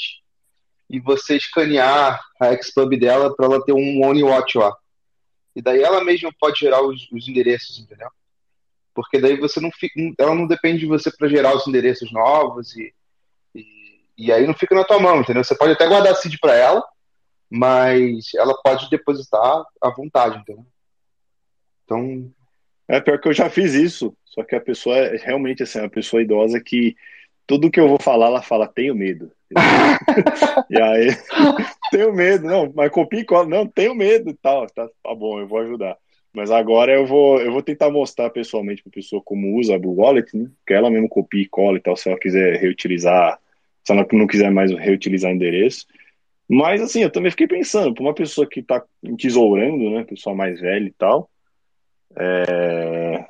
e 0.89 1.01
você 1.01 1.37
escanear 1.37 2.21
a 2.41 2.57
Xpub 2.63 2.97
dela 2.97 3.35
para 3.35 3.47
ela 3.47 3.65
ter 3.65 3.73
um 3.73 4.05
One 4.05 4.23
Watch 4.23 4.57
lá. 4.57 4.77
E 5.55 5.63
daí 5.63 5.83
ela 5.83 6.05
mesma 6.05 6.33
pode 6.39 6.61
gerar 6.61 6.83
os, 6.83 7.11
os 7.11 7.29
endereços, 7.29 7.79
entendeu? 7.79 8.09
Porque 8.95 9.19
daí 9.19 9.37
você 9.39 9.61
não 9.61 9.71
fica, 9.71 9.95
ela 10.19 10.35
não 10.35 10.47
depende 10.47 10.81
de 10.81 10.87
você 10.87 11.11
para 11.11 11.29
gerar 11.29 11.55
os 11.55 11.67
endereços 11.67 12.13
novos 12.13 12.77
e, 12.77 12.93
e, 13.55 13.65
e, 14.19 14.33
aí 14.33 14.47
não 14.47 14.55
fica 14.55 14.75
na 14.75 14.85
tua 14.85 14.99
mão, 14.99 15.21
entendeu? 15.21 15.43
Você 15.43 15.55
pode 15.55 15.73
até 15.73 15.87
guardar 15.87 16.13
a 16.13 16.15
seed 16.15 16.37
para 16.41 16.55
ela, 16.55 16.83
mas 17.49 18.33
ela 18.35 18.55
pode 18.63 18.89
depositar 18.91 19.65
à 19.81 19.91
vontade, 19.91 20.39
entendeu? 20.39 20.67
Então. 21.85 22.33
É 22.87 23.01
pior 23.01 23.21
que 23.21 23.29
eu 23.29 23.33
já 23.33 23.49
fiz 23.49 23.73
isso, 23.73 24.17
só 24.25 24.43
que 24.43 24.57
a 24.57 24.61
pessoa 24.61 24.97
é 24.97 25.17
realmente 25.17 25.63
assim, 25.63 25.79
uma 25.79 25.89
pessoa 25.89 26.23
idosa 26.23 26.61
que 26.61 26.97
tudo 27.51 27.69
que 27.69 27.81
eu 27.81 27.89
vou 27.89 27.99
falar, 28.01 28.29
ela 28.29 28.43
fala, 28.43 28.69
tenho 28.69 28.95
medo. 28.95 29.33
e 30.71 30.81
aí, 30.81 31.09
tenho 31.91 32.13
medo, 32.15 32.47
não, 32.47 32.73
mas 32.73 32.93
copia 32.93 33.19
e 33.19 33.25
cola, 33.25 33.45
não, 33.45 33.67
tenho 33.67 33.93
medo 33.93 34.31
e 34.31 34.35
tal, 34.35 34.69
tá, 34.69 34.89
tá 35.03 35.15
bom, 35.17 35.41
eu 35.41 35.49
vou 35.49 35.59
ajudar. 35.59 35.97
Mas 36.33 36.53
agora 36.53 36.93
eu 36.93 37.05
vou, 37.05 37.41
eu 37.41 37.51
vou 37.51 37.61
tentar 37.61 37.91
mostrar 37.91 38.31
pessoalmente 38.31 38.85
para 38.85 38.91
a 38.91 38.95
pessoa 38.95 39.21
como 39.21 39.59
usa 39.59 39.75
a 39.75 39.79
Blue 39.81 39.97
Wallet, 39.97 40.37
né? 40.37 40.49
que 40.65 40.73
ela 40.73 40.89
mesmo 40.89 41.09
copia 41.09 41.43
e 41.43 41.49
cola 41.49 41.77
e 41.77 41.81
tal, 41.81 41.97
se 41.97 42.09
ela 42.09 42.21
quiser 42.21 42.61
reutilizar, 42.61 43.41
se 43.83 43.93
ela 43.93 44.07
não 44.13 44.29
quiser 44.29 44.53
mais 44.53 44.71
reutilizar 44.71 45.33
endereço. 45.33 45.89
Mas 46.49 46.81
assim, 46.81 47.03
eu 47.03 47.11
também 47.11 47.33
fiquei 47.33 47.49
pensando, 47.49 47.93
para 47.93 48.05
uma 48.05 48.15
pessoa 48.15 48.49
que 48.49 48.61
está 48.61 48.81
entesourando, 49.03 49.91
né, 49.91 50.05
pessoa 50.05 50.37
mais 50.37 50.61
velha 50.61 50.87
e 50.87 50.93
tal, 50.93 51.29
é... 52.17 53.25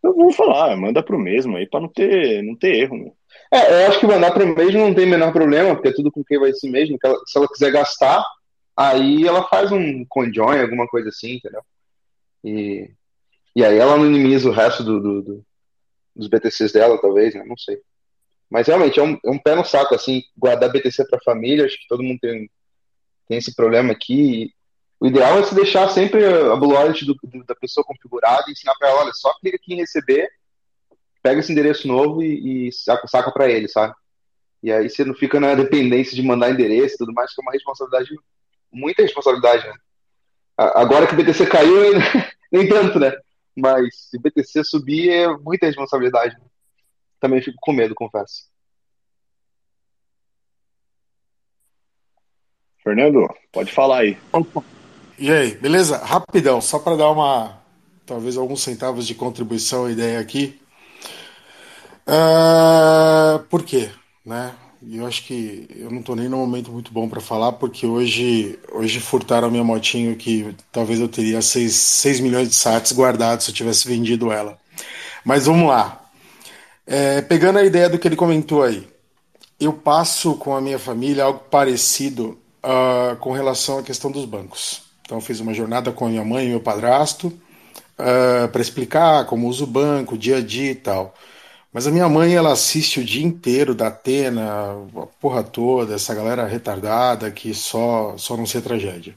eu 0.00 0.14
vou 0.14 0.32
falar, 0.32 0.76
manda 0.76 1.02
pro 1.02 1.18
mesmo 1.18 1.56
aí 1.56 1.66
para 1.66 1.80
não 1.80 1.88
ter, 1.88 2.40
não 2.44 2.54
ter 2.54 2.76
erro, 2.76 2.96
né? 2.98 3.10
É, 3.50 3.84
eu 3.84 3.88
acho 3.88 4.00
que 4.00 4.06
mandar 4.06 4.32
para 4.32 4.44
o 4.44 4.54
mesmo 4.54 4.80
não 4.80 4.94
tem 4.94 5.06
o 5.06 5.10
menor 5.10 5.32
problema, 5.32 5.74
porque 5.74 5.88
é 5.88 5.94
tudo 5.94 6.12
com 6.12 6.22
quem 6.24 6.38
vai 6.38 6.52
si 6.52 6.68
mesmo. 6.68 6.98
Ela, 7.02 7.18
se 7.26 7.38
ela 7.38 7.48
quiser 7.48 7.70
gastar, 7.70 8.24
aí 8.76 9.26
ela 9.26 9.48
faz 9.48 9.72
um 9.72 10.04
conjoin, 10.06 10.60
alguma 10.60 10.86
coisa 10.86 11.08
assim, 11.08 11.34
entendeu? 11.34 11.62
E, 12.44 12.90
e 13.56 13.64
aí 13.64 13.78
ela 13.78 13.96
minimiza 13.96 14.48
o 14.48 14.52
resto 14.52 14.84
do, 14.84 15.00
do, 15.00 15.22
do, 15.22 15.46
dos 16.14 16.28
BTCs 16.28 16.72
dela, 16.72 17.00
talvez, 17.00 17.34
né? 17.34 17.42
Não 17.46 17.56
sei. 17.56 17.80
Mas 18.50 18.66
realmente 18.66 18.98
é 18.98 19.02
um, 19.02 19.18
é 19.24 19.30
um 19.30 19.38
pé 19.38 19.54
no 19.54 19.64
saco, 19.64 19.94
assim, 19.94 20.22
guardar 20.36 20.70
BTC 20.70 21.06
para 21.08 21.20
família. 21.20 21.64
Acho 21.64 21.78
que 21.78 21.88
todo 21.88 22.02
mundo 22.02 22.18
tem, 22.20 22.50
tem 23.28 23.38
esse 23.38 23.54
problema 23.54 23.92
aqui. 23.92 24.52
O 25.00 25.06
ideal 25.06 25.38
é 25.38 25.42
se 25.42 25.54
deixar 25.54 25.88
sempre 25.90 26.24
a 26.24 26.56
Blue 26.56 26.72
Wallet 26.72 27.04
da 27.46 27.54
pessoa 27.54 27.84
configurada 27.84 28.44
e 28.48 28.52
ensinar 28.52 28.74
para 28.78 28.88
ela: 28.88 29.00
olha, 29.02 29.12
só 29.12 29.32
clica 29.38 29.56
aqui 29.56 29.74
em 29.74 29.78
receber 29.78 30.28
pega 31.28 31.40
esse 31.40 31.52
endereço 31.52 31.86
novo 31.86 32.22
e, 32.22 32.68
e 32.68 32.72
saca, 32.72 33.30
para 33.30 33.50
ele, 33.50 33.68
sabe? 33.68 33.92
E 34.62 34.72
aí 34.72 34.88
você 34.88 35.04
não 35.04 35.14
fica 35.14 35.38
na 35.38 35.54
dependência 35.54 36.16
de 36.16 36.22
mandar 36.22 36.50
endereço 36.50 36.94
e 36.94 36.98
tudo 36.98 37.12
mais, 37.12 37.34
que 37.34 37.40
é 37.40 37.44
uma 37.44 37.52
responsabilidade, 37.52 38.08
muita 38.72 39.02
responsabilidade, 39.02 39.66
né? 39.66 39.74
Agora 40.56 41.06
que 41.06 41.12
o 41.12 41.16
BTC 41.16 41.46
caiu, 41.46 41.92
nem 42.50 42.66
tanto, 42.66 42.98
né? 42.98 43.12
Mas 43.54 44.08
se 44.08 44.16
o 44.16 44.20
BTC 44.20 44.64
subir, 44.64 45.10
é 45.10 45.28
muita 45.36 45.66
responsabilidade. 45.66 46.34
Né? 46.34 46.46
Também 47.20 47.42
fico 47.42 47.58
com 47.60 47.72
medo, 47.72 47.94
confesso. 47.94 48.48
Fernando, 52.82 53.28
pode 53.52 53.70
falar 53.70 53.98
aí. 53.98 54.16
Opa. 54.32 54.64
E 55.18 55.30
aí, 55.30 55.54
beleza? 55.56 55.98
Rapidão, 55.98 56.58
só 56.62 56.78
para 56.78 56.96
dar 56.96 57.10
uma, 57.10 57.60
talvez 58.06 58.38
alguns 58.38 58.62
centavos 58.62 59.06
de 59.06 59.14
contribuição 59.14 59.90
ideia 59.90 60.18
aqui. 60.18 60.58
Uh, 62.08 63.38
por 63.50 63.62
quê? 63.62 63.90
Né? 64.24 64.54
eu 64.90 65.06
acho 65.06 65.24
que 65.24 65.68
eu 65.76 65.90
não 65.90 66.00
estou 66.00 66.14
nem 66.14 66.28
num 66.28 66.38
momento 66.38 66.70
muito 66.70 66.92
bom 66.92 67.08
para 67.08 67.20
falar, 67.20 67.52
porque 67.52 67.86
hoje, 67.86 68.58
hoje 68.72 69.00
furtaram 69.00 69.48
a 69.48 69.50
minha 69.50 69.64
motinho 69.64 70.16
que 70.16 70.54
talvez 70.70 71.00
eu 71.00 71.08
teria 71.08 71.42
6, 71.42 71.72
6 71.72 72.20
milhões 72.20 72.48
de 72.48 72.54
sats 72.54 72.92
guardados 72.92 73.44
se 73.44 73.50
eu 73.50 73.54
tivesse 73.54 73.86
vendido 73.86 74.32
ela. 74.32 74.56
Mas 75.24 75.46
vamos 75.46 75.68
lá. 75.68 76.00
É, 76.86 77.20
pegando 77.20 77.58
a 77.58 77.64
ideia 77.64 77.88
do 77.88 77.98
que 77.98 78.08
ele 78.08 78.16
comentou 78.16 78.62
aí, 78.62 78.88
eu 79.60 79.72
passo 79.72 80.34
com 80.36 80.54
a 80.54 80.60
minha 80.60 80.78
família 80.78 81.24
algo 81.24 81.40
parecido 81.50 82.38
uh, 82.62 83.16
com 83.16 83.32
relação 83.32 83.78
à 83.78 83.82
questão 83.82 84.10
dos 84.10 84.24
bancos. 84.24 84.82
Então, 85.02 85.20
fiz 85.20 85.40
uma 85.40 85.52
jornada 85.52 85.90
com 85.90 86.06
a 86.06 86.08
minha 86.08 86.24
mãe 86.24 86.46
e 86.46 86.50
meu 86.50 86.60
padrasto 86.60 87.28
uh, 87.28 88.44
ah, 88.44 88.48
para 88.48 88.60
explicar 88.60 89.26
como 89.26 89.48
uso 89.48 89.64
o 89.64 89.66
banco, 89.66 90.16
dia 90.16 90.36
a 90.36 90.40
dia 90.40 90.70
e 90.70 90.74
tal. 90.74 91.14
Mas 91.72 91.86
a 91.86 91.90
minha 91.90 92.08
mãe, 92.08 92.34
ela 92.34 92.52
assiste 92.52 93.00
o 93.00 93.04
dia 93.04 93.24
inteiro 93.24 93.74
da 93.74 93.88
Atena, 93.88 94.72
a 94.96 95.06
porra 95.20 95.42
toda, 95.42 95.94
essa 95.94 96.14
galera 96.14 96.46
retardada 96.46 97.30
que 97.30 97.52
só, 97.54 98.16
só 98.16 98.36
não 98.36 98.46
ser 98.46 98.62
tragédia. 98.62 99.14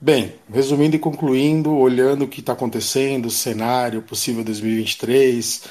Bem, 0.00 0.34
resumindo 0.52 0.96
e 0.96 0.98
concluindo, 0.98 1.74
olhando 1.76 2.24
o 2.24 2.28
que 2.28 2.40
está 2.40 2.52
acontecendo, 2.52 3.26
o 3.26 3.30
cenário 3.30 4.02
possível 4.02 4.44
2023, 4.44 5.64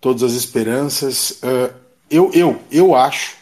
todas 0.00 0.22
as 0.22 0.32
esperanças, 0.32 1.40
eu, 2.10 2.30
eu, 2.32 2.60
eu 2.70 2.94
acho, 2.94 3.36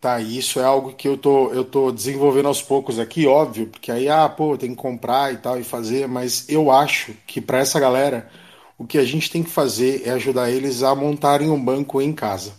tá, 0.00 0.20
isso 0.20 0.60
é 0.60 0.64
algo 0.64 0.92
que 0.92 1.08
eu 1.08 1.16
tô, 1.16 1.50
eu 1.52 1.64
tô 1.64 1.90
desenvolvendo 1.92 2.48
aos 2.48 2.60
poucos 2.60 2.98
aqui, 2.98 3.26
óbvio, 3.26 3.66
porque 3.68 3.90
aí, 3.90 4.08
ah, 4.08 4.28
pô, 4.28 4.56
tem 4.58 4.70
que 4.70 4.76
comprar 4.76 5.32
e 5.32 5.38
tal 5.38 5.58
e 5.58 5.64
fazer, 5.64 6.06
mas 6.08 6.48
eu 6.48 6.70
acho 6.70 7.14
que 7.26 7.40
para 7.40 7.58
essa 7.58 7.80
galera 7.80 8.28
o 8.84 8.86
que 8.86 8.98
a 8.98 9.04
gente 9.04 9.30
tem 9.30 9.42
que 9.42 9.48
fazer 9.48 10.02
é 10.04 10.10
ajudar 10.10 10.50
eles 10.50 10.82
a 10.82 10.94
montarem 10.94 11.48
um 11.48 11.58
banco 11.58 12.02
em 12.02 12.12
casa. 12.12 12.52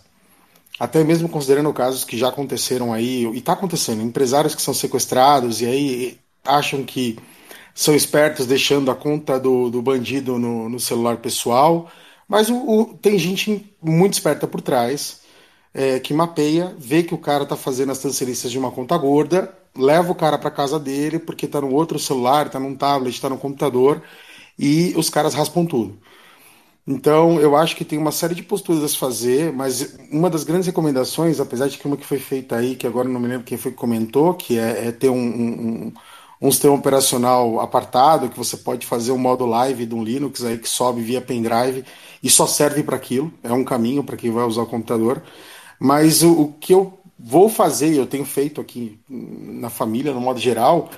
Até 0.76 1.04
mesmo 1.04 1.28
considerando 1.28 1.72
casos 1.72 2.02
que 2.02 2.18
já 2.18 2.30
aconteceram 2.30 2.92
aí, 2.92 3.24
e 3.26 3.38
está 3.38 3.52
acontecendo, 3.52 4.02
empresários 4.02 4.52
que 4.52 4.60
são 4.60 4.74
sequestrados 4.74 5.60
e 5.62 5.66
aí 5.66 6.18
acham 6.44 6.82
que 6.82 7.16
são 7.72 7.94
espertos 7.94 8.44
deixando 8.44 8.90
a 8.90 8.94
conta 8.96 9.38
do, 9.38 9.70
do 9.70 9.80
bandido 9.80 10.36
no, 10.36 10.68
no 10.68 10.80
celular 10.80 11.18
pessoal, 11.18 11.88
mas 12.26 12.50
o, 12.50 12.56
o, 12.56 12.98
tem 13.00 13.16
gente 13.20 13.72
muito 13.80 14.14
esperta 14.14 14.48
por 14.48 14.60
trás 14.60 15.20
é, 15.72 16.00
que 16.00 16.12
mapeia, 16.12 16.74
vê 16.76 17.04
que 17.04 17.14
o 17.14 17.18
cara 17.18 17.44
está 17.44 17.54
fazendo 17.54 17.92
as 17.92 17.98
transferências 17.98 18.50
de 18.50 18.58
uma 18.58 18.72
conta 18.72 18.98
gorda, 18.98 19.56
leva 19.76 20.10
o 20.10 20.14
cara 20.14 20.36
para 20.36 20.50
casa 20.50 20.76
dele 20.80 21.20
porque 21.20 21.46
está 21.46 21.60
no 21.60 21.72
outro 21.72 22.00
celular, 22.00 22.46
está 22.46 22.58
num 22.58 22.74
tablet, 22.74 23.14
está 23.14 23.30
no 23.30 23.38
computador 23.38 24.02
e 24.58 24.92
os 24.96 25.08
caras 25.08 25.32
raspam 25.32 25.64
tudo. 25.64 26.04
Então, 26.88 27.40
eu 27.40 27.56
acho 27.56 27.74
que 27.74 27.84
tem 27.84 27.98
uma 27.98 28.12
série 28.12 28.34
de 28.34 28.44
posturas 28.44 28.84
a 28.84 28.88
se 28.88 28.96
fazer, 28.96 29.52
mas 29.52 29.96
uma 30.10 30.30
das 30.30 30.44
grandes 30.44 30.66
recomendações, 30.66 31.40
apesar 31.40 31.66
de 31.66 31.78
que 31.78 31.86
uma 31.86 31.96
que 31.96 32.06
foi 32.06 32.18
feita 32.20 32.54
aí, 32.56 32.76
que 32.76 32.86
agora 32.86 33.08
não 33.08 33.18
me 33.18 33.26
lembro 33.26 33.44
quem 33.44 33.58
foi 33.58 33.72
que 33.72 33.76
comentou, 33.76 34.34
que 34.34 34.56
é, 34.56 34.86
é 34.86 34.92
ter 34.92 35.08
um, 35.08 35.16
um, 35.16 35.92
um, 36.40 36.52
sistema 36.52 36.74
operacional 36.74 37.60
apartado, 37.60 38.28
que 38.28 38.38
você 38.38 38.56
pode 38.56 38.86
fazer 38.86 39.10
um 39.10 39.18
modo 39.18 39.44
live 39.46 39.84
de 39.84 39.94
um 39.96 40.04
Linux 40.04 40.44
aí 40.44 40.58
que 40.58 40.68
sobe 40.68 41.02
via 41.02 41.20
pendrive 41.20 41.84
e 42.22 42.30
só 42.30 42.46
serve 42.46 42.84
para 42.84 42.96
aquilo, 42.96 43.32
é 43.42 43.52
um 43.52 43.64
caminho 43.64 44.04
para 44.04 44.16
quem 44.16 44.30
vai 44.30 44.44
usar 44.44 44.62
o 44.62 44.66
computador. 44.66 45.20
Mas 45.80 46.22
o, 46.22 46.40
o 46.42 46.52
que 46.52 46.72
eu 46.72 46.96
vou 47.18 47.48
fazer, 47.48 47.96
eu 47.96 48.06
tenho 48.06 48.24
feito 48.24 48.60
aqui 48.60 49.00
na 49.08 49.70
família, 49.70 50.12
no 50.12 50.20
modo 50.20 50.38
geral, 50.38 50.90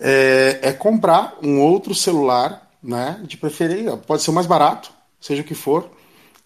é, 0.00 0.58
é 0.62 0.72
comprar 0.72 1.36
um 1.42 1.60
outro 1.60 1.94
celular, 1.94 2.68
né? 2.82 3.20
De 3.24 3.36
preferência, 3.36 3.96
pode 3.96 4.22
ser 4.22 4.32
mais 4.32 4.46
barato, 4.46 4.97
seja 5.20 5.42
o 5.42 5.44
que 5.44 5.54
for. 5.54 5.90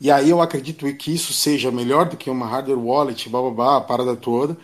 E 0.01 0.11
aí 0.11 0.31
eu 0.31 0.41
acredito 0.41 0.93
que 0.97 1.15
isso 1.15 1.33
seja 1.33 1.71
melhor 1.71 2.09
do 2.09 2.17
que 2.17 2.29
uma 2.31 2.47
hardware 2.47 2.79
wallet, 2.79 3.29
bababá, 3.29 3.77
a 3.79 3.81
parada 3.81 4.17
toda. 4.17 4.57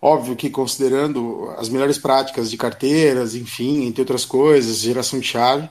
Óbvio 0.00 0.36
que 0.36 0.50
considerando 0.50 1.50
as 1.58 1.68
melhores 1.68 1.98
práticas 1.98 2.50
de 2.50 2.56
carteiras, 2.56 3.34
enfim, 3.34 3.84
entre 3.86 4.02
outras 4.02 4.24
coisas, 4.24 4.78
geração 4.78 5.18
de 5.18 5.26
chave, 5.26 5.68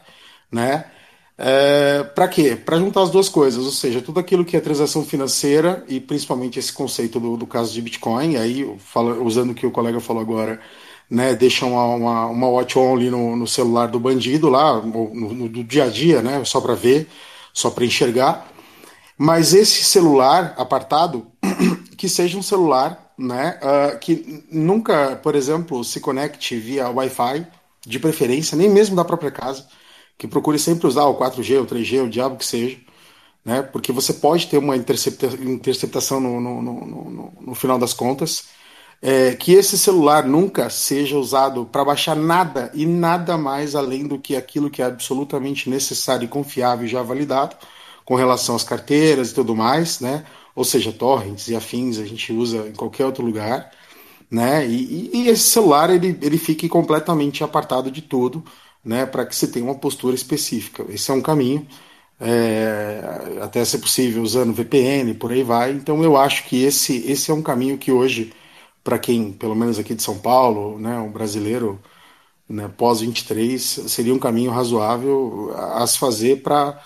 né? 0.52 0.86
É, 1.38 2.04
para 2.04 2.28
quê? 2.30 2.56
Para 2.56 2.78
juntar 2.78 3.02
as 3.04 3.10
duas 3.12 3.28
coisas, 3.28 3.66
ou 3.66 3.72
seja, 3.72 4.02
tudo 4.02 4.20
aquilo 4.20 4.46
que 4.46 4.56
é 4.56 4.62
transação 4.62 5.04
financeira 5.04 5.84
e 5.88 6.00
principalmente 6.00 6.60
esse 6.60 6.72
conceito 6.72 7.20
do, 7.20 7.36
do 7.36 7.46
caso 7.46 7.74
de 7.74 7.82
Bitcoin, 7.82 8.38
aí 8.38 8.64
usando 9.22 9.52
o 9.52 9.56
que 9.56 9.66
o 9.66 9.72
colega 9.72 10.00
falou 10.00 10.22
agora, 10.22 10.62
né, 11.10 11.36
deixa 11.36 11.66
uma, 11.66 11.86
uma, 11.86 12.26
uma 12.28 12.48
watch 12.48 12.78
only 12.80 13.10
no, 13.10 13.36
no 13.36 13.48
celular 13.48 13.88
do 13.88 14.00
bandido 14.00 14.50
lá, 14.50 14.82
no, 14.82 15.14
no, 15.14 15.34
no 15.34 15.64
dia 15.64 15.86
a 15.86 15.90
dia, 15.90 16.22
né, 16.22 16.44
só 16.46 16.62
para 16.62 16.74
ver, 16.74 17.08
só 17.56 17.72
para 17.72 17.86
enxergar. 17.86 18.48
Mas 19.18 19.56
esse 19.56 19.84
celular 19.84 20.54
apartado, 20.58 21.26
que 21.98 22.08
seja 22.08 22.38
um 22.38 22.44
celular 22.44 23.14
né, 23.18 23.60
uh, 23.64 23.98
que 23.98 24.44
nunca, 24.52 25.16
por 25.24 25.34
exemplo, 25.34 25.84
se 25.84 26.00
conecte 26.00 26.56
via 26.58 26.90
Wi-Fi, 26.90 27.48
de 27.88 28.00
preferência, 28.00 28.58
nem 28.58 28.70
mesmo 28.70 28.96
da 28.96 29.06
própria 29.06 29.32
casa 29.32 29.66
que 30.18 30.28
procure 30.28 30.58
sempre 30.58 30.88
usar 30.88 31.06
o 31.06 31.18
4G, 31.18 31.62
o 31.62 31.66
3G, 31.66 32.04
o 32.04 32.10
diabo 32.10 32.38
que 32.38 32.46
seja, 32.46 32.78
né? 33.44 33.62
Porque 33.62 33.92
você 33.92 34.14
pode 34.14 34.48
ter 34.48 34.58
uma 34.58 34.76
intercepta 34.76 35.28
interceptação 35.28 36.20
no, 36.20 36.40
no, 36.40 36.62
no, 36.62 37.34
no, 37.42 37.56
final 37.56 37.78
das 37.78 37.94
contas. 37.94 38.46
É, 39.02 39.36
que 39.36 39.54
esse 39.54 39.78
celular 39.78 40.26
nunca 40.26 40.70
seja 40.70 41.18
usado 41.18 41.66
para 41.66 41.86
baixar 41.86 42.16
nada 42.16 42.72
e 42.74 42.86
nada 42.86 43.38
mais 43.38 43.76
além 43.76 44.08
do 44.08 44.18
que 44.18 44.36
aquilo 44.36 44.70
que 44.70 44.82
é 44.82 44.86
absolutamente 44.86 45.70
necessário 45.70 46.26
e 46.26 46.28
confiável 46.28 46.86
e 46.86 46.90
já 46.90 47.04
validado 47.04 47.56
com 48.04 48.16
relação 48.16 48.56
às 48.56 48.64
carteiras 48.64 49.32
e 49.32 49.36
tudo 49.36 49.56
mais, 49.56 50.00
né? 50.00 50.26
Ou 50.56 50.64
seja, 50.64 50.92
torrents 50.92 51.48
e 51.48 51.56
afins 51.56 52.00
a 52.00 52.06
gente 52.06 52.32
usa 52.34 52.68
em 52.68 52.74
qualquer 52.74 53.06
outro 53.06 53.24
lugar, 53.24 53.72
né? 54.32 54.66
E, 54.68 55.12
e 55.14 55.30
esse 55.30 55.44
celular 55.44 55.90
ele, 55.90 56.18
ele 56.22 56.38
fique 56.38 56.68
completamente 56.70 57.44
apartado 57.44 57.92
de 57.92 58.02
tudo 58.02 58.44
né, 58.86 59.06
para 59.06 59.26
que 59.26 59.36
se 59.36 59.48
tenha 59.48 59.66
uma 59.66 59.76
postura 59.76 60.16
específica. 60.16 60.86
Esse 60.90 61.10
é 61.10 61.14
um 61.14 61.22
caminho, 61.22 61.68
é, 62.20 63.02
até 63.42 63.66
ser 63.66 63.80
possível 63.80 64.22
usando 64.22 64.54
VPN, 64.54 65.16
por 65.16 65.32
aí 65.32 65.44
vai. 65.44 65.72
Então 65.72 66.04
eu 66.04 66.16
acho 66.16 66.46
que 66.46 66.64
esse, 66.64 66.98
esse 67.12 67.32
é 67.32 67.34
um 67.34 67.42
caminho 67.42 67.78
que 67.78 67.92
hoje, 67.92 68.32
para 68.86 69.00
quem, 69.00 69.34
pelo 69.34 69.56
menos 69.56 69.80
aqui 69.80 69.96
de 69.96 70.04
São 70.04 70.20
Paulo, 70.20 70.80
né, 70.80 71.00
um 71.00 71.12
brasileiro 71.12 71.82
né, 72.50 72.70
pós-23, 72.78 73.60
seria 73.90 74.14
um 74.14 74.20
caminho 74.20 74.52
razoável 74.52 75.54
a 75.58 75.88
se 75.88 76.00
fazer 76.00 76.44
para 76.44 76.82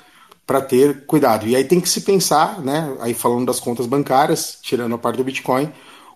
para 0.47 0.61
ter 0.61 1.05
cuidado. 1.05 1.47
E 1.47 1.55
aí 1.55 1.63
tem 1.63 1.81
que 1.81 1.89
se 1.89 2.01
pensar, 2.01 2.61
né, 2.61 2.97
aí 3.01 3.13
falando 3.13 3.45
das 3.47 3.59
contas 3.59 3.85
bancárias, 3.85 4.59
tirando 4.61 4.95
a 4.95 4.97
parte 4.97 5.17
do 5.17 5.23
Bitcoin, 5.23 5.71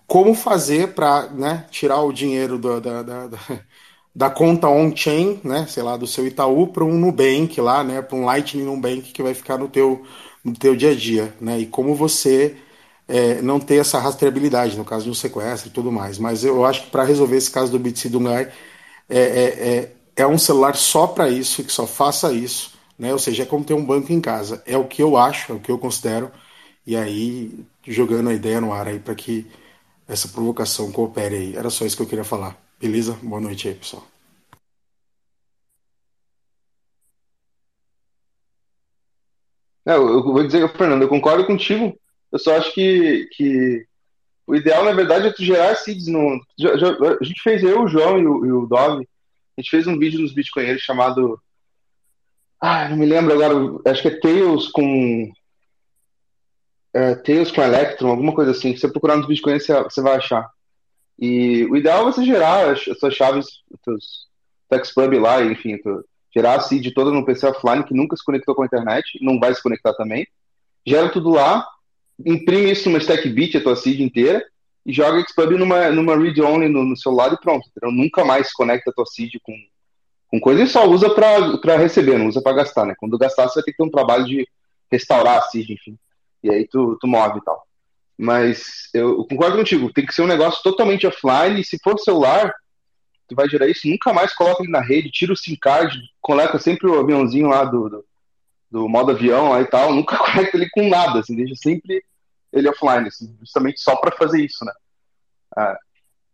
como 0.08 0.34
fazer 0.34 0.94
para 0.94 1.28
né, 1.30 1.66
tirar 1.70 2.02
o 2.02 2.12
dinheiro 2.12 2.58
da, 2.58 2.80
da, 2.80 3.02
da, 3.02 3.28
da 4.14 4.30
conta 4.30 4.68
on-chain, 4.68 5.40
né, 5.44 5.66
sei 5.68 5.82
lá, 5.84 5.96
do 5.96 6.06
seu 6.06 6.26
Itaú 6.26 6.68
para 6.68 6.84
um 6.84 6.98
Nubank 6.98 7.60
lá, 7.60 7.84
né, 7.84 8.02
para 8.02 8.16
um 8.16 8.24
Lightning 8.24 8.64
Nubank 8.64 9.12
que 9.12 9.22
vai 9.22 9.34
ficar 9.34 9.58
no 9.58 9.68
teu, 9.68 10.04
no 10.44 10.54
teu 10.54 10.74
dia 10.76 10.90
a 10.92 10.96
dia, 10.96 11.34
né, 11.40 11.60
e 11.60 11.66
como 11.66 11.94
você 11.94 12.56
é, 13.08 13.40
não 13.42 13.60
ter 13.60 13.76
essa 13.76 13.98
rastreabilidade 13.98 14.76
no 14.76 14.84
caso 14.84 15.04
de 15.04 15.10
um 15.10 15.14
sequestro 15.14 15.68
e 15.68 15.72
tudo 15.72 15.92
mais. 15.92 16.18
Mas 16.18 16.44
eu 16.44 16.64
acho 16.64 16.84
que 16.84 16.90
para 16.90 17.04
resolver 17.04 17.36
esse 17.36 17.50
caso 17.50 17.70
do 17.72 17.78
Bitsy 17.78 18.08
Dungai 18.08 18.50
é, 19.08 19.18
é, 19.18 19.78
é, 19.78 20.22
é 20.24 20.26
um 20.26 20.38
celular 20.38 20.76
só 20.76 21.06
para 21.06 21.28
isso, 21.28 21.64
que 21.64 21.72
só 21.72 21.86
faça 21.86 22.32
isso, 22.32 22.72
né, 22.98 23.12
ou 23.12 23.18
seja, 23.18 23.42
é 23.42 23.46
como 23.46 23.64
ter 23.64 23.74
um 23.74 23.84
banco 23.84 24.12
em 24.12 24.20
casa. 24.20 24.62
É 24.66 24.76
o 24.78 24.86
que 24.86 25.02
eu 25.02 25.16
acho, 25.16 25.52
é 25.52 25.54
o 25.54 25.60
que 25.60 25.70
eu 25.70 25.78
considero, 25.78 26.30
e 26.86 26.96
aí 26.96 27.64
jogando 27.86 28.30
a 28.30 28.34
ideia 28.34 28.60
no 28.60 28.72
ar 28.72 28.88
aí 28.88 28.98
para 28.98 29.14
que 29.14 29.46
essa 30.08 30.28
provocação 30.28 30.92
coopere 30.92 31.36
aí. 31.36 31.56
Era 31.56 31.70
só 31.70 31.84
isso 31.86 31.96
que 31.96 32.02
eu 32.02 32.06
queria 32.08 32.24
falar. 32.24 32.56
Beleza? 32.80 33.18
Boa 33.22 33.40
noite 33.40 33.68
aí, 33.68 33.74
pessoal. 33.74 34.04
Eu 39.86 40.22
vou 40.22 40.42
dizer, 40.46 40.66
Fernando, 40.76 41.02
eu 41.02 41.08
concordo 41.08 41.46
contigo. 41.46 41.94
Eu 42.34 42.38
só 42.40 42.56
acho 42.56 42.74
que, 42.74 43.28
que 43.30 43.86
o 44.44 44.56
ideal, 44.56 44.84
na 44.84 44.90
verdade, 44.90 45.28
é 45.28 45.32
tu 45.32 45.44
gerar 45.44 45.76
seeds 45.76 46.08
no. 46.08 46.40
Já, 46.58 46.76
já, 46.76 46.88
a 46.88 47.24
gente 47.24 47.40
fez, 47.40 47.62
eu, 47.62 47.84
o 47.84 47.88
João 47.88 48.18
e 48.18 48.26
o, 48.26 48.44
e 48.44 48.52
o 48.52 48.66
Dove, 48.66 49.08
a 49.56 49.60
gente 49.60 49.70
fez 49.70 49.86
um 49.86 49.96
vídeo 49.96 50.20
nos 50.20 50.34
Bitcoinheiros 50.34 50.82
chamado. 50.82 51.40
Ah, 52.60 52.88
não 52.88 52.96
me 52.96 53.06
lembro 53.06 53.34
agora, 53.34 53.54
acho 53.88 54.02
que 54.02 54.08
é 54.08 54.18
Tails 54.18 54.66
com. 54.72 55.32
É, 56.92 57.14
Tails 57.14 57.52
com 57.52 57.62
Electron, 57.62 58.10
alguma 58.10 58.34
coisa 58.34 58.50
assim. 58.50 58.74
Se 58.74 58.80
você 58.80 58.88
procurar 58.88 59.16
nos 59.16 59.28
Bitcoinheiros, 59.28 59.64
você, 59.64 59.84
você 59.84 60.02
vai 60.02 60.16
achar. 60.16 60.50
E 61.16 61.64
o 61.66 61.76
ideal 61.76 62.00
é 62.00 62.12
você 62.12 62.24
gerar 62.24 62.72
as, 62.72 62.88
as 62.88 62.98
suas 62.98 63.14
chaves, 63.14 63.46
os 63.70 63.80
teus 63.80 64.26
TextPub 64.68 65.20
lá, 65.20 65.40
enfim, 65.40 65.78
tu, 65.78 66.04
gerar 66.34 66.56
a 66.56 66.60
seed 66.60 66.92
toda 66.92 67.12
no 67.12 67.24
PC 67.24 67.46
offline 67.46 67.84
que 67.84 67.94
nunca 67.94 68.16
se 68.16 68.24
conectou 68.24 68.56
com 68.56 68.64
a 68.64 68.66
internet, 68.66 69.20
não 69.22 69.38
vai 69.38 69.54
se 69.54 69.62
conectar 69.62 69.94
também. 69.94 70.26
Gera 70.84 71.08
tudo 71.08 71.30
lá, 71.30 71.64
imprime 72.24 72.70
isso 72.70 72.88
numa 72.88 72.98
StackBit, 72.98 73.56
a 73.56 73.62
tua 73.62 73.76
seed 73.76 74.00
inteira, 74.00 74.44
e 74.84 74.92
joga 74.92 75.24
Xpub 75.26 75.56
numa, 75.56 75.90
numa 75.90 76.16
read-only 76.16 76.68
no, 76.68 76.84
no, 76.84 76.96
celular 76.96 77.32
e 77.32 77.40
pronto. 77.40 77.68
Entendeu? 77.68 77.94
Nunca 77.96 78.24
mais 78.24 78.52
conecta 78.52 78.90
a 78.90 78.92
tua 78.92 79.06
seed 79.06 79.32
com, 79.42 79.54
com 80.28 80.40
coisa 80.40 80.62
e 80.62 80.66
só 80.66 80.86
usa 80.86 81.10
para 81.10 81.76
receber, 81.76 82.18
não 82.18 82.28
usa 82.28 82.42
para 82.42 82.56
gastar, 82.56 82.84
né? 82.84 82.94
Quando 82.98 83.18
gastar, 83.18 83.48
você 83.48 83.54
vai 83.56 83.64
ter 83.64 83.70
que 83.72 83.78
ter 83.78 83.84
um 83.84 83.90
trabalho 83.90 84.24
de 84.24 84.46
restaurar 84.90 85.38
a 85.38 85.42
seed, 85.42 85.70
enfim. 85.70 85.98
E 86.42 86.50
aí 86.50 86.68
tu, 86.68 86.98
tu 87.00 87.06
move 87.06 87.38
e 87.38 87.44
tal. 87.44 87.66
Mas 88.16 88.90
eu 88.94 89.24
concordo 89.24 89.56
contigo, 89.56 89.92
tem 89.92 90.06
que 90.06 90.14
ser 90.14 90.22
um 90.22 90.26
negócio 90.26 90.62
totalmente 90.62 91.06
offline, 91.06 91.60
e 91.60 91.64
se 91.64 91.78
for 91.82 91.98
celular, 91.98 92.54
tu 93.28 93.34
vai 93.34 93.48
gerar 93.48 93.66
isso, 93.66 93.88
nunca 93.88 94.12
mais 94.12 94.32
coloca 94.34 94.62
ele 94.62 94.70
na 94.70 94.80
rede, 94.80 95.10
tira 95.10 95.32
o 95.32 95.36
SIM 95.36 95.56
card, 95.56 95.98
coloca 96.20 96.58
sempre 96.58 96.88
o 96.88 97.00
aviãozinho 97.00 97.48
lá 97.48 97.64
do, 97.64 97.88
do, 97.88 98.04
do 98.74 98.88
modo 98.88 99.12
avião 99.12 99.50
lá 99.50 99.60
e 99.60 99.66
tal, 99.66 99.94
nunca 99.94 100.18
conecta 100.18 100.56
ele 100.56 100.68
com 100.70 100.88
nada, 100.88 101.20
assim, 101.20 101.36
deixa 101.36 101.54
sempre 101.54 102.04
ele 102.52 102.68
offline, 102.68 103.06
assim, 103.06 103.36
justamente 103.38 103.80
só 103.80 103.94
para 103.94 104.10
fazer 104.16 104.44
isso, 104.44 104.64
né? 104.64 104.72
Ah, 105.56 105.78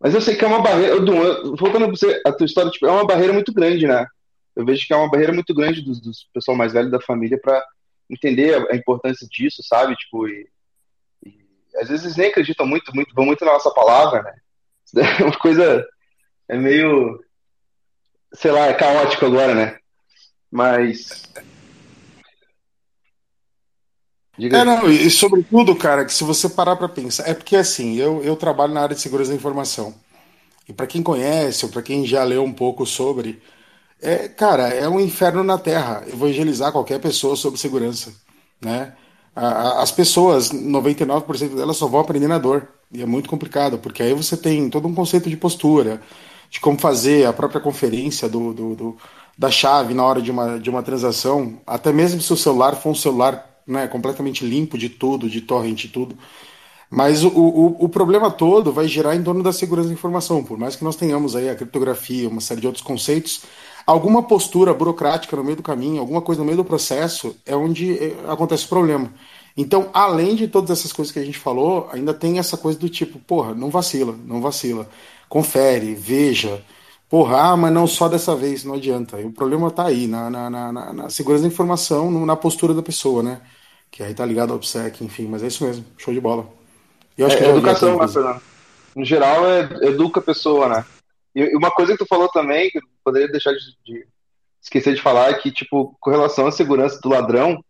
mas 0.00 0.14
eu 0.14 0.22
sei 0.22 0.34
que 0.34 0.42
é 0.42 0.48
uma 0.48 0.62
barreira, 0.62 0.94
eu, 0.94 1.54
voltando 1.54 1.84
pra 1.84 1.90
você, 1.90 2.22
a 2.24 2.32
tua 2.32 2.46
história, 2.46 2.70
tipo, 2.70 2.86
é 2.86 2.90
uma 2.90 3.06
barreira 3.06 3.34
muito 3.34 3.52
grande, 3.52 3.86
né? 3.86 4.06
Eu 4.56 4.64
vejo 4.64 4.86
que 4.86 4.92
é 4.94 4.96
uma 4.96 5.10
barreira 5.10 5.34
muito 5.34 5.54
grande 5.54 5.82
dos, 5.82 6.00
pessoal 6.32 6.56
mais 6.56 6.72
velho 6.72 6.90
da 6.90 6.98
família 6.98 7.38
para 7.38 7.62
entender 8.08 8.66
a, 8.70 8.74
importância 8.74 9.28
disso, 9.30 9.62
sabe? 9.62 9.94
Tipo, 9.96 10.26
e, 10.26 10.48
às 11.76 11.90
vezes 11.90 12.16
nem 12.16 12.30
acreditam 12.30 12.66
muito, 12.66 12.90
muito, 12.94 13.14
vão 13.14 13.26
muito 13.26 13.44
na 13.44 13.52
nossa 13.52 13.70
palavra, 13.70 14.22
né? 14.22 14.34
É 15.20 15.24
uma 15.24 15.38
coisa 15.38 15.86
é 16.48 16.56
meio, 16.56 17.22
sei 18.32 18.50
lá, 18.50 18.66
é 18.66 18.74
caótico 18.74 19.26
agora, 19.26 19.54
né? 19.54 19.78
Mas 20.50 21.30
Diga 24.40 24.56
é, 24.56 24.64
não, 24.64 24.90
e 24.90 25.10
sobretudo, 25.10 25.76
cara, 25.76 26.02
que 26.02 26.14
se 26.14 26.24
você 26.24 26.48
parar 26.48 26.74
para 26.74 26.88
pensar, 26.88 27.28
é 27.28 27.34
porque 27.34 27.54
assim, 27.54 27.96
eu, 27.96 28.22
eu 28.24 28.34
trabalho 28.34 28.72
na 28.72 28.80
área 28.80 28.96
de 28.96 29.02
segurança 29.02 29.28
da 29.28 29.36
informação. 29.36 29.94
E 30.66 30.72
para 30.72 30.86
quem 30.86 31.02
conhece, 31.02 31.66
ou 31.66 31.70
para 31.70 31.82
quem 31.82 32.06
já 32.06 32.24
leu 32.24 32.42
um 32.42 32.52
pouco 32.52 32.86
sobre, 32.86 33.38
é, 34.00 34.28
cara, 34.28 34.68
é 34.68 34.88
um 34.88 34.98
inferno 34.98 35.44
na 35.44 35.58
terra 35.58 36.04
evangelizar 36.10 36.72
qualquer 36.72 36.98
pessoa 37.00 37.36
sobre 37.36 37.60
segurança, 37.60 38.14
né? 38.58 38.94
as 39.36 39.92
pessoas, 39.92 40.50
99% 40.50 41.54
delas 41.54 41.76
só 41.76 41.86
vão 41.86 42.00
aprender 42.00 42.26
na 42.26 42.38
dor. 42.38 42.66
E 42.90 43.02
é 43.02 43.06
muito 43.06 43.28
complicado, 43.28 43.78
porque 43.78 44.02
aí 44.02 44.14
você 44.14 44.36
tem 44.38 44.70
todo 44.70 44.88
um 44.88 44.94
conceito 44.94 45.28
de 45.28 45.36
postura, 45.36 46.00
de 46.50 46.60
como 46.60 46.78
fazer 46.78 47.26
a 47.26 47.32
própria 47.32 47.60
conferência 47.60 48.28
do, 48.28 48.52
do, 48.54 48.74
do, 48.74 48.96
da 49.38 49.50
chave 49.50 49.92
na 49.92 50.02
hora 50.02 50.22
de 50.22 50.30
uma, 50.30 50.58
de 50.58 50.70
uma 50.70 50.82
transação, 50.82 51.60
até 51.66 51.92
mesmo 51.92 52.20
se 52.22 52.32
o 52.32 52.36
celular 52.36 52.74
for 52.74 52.90
um 52.90 52.94
celular 52.94 53.49
né, 53.70 53.86
completamente 53.86 54.44
limpo 54.44 54.76
de 54.76 54.88
tudo, 54.88 55.28
de 55.28 55.40
torrent 55.40 55.84
e 55.84 55.88
tudo. 55.88 56.16
Mas 56.90 57.22
o, 57.22 57.28
o, 57.28 57.84
o, 57.84 57.88
problema 57.88 58.30
todo 58.30 58.72
vai 58.72 58.88
girar 58.88 59.14
em 59.14 59.22
torno 59.22 59.44
da 59.44 59.52
segurança 59.52 59.88
da 59.88 59.94
informação. 59.94 60.42
Por 60.42 60.58
mais 60.58 60.74
que 60.74 60.82
nós 60.82 60.96
tenhamos 60.96 61.36
aí 61.36 61.48
a 61.48 61.54
criptografia, 61.54 62.28
uma 62.28 62.40
série 62.40 62.60
de 62.60 62.66
outros 62.66 62.82
conceitos, 62.82 63.42
alguma 63.86 64.24
postura 64.24 64.74
burocrática 64.74 65.36
no 65.36 65.44
meio 65.44 65.56
do 65.56 65.62
caminho, 65.62 66.00
alguma 66.00 66.20
coisa 66.20 66.40
no 66.40 66.44
meio 66.44 66.56
do 66.56 66.64
processo, 66.64 67.36
é 67.46 67.54
onde 67.54 67.96
é, 67.96 68.16
acontece 68.26 68.64
o 68.64 68.68
problema. 68.68 69.12
Então, 69.56 69.88
além 69.92 70.34
de 70.34 70.48
todas 70.48 70.70
essas 70.70 70.92
coisas 70.92 71.12
que 71.12 71.18
a 71.20 71.24
gente 71.24 71.38
falou, 71.38 71.88
ainda 71.92 72.12
tem 72.12 72.38
essa 72.38 72.56
coisa 72.56 72.78
do 72.78 72.88
tipo, 72.88 73.18
porra, 73.20 73.54
não 73.54 73.70
vacila, 73.70 74.16
não 74.24 74.40
vacila. 74.40 74.88
Confere, 75.28 75.94
veja. 75.94 76.60
Porra, 77.08 77.52
ah, 77.52 77.56
mas 77.56 77.72
não 77.72 77.86
só 77.86 78.08
dessa 78.08 78.34
vez, 78.36 78.64
não 78.64 78.74
adianta. 78.74 79.16
O 79.18 79.32
problema 79.32 79.68
está 79.68 79.86
aí, 79.86 80.06
na, 80.06 80.30
na, 80.30 80.50
na, 80.50 80.92
na, 80.92 81.10
segurança 81.10 81.42
da 81.42 81.48
informação, 81.48 82.10
na 82.24 82.36
postura 82.36 82.72
da 82.72 82.82
pessoa, 82.82 83.22
né? 83.22 83.40
Que 83.90 84.02
aí 84.02 84.14
tá 84.14 84.24
ligado 84.24 84.50
ao 84.50 84.56
OPSEC, 84.56 85.04
enfim, 85.04 85.26
mas 85.26 85.42
é 85.42 85.48
isso 85.48 85.64
mesmo, 85.64 85.84
show 85.98 86.14
de 86.14 86.20
bola. 86.20 86.48
Eu 87.18 87.26
acho 87.26 87.36
é, 87.36 87.38
que 87.38 87.44
é 87.44 87.50
educação, 87.50 87.98
né, 87.98 88.08
Fernando? 88.08 88.40
No 88.94 89.04
geral, 89.04 89.46
é 89.46 89.88
educa 89.88 90.20
a 90.20 90.22
pessoa, 90.22 90.68
né? 90.68 90.84
E 91.34 91.56
uma 91.56 91.70
coisa 91.70 91.92
que 91.92 91.98
tu 91.98 92.06
falou 92.06 92.28
também, 92.28 92.70
que 92.70 92.78
eu 92.78 92.82
poderia 93.04 93.28
deixar 93.28 93.52
de, 93.52 93.58
de 93.84 94.06
esquecer 94.62 94.94
de 94.94 95.02
falar, 95.02 95.30
é 95.30 95.34
que, 95.34 95.50
tipo, 95.50 95.96
com 96.00 96.10
relação 96.10 96.46
à 96.46 96.52
segurança 96.52 97.00
do 97.00 97.08
ladrão, 97.08 97.62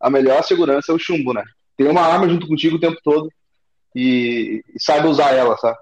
a 0.00 0.10
melhor 0.10 0.42
segurança 0.42 0.92
é 0.92 0.94
o 0.94 0.98
chumbo, 0.98 1.32
né? 1.32 1.42
Tem 1.76 1.88
uma 1.88 2.02
arma 2.02 2.28
junto 2.28 2.46
contigo 2.46 2.76
o 2.76 2.80
tempo 2.80 2.98
todo 3.02 3.30
e, 3.94 4.62
e 4.74 4.82
saiba 4.82 5.08
usar 5.08 5.32
ela, 5.32 5.56
sabe? 5.56 5.78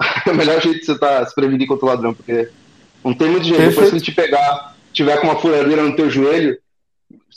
é 0.26 0.30
o 0.30 0.34
melhor 0.34 0.60
jeito 0.60 0.80
de 0.80 0.86
você 0.86 0.98
tá, 0.98 1.24
se 1.26 1.34
prevenir 1.34 1.66
contra 1.66 1.84
o 1.84 1.88
ladrão, 1.88 2.14
porque 2.14 2.50
não 3.04 3.14
tem 3.14 3.30
muito 3.30 3.46
jeito. 3.46 3.60
Depois 3.60 3.90
que 3.90 3.96
ele 3.96 4.04
te 4.04 4.12
pegar, 4.12 4.76
tiver 4.92 5.20
com 5.20 5.26
uma 5.26 5.40
furadeira 5.40 5.82
no 5.82 5.96
teu 5.96 6.08
joelho, 6.10 6.58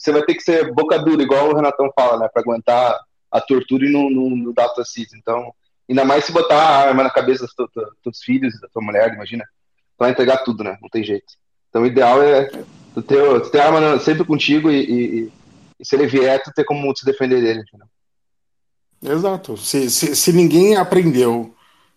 você 0.02 0.12
vai 0.12 0.24
ter 0.24 0.34
que 0.34 0.42
ser 0.42 0.74
boca 0.74 0.98
dura, 0.98 1.22
igual 1.22 1.50
o 1.50 1.56
Renatão 1.56 1.92
fala, 1.96 2.18
né? 2.18 2.30
Pra 2.32 2.42
aguentar 2.42 3.00
a 3.30 3.40
tortura 3.40 3.86
e 3.86 3.92
não, 3.92 4.10
não, 4.10 4.30
não 4.30 4.54
dar 4.54 4.74
assist. 4.78 5.16
Então, 5.16 5.54
ainda 5.88 6.04
mais 6.04 6.26
se 6.26 6.32
botar 6.32 6.58
a 6.58 6.88
arma 6.88 7.04
na 7.04 7.10
cabeça 7.10 7.46
dos 7.46 7.70
teus 8.04 8.24
filhos, 8.24 8.60
da 8.60 8.68
tua 8.68 8.82
mulher, 8.82 9.14
imagina. 9.14 9.46
Tu 9.98 10.06
entregar 10.06 10.38
tudo, 10.38 10.64
né? 10.64 10.78
Não 10.82 10.90
tem 10.90 11.04
jeito. 11.04 11.34
Então, 11.70 11.84
o 11.84 11.86
ideal 11.86 12.22
é 12.22 12.50
tu 12.94 13.02
ter, 13.02 13.42
tu 13.42 13.50
ter 13.52 13.60
a 13.60 13.68
arma 13.68 14.00
sempre 14.00 14.26
contigo 14.26 14.72
e, 14.72 14.82
e, 14.82 15.32
e 15.80 15.86
se 15.86 15.96
ele 15.96 16.08
vier, 16.08 16.42
tu 16.44 16.52
ter 16.52 16.66
como 16.66 16.96
se 16.96 17.06
defender 17.06 17.40
dele, 17.42 17.62
entendeu? 17.62 17.88
Exato. 19.04 19.56
Se, 19.58 19.90
se, 19.90 20.16
se 20.16 20.34
ninguém 20.34 20.76
aprendeu 20.76 21.54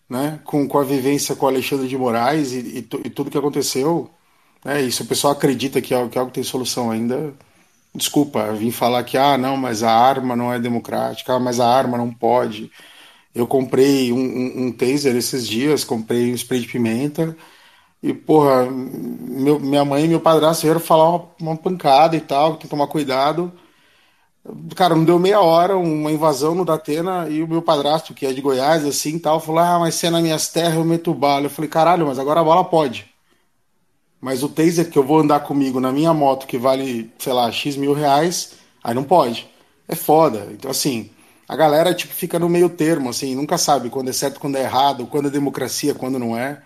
né, 0.09 0.41
com, 0.45 0.69
com 0.69 0.79
a 0.79 0.85
vivência 0.85 1.35
com 1.35 1.47
o 1.47 1.49
Alexandre 1.49 1.89
de 1.89 1.97
Moraes 1.97 2.53
e, 2.53 2.59
e, 2.59 2.79
e 2.79 3.11
tudo 3.11 3.31
que 3.31 3.39
aconteceu, 3.39 4.11
né, 4.65 4.83
e 4.83 4.93
se 4.93 5.03
o 5.03 5.07
pessoal 5.07 5.33
acredita 5.33 5.81
que, 5.81 5.95
que 6.09 6.19
algo 6.19 6.31
tem 6.31 6.43
solução 6.43 6.91
ainda, 6.91 7.35
desculpa, 7.95 8.53
vim 8.53 8.71
falar 8.71 9.05
que, 9.05 9.17
ah, 9.17 9.39
não, 9.39 9.57
mas 9.57 9.83
a 9.83 9.93
arma 9.93 10.35
não 10.37 10.53
é 10.53 10.59
democrática, 10.59 11.35
ah, 11.35 11.41
mas 11.41 11.61
a 11.61 11.69
arma 11.69 11.97
não 11.99 12.13
pode. 12.13 12.71
Eu 13.35 13.47
comprei 13.47 14.13
um, 14.13 14.19
um, 14.19 14.67
um 14.67 14.73
taser 14.73 15.17
esses 15.17 15.47
dias, 15.47 15.85
comprei 15.85 16.33
um 16.33 16.35
spray 16.35 16.61
de 16.61 16.69
pimenta, 16.69 17.37
e, 18.03 18.15
porra, 18.15 18.67
meu, 18.71 19.59
minha 19.61 19.85
mãe 19.85 20.05
e 20.05 20.09
meu 20.09 20.21
padrasto 20.21 20.63
vieram 20.65 20.81
falar 20.81 21.09
uma, 21.11 21.31
uma 21.41 21.57
pancada 21.57 22.17
e 22.17 22.21
tal, 22.21 22.53
tem 22.53 22.61
que 22.61 22.69
tomar 22.69 22.87
cuidado. 22.89 23.53
Cara, 24.77 24.95
não 24.95 25.05
deu 25.05 25.19
meia 25.19 25.41
hora, 25.41 25.77
uma 25.77 26.13
invasão 26.13 26.55
no 26.55 26.65
Datena 26.65 27.29
e 27.31 27.43
o 27.43 27.49
meu 27.49 27.63
padrasto, 27.63 28.13
que 28.13 28.27
é 28.27 28.33
de 28.33 28.43
Goiás, 28.43 28.85
assim 28.85 29.19
tal, 29.19 29.41
falou: 29.41 29.61
Ah, 29.61 29.79
mas 29.79 29.95
se 29.95 30.07
é 30.07 30.11
nas 30.11 30.23
minhas 30.23 30.49
terras 30.49 30.75
eu 30.77 30.85
meto 30.85 31.15
bala. 31.15 31.47
Eu 31.47 31.51
falei: 31.51 31.71
Caralho, 31.71 32.07
mas 32.07 32.19
agora 32.19 32.41
a 32.41 32.45
bala 32.45 32.65
pode. 32.65 33.14
Mas 34.25 34.43
o 34.43 34.49
taser 34.49 34.91
que 34.91 34.99
eu 34.99 35.05
vou 35.05 35.21
andar 35.21 35.41
comigo 35.41 35.79
na 35.79 35.93
minha 35.93 36.15
moto, 36.15 36.47
que 36.47 36.57
vale, 36.57 37.13
sei 37.19 37.31
lá, 37.35 37.53
X 37.53 37.77
mil 37.77 37.93
reais, 37.93 38.55
aí 38.83 38.95
não 38.95 39.05
pode. 39.05 39.47
É 39.87 39.95
foda. 39.95 40.49
Então, 40.51 40.71
assim, 40.71 41.11
a 41.47 41.55
galera, 41.55 41.93
tipo, 41.93 42.15
fica 42.15 42.39
no 42.39 42.49
meio 42.49 42.71
termo, 42.71 43.11
assim, 43.11 43.35
nunca 43.35 43.59
sabe 43.59 43.91
quando 43.91 44.09
é 44.09 44.15
certo, 44.15 44.41
quando 44.41 44.57
é 44.57 44.63
errado, 44.63 45.07
quando 45.07 45.29
é 45.29 45.31
democracia, 45.31 45.95
quando 45.95 46.19
não 46.19 46.35
é. 46.35 46.63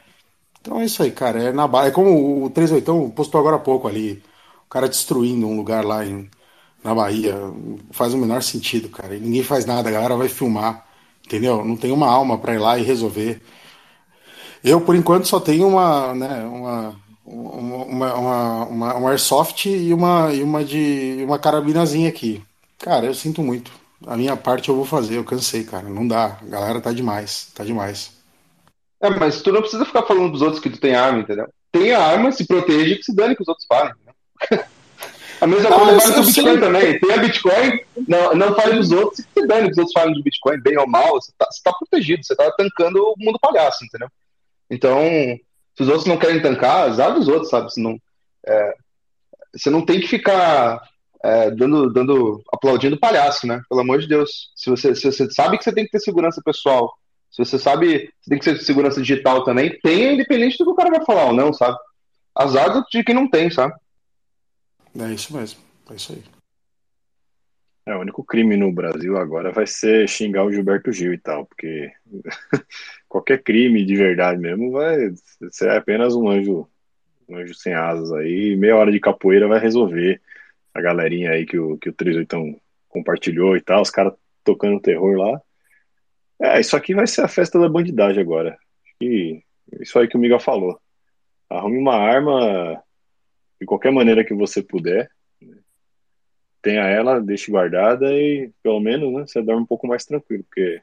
Então 0.61 0.81
é 0.81 0.85
isso 0.85 1.03
aí, 1.03 1.11
cara. 1.11 1.43
É 1.43 1.53
na 1.53 1.67
bala. 1.67 1.89
É 1.89 1.91
como 1.91 2.45
o 2.45 2.51
38 2.51 3.13
postou 3.17 3.41
agora 3.41 3.57
há 3.57 3.59
pouco 3.59 3.89
ali. 3.89 4.23
O 4.67 4.69
cara 4.71 4.89
destruindo 4.89 5.49
um 5.49 5.57
lugar 5.57 5.85
lá 5.85 6.07
em 6.07 6.31
na 6.85 6.95
Bahia. 6.95 7.35
Faz 7.91 8.15
o 8.15 8.19
menor 8.19 8.43
sentido, 8.43 8.89
cara. 8.89 9.17
E 9.17 9.21
ninguém 9.21 9.43
faz 9.43 9.67
nada, 9.67 9.89
a 9.89 9.93
galera 9.93 10.17
vai 10.17 10.29
filmar, 10.29 10.87
entendeu? 11.27 11.65
Não 11.65 11.77
tem 11.77 11.91
uma 11.93 12.09
alma 12.09 12.39
para 12.39 12.55
ir 12.55 12.59
lá 12.59 12.79
e 12.79 12.83
resolver. 12.85 13.43
Eu, 14.63 14.81
por 14.81 14.95
enquanto, 14.95 15.27
só 15.27 15.41
tenho 15.41 15.69
uma, 15.69 16.15
né, 16.15 16.45
uma, 16.47 16.97
uma, 17.31 18.15
uma, 18.15 18.95
uma, 18.95 19.11
airsoft 19.11 19.67
e 19.67 19.93
uma, 19.93 20.33
e 20.33 20.43
uma 20.43 20.65
de 20.65 21.23
uma 21.25 21.39
carabinazinha 21.39 22.09
aqui. 22.09 22.43
Cara, 22.79 23.07
eu 23.07 23.15
sinto 23.15 23.43
muito. 23.43 23.71
A 24.07 24.17
minha 24.17 24.37
parte 24.37 24.69
eu 24.69 24.77
vou 24.77 24.85
fazer, 24.85 25.17
eu 25.17 25.25
cansei, 25.25 25.65
cara. 25.65 25.89
Não 25.89 26.07
dá. 26.07 26.39
A 26.41 26.47
galera 26.47 26.81
tá 26.81 26.93
demais, 26.93 27.51
tá 27.55 27.65
demais. 27.65 28.13
É, 29.01 29.11
mas 29.11 29.43
tu 29.43 29.53
não 29.53 29.61
precisa 29.61 29.85
ficar 29.85 30.03
falando 30.03 30.31
pros 30.31 30.43
outros 30.43 30.61
que 30.61 30.71
tu 30.71 30.79
tem 30.79 30.95
arma, 30.95 31.21
entendeu? 31.21 31.49
Tem 31.71 31.93
arma, 31.93 32.33
se 32.33 32.47
protege 32.47 32.97
que 32.97 33.05
se 33.05 33.15
dane 33.15 33.37
que 33.37 33.43
os 33.43 33.49
outros 33.49 33.67
falem. 33.67 33.93
Né? 34.07 34.65
A 35.41 35.47
mesma 35.47 35.71
coisa 35.71 35.97
vale 35.97 36.15
com 36.15 36.21
o 36.21 36.25
Bitcoin 36.25 36.45
sei. 36.45 36.61
também. 36.61 36.99
Tem 36.99 37.13
a 37.13 37.19
Bitcoin, 37.19 37.81
não, 38.09 38.35
não 38.35 38.55
fale 38.57 38.77
dos 38.77 38.91
outros, 38.91 39.25
se 39.25 39.47
dane 39.47 39.67
que 39.67 39.73
os 39.73 39.79
outros 39.79 39.93
falam 39.93 40.13
de 40.13 40.23
Bitcoin, 40.23 40.61
bem 40.61 40.77
ou 40.77 40.89
mal, 40.89 41.13
você 41.13 41.31
tá, 41.39 41.47
você 41.49 41.61
tá 41.63 41.73
protegido, 41.73 42.25
você 42.25 42.35
tá 42.35 42.51
tancando 42.59 43.01
o 43.01 43.15
mundo 43.17 43.39
palhaço, 43.41 43.85
entendeu? 43.85 44.09
Então, 44.69 45.01
se 45.79 45.85
os 45.85 45.89
outros 45.89 46.07
não 46.07 46.19
querem 46.19 46.43
tancar, 46.43 46.89
azar 46.89 47.15
dos 47.15 47.29
outros, 47.29 47.51
sabe? 47.51 47.71
Você 47.71 47.81
não, 47.81 47.97
é, 48.45 48.75
você 49.55 49.71
não 49.71 49.87
tem 49.87 50.01
que 50.01 50.09
ficar 50.09 50.83
é, 51.23 51.53
dando, 51.53 51.89
dando, 51.89 52.43
aplaudindo 52.53 52.99
palhaço, 52.99 53.47
né? 53.47 53.63
Pelo 53.69 53.83
amor 53.83 54.01
de 54.01 54.09
Deus. 54.09 54.51
Se 54.57 54.69
você, 54.69 54.93
se 54.97 55.05
você 55.05 55.31
sabe 55.31 55.57
que 55.57 55.63
você 55.63 55.73
tem 55.73 55.85
que 55.85 55.93
ter 55.93 56.01
segurança 56.01 56.43
pessoal, 56.45 56.93
se 57.31 57.45
você 57.45 57.61
sabe 57.61 58.09
que 58.21 58.29
tem 58.29 58.41
que 58.41 58.45
ter 58.45 58.61
segurança 58.61 59.01
digital 59.01 59.45
também, 59.45 59.79
tenha 59.81 60.15
independente 60.15 60.59
do 60.59 60.65
que 60.65 60.71
o 60.73 60.75
cara 60.75 60.91
vai 60.91 61.05
falar 61.05 61.27
ou 61.27 61.33
não, 61.33 61.53
sabe? 61.53 61.79
Azar 62.35 62.83
de 62.91 63.05
quem 63.05 63.15
não 63.15 63.31
tem, 63.31 63.49
sabe? 63.49 63.73
É 64.99 65.13
isso 65.13 65.33
mesmo, 65.37 65.61
é 65.93 65.95
isso 65.95 66.13
aí. 66.13 66.38
É, 67.89 67.97
o 67.97 68.01
único 68.01 68.23
crime 68.23 68.55
no 68.55 68.71
Brasil 68.71 69.17
agora 69.17 69.51
vai 69.51 69.67
ser 69.67 70.07
xingar 70.07 70.45
o 70.45 70.53
Gilberto 70.53 70.93
Gil 70.93 71.15
e 71.15 71.19
tal, 71.19 71.47
porque 71.47 71.91
qualquer 73.09 73.43
crime 73.43 73.83
de 73.83 73.97
verdade 73.97 74.39
mesmo 74.39 74.73
vai 74.73 75.11
ser 75.51 75.71
apenas 75.71 76.15
um 76.15 76.29
anjo, 76.29 76.69
um 77.27 77.37
anjo 77.37 77.55
sem 77.55 77.73
asas 77.73 78.13
aí, 78.13 78.55
meia 78.57 78.77
hora 78.77 78.93
de 78.93 79.01
capoeira 79.01 79.49
vai 79.49 79.59
resolver 79.59 80.21
a 80.75 80.83
galerinha 80.83 81.31
aí 81.31 81.47
que 81.47 81.59
o, 81.59 81.79
que 81.79 81.89
o 81.89 81.93
38 81.95 82.61
compartilhou 82.91 83.57
e 83.57 83.63
tal, 83.63 83.81
os 83.81 83.91
caras 83.91 84.13
tocando 84.45 84.79
terror 84.81 85.17
lá. 85.17 85.41
É, 86.43 86.61
isso 86.61 86.77
aqui 86.77 86.95
vai 86.95 87.07
ser 87.07 87.23
a 87.23 87.29
festa 87.29 87.59
da 87.59 87.71
bandidagem 87.71 88.21
agora. 88.21 88.59
E 89.01 89.43
isso 89.81 89.99
aí 89.99 90.07
que 90.07 90.17
o 90.17 90.21
Miguel 90.21 90.41
falou. 90.41 90.79
Arrume 91.49 91.79
uma 91.79 91.97
arma 91.97 92.83
de 93.59 93.67
qualquer 93.67 93.93
maneira 93.93 94.23
que 94.23 94.35
você 94.35 94.63
puder. 94.63 95.11
Tenha 96.69 96.83
ela, 96.83 97.19
deixe 97.19 97.51
guardada 97.51 98.13
e 98.13 98.53
pelo 98.63 98.79
menos 98.79 99.11
né, 99.11 99.27
você 99.27 99.41
dorme 99.41 99.63
um 99.63 99.67
pouco 99.67 99.87
mais 99.87 100.05
tranquilo, 100.05 100.45
porque 100.45 100.83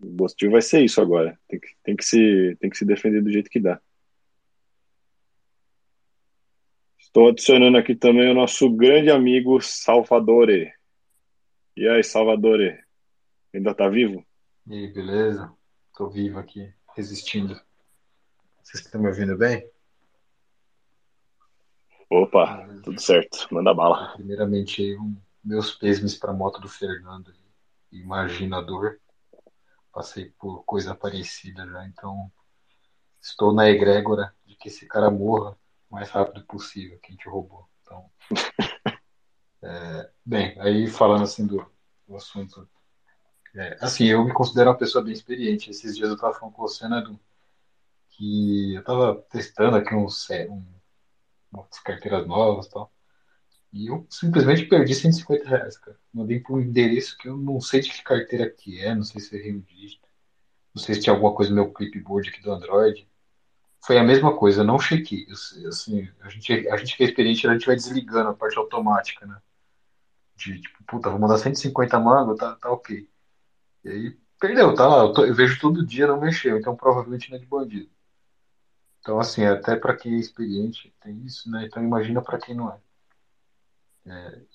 o 0.00 0.06
Bostil 0.06 0.52
vai 0.52 0.62
ser 0.62 0.84
isso 0.84 1.00
agora. 1.00 1.36
Tem 1.48 1.58
que, 1.58 1.66
tem, 1.82 1.96
que 1.96 2.04
se, 2.04 2.56
tem 2.60 2.70
que 2.70 2.78
se 2.78 2.84
defender 2.84 3.20
do 3.24 3.32
jeito 3.32 3.50
que 3.50 3.58
dá. 3.58 3.80
Estou 6.96 7.30
adicionando 7.30 7.76
aqui 7.76 7.96
também 7.96 8.30
o 8.30 8.34
nosso 8.34 8.70
grande 8.70 9.10
amigo 9.10 9.60
Salvadore. 9.60 10.72
E 11.76 11.88
aí, 11.88 12.04
Salvadore? 12.04 12.78
Ainda 13.52 13.74
tá 13.74 13.88
vivo? 13.88 14.24
E 14.68 14.86
beleza? 14.86 15.52
Tô 15.96 16.08
vivo 16.08 16.38
aqui, 16.38 16.72
resistindo. 16.94 17.60
Vocês 18.62 18.84
estão 18.84 19.00
me 19.00 19.08
ouvindo 19.08 19.36
bem? 19.36 19.68
Opa, 22.14 22.68
tudo 22.84 23.00
certo, 23.00 23.48
manda 23.50 23.72
bala. 23.72 24.12
Primeiramente, 24.12 24.94
um, 24.98 25.16
meus 25.42 25.74
pêsames 25.74 26.14
para 26.14 26.30
a 26.30 26.34
moto 26.34 26.60
do 26.60 26.68
Fernando, 26.68 27.32
imaginador. 27.90 29.00
Passei 29.90 30.26
por 30.38 30.62
coisa 30.64 30.94
parecida 30.94 31.66
já, 31.66 31.86
então 31.86 32.30
estou 33.18 33.54
na 33.54 33.70
egrégora 33.70 34.34
de 34.44 34.54
que 34.56 34.68
esse 34.68 34.86
cara 34.86 35.10
morra 35.10 35.56
o 35.88 35.94
mais 35.94 36.10
rápido 36.10 36.44
possível, 36.44 36.98
quem 37.02 37.16
te 37.16 37.30
roubou. 37.30 37.66
Então, 37.80 38.10
é, 39.62 40.10
bem, 40.22 40.54
aí 40.60 40.88
falando 40.88 41.22
assim 41.22 41.46
do, 41.46 41.64
do 42.06 42.14
assunto, 42.14 42.68
é, 43.54 43.78
assim, 43.80 44.04
eu 44.04 44.22
me 44.22 44.34
considero 44.34 44.68
uma 44.68 44.76
pessoa 44.76 45.02
bem 45.02 45.14
experiente. 45.14 45.70
Esses 45.70 45.96
dias 45.96 46.10
eu 46.10 46.16
estava 46.16 46.34
falando 46.34 46.52
com 46.56 46.60
você, 46.60 46.86
né, 46.86 47.00
do, 47.00 47.18
que 48.10 48.74
eu 48.74 48.80
estava 48.80 49.14
testando 49.30 49.78
aqui 49.78 49.94
um, 49.94 50.04
um 50.04 50.81
umas 51.52 51.78
carteiras 51.80 52.26
novas 52.26 52.66
e 52.66 52.70
tal. 52.70 52.92
E 53.72 53.88
eu 53.88 54.06
simplesmente 54.10 54.66
perdi 54.66 54.94
150 54.94 55.48
reais, 55.48 55.78
cara. 55.78 55.98
Mandei 56.12 56.40
para 56.40 56.54
um 56.54 56.60
endereço 56.60 57.16
que 57.18 57.28
eu 57.28 57.36
não 57.36 57.60
sei 57.60 57.80
de 57.80 57.90
que 57.90 58.02
carteira 58.04 58.50
que 58.50 58.80
é, 58.80 58.94
não 58.94 59.02
sei 59.04 59.20
se 59.20 59.36
é 59.38 59.42
Rio 59.42 59.62
Dígito, 59.62 60.06
não 60.74 60.82
sei 60.82 60.94
se 60.96 61.02
tinha 61.02 61.14
alguma 61.14 61.34
coisa 61.34 61.50
no 61.52 61.56
meu 61.56 61.72
clipboard 61.74 62.28
aqui 62.30 62.42
do 62.42 62.52
Android. 62.52 63.08
Foi 63.86 63.98
a 63.98 64.04
mesma 64.04 64.36
coisa, 64.38 64.62
eu 64.62 64.66
não 64.66 64.78
chequei. 64.80 65.26
Assim, 65.68 66.08
a 66.22 66.28
gente, 66.30 66.68
a 66.70 66.76
gente 66.78 66.96
que 66.96 67.04
é 67.04 67.06
experiente, 67.06 67.48
a 67.48 67.52
gente 67.54 67.66
vai 67.66 67.76
desligando 67.76 68.30
a 68.30 68.34
parte 68.34 68.58
automática, 68.58 69.26
né? 69.26 69.40
De 70.36 70.60
tipo, 70.60 70.84
puta, 70.84 71.10
vou 71.10 71.18
mandar 71.18 71.38
150 71.38 71.98
mangos, 72.00 72.38
tá, 72.38 72.56
tá 72.56 72.70
ok. 72.70 73.08
E 73.84 73.90
aí 73.90 74.18
Perdeu, 74.40 74.74
tá 74.76 74.88
lá. 74.88 75.04
Eu, 75.04 75.14
tô- 75.14 75.26
eu 75.26 75.34
vejo 75.36 75.60
todo 75.60 75.86
dia, 75.86 76.06
não 76.08 76.20
mexeu, 76.20 76.58
então 76.58 76.76
provavelmente 76.76 77.30
não 77.30 77.38
é 77.38 77.40
de 77.40 77.46
bandido. 77.46 77.91
Então, 79.02 79.20
assim, 79.20 79.44
até 79.44 79.76
para 79.76 79.94
quem 79.94 80.14
é 80.14 80.18
experiente 80.18 80.94
tem 81.02 81.22
isso, 81.26 81.50
né? 81.50 81.66
Então 81.66 81.84
imagina 81.84 82.22
para 82.22 82.38
quem 82.38 82.54
não 82.56 82.72
é. 82.72 82.80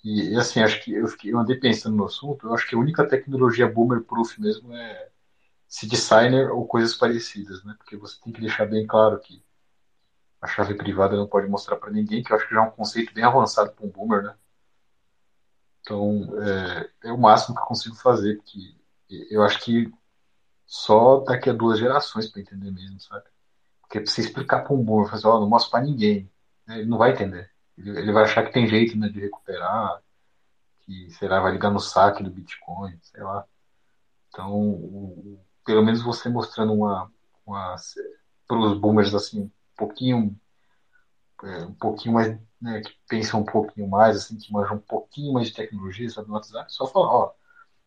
E, 0.04 0.34
e, 0.34 0.38
assim, 0.38 0.62
acho 0.62 0.84
que 0.84 0.94
eu, 0.94 1.08
fiquei- 1.08 1.34
eu 1.34 1.40
andei 1.40 1.56
pensando 1.60 1.96
no 1.96 2.06
assunto, 2.06 2.48
eu 2.48 2.54
acho 2.54 2.68
que 2.68 2.76
a 2.76 2.80
única 2.80 3.08
tecnologia 3.08 3.68
boomer-proof 3.72 4.40
mesmo 4.40 4.74
é 4.76 5.10
seed 5.68 5.96
signer 5.96 6.52
ou 6.54 6.68
coisas 6.68 6.96
parecidas, 6.96 7.64
né? 7.66 7.76
Porque 7.78 7.98
você 7.98 8.20
tem 8.22 8.34
que 8.34 8.42
deixar 8.42 8.66
bem 8.68 8.88
claro 8.88 9.20
que 9.20 9.44
a 10.42 10.48
chave 10.48 10.76
privada 10.76 11.16
não 11.16 11.28
pode 11.28 11.48
mostrar 11.48 11.78
para 11.78 11.92
ninguém, 11.92 12.24
que 12.24 12.32
eu 12.34 12.38
acho 12.38 12.48
que 12.48 12.56
já 12.56 12.62
é 12.62 12.68
um 12.68 12.72
conceito 12.72 13.14
bem 13.14 13.24
avançado 13.24 13.72
para 13.74 13.86
um 13.86 13.90
boomer, 13.90 14.24
né? 14.24 14.36
Então, 15.82 16.28
é, 16.44 16.90
é 17.06 17.12
o 17.12 17.18
máximo 17.18 17.56
que 17.56 17.62
eu 17.62 17.66
consigo 17.66 17.96
fazer, 17.96 18.38
porque 18.38 18.76
eu 19.32 19.42
acho 19.44 19.60
que 19.64 19.90
só 20.68 21.22
daqui 21.22 21.50
a 21.50 21.54
duas 21.54 21.80
gerações 21.80 22.30
para 22.32 22.42
entender 22.42 22.72
mesmo, 22.72 23.00
sabe? 23.02 23.26
Porque 23.88 24.06
você 24.06 24.22
explicar 24.22 24.64
para 24.64 24.74
um 24.74 24.84
boomer, 24.84 25.10
fazer, 25.10 25.28
ó, 25.28 25.40
não 25.40 25.50
mostra 25.50 25.72
para 25.72 25.86
ninguém, 25.86 26.30
ele 26.68 26.86
não 26.86 26.98
vai 26.98 27.12
entender. 27.12 27.50
Ele, 27.78 28.12
vai 28.12 28.24
achar 28.24 28.44
que 28.46 28.52
tem 28.54 28.68
jeito, 28.68 28.98
né, 28.98 29.08
de 29.10 29.20
recuperar, 29.20 30.02
que, 30.82 31.10
sei 31.12 31.28
lá, 31.30 31.40
vai 31.42 31.52
ligar 31.54 31.72
no 31.72 31.80
saque 31.80 32.24
do 32.24 32.32
Bitcoin, 32.32 32.98
sei 33.04 33.24
lá. 33.24 33.46
Então, 34.30 34.54
o- 34.56 35.40
pelo 35.66 35.84
menos 35.84 36.02
você 36.04 36.30
mostrando 36.30 36.74
uma, 36.74 37.12
uma 37.46 37.76
para 38.48 38.60
os 38.60 38.80
boomers 38.80 39.14
assim, 39.16 39.44
um 39.44 39.52
pouquinho, 39.78 40.38
é, 41.44 41.66
um 41.66 41.74
pouquinho 41.74 42.14
mais, 42.16 42.38
né, 42.62 42.82
que 42.82 42.96
pensam 43.08 43.42
um 43.42 43.46
pouquinho 43.46 43.88
mais, 43.88 44.18
assim, 44.18 44.38
que 44.38 44.52
manjam 44.52 44.78
um 44.78 44.80
pouquinho 44.80 45.34
mais 45.34 45.48
de 45.48 45.54
tecnologia, 45.54 46.10
sabe, 46.10 46.28
no 46.28 46.34
WhatsApp, 46.36 46.72
só 46.74 46.88
falar, 46.88 47.08
ó, 47.14 47.34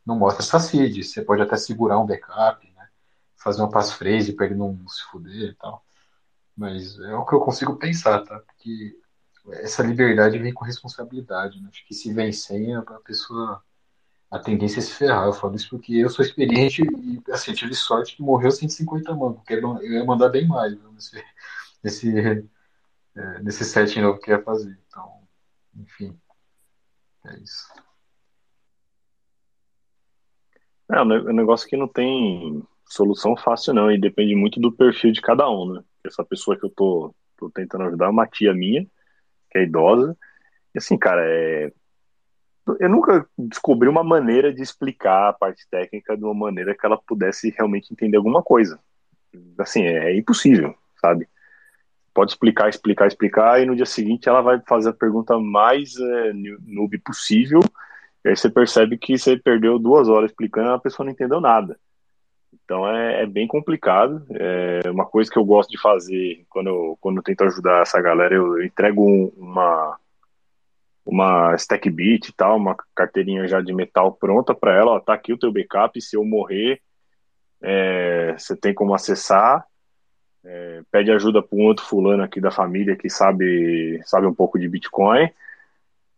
não 0.06 0.18
mostra 0.18 0.42
essa 0.44 0.60
seed, 0.60 1.04
você 1.04 1.22
pode 1.22 1.42
até 1.42 1.56
segurar 1.56 1.98
um 2.00 2.06
backup, 2.06 2.66
né, 2.74 2.88
fazer 3.36 3.62
uma 3.62 3.70
passphrase 3.70 4.34
para 4.34 4.46
ele 4.46 4.56
não 4.56 4.86
se 4.88 5.02
fuder 5.04 5.50
e 5.52 5.54
tal. 5.56 5.84
Mas 6.60 7.00
é 7.00 7.14
o 7.14 7.24
que 7.24 7.34
eu 7.34 7.40
consigo 7.40 7.76
pensar, 7.76 8.22
tá? 8.22 8.38
Porque 8.38 8.94
essa 9.62 9.82
liberdade 9.82 10.38
vem 10.38 10.52
com 10.52 10.62
responsabilidade, 10.62 11.58
né? 11.58 11.70
Acho 11.72 11.86
que 11.86 11.94
se 11.94 12.12
vem 12.12 12.30
sem, 12.32 12.76
a 12.76 12.82
pessoa 13.02 13.64
a 14.30 14.38
tendência 14.38 14.78
é 14.78 14.82
se 14.82 14.92
ferrar. 14.92 15.24
Eu 15.24 15.32
falo 15.32 15.56
isso 15.56 15.70
porque 15.70 15.94
eu 15.94 16.10
sou 16.10 16.22
experiente 16.22 16.82
e, 16.82 17.22
assim, 17.32 17.54
tive 17.54 17.74
sorte 17.74 18.14
que 18.14 18.22
morreu 18.22 18.50
150 18.50 19.10
mangos, 19.14 19.36
porque 19.36 19.54
eu 19.54 19.82
ia 19.82 20.04
mandar 20.04 20.28
bem 20.28 20.46
mais 20.46 20.74
viu, 20.74 20.92
nesse, 20.92 21.24
nesse, 21.82 22.48
é, 23.16 23.42
nesse 23.42 23.64
set 23.64 23.98
novo 23.98 24.20
que 24.20 24.30
ia 24.30 24.42
fazer. 24.42 24.78
Então, 24.86 25.26
enfim, 25.74 26.14
é 27.24 27.38
isso. 27.38 27.68
É, 30.90 31.00
um 31.00 31.32
negócio 31.32 31.66
que 31.66 31.76
não 31.76 31.88
tem 31.88 32.62
solução 32.84 33.34
fácil, 33.34 33.72
não, 33.72 33.90
e 33.90 33.98
depende 33.98 34.34
muito 34.34 34.60
do 34.60 34.70
perfil 34.70 35.10
de 35.10 35.22
cada 35.22 35.48
um, 35.48 35.72
né? 35.72 35.84
Essa 36.04 36.24
pessoa 36.24 36.58
que 36.58 36.64
eu 36.64 36.70
tô, 36.70 37.14
tô 37.36 37.50
tentando 37.50 37.84
ajudar 37.84 38.06
é 38.06 38.10
uma 38.10 38.26
tia 38.26 38.54
minha, 38.54 38.86
que 39.50 39.58
é 39.58 39.62
idosa, 39.62 40.16
e 40.74 40.78
assim, 40.78 40.96
cara, 40.96 41.22
é... 41.26 41.72
eu 42.78 42.88
nunca 42.88 43.26
descobri 43.36 43.88
uma 43.88 44.04
maneira 44.04 44.52
de 44.52 44.62
explicar 44.62 45.28
a 45.28 45.32
parte 45.32 45.66
técnica 45.70 46.16
de 46.16 46.24
uma 46.24 46.34
maneira 46.34 46.74
que 46.74 46.86
ela 46.86 46.96
pudesse 46.96 47.50
realmente 47.50 47.92
entender 47.92 48.16
alguma 48.16 48.42
coisa. 48.42 48.78
Assim, 49.58 49.84
é 49.84 50.16
impossível, 50.16 50.74
sabe? 51.00 51.28
Pode 52.12 52.32
explicar, 52.32 52.68
explicar, 52.68 53.06
explicar, 53.06 53.62
e 53.62 53.66
no 53.66 53.76
dia 53.76 53.86
seguinte 53.86 54.28
ela 54.28 54.40
vai 54.40 54.60
fazer 54.66 54.90
a 54.90 54.94
pergunta 54.94 55.38
mais 55.38 55.96
é, 55.96 56.32
noob 56.66 56.98
possível, 56.98 57.60
e 58.24 58.30
aí 58.30 58.36
você 58.36 58.50
percebe 58.50 58.98
que 58.98 59.16
você 59.16 59.36
perdeu 59.36 59.78
duas 59.78 60.08
horas 60.08 60.30
explicando 60.30 60.70
e 60.70 60.74
a 60.74 60.78
pessoa 60.78 61.04
não 61.04 61.12
entendeu 61.12 61.40
nada. 61.40 61.78
Então 62.52 62.86
é, 62.88 63.22
é, 63.22 63.26
bem 63.26 63.46
complicado. 63.46 64.24
É 64.30 64.90
uma 64.90 65.06
coisa 65.06 65.30
que 65.30 65.38
eu 65.38 65.44
gosto 65.44 65.70
de 65.70 65.80
fazer 65.80 66.44
quando 66.48 66.68
eu, 66.68 66.98
quando 67.00 67.18
eu 67.18 67.22
tento 67.22 67.44
ajudar 67.44 67.82
essa 67.82 68.00
galera, 68.00 68.34
eu 68.34 68.62
entrego 68.62 69.02
um, 69.04 69.32
uma 69.36 69.98
uma 71.04 71.54
stack 71.56 71.90
bit 71.90 72.28
e 72.28 72.32
tal, 72.32 72.56
uma 72.56 72.76
carteirinha 72.94 73.46
já 73.48 73.60
de 73.60 73.72
metal 73.74 74.12
pronta 74.12 74.54
para 74.54 74.76
ela. 74.76 74.92
Ó, 74.92 75.00
tá 75.00 75.14
aqui 75.14 75.32
o 75.32 75.38
teu 75.38 75.52
backup. 75.52 76.00
Se 76.00 76.16
eu 76.16 76.24
morrer, 76.24 76.80
é, 77.62 78.34
você 78.38 78.56
tem 78.56 78.72
como 78.74 78.94
acessar. 78.94 79.64
É, 80.44 80.82
pede 80.90 81.10
ajuda 81.10 81.42
para 81.42 81.58
um 81.58 81.62
outro 81.62 81.84
fulano 81.84 82.22
aqui 82.22 82.40
da 82.40 82.50
família 82.50 82.96
que 82.96 83.10
sabe 83.10 84.00
sabe 84.04 84.26
um 84.26 84.34
pouco 84.34 84.58
de 84.58 84.68
Bitcoin. 84.68 85.28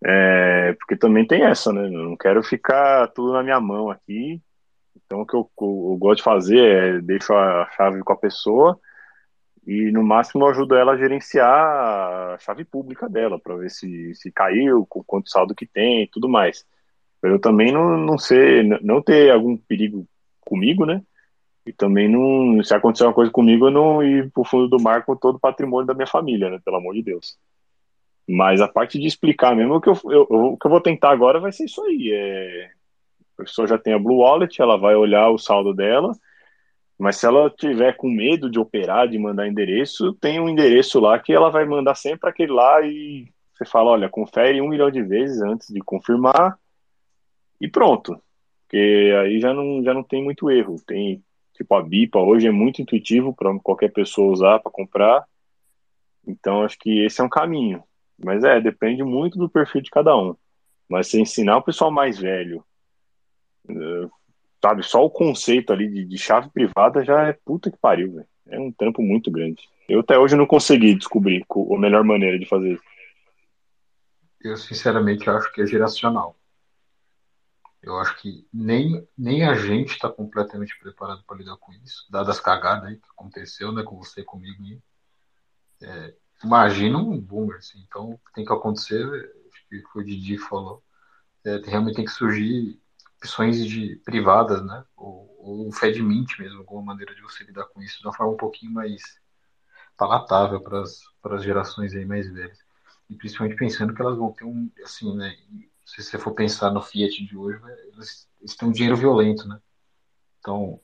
É, 0.04 0.74
porque 0.74 0.96
também 0.96 1.26
tem 1.26 1.44
essa, 1.44 1.72
né? 1.72 1.86
Eu 1.86 1.90
não 1.90 2.16
quero 2.16 2.42
ficar 2.42 3.09
tudo 3.09 3.32
na 3.32 3.42
minha 3.42 3.60
mão 3.60 3.90
aqui. 3.90 4.40
Então, 4.97 5.23
o 5.23 5.27
que 5.27 5.35
eu, 5.35 5.51
eu, 5.60 5.97
gosto 5.98 6.19
de 6.19 6.23
fazer 6.23 6.59
é 6.59 7.01
deixo 7.01 7.35
a 7.35 7.69
chave 7.77 8.01
com 8.01 8.12
a 8.12 8.16
pessoa 8.16 8.78
e, 9.66 9.93
no 9.93 10.02
máximo, 10.02 10.44
eu 10.44 10.48
ajudo 10.51 10.74
ela 10.74 10.93
a 10.93 10.97
gerenciar 10.97 12.35
a 12.35 12.39
chave 12.39 12.64
pública 12.64 13.09
dela, 13.09 13.39
para 13.39 13.56
ver 13.56 13.70
se, 13.70 14.14
se 14.14 14.31
caiu, 14.32 14.85
com 14.86 15.02
quanto 15.05 15.31
saldo 15.31 15.55
que 15.55 15.66
tem 15.66 16.02
e 16.02 16.09
tudo 16.09 16.28
mais. 16.28 16.66
Para 17.20 17.31
eu 17.31 17.39
também 17.39 17.73
não, 17.73 17.97
não 17.97 18.19
ser, 18.19 18.64
não 18.82 19.01
ter 19.01 19.31
algum 19.31 19.56
perigo 19.56 20.06
comigo, 20.40 20.85
né? 20.85 21.02
E 21.64 21.73
também 21.73 22.09
não, 22.09 22.62
se 22.64 22.74
acontecer 22.74 23.05
uma 23.05 23.14
coisa 23.14 23.31
comigo, 23.31 23.66
eu 23.66 23.70
não 23.70 24.02
ir 24.02 24.31
pro 24.32 24.44
fundo 24.44 24.69
do 24.69 24.82
mar 24.82 25.05
com 25.05 25.14
todo 25.14 25.36
o 25.36 25.40
patrimônio 25.40 25.86
da 25.86 25.94
minha 25.94 26.09
família, 26.09 26.51
né? 26.51 26.59
Pelo 26.64 26.78
amor 26.78 26.94
de 26.94 27.02
Deus. 27.02 27.39
Mas 28.28 28.60
a 28.60 28.66
parte 28.66 28.98
de 28.98 29.06
explicar 29.06 29.55
mesmo, 29.55 29.77
o 29.77 29.81
que 29.81 29.89
eu, 29.89 29.98
eu, 30.06 30.27
o 30.28 30.56
que 30.56 30.66
eu 30.66 30.70
vou 30.70 30.81
tentar 30.81 31.10
agora 31.12 31.39
vai 31.39 31.52
ser 31.52 31.64
isso 31.66 31.81
aí. 31.85 32.10
É, 32.12 32.70
pessoa 33.43 33.66
já 33.66 33.78
tem 33.78 33.94
a 33.94 33.98
Blue 33.98 34.19
Wallet, 34.19 34.60
ela 34.60 34.77
vai 34.77 34.94
olhar 34.94 35.31
o 35.31 35.39
saldo 35.39 35.74
dela, 35.74 36.12
mas 36.98 37.16
se 37.16 37.27
ela 37.27 37.51
tiver 37.51 37.97
com 37.97 38.09
medo 38.09 38.51
de 38.51 38.59
operar, 38.59 39.09
de 39.09 39.19
mandar 39.19 39.48
endereço, 39.48 40.12
tem 40.14 40.40
um 40.40 40.48
endereço 40.48 41.01
lá 41.01 41.19
que 41.19 41.32
ela 41.32 41.51
vai 41.51 41.64
mandar 41.64 41.94
sempre 41.94 42.31
aquele 42.31 42.52
lá 42.52 42.81
e 42.82 43.28
você 43.52 43.64
fala, 43.64 43.90
olha, 43.90 44.09
confere 44.09 44.60
um 44.60 44.69
milhão 44.69 44.90
de 44.90 45.02
vezes 45.02 45.40
antes 45.43 45.69
de 45.69 45.81
confirmar 45.81 46.59
e 47.60 47.69
pronto. 47.69 48.20
Porque 48.62 49.12
aí 49.20 49.40
já 49.40 49.52
não, 49.52 49.82
já 49.82 49.93
não 49.93 50.02
tem 50.02 50.23
muito 50.23 50.51
erro. 50.51 50.77
Tem, 50.86 51.23
tipo, 51.55 51.74
a 51.74 51.82
BIPA 51.82 52.19
hoje 52.19 52.47
é 52.48 52.51
muito 52.51 52.81
intuitivo 52.81 53.35
para 53.35 53.56
qualquer 53.60 53.93
pessoa 53.93 54.32
usar 54.32 54.59
para 54.60 54.73
comprar. 54.73 55.24
Então 56.27 56.62
acho 56.62 56.78
que 56.78 57.05
esse 57.05 57.20
é 57.20 57.24
um 57.24 57.28
caminho. 57.28 57.82
Mas 58.24 58.44
é, 58.44 58.60
depende 58.60 59.02
muito 59.02 59.39
do 59.39 59.48
perfil 59.48 59.81
de 59.81 59.90
cada 59.90 60.16
um. 60.16 60.35
Mas 60.89 61.09
se 61.09 61.20
ensinar 61.20 61.59
o 61.59 61.62
pessoal 61.62 61.90
mais 61.90 62.19
velho 62.19 62.64
sabe, 64.62 64.82
só 64.82 65.05
o 65.05 65.10
conceito 65.10 65.72
ali 65.72 65.89
de, 65.89 66.05
de, 66.05 66.18
chave 66.18 66.48
privada 66.51 67.05
já 67.05 67.28
é 67.28 67.32
puta 67.32 67.70
que 67.70 67.76
pariu, 67.76 68.14
velho. 68.14 68.28
É 68.48 68.59
um 68.59 68.72
trampo 68.72 69.02
muito 69.02 69.30
grande. 69.30 69.68
Eu 69.89 70.01
até 70.01 70.18
hoje 70.18 70.36
não 70.36 70.47
consegui 70.47 70.94
descobrir 70.94 71.44
a 71.51 71.78
melhor 71.78 72.05
maneira 72.05 72.39
de 72.39 72.47
fazer 72.47 72.74
isso. 72.74 72.82
Eu, 74.40 74.56
sinceramente, 74.56 75.28
acho 75.30 75.52
que 75.52 75.62
é 75.62 75.66
geracional. 75.66 76.36
Eu 77.82 77.98
acho 77.98 78.16
que 78.20 78.47
nem, 78.52 79.06
nem 79.18 79.44
a 79.44 79.55
gente 79.55 79.90
está 79.90 80.09
completamente 80.09 80.78
preparado 80.78 81.24
para 81.24 81.36
lidar 81.36 81.56
com 81.56 81.72
isso, 81.72 82.06
dadas 82.10 82.36
as 82.36 82.40
cagadas 82.40 82.89
aí 82.89 82.97
que 82.97 83.09
aconteceu, 83.10 83.72
né, 83.72 83.82
com 83.82 83.97
você 83.97 84.22
comigo. 84.22 84.80
É, 85.80 86.14
imagina 86.44 86.98
um 86.98 87.20
boomer, 87.20 87.59
assim, 87.59 87.84
então 87.86 88.18
tem 88.34 88.44
que 88.44 88.52
acontecer, 88.52 89.05
acho 89.52 89.68
que 89.68 89.98
o 89.98 90.05
Didi 90.05 90.39
falou, 90.39 90.82
é, 91.44 91.56
realmente 91.64 91.97
tem 91.97 92.05
que 92.05 92.12
surgir 92.12 92.80
opções 93.22 93.64
de 93.64 93.96
privadas, 94.04 94.64
né? 94.64 94.84
Ou, 94.96 95.36
ou 95.38 95.72
FedMint 95.72 96.38
mesmo, 96.40 96.58
alguma 96.58 96.82
maneira 96.82 97.14
de 97.14 97.22
você 97.22 97.44
lidar 97.44 97.66
com 97.66 97.80
isso 97.80 98.00
de 98.00 98.06
uma 98.06 98.12
forma 98.12 98.32
um 98.32 98.36
pouquinho 98.36 98.72
mais 98.72 99.00
palatável 99.96 100.60
para 100.60 100.82
as 100.82 101.44
gerações 101.44 101.94
aí 101.94 102.04
mais 102.04 102.28
velhas. 102.28 102.58
E 103.08 103.14
principalmente 103.14 103.56
pensando 103.56 103.94
que 103.94 104.02
elas 104.02 104.18
vão 104.18 104.32
ter 104.32 104.44
um, 104.44 104.68
assim, 104.84 105.16
né? 105.16 105.36
Se 105.84 106.02
você 106.02 106.18
for 106.18 106.32
pensar 106.32 106.70
no 106.70 106.82
Fiat 106.82 107.24
de 107.24 107.36
hoje, 107.36 107.60
elas, 107.92 108.28
eles 108.40 108.56
têm 108.56 108.68
um 108.68 108.72
dinheiro 108.72 108.96
violento, 108.96 109.46
né? 109.46 109.60
Então, 110.40 110.80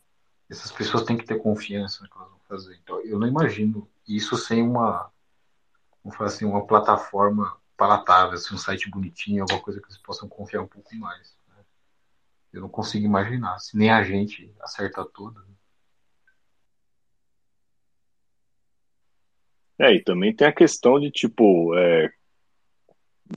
essas 0.48 0.70
pessoas 0.70 1.02
têm 1.02 1.16
que 1.16 1.26
ter 1.26 1.42
confiança 1.42 2.02
no 2.02 2.08
que 2.08 2.16
elas 2.16 2.30
vão 2.30 2.40
fazer. 2.48 2.78
Então, 2.82 3.00
eu 3.00 3.18
não 3.18 3.26
imagino 3.26 3.88
isso 4.06 4.36
sem 4.36 4.62
uma, 4.62 5.10
vamos 6.04 6.16
falar 6.16 6.28
assim, 6.28 6.44
uma 6.44 6.64
plataforma 6.66 7.56
palatável, 7.76 8.34
assim, 8.34 8.54
um 8.54 8.58
site 8.58 8.88
bonitinho, 8.90 9.42
alguma 9.42 9.60
coisa 9.60 9.80
que 9.80 9.86
eles 9.86 9.98
possam 9.98 10.28
confiar 10.28 10.62
um 10.62 10.68
pouco 10.68 10.94
mais. 10.96 11.37
Eu 12.58 12.62
não 12.62 12.68
consigo 12.68 13.06
imaginar. 13.06 13.56
Se 13.60 13.76
nem 13.76 13.88
a 13.88 14.02
gente 14.02 14.52
acerta 14.60 15.04
tudo. 15.14 15.40
É, 19.78 19.94
e 19.94 20.02
também 20.02 20.34
tem 20.34 20.46
a 20.46 20.52
questão 20.52 20.98
de, 20.98 21.08
tipo, 21.08 21.72
é, 21.76 22.10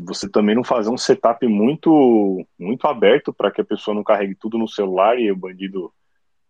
você 0.03 0.27
também 0.27 0.55
não 0.55 0.63
fazer 0.63 0.89
um 0.89 0.97
setup 0.97 1.45
muito, 1.45 2.43
muito 2.57 2.87
aberto 2.87 3.31
para 3.31 3.51
que 3.51 3.61
a 3.61 3.65
pessoa 3.65 3.93
não 3.93 4.03
carregue 4.03 4.33
tudo 4.33 4.57
no 4.57 4.67
celular 4.67 5.19
e 5.19 5.31
o 5.31 5.35
bandido 5.35 5.93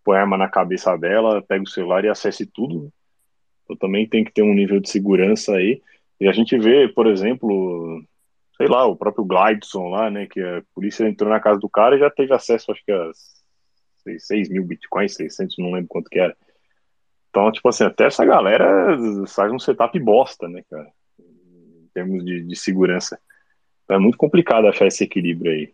põe 0.02 0.18
a 0.18 0.22
arma 0.22 0.38
na 0.38 0.48
cabeça 0.48 0.98
dela, 0.98 1.42
pega 1.42 1.64
o 1.64 1.70
celular 1.70 2.06
e 2.06 2.10
acesse 2.10 2.46
tudo. 2.46 2.90
Então 3.66 3.76
também 3.76 4.08
tem 4.08 4.24
que 4.24 4.32
ter 4.32 4.44
um 4.44 4.54
nível 4.54 4.80
de 4.80 4.90
segurança 4.90 5.56
aí. 5.56 5.82
E 6.22 6.28
a 6.30 6.32
gente 6.32 6.58
vê, 6.58 6.88
por 6.88 7.06
exemplo, 7.06 8.02
sei 8.62 8.68
lá, 8.68 8.86
o 8.86 8.96
próprio 8.96 9.26
Glideson 9.26 9.90
lá, 9.90 10.12
né, 10.12 10.28
que 10.28 10.40
a 10.40 10.62
polícia 10.76 11.08
entrou 11.08 11.30
na 11.32 11.40
casa 11.40 11.60
do 11.60 11.68
cara 11.68 11.96
e 11.96 12.00
já 12.00 12.12
teve 12.12 12.32
acesso, 12.32 12.72
acho 12.72 12.86
que 12.86 12.92
as 12.92 13.42
6 14.20 14.50
mil 14.50 14.64
bitcoins, 14.64 15.16
600, 15.16 15.58
não 15.58 15.72
lembro 15.72 15.88
quanto 15.88 16.10
que 16.10 16.20
era. 16.20 16.36
Então, 17.30 17.52
tipo 17.52 17.68
assim, 17.70 17.86
até 17.86 18.06
essa 18.06 18.24
galera 18.24 18.96
faz 19.28 19.52
um 19.52 19.58
setup 19.58 19.98
bosta, 20.00 20.48
né, 20.48 20.64
cara? 20.70 20.88
Em 21.20 21.90
termos 21.92 22.24
de, 22.24 22.44
de 22.44 22.56
segurança. 22.56 23.20
Então 23.84 23.96
é 23.96 24.00
muito 24.00 24.18
complicado 24.18 24.68
achar 24.68 24.86
esse 24.86 25.04
equilíbrio 25.06 25.52
aí. 25.52 25.74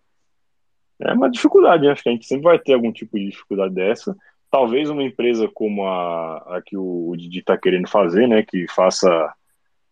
É 0.99 1.13
uma 1.13 1.29
dificuldade, 1.29 1.83
né? 1.83 1.91
Acho 1.91 2.03
que 2.03 2.09
a 2.09 2.11
gente 2.11 2.25
sempre 2.25 2.45
vai 2.45 2.57
ter 2.57 2.73
algum 2.73 2.91
tipo 2.91 3.17
de 3.17 3.29
dificuldade 3.29 3.73
dessa. 3.73 4.15
Talvez 4.49 4.89
uma 4.89 5.03
empresa 5.03 5.49
como 5.53 5.85
a, 5.85 6.57
a 6.57 6.61
que 6.65 6.77
o, 6.77 7.09
o 7.09 7.17
Didi 7.17 7.39
está 7.39 7.57
querendo 7.57 7.87
fazer, 7.87 8.27
né? 8.27 8.43
Que 8.43 8.65
faça 8.67 9.33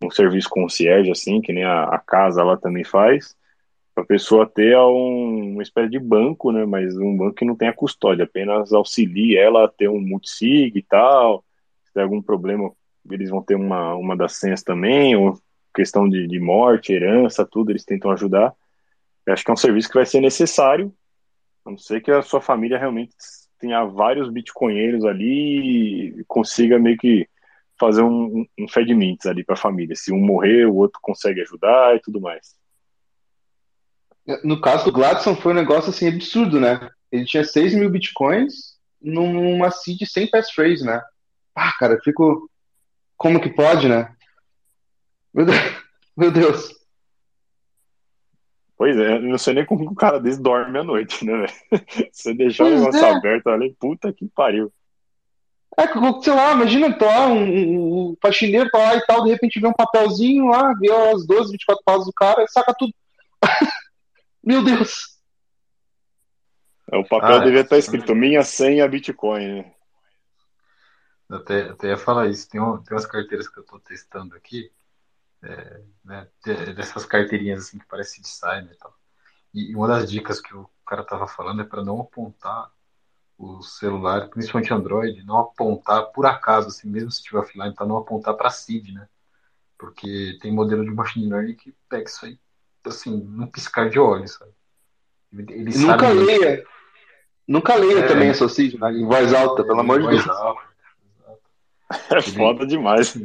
um 0.02 0.10
serviço 0.10 0.50
concierge, 0.50 1.12
assim, 1.12 1.42
que 1.42 1.54
nem 1.54 1.64
a, 1.64 1.84
a 1.84 2.00
casa 2.00 2.44
lá 2.44 2.58
também 2.58 2.84
faz, 2.84 3.36
para 3.94 4.04
a 4.04 4.08
pessoa 4.08 4.46
ter 4.46 4.78
um, 4.78 5.54
uma 5.54 5.64
espécie 5.64 5.90
de 5.90 6.00
banco, 6.00 6.52
né? 6.52 6.66
Mas 6.66 6.98
um 6.98 7.16
banco 7.16 7.36
que 7.36 7.46
não 7.46 7.56
tenha 7.56 7.74
custódia, 7.74 8.26
apenas 8.26 8.74
auxilie 8.74 9.38
ela 9.38 9.66
a 9.66 9.68
ter 9.70 9.90
um 9.90 10.02
multisig 10.02 10.78
e 10.78 10.84
tal. 10.84 11.46
Se 11.86 11.94
tem 11.94 12.04
algum 12.04 12.22
problema, 12.22 12.72
eles 13.10 13.30
vão 13.30 13.42
ter 13.42 13.56
uma, 13.56 13.96
uma 13.96 14.16
das 14.16 14.34
senhas 14.34 14.62
também, 14.62 15.16
ou 15.16 15.40
questão 15.74 16.10
de, 16.10 16.28
de 16.28 16.40
morte, 16.40 16.94
herança, 16.94 17.46
tudo, 17.46 17.72
eles 17.72 17.86
tentam 17.86 18.12
ajudar. 18.12 18.54
Eu 19.26 19.34
acho 19.34 19.44
que 19.44 19.50
é 19.50 19.54
um 19.54 19.58
serviço 19.58 19.88
que 19.88 19.96
vai 19.96 20.06
ser 20.06 20.20
necessário, 20.20 20.94
a 21.66 21.72
não 21.72 21.78
ser 21.78 22.02
que 22.02 22.12
a 22.12 22.22
sua 22.22 22.42
família 22.42 22.78
realmente 22.78 23.16
tenha 23.58 23.84
vários 23.86 24.30
bitcoinheiros 24.30 25.06
ali 25.06 26.20
e 26.20 26.24
consiga 26.28 26.78
meio 26.78 26.98
que 26.98 27.28
fazer 27.80 28.02
um, 28.02 28.46
um 28.58 28.66
ali 29.26 29.44
para 29.44 29.56
a 29.56 29.58
família. 29.58 29.96
Se 29.96 30.12
um 30.12 30.20
morrer, 30.20 30.66
o 30.66 30.76
outro 30.76 31.00
consegue 31.02 31.42
ajudar 31.42 31.96
e 31.96 32.00
tudo 32.00 32.22
mais. 32.22 32.56
No 34.44 34.60
caso 34.60 34.86
do 34.86 34.92
Gladson 34.92 35.36
foi 35.36 35.52
um 35.52 35.56
negócio 35.56 35.90
assim 35.90 36.08
absurdo, 36.08 36.60
né? 36.60 36.90
Ele 37.12 37.26
tinha 37.26 37.44
6 37.44 37.76
mil 37.76 37.90
bitcoins 37.90 38.76
numa 39.00 39.70
seed 39.70 40.02
sem 40.06 40.30
passphrase, 40.30 40.84
né? 40.84 41.02
Ah, 41.56 41.72
cara, 41.78 41.94
eu 41.94 42.02
fico. 42.02 42.50
Como 43.18 43.40
que 43.40 43.50
pode, 43.50 43.88
né? 43.88 44.14
Meu 45.34 45.46
Deus. 45.46 45.58
Meu 46.18 46.32
Deus. 46.32 46.74
Pois 48.78 48.98
é, 48.98 49.20
não 49.20 49.38
sei 49.38 49.54
nem 49.54 49.66
como 49.66 49.90
um 49.90 49.96
cara 49.96 50.20
desse 50.20 50.42
dorme 50.42 50.78
à 50.78 50.84
noite, 50.84 51.24
né, 51.24 51.34
velho? 51.72 51.86
Você 52.12 52.34
deixar 52.34 52.66
o 52.66 52.70
negócio 52.70 53.04
é. 53.04 53.10
aberto 53.10 53.48
ali, 53.48 53.74
puta 53.80 54.12
que 54.12 54.28
pariu. 54.28 54.72
É, 55.78 55.88
sei 56.22 56.34
lá, 56.34 56.54
imagina, 56.54 56.98
tô 56.98 57.06
lá, 57.06 57.28
um, 57.28 57.44
um, 57.44 58.12
um 58.12 58.18
faxineiro 58.22 58.70
tá 58.70 58.78
lá 58.78 58.96
e 58.96 59.06
tal, 59.06 59.24
de 59.24 59.30
repente 59.30 59.60
vê 59.60 59.68
um 59.68 59.74
papelzinho 59.74 60.46
lá, 60.48 60.74
vê 60.74 60.90
as 60.90 61.26
12, 61.26 61.52
24 61.52 61.84
passos 61.84 62.06
do 62.06 62.14
cara, 62.14 62.48
saca 62.48 62.74
tudo. 62.78 62.94
Meu 64.42 64.64
Deus! 64.64 65.16
É, 66.92 66.98
o 66.98 67.04
papel 67.04 67.36
ah, 67.36 67.40
devia 67.40 67.62
estar 67.62 67.78
escrito 67.78 68.16
minha 68.16 68.44
senha 68.44 68.88
Bitcoin, 68.88 69.48
né? 69.48 69.72
Até, 71.30 71.70
até 71.70 71.88
ia 71.90 71.98
falar 71.98 72.28
isso, 72.28 72.48
tem, 72.48 72.62
um, 72.62 72.78
tem 72.82 72.96
umas 72.96 73.06
carteiras 73.06 73.50
que 73.50 73.60
eu 73.60 73.64
tô 73.64 73.80
testando 73.80 74.36
aqui, 74.36 74.72
é, 75.44 75.82
né, 76.06 76.28
dessas 76.76 77.06
carteirinhas 77.06 77.66
assim 77.66 77.80
que 77.80 77.86
parece 77.88 78.22
de 78.22 78.28
sign 78.28 78.70
e 78.72 78.76
tal. 78.78 78.96
E 79.54 79.76
uma 79.76 79.88
das 79.88 80.10
dicas 80.10 80.40
que 80.40 80.56
o 80.56 80.70
cara 80.86 81.04
tava 81.04 81.28
falando 81.28 81.62
é 81.62 81.66
para 81.66 81.84
não 81.84 82.00
apontar 82.00 82.72
o 83.38 83.62
celular, 83.62 84.30
principalmente 84.30 84.74
Android, 84.74 85.24
não 85.24 85.40
apontar 85.40 86.06
por 86.12 86.26
acaso, 86.26 86.70
assim, 86.70 86.90
mesmo 86.90 87.12
se 87.12 87.18
estiver 87.18 87.40
offline, 87.40 87.74
para 87.74 87.86
não 87.86 87.98
apontar 87.98 88.34
para 88.36 88.50
seed, 88.50 88.94
né? 88.94 89.08
Porque 89.78 90.38
tem 90.42 90.54
modelo 90.54 90.84
de 90.84 90.92
machine 90.92 91.30
learning 91.30 91.56
que 91.56 91.76
pega 91.90 92.06
isso 92.06 92.26
aí, 92.26 92.40
assim, 92.86 93.18
num 93.18 93.48
piscar 93.48 93.90
de 93.90 94.00
olhos, 94.00 94.34
sabe? 94.34 94.52
Ele 95.34 95.78
nunca 95.78 96.10
leia, 96.10 96.56
muito. 96.56 96.70
nunca 97.46 97.76
leia 97.76 98.00
é, 98.00 98.08
também 98.08 98.30
essa 98.30 98.48
seed, 98.48 98.80
né? 98.80 98.92
em 98.94 99.06
voz 99.06 99.34
alta, 99.34 99.66
pelo 99.66 99.82
amor 99.82 100.02
de 100.02 100.08
Deus. 100.08 100.28
Alta, 100.30 100.62
é 102.12 102.22
foda 102.22 102.66
demais. 102.66 103.16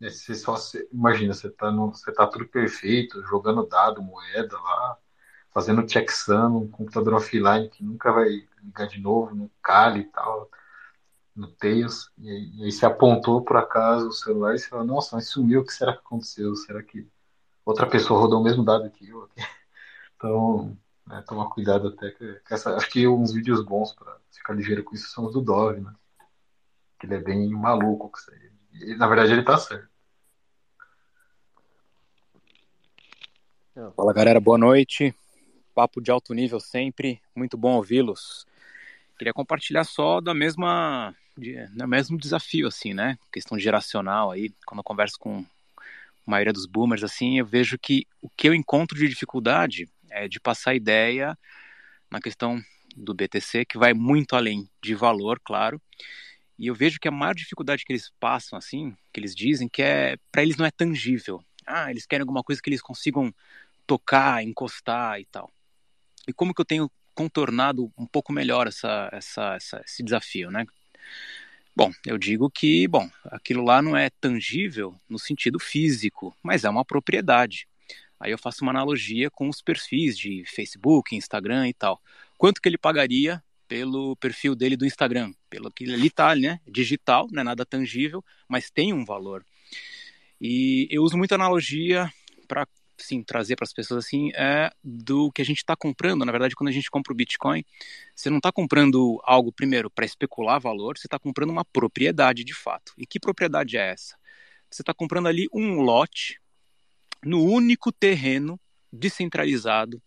É, 0.00 0.10
você 0.10 0.34
só 0.34 0.56
imagina, 0.92 1.32
você 1.32 1.48
tá, 1.48 1.70
no, 1.70 1.94
você 1.94 2.12
tá 2.12 2.26
tudo 2.26 2.48
perfeito, 2.48 3.22
jogando 3.24 3.64
dado, 3.64 4.02
moeda 4.02 4.58
lá, 4.58 4.98
fazendo 5.52 5.88
checksum, 5.88 6.56
um 6.56 6.68
computador 6.68 7.14
offline 7.14 7.68
que 7.68 7.84
nunca 7.84 8.10
vai 8.12 8.28
ligar 8.62 8.88
de 8.88 9.00
novo, 9.00 9.34
no 9.34 9.50
Kali 9.62 10.00
e 10.00 10.04
tal, 10.04 10.50
no 11.34 11.48
Tails, 11.48 12.10
e 12.18 12.30
aí, 12.30 12.50
e 12.56 12.64
aí 12.64 12.72
você 12.72 12.86
apontou 12.86 13.42
por 13.42 13.56
acaso 13.56 14.08
o 14.08 14.12
celular 14.12 14.54
e 14.54 14.58
você 14.58 14.68
fala, 14.68 14.84
nossa, 14.84 15.16
mas 15.16 15.28
sumiu, 15.28 15.60
o 15.60 15.64
que 15.64 15.72
será 15.72 15.92
que 15.92 15.98
aconteceu? 15.98 16.54
Será 16.56 16.82
que 16.82 17.06
outra 17.64 17.86
pessoa 17.86 18.20
rodou 18.20 18.40
o 18.40 18.44
mesmo 18.44 18.64
dado 18.64 18.90
que 18.90 19.08
eu? 19.08 19.28
Então, 20.16 20.78
né, 21.04 21.20
tomar 21.26 21.48
cuidado 21.50 21.88
até 21.88 22.12
que, 22.12 22.34
que 22.46 22.54
essa, 22.54 22.76
acho 22.76 22.88
que 22.88 23.08
uns 23.08 23.32
vídeos 23.32 23.60
bons 23.64 23.92
para 23.92 24.16
ficar 24.30 24.54
ligeiro 24.54 24.84
com 24.84 24.94
isso 24.94 25.08
são 25.08 25.24
os 25.26 25.32
do 25.32 25.40
Dove, 25.40 25.80
né? 25.80 25.92
Que 26.96 27.06
ele 27.06 27.16
é 27.16 27.18
bem 27.18 27.50
maluco 27.50 28.08
com 28.08 28.16
isso 28.16 28.30
aí. 28.30 28.52
E, 28.72 28.94
na 28.94 29.08
verdade 29.08 29.32
ele 29.32 29.42
tá 29.42 29.58
certo. 29.58 29.88
Fala 33.96 34.12
galera, 34.12 34.40
boa 34.40 34.56
noite. 34.56 35.12
Papo 35.74 36.00
de 36.00 36.10
alto 36.10 36.34
nível 36.34 36.60
sempre, 36.60 37.20
muito 37.34 37.56
bom 37.56 37.76
ouvi-los. 37.76 38.46
Queria 39.18 39.32
compartilhar 39.32 39.84
só 39.84 40.20
da 40.20 40.34
mesma, 40.34 41.14
do 41.36 41.88
mesmo 41.88 42.18
desafio, 42.18 42.68
assim, 42.68 42.92
né? 42.92 43.18
Questão 43.32 43.58
geracional 43.58 44.30
aí, 44.30 44.50
quando 44.66 44.80
eu 44.80 44.84
converso 44.84 45.18
com 45.18 45.44
a 46.26 46.30
maioria 46.30 46.52
dos 46.52 46.66
boomers, 46.66 47.02
assim, 47.02 47.38
eu 47.38 47.46
vejo 47.46 47.78
que 47.78 48.06
o 48.20 48.28
que 48.28 48.48
eu 48.48 48.54
encontro 48.54 48.98
de 48.98 49.08
dificuldade 49.08 49.88
é 50.10 50.28
de 50.28 50.38
passar 50.38 50.74
ideia 50.74 51.36
na 52.10 52.20
questão 52.20 52.60
do 52.94 53.14
BTC, 53.14 53.64
que 53.64 53.78
vai 53.78 53.94
muito 53.94 54.36
além 54.36 54.68
de 54.82 54.94
valor, 54.94 55.40
claro. 55.42 55.80
E 56.58 56.66
eu 56.66 56.74
vejo 56.74 57.00
que 57.00 57.08
a 57.08 57.12
maior 57.12 57.34
dificuldade 57.34 57.84
que 57.84 57.92
eles 57.92 58.12
passam, 58.20 58.58
assim, 58.58 58.94
que 59.12 59.18
eles 59.18 59.34
dizem, 59.34 59.68
que 59.68 59.82
é 59.82 60.16
para 60.30 60.42
eles 60.42 60.56
não 60.56 60.66
é 60.66 60.70
tangível. 60.70 61.42
Ah, 61.66 61.90
eles 61.90 62.06
querem 62.06 62.22
alguma 62.22 62.42
coisa 62.42 62.60
que 62.60 62.68
eles 62.68 62.82
consigam 62.82 63.34
tocar, 63.86 64.42
encostar 64.44 65.20
e 65.20 65.24
tal. 65.26 65.50
E 66.26 66.32
como 66.32 66.54
que 66.54 66.60
eu 66.60 66.64
tenho 66.64 66.90
contornado 67.14 67.92
um 67.96 68.06
pouco 68.06 68.32
melhor 68.32 68.66
essa, 68.66 69.08
essa, 69.12 69.54
essa, 69.54 69.82
esse 69.84 70.02
desafio, 70.02 70.50
né? 70.50 70.64
Bom, 71.74 71.90
eu 72.06 72.18
digo 72.18 72.50
que, 72.50 72.86
bom, 72.86 73.08
aquilo 73.24 73.64
lá 73.64 73.80
não 73.80 73.96
é 73.96 74.10
tangível 74.20 74.94
no 75.08 75.18
sentido 75.18 75.58
físico, 75.58 76.36
mas 76.42 76.64
é 76.64 76.70
uma 76.70 76.84
propriedade. 76.84 77.66
Aí 78.20 78.30
eu 78.30 78.38
faço 78.38 78.62
uma 78.62 78.70
analogia 78.70 79.30
com 79.30 79.48
os 79.48 79.62
perfis 79.62 80.16
de 80.16 80.44
Facebook, 80.46 81.16
Instagram 81.16 81.68
e 81.68 81.74
tal. 81.74 82.00
Quanto 82.36 82.60
que 82.60 82.68
ele 82.68 82.78
pagaria 82.78 83.42
pelo 83.66 84.14
perfil 84.16 84.54
dele 84.54 84.76
do 84.76 84.86
Instagram? 84.86 85.32
Pelo 85.48 85.72
que 85.72 85.84
ele 85.84 86.10
tá, 86.10 86.36
né? 86.36 86.60
Digital, 86.68 87.26
não 87.32 87.40
é 87.40 87.44
nada 87.44 87.64
tangível, 87.64 88.22
mas 88.46 88.70
tem 88.70 88.92
um 88.92 89.04
valor. 89.04 89.44
E 90.40 90.86
eu 90.90 91.02
uso 91.02 91.16
muita 91.16 91.36
analogia 91.36 92.12
para 92.46 92.66
sim, 92.98 93.22
trazer 93.22 93.56
para 93.56 93.64
as 93.64 93.72
pessoas 93.72 94.04
assim 94.04 94.30
é 94.34 94.70
do 94.82 95.30
que 95.32 95.42
a 95.42 95.44
gente 95.44 95.58
está 95.58 95.76
comprando. 95.76 96.24
Na 96.24 96.32
verdade, 96.32 96.54
quando 96.54 96.68
a 96.68 96.72
gente 96.72 96.90
compra 96.90 97.12
o 97.12 97.16
Bitcoin, 97.16 97.64
você 98.14 98.30
não 98.30 98.38
está 98.38 98.52
comprando 98.52 99.20
algo 99.24 99.52
primeiro 99.52 99.90
para 99.90 100.04
especular 100.04 100.60
valor, 100.60 100.98
você 100.98 101.06
está 101.06 101.18
comprando 101.18 101.50
uma 101.50 101.64
propriedade 101.64 102.44
de 102.44 102.54
fato. 102.54 102.92
E 102.96 103.06
que 103.06 103.18
propriedade 103.20 103.76
é 103.76 103.90
essa? 103.90 104.16
Você 104.70 104.82
está 104.82 104.94
comprando 104.94 105.28
ali 105.28 105.46
um 105.52 105.80
lote 105.80 106.40
no 107.24 107.42
único 107.42 107.92
terreno 107.92 108.58
descentralizado 108.92 110.02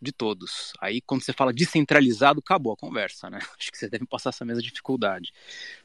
de 0.00 0.12
todos. 0.12 0.72
Aí, 0.80 1.00
quando 1.02 1.22
você 1.22 1.32
fala 1.32 1.52
descentralizado, 1.52 2.40
acabou 2.40 2.72
a 2.72 2.76
conversa, 2.76 3.28
né? 3.28 3.38
Acho 3.58 3.70
que 3.70 3.76
você 3.76 3.88
deve 3.88 4.06
passar 4.06 4.30
essa 4.30 4.44
mesma 4.44 4.62
dificuldade. 4.62 5.32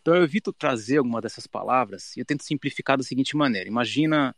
Então, 0.02 0.16
eu 0.16 0.24
evito 0.24 0.54
trazer 0.54 0.98
alguma 0.98 1.22
dessas 1.22 1.46
palavras 1.46 2.16
e 2.16 2.22
eu 2.22 2.26
tento 2.26 2.44
simplificar 2.44 2.98
da 2.98 3.04
seguinte 3.04 3.36
maneira: 3.36 3.68
imagina 3.68 4.36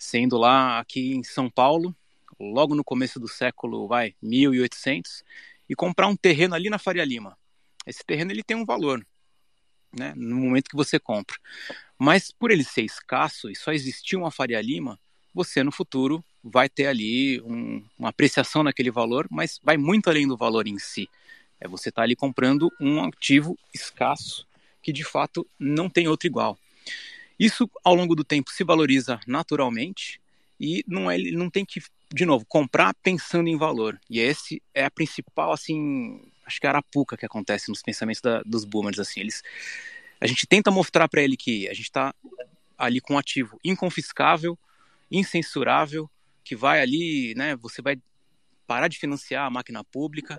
sendo 0.00 0.38
lá 0.38 0.80
aqui 0.80 1.12
em 1.12 1.22
São 1.22 1.50
Paulo, 1.50 1.94
logo 2.40 2.74
no 2.74 2.82
começo 2.82 3.20
do 3.20 3.28
século, 3.28 3.86
vai, 3.86 4.14
1800, 4.22 5.22
e 5.68 5.74
comprar 5.74 6.08
um 6.08 6.16
terreno 6.16 6.54
ali 6.54 6.70
na 6.70 6.78
Faria 6.78 7.04
Lima. 7.04 7.36
Esse 7.86 8.02
terreno 8.02 8.32
ele 8.32 8.42
tem 8.42 8.56
um 8.56 8.64
valor, 8.64 9.06
né, 9.92 10.14
no 10.16 10.36
momento 10.36 10.70
que 10.70 10.76
você 10.76 10.98
compra. 10.98 11.36
Mas 11.98 12.30
por 12.30 12.50
ele 12.50 12.64
ser 12.64 12.82
escasso 12.82 13.50
e 13.50 13.54
só 13.54 13.72
existir 13.72 14.16
uma 14.16 14.30
Faria 14.30 14.60
Lima, 14.62 14.98
você 15.34 15.62
no 15.62 15.70
futuro 15.70 16.24
vai 16.42 16.68
ter 16.68 16.86
ali 16.86 17.38
um, 17.42 17.84
uma 17.98 18.08
apreciação 18.08 18.62
naquele 18.62 18.90
valor, 18.90 19.28
mas 19.30 19.60
vai 19.62 19.76
muito 19.76 20.08
além 20.08 20.26
do 20.26 20.36
valor 20.36 20.66
em 20.66 20.78
si. 20.78 21.10
É 21.60 21.68
você 21.68 21.90
está 21.90 22.02
ali 22.02 22.16
comprando 22.16 22.72
um 22.80 23.04
ativo 23.04 23.56
escasso 23.74 24.48
que 24.82 24.94
de 24.94 25.04
fato 25.04 25.46
não 25.58 25.90
tem 25.90 26.08
outro 26.08 26.26
igual. 26.26 26.58
Isso, 27.40 27.70
ao 27.82 27.94
longo 27.94 28.14
do 28.14 28.22
tempo, 28.22 28.50
se 28.50 28.62
valoriza 28.62 29.18
naturalmente 29.26 30.20
e 30.60 30.84
não, 30.86 31.10
é, 31.10 31.16
não 31.16 31.48
tem 31.48 31.64
que, 31.64 31.80
de 32.12 32.26
novo, 32.26 32.44
comprar 32.46 32.92
pensando 33.02 33.48
em 33.48 33.56
valor. 33.56 33.98
E 34.10 34.20
esse 34.20 34.62
é 34.74 34.84
a 34.84 34.90
principal, 34.90 35.50
assim, 35.50 36.20
acho 36.44 36.60
que 36.60 36.66
é 36.66 36.68
a 36.68 36.72
arapuca 36.72 37.16
que 37.16 37.24
acontece 37.24 37.70
nos 37.70 37.80
pensamentos 37.80 38.20
da, 38.20 38.42
dos 38.42 38.66
boomers, 38.66 38.98
assim. 38.98 39.20
Eles, 39.20 39.42
a 40.20 40.26
gente 40.26 40.46
tenta 40.46 40.70
mostrar 40.70 41.08
para 41.08 41.22
ele 41.22 41.34
que 41.34 41.66
a 41.66 41.72
gente 41.72 41.86
está 41.86 42.14
ali 42.76 43.00
com 43.00 43.14
um 43.14 43.18
ativo 43.18 43.58
inconfiscável, 43.64 44.58
incensurável, 45.10 46.10
que 46.44 46.54
vai 46.54 46.82
ali, 46.82 47.34
né, 47.34 47.56
você 47.56 47.80
vai 47.80 47.96
parar 48.66 48.88
de 48.88 48.98
financiar 48.98 49.46
a 49.46 49.50
máquina 49.50 49.82
pública 49.82 50.38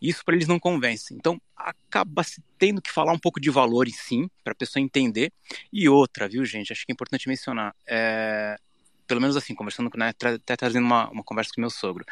Isso 0.00 0.24
para 0.24 0.34
eles 0.34 0.46
não 0.46 0.58
convence. 0.58 1.12
Então 1.14 1.40
acaba 1.56 2.22
se 2.22 2.42
tendo 2.56 2.80
que 2.80 2.90
falar 2.90 3.12
um 3.12 3.18
pouco 3.18 3.40
de 3.40 3.50
valores, 3.50 3.96
sim, 3.96 4.30
para 4.44 4.52
a 4.52 4.56
pessoa 4.56 4.82
entender. 4.82 5.32
E 5.72 5.88
outra, 5.88 6.28
viu, 6.28 6.44
gente? 6.44 6.72
Acho 6.72 6.86
que 6.86 6.92
é 6.92 6.94
importante 6.94 7.28
mencionar. 7.28 7.74
É... 7.86 8.56
Pelo 9.06 9.20
menos 9.20 9.36
assim, 9.36 9.54
conversando, 9.54 9.90
né, 9.96 10.10
até 10.10 10.56
trazendo 10.56 10.84
uma, 10.84 11.08
uma 11.10 11.24
conversa 11.24 11.50
com 11.54 11.60
meu 11.60 11.70
sogro. 11.70 12.04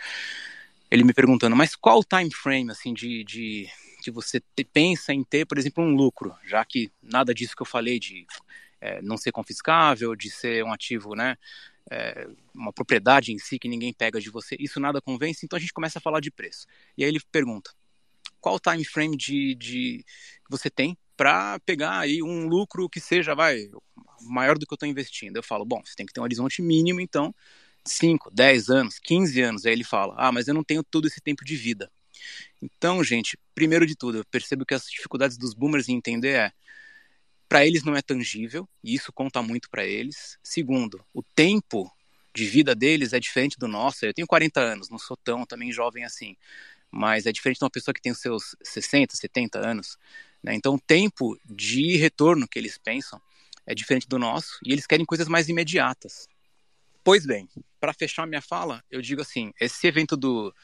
Ele 0.90 1.04
me 1.04 1.12
perguntando, 1.12 1.54
mas 1.54 1.76
qual 1.76 1.98
o 1.98 2.04
time 2.04 2.32
frame 2.32 2.70
assim 2.70 2.94
de, 2.94 3.22
de 3.22 3.68
que 4.02 4.10
você 4.10 4.40
te, 4.54 4.64
pensa 4.64 5.12
em 5.12 5.22
ter, 5.22 5.44
por 5.44 5.58
exemplo, 5.58 5.84
um 5.84 5.94
lucro, 5.94 6.34
já 6.44 6.64
que 6.64 6.90
nada 7.02 7.34
disso 7.34 7.56
que 7.56 7.62
eu 7.62 7.66
falei 7.66 7.98
de 7.98 8.24
é, 8.80 9.02
não 9.02 9.16
ser 9.16 9.32
confiscável, 9.32 10.14
de 10.14 10.30
ser 10.30 10.64
um 10.64 10.72
ativo, 10.72 11.14
né, 11.14 11.36
é, 11.90 12.26
uma 12.54 12.72
propriedade 12.72 13.32
em 13.32 13.38
si 13.38 13.58
que 13.58 13.68
ninguém 13.68 13.92
pega 13.92 14.20
de 14.20 14.30
você, 14.30 14.56
isso 14.58 14.80
nada 14.80 15.00
convence, 15.00 15.44
então 15.44 15.56
a 15.56 15.60
gente 15.60 15.72
começa 15.72 15.98
a 15.98 16.02
falar 16.02 16.20
de 16.20 16.30
preço. 16.30 16.66
E 16.96 17.04
aí 17.04 17.10
ele 17.10 17.20
pergunta, 17.30 17.70
qual 18.40 18.56
o 18.56 18.60
time 18.60 18.84
frame 18.84 19.16
de, 19.16 19.54
de 19.54 20.04
que 20.44 20.50
você 20.50 20.70
tem 20.70 20.96
para 21.16 21.58
pegar 21.60 21.98
aí 21.98 22.22
um 22.22 22.46
lucro 22.46 22.88
que 22.88 23.00
seja, 23.00 23.34
vai, 23.34 23.70
maior 24.22 24.58
do 24.58 24.66
que 24.66 24.72
eu 24.72 24.76
estou 24.76 24.88
investindo? 24.88 25.36
Eu 25.36 25.42
falo, 25.42 25.64
bom, 25.64 25.80
você 25.84 25.94
tem 25.96 26.06
que 26.06 26.12
ter 26.12 26.20
um 26.20 26.24
horizonte 26.24 26.60
mínimo, 26.60 27.00
então, 27.00 27.34
5, 27.84 28.30
10 28.30 28.68
anos, 28.68 28.98
15 28.98 29.40
anos. 29.40 29.66
Aí 29.66 29.72
ele 29.72 29.84
fala, 29.84 30.14
ah, 30.16 30.32
mas 30.32 30.48
eu 30.48 30.54
não 30.54 30.64
tenho 30.64 30.82
todo 30.82 31.06
esse 31.06 31.20
tempo 31.20 31.44
de 31.44 31.56
vida. 31.56 31.90
Então, 32.60 33.02
gente, 33.04 33.38
primeiro 33.54 33.86
de 33.86 33.94
tudo, 33.96 34.18
eu 34.18 34.24
percebo 34.24 34.64
que 34.64 34.74
as 34.74 34.84
dificuldades 34.86 35.36
dos 35.36 35.54
boomers 35.54 35.88
em 35.88 35.94
entender 35.94 36.34
é 36.34 36.52
para 37.48 37.64
eles 37.66 37.84
não 37.84 37.96
é 37.96 38.02
tangível, 38.02 38.68
e 38.82 38.94
isso 38.94 39.12
conta 39.12 39.42
muito 39.42 39.70
para 39.70 39.84
eles. 39.84 40.38
Segundo, 40.42 41.04
o 41.14 41.22
tempo 41.22 41.90
de 42.34 42.44
vida 42.44 42.74
deles 42.74 43.12
é 43.12 43.20
diferente 43.20 43.58
do 43.58 43.68
nosso. 43.68 44.04
Eu 44.04 44.12
tenho 44.12 44.26
40 44.26 44.60
anos, 44.60 44.90
não 44.90 44.98
sou 44.98 45.16
tão 45.16 45.46
também 45.46 45.72
jovem 45.72 46.04
assim, 46.04 46.36
mas 46.90 47.26
é 47.26 47.32
diferente 47.32 47.58
de 47.58 47.64
uma 47.64 47.70
pessoa 47.70 47.94
que 47.94 48.02
tem 48.02 48.12
os 48.12 48.20
seus 48.20 48.56
60, 48.62 49.16
70 49.16 49.58
anos. 49.58 49.96
Né? 50.42 50.54
Então, 50.54 50.74
o 50.74 50.80
tempo 50.80 51.38
de 51.44 51.96
retorno 51.96 52.46
que 52.48 52.58
eles 52.58 52.78
pensam 52.78 53.20
é 53.66 53.74
diferente 53.74 54.08
do 54.08 54.18
nosso 54.18 54.58
e 54.64 54.72
eles 54.72 54.86
querem 54.86 55.04
coisas 55.04 55.28
mais 55.28 55.48
imediatas. 55.48 56.28
Pois 57.02 57.24
bem, 57.24 57.48
para 57.80 57.94
fechar 57.94 58.26
minha 58.26 58.42
fala, 58.42 58.82
eu 58.90 59.00
digo 59.00 59.22
assim: 59.22 59.52
esse 59.60 59.86
evento 59.86 60.16
do, 60.16 60.54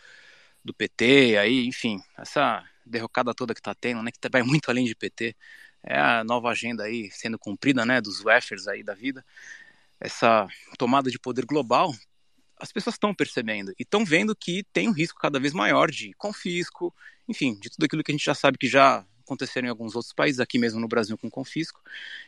do 0.64 0.74
PT, 0.74 1.36
aí, 1.38 1.66
enfim, 1.66 2.00
essa 2.18 2.64
derrocada 2.84 3.34
toda 3.34 3.54
que 3.54 3.60
está 3.60 3.74
tendo, 3.74 4.02
né, 4.02 4.10
que 4.10 4.28
vai 4.28 4.42
muito 4.42 4.68
além 4.68 4.84
de 4.84 4.94
PT, 4.94 5.36
é 5.84 5.98
a 5.98 6.24
nova 6.24 6.50
agenda 6.50 6.84
aí 6.84 7.10
sendo 7.10 7.38
cumprida, 7.38 7.84
né, 7.84 8.00
dos 8.00 8.20
wafers 8.20 8.68
aí 8.68 8.82
da 8.82 8.94
vida, 8.94 9.24
essa 10.00 10.48
tomada 10.78 11.10
de 11.10 11.18
poder 11.18 11.44
global, 11.44 11.94
as 12.58 12.72
pessoas 12.72 12.94
estão 12.94 13.14
percebendo 13.14 13.72
e 13.78 13.82
estão 13.82 14.04
vendo 14.04 14.36
que 14.36 14.64
tem 14.72 14.88
um 14.88 14.92
risco 14.92 15.18
cada 15.20 15.40
vez 15.40 15.52
maior 15.52 15.90
de 15.90 16.12
confisco, 16.14 16.94
enfim, 17.28 17.58
de 17.58 17.70
tudo 17.70 17.84
aquilo 17.84 18.02
que 18.04 18.12
a 18.12 18.14
gente 18.14 18.24
já 18.24 18.34
sabe 18.34 18.56
que 18.58 18.68
já 18.68 19.04
aconteceram 19.22 19.66
em 19.66 19.70
alguns 19.70 19.94
outros 19.94 20.12
países, 20.12 20.40
aqui 20.40 20.58
mesmo 20.58 20.78
no 20.78 20.88
Brasil 20.88 21.16
com 21.16 21.30
confisco. 21.30 21.80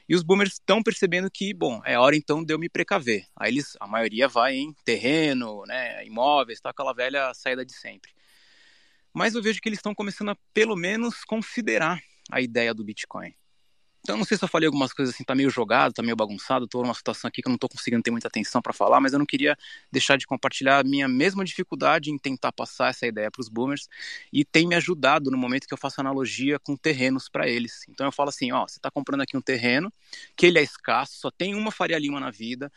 E 0.08 0.14
os 0.14 0.22
boomers 0.22 0.54
estão 0.54 0.82
percebendo 0.82 1.30
que, 1.30 1.52
bom, 1.52 1.80
é 1.84 1.98
hora 1.98 2.16
então 2.16 2.42
de 2.42 2.52
eu 2.52 2.58
me 2.58 2.68
precaver. 2.68 3.26
Aí 3.36 3.52
eles, 3.52 3.76
a 3.78 3.86
maioria 3.86 4.26
vai 4.26 4.54
em 4.54 4.72
terreno, 4.84 5.64
né, 5.66 6.04
imóveis, 6.06 6.60
tá 6.60 6.70
aquela 6.70 6.92
velha 6.92 7.32
saída 7.34 7.64
de 7.64 7.72
sempre. 7.72 8.12
Mas 9.12 9.34
eu 9.34 9.42
vejo 9.42 9.60
que 9.60 9.68
eles 9.68 9.78
estão 9.78 9.94
começando 9.94 10.30
a 10.30 10.36
pelo 10.52 10.74
menos 10.74 11.24
considerar 11.24 12.02
a 12.30 12.40
ideia 12.40 12.74
do 12.74 12.84
Bitcoin. 12.84 13.34
Então, 14.04 14.18
não 14.18 14.24
sei 14.26 14.36
se 14.36 14.44
eu 14.44 14.48
falei 14.48 14.66
algumas 14.66 14.92
coisas 14.92 15.14
assim, 15.14 15.24
tá 15.24 15.34
meio 15.34 15.48
jogado, 15.48 15.94
tá 15.94 16.02
meio 16.02 16.14
bagunçado, 16.14 16.68
tô 16.68 16.82
numa 16.82 16.92
situação 16.92 17.26
aqui 17.26 17.40
que 17.40 17.48
eu 17.48 17.50
não 17.50 17.56
tô 17.56 17.70
conseguindo 17.70 18.02
ter 18.02 18.10
muita 18.10 18.28
atenção 18.28 18.60
para 18.60 18.74
falar, 18.74 19.00
mas 19.00 19.14
eu 19.14 19.18
não 19.18 19.24
queria 19.24 19.56
deixar 19.90 20.18
de 20.18 20.26
compartilhar 20.26 20.80
a 20.80 20.84
minha 20.84 21.08
mesma 21.08 21.42
dificuldade 21.42 22.10
em 22.10 22.18
tentar 22.18 22.52
passar 22.52 22.90
essa 22.90 23.06
ideia 23.06 23.30
para 23.30 23.40
os 23.40 23.48
boomers 23.48 23.88
e 24.30 24.44
tem 24.44 24.68
me 24.68 24.74
ajudado 24.74 25.30
no 25.30 25.38
momento 25.38 25.66
que 25.66 25.72
eu 25.72 25.78
faço 25.78 26.02
analogia 26.02 26.58
com 26.58 26.76
terrenos 26.76 27.30
para 27.30 27.48
eles. 27.48 27.86
Então 27.88 28.04
eu 28.06 28.12
falo 28.12 28.28
assim, 28.28 28.52
ó, 28.52 28.68
você 28.68 28.78
tá 28.78 28.90
comprando 28.90 29.22
aqui 29.22 29.38
um 29.38 29.40
terreno 29.40 29.90
que 30.36 30.44
ele 30.44 30.58
é 30.58 30.62
escasso, 30.62 31.16
só 31.18 31.30
tem 31.30 31.54
uma 31.54 31.72
Faria 31.72 31.98
Lima 31.98 32.20
na 32.20 32.30
vida, 32.30 32.70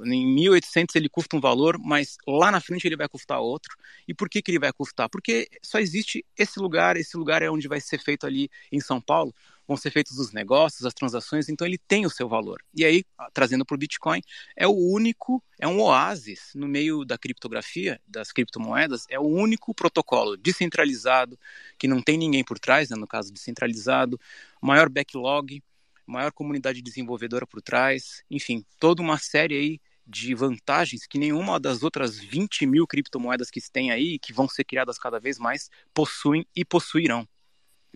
em 0.00 0.26
1800 0.26 0.94
ele 0.96 1.08
custa 1.08 1.36
um 1.36 1.40
valor, 1.40 1.78
mas 1.78 2.16
lá 2.26 2.50
na 2.50 2.60
frente 2.60 2.86
ele 2.86 2.96
vai 2.96 3.08
custar 3.08 3.40
outro. 3.40 3.76
E 4.08 4.14
por 4.14 4.28
que, 4.28 4.40
que 4.42 4.50
ele 4.50 4.58
vai 4.58 4.72
custar? 4.72 5.08
Porque 5.08 5.48
só 5.62 5.78
existe 5.78 6.24
esse 6.36 6.58
lugar, 6.58 6.96
esse 6.96 7.16
lugar 7.16 7.42
é 7.42 7.50
onde 7.50 7.68
vai 7.68 7.80
ser 7.80 7.98
feito 7.98 8.26
ali 8.26 8.50
em 8.70 8.80
São 8.80 9.00
Paulo, 9.00 9.34
vão 9.72 9.76
ser 9.76 9.90
feitos 9.90 10.18
os 10.18 10.32
negócios, 10.32 10.84
as 10.84 10.92
transações, 10.92 11.48
então 11.48 11.66
ele 11.66 11.78
tem 11.78 12.04
o 12.04 12.10
seu 12.10 12.28
valor. 12.28 12.62
E 12.74 12.84
aí, 12.84 13.04
trazendo 13.32 13.64
para 13.64 13.74
o 13.74 13.78
Bitcoin, 13.78 14.20
é 14.54 14.66
o 14.66 14.72
único, 14.72 15.42
é 15.58 15.66
um 15.66 15.80
oásis 15.80 16.50
no 16.54 16.68
meio 16.68 17.04
da 17.04 17.16
criptografia, 17.16 18.00
das 18.06 18.30
criptomoedas, 18.32 19.06
é 19.08 19.18
o 19.18 19.26
único 19.26 19.74
protocolo 19.74 20.36
descentralizado, 20.36 21.38
que 21.78 21.88
não 21.88 22.02
tem 22.02 22.18
ninguém 22.18 22.44
por 22.44 22.58
trás, 22.58 22.90
né, 22.90 22.96
no 22.96 23.06
caso 23.06 23.32
descentralizado, 23.32 24.20
maior 24.60 24.88
backlog, 24.88 25.62
maior 26.06 26.32
comunidade 26.32 26.82
desenvolvedora 26.82 27.46
por 27.46 27.62
trás, 27.62 28.22
enfim, 28.30 28.64
toda 28.78 29.00
uma 29.00 29.18
série 29.18 29.54
aí 29.54 29.80
de 30.06 30.34
vantagens 30.34 31.06
que 31.06 31.16
nenhuma 31.18 31.58
das 31.58 31.82
outras 31.82 32.18
20 32.18 32.66
mil 32.66 32.86
criptomoedas 32.86 33.50
que 33.50 33.60
se 33.60 33.70
tem 33.70 33.90
aí, 33.90 34.18
que 34.18 34.32
vão 34.32 34.48
ser 34.48 34.64
criadas 34.64 34.98
cada 34.98 35.18
vez 35.18 35.38
mais, 35.38 35.70
possuem 35.94 36.44
e 36.54 36.64
possuirão. 36.64 37.26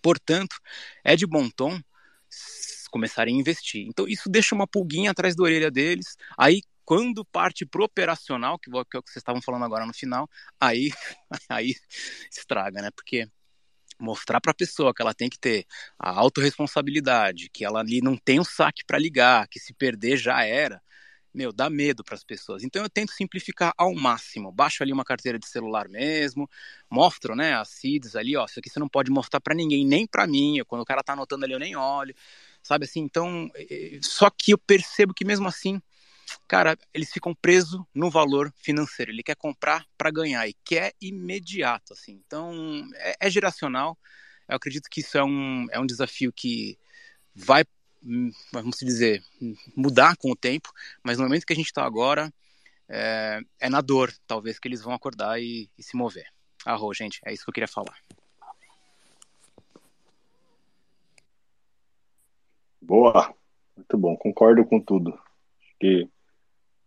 Portanto, 0.02 0.56
é 1.04 1.16
de 1.16 1.26
bom 1.26 1.48
tom 1.48 1.80
começarem 2.90 3.36
a 3.36 3.38
investir. 3.38 3.86
Então, 3.86 4.06
isso 4.08 4.28
deixa 4.28 4.54
uma 4.54 4.66
pulguinha 4.66 5.10
atrás 5.10 5.36
da 5.36 5.42
orelha 5.42 5.70
deles. 5.70 6.16
Aí, 6.38 6.62
quando 6.84 7.24
parte 7.24 7.66
pro 7.66 7.84
operacional, 7.84 8.58
que 8.58 8.70
é 8.70 8.78
o 8.78 8.84
que 8.84 9.10
vocês 9.10 9.16
estavam 9.16 9.42
falando 9.42 9.64
agora 9.64 9.84
no 9.84 9.92
final, 9.92 10.28
aí, 10.60 10.90
aí 11.50 11.74
estraga, 12.30 12.80
né? 12.80 12.90
Porque 12.94 13.28
mostrar 13.98 14.40
para 14.40 14.52
a 14.52 14.54
pessoa 14.54 14.94
que 14.94 15.02
ela 15.02 15.14
tem 15.14 15.28
que 15.28 15.38
ter 15.38 15.66
a 15.98 16.10
autorresponsabilidade, 16.10 17.50
que 17.50 17.64
ela 17.64 17.80
ali 17.80 18.00
não 18.00 18.16
tem 18.16 18.38
um 18.38 18.44
saque 18.44 18.84
para 18.86 18.98
ligar, 18.98 19.48
que 19.48 19.58
se 19.58 19.74
perder 19.74 20.16
já 20.16 20.44
era, 20.44 20.80
meu, 21.36 21.52
dá 21.52 21.68
medo 21.68 22.02
para 22.02 22.14
as 22.14 22.24
pessoas. 22.24 22.64
Então 22.64 22.82
eu 22.82 22.88
tento 22.88 23.12
simplificar 23.12 23.72
ao 23.76 23.94
máximo. 23.94 24.50
Baixo 24.50 24.82
ali 24.82 24.92
uma 24.92 25.04
carteira 25.04 25.38
de 25.38 25.46
celular 25.46 25.88
mesmo, 25.88 26.48
mostro, 26.90 27.36
né, 27.36 27.54
as 27.54 27.68
seeds 27.68 28.16
ali, 28.16 28.36
ó, 28.36 28.46
isso 28.46 28.58
aqui 28.58 28.70
você 28.70 28.80
não 28.80 28.88
pode 28.88 29.10
mostrar 29.10 29.40
para 29.40 29.54
ninguém, 29.54 29.86
nem 29.86 30.06
para 30.06 30.26
mim. 30.26 30.62
Quando 30.66 30.82
o 30.82 30.84
cara 30.84 31.02
tá 31.02 31.12
anotando 31.12 31.44
ali 31.44 31.52
eu 31.52 31.58
nem 31.58 31.76
olho. 31.76 32.14
Sabe 32.62 32.84
assim? 32.84 33.00
Então, 33.00 33.48
só 34.02 34.28
que 34.30 34.52
eu 34.52 34.58
percebo 34.58 35.14
que 35.14 35.24
mesmo 35.24 35.46
assim, 35.46 35.80
cara, 36.48 36.76
eles 36.92 37.12
ficam 37.12 37.34
presos 37.34 37.80
no 37.94 38.10
valor 38.10 38.52
financeiro. 38.56 39.12
Ele 39.12 39.22
quer 39.22 39.36
comprar 39.36 39.84
para 39.96 40.10
ganhar 40.10 40.48
e 40.48 40.54
quer 40.64 40.92
imediato, 41.00 41.92
assim. 41.92 42.20
Então, 42.26 42.84
é, 42.96 43.16
é 43.20 43.30
geracional. 43.30 43.96
Eu 44.48 44.56
acredito 44.56 44.88
que 44.90 45.00
isso 45.00 45.16
é 45.16 45.24
um, 45.24 45.66
é 45.70 45.78
um 45.78 45.86
desafio 45.86 46.32
que 46.32 46.78
vai 47.34 47.64
vamos 48.52 48.76
dizer, 48.78 49.22
mudar 49.76 50.16
com 50.16 50.30
o 50.30 50.36
tempo, 50.36 50.70
mas 51.02 51.18
no 51.18 51.24
momento 51.24 51.46
que 51.46 51.52
a 51.52 51.56
gente 51.56 51.66
está 51.66 51.84
agora, 51.84 52.32
é, 52.88 53.40
é, 53.60 53.68
na 53.68 53.80
dor, 53.80 54.12
talvez, 54.26 54.58
que 54.58 54.68
eles 54.68 54.82
vão 54.82 54.92
acordar 54.92 55.40
e, 55.40 55.68
e 55.76 55.82
se 55.82 55.96
mover. 55.96 56.26
Arro, 56.64 56.92
gente, 56.94 57.20
é 57.24 57.32
isso 57.32 57.44
que 57.44 57.50
eu 57.50 57.54
queria 57.54 57.68
falar. 57.68 57.96
Boa, 62.80 63.34
muito 63.76 63.98
bom, 63.98 64.16
concordo 64.16 64.64
com 64.64 64.80
tudo. 64.80 65.12
Acho 65.12 65.76
que 65.80 66.08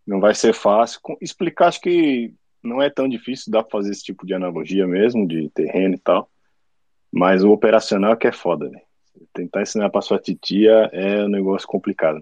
não 0.06 0.20
vai 0.20 0.34
ser 0.34 0.54
fácil. 0.54 1.00
Explicar, 1.20 1.68
acho 1.68 1.80
que 1.80 2.34
não 2.62 2.80
é 2.80 2.88
tão 2.88 3.08
difícil, 3.08 3.52
dá 3.52 3.62
para 3.62 3.70
fazer 3.70 3.90
esse 3.90 4.02
tipo 4.02 4.26
de 4.26 4.34
analogia 4.34 4.86
mesmo, 4.86 5.26
de 5.26 5.50
terreno 5.50 5.94
e 5.94 5.98
tal. 5.98 6.30
Mas 7.12 7.42
o 7.44 7.50
operacional 7.50 8.12
é 8.12 8.16
que 8.16 8.26
é 8.26 8.32
foda, 8.32 8.68
né? 8.68 8.80
Tentar 9.32 9.62
ensinar 9.62 9.90
para 9.90 10.00
sua 10.00 10.18
titia 10.18 10.88
é 10.92 11.24
um 11.24 11.28
negócio 11.28 11.66
complicado. 11.66 12.20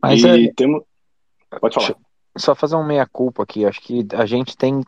Mas 0.00 0.22
e 0.22 0.48
é... 0.48 0.52
temos. 0.54 0.82
Pode 1.60 1.74
falar. 1.74 1.96
Só 2.36 2.54
fazer 2.54 2.76
um 2.76 2.86
meia-culpa 2.86 3.42
aqui. 3.42 3.64
Acho 3.64 3.80
que 3.80 4.06
a 4.14 4.26
gente 4.26 4.56
tem. 4.56 4.82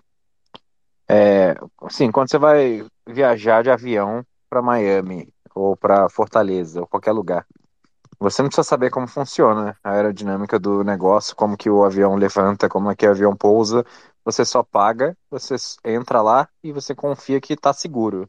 É, 1.09 1.55
assim, 1.82 2.10
quando 2.10 2.30
você 2.30 2.38
vai 2.38 2.86
viajar 3.06 3.62
de 3.62 3.70
avião 3.70 4.22
para 4.50 4.60
Miami, 4.60 5.32
ou 5.55 5.76
para 5.76 6.09
Fortaleza, 6.09 6.80
ou 6.80 6.86
qualquer 6.86 7.12
lugar, 7.12 7.46
você 8.18 8.42
não 8.42 8.48
precisa 8.48 8.68
saber 8.68 8.90
como 8.90 9.06
funciona 9.06 9.76
a 9.82 9.92
aerodinâmica 9.92 10.59
do 10.59 10.82
negócio, 10.82 11.36
como 11.36 11.56
que 11.56 11.70
o 11.70 11.84
avião 11.84 12.16
levanta, 12.16 12.68
como 12.68 12.90
é 12.90 12.96
que 12.96 13.06
o 13.06 13.10
avião 13.10 13.36
pousa. 13.36 13.84
Você 14.24 14.44
só 14.44 14.62
paga, 14.62 15.16
você 15.30 15.55
entra 15.84 16.20
lá 16.20 16.48
e 16.62 16.72
você 16.72 16.94
confia 16.94 17.40
que 17.40 17.55
está 17.55 17.72
seguro. 17.72 18.28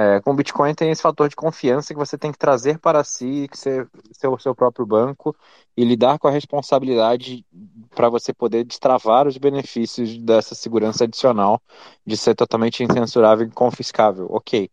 É, 0.00 0.20
com 0.20 0.30
o 0.30 0.34
Bitcoin 0.34 0.72
tem 0.76 0.92
esse 0.92 1.02
fator 1.02 1.28
de 1.28 1.34
confiança 1.34 1.92
que 1.92 1.98
você 1.98 2.16
tem 2.16 2.30
que 2.30 2.38
trazer 2.38 2.78
para 2.78 3.02
si, 3.02 3.48
ser, 3.52 3.88
ser 4.12 4.28
o 4.28 4.38
seu 4.38 4.54
próprio 4.54 4.86
banco 4.86 5.34
e 5.76 5.84
lidar 5.84 6.20
com 6.20 6.28
a 6.28 6.30
responsabilidade 6.30 7.44
para 7.96 8.08
você 8.08 8.32
poder 8.32 8.62
destravar 8.62 9.26
os 9.26 9.36
benefícios 9.36 10.16
dessa 10.18 10.54
segurança 10.54 11.02
adicional 11.02 11.60
de 12.06 12.16
ser 12.16 12.36
totalmente 12.36 12.84
incensurável 12.84 13.48
e 13.48 13.50
confiscável. 13.50 14.28
Ok. 14.30 14.70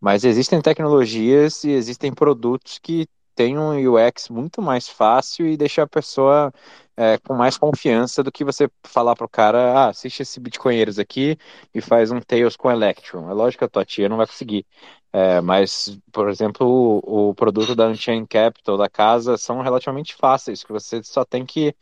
Mas 0.00 0.22
existem 0.22 0.62
tecnologias 0.62 1.64
e 1.64 1.70
existem 1.70 2.14
produtos 2.14 2.78
que 2.78 3.08
tem 3.40 3.56
um 3.56 3.70
UX 3.72 4.28
muito 4.28 4.60
mais 4.60 4.86
fácil 4.86 5.46
e 5.46 5.56
deixa 5.56 5.82
a 5.82 5.86
pessoa 5.86 6.52
é, 6.94 7.16
com 7.16 7.34
mais 7.34 7.56
confiança 7.56 8.22
do 8.22 8.30
que 8.30 8.44
você 8.44 8.68
falar 8.84 9.16
pro 9.16 9.26
cara, 9.26 9.72
ah, 9.72 9.88
assiste 9.88 10.20
esse 10.20 10.38
Bitcoinheiros 10.38 10.98
aqui 10.98 11.38
e 11.74 11.80
faz 11.80 12.10
um 12.10 12.20
Tails 12.20 12.54
com 12.54 12.70
Electron. 12.70 13.30
É 13.30 13.32
lógico 13.32 13.60
que 13.60 13.64
a 13.64 13.68
tua 13.68 13.82
tia 13.82 14.10
não 14.10 14.18
vai 14.18 14.26
conseguir. 14.26 14.66
É, 15.10 15.40
mas, 15.40 15.98
por 16.12 16.28
exemplo, 16.28 16.66
o, 17.02 17.30
o 17.30 17.34
produto 17.34 17.74
da 17.74 17.88
Unchained 17.88 18.28
Capital 18.28 18.76
da 18.76 18.90
casa 18.90 19.38
são 19.38 19.62
relativamente 19.62 20.14
fáceis, 20.14 20.62
que 20.62 20.70
você 20.70 21.02
só 21.02 21.24
tem 21.24 21.46
que 21.46 21.74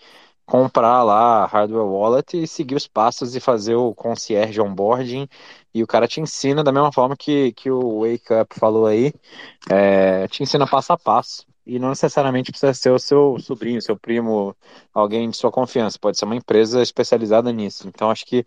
comprar 0.47 1.03
lá 1.03 1.43
a 1.43 1.47
hardware 1.47 1.85
wallet 1.85 2.41
e 2.41 2.47
seguir 2.47 2.77
os 2.77 2.87
passos 2.87 3.35
e 3.35 3.41
fazer 3.41 3.75
o 3.75 3.93
concierge 3.95 4.61
onboarding 4.61 5.29
e 5.75 5.83
o 5.83 5.87
cara 5.89 6.07
te 6.09 6.21
ensina 6.21 6.63
da 6.63 6.73
mesma 6.73 6.93
forma 6.93 7.17
que, 7.17 7.53
que 7.53 7.71
o 7.71 8.03
Wake 8.03 8.33
Up 8.33 8.59
falou 8.59 8.87
aí, 8.87 9.13
é, 9.71 10.29
te 10.29 10.43
ensina 10.43 10.67
passo 10.67 10.93
a 10.93 10.99
passo 10.99 11.48
e 11.69 11.79
não 11.79 11.91
necessariamente 11.91 12.51
precisa 12.51 12.73
ser 12.73 12.91
o 12.91 12.99
seu 12.99 13.39
sobrinho, 13.39 13.83
seu 13.83 13.97
primo, 13.97 14.57
alguém 14.93 15.29
de 15.29 15.37
sua 15.37 15.53
confiança, 15.53 15.99
pode 16.01 16.19
ser 16.19 16.25
uma 16.25 16.35
empresa 16.35 16.83
especializada 16.83 17.53
nisso. 17.53 17.87
Então 17.87 18.11
acho 18.11 18.25
que 18.25 18.45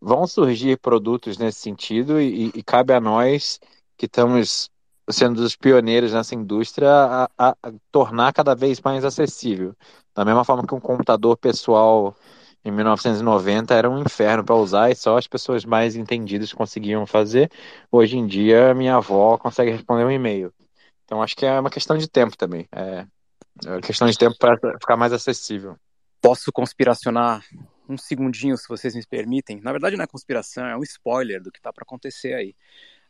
vão 0.00 0.26
surgir 0.26 0.78
produtos 0.78 1.38
nesse 1.38 1.60
sentido 1.60 2.20
e, 2.20 2.50
e 2.54 2.62
cabe 2.64 2.92
a 2.92 3.00
nós 3.00 3.60
que 3.96 4.06
estamos 4.06 4.68
sendo 5.08 5.38
os 5.38 5.54
pioneiros 5.54 6.12
nessa 6.12 6.34
indústria 6.34 6.90
a, 6.90 7.30
a, 7.38 7.50
a 7.62 7.72
tornar 7.92 8.32
cada 8.32 8.54
vez 8.54 8.80
mais 8.80 9.04
acessível. 9.04 9.74
Da 10.14 10.24
mesma 10.24 10.44
forma 10.44 10.66
que 10.66 10.74
um 10.74 10.80
computador 10.80 11.36
pessoal 11.36 12.16
em 12.64 12.72
1990 12.72 13.74
era 13.74 13.88
um 13.90 14.00
inferno 14.00 14.44
para 14.44 14.54
usar 14.56 14.90
e 14.90 14.96
só 14.96 15.16
as 15.18 15.26
pessoas 15.28 15.64
mais 15.64 15.94
entendidas 15.94 16.52
conseguiam 16.52 17.06
fazer. 17.06 17.50
Hoje 17.92 18.16
em 18.18 18.26
dia, 18.26 18.74
minha 18.74 18.96
avó 18.96 19.38
consegue 19.38 19.70
responder 19.70 20.04
um 20.04 20.10
e-mail. 20.10 20.52
Então, 21.04 21.22
acho 21.22 21.36
que 21.36 21.46
é 21.46 21.58
uma 21.58 21.70
questão 21.70 21.96
de 21.96 22.08
tempo 22.08 22.36
também. 22.36 22.68
É, 22.72 23.06
é 23.66 23.80
questão 23.80 24.08
de 24.08 24.18
tempo 24.18 24.36
para 24.38 24.56
ficar 24.78 24.96
mais 24.96 25.12
acessível. 25.12 25.76
Posso 26.20 26.50
conspiracionar 26.50 27.44
um 27.88 27.98
segundinho, 27.98 28.56
se 28.56 28.66
vocês 28.68 28.94
me 28.94 29.04
permitem? 29.06 29.60
Na 29.60 29.72
verdade, 29.72 29.96
não 29.96 30.04
é 30.04 30.06
conspiração, 30.06 30.66
é 30.66 30.76
um 30.76 30.82
spoiler 30.82 31.42
do 31.42 31.52
que 31.52 31.58
está 31.58 31.72
para 31.72 31.82
acontecer 31.82 32.34
aí. 32.34 32.54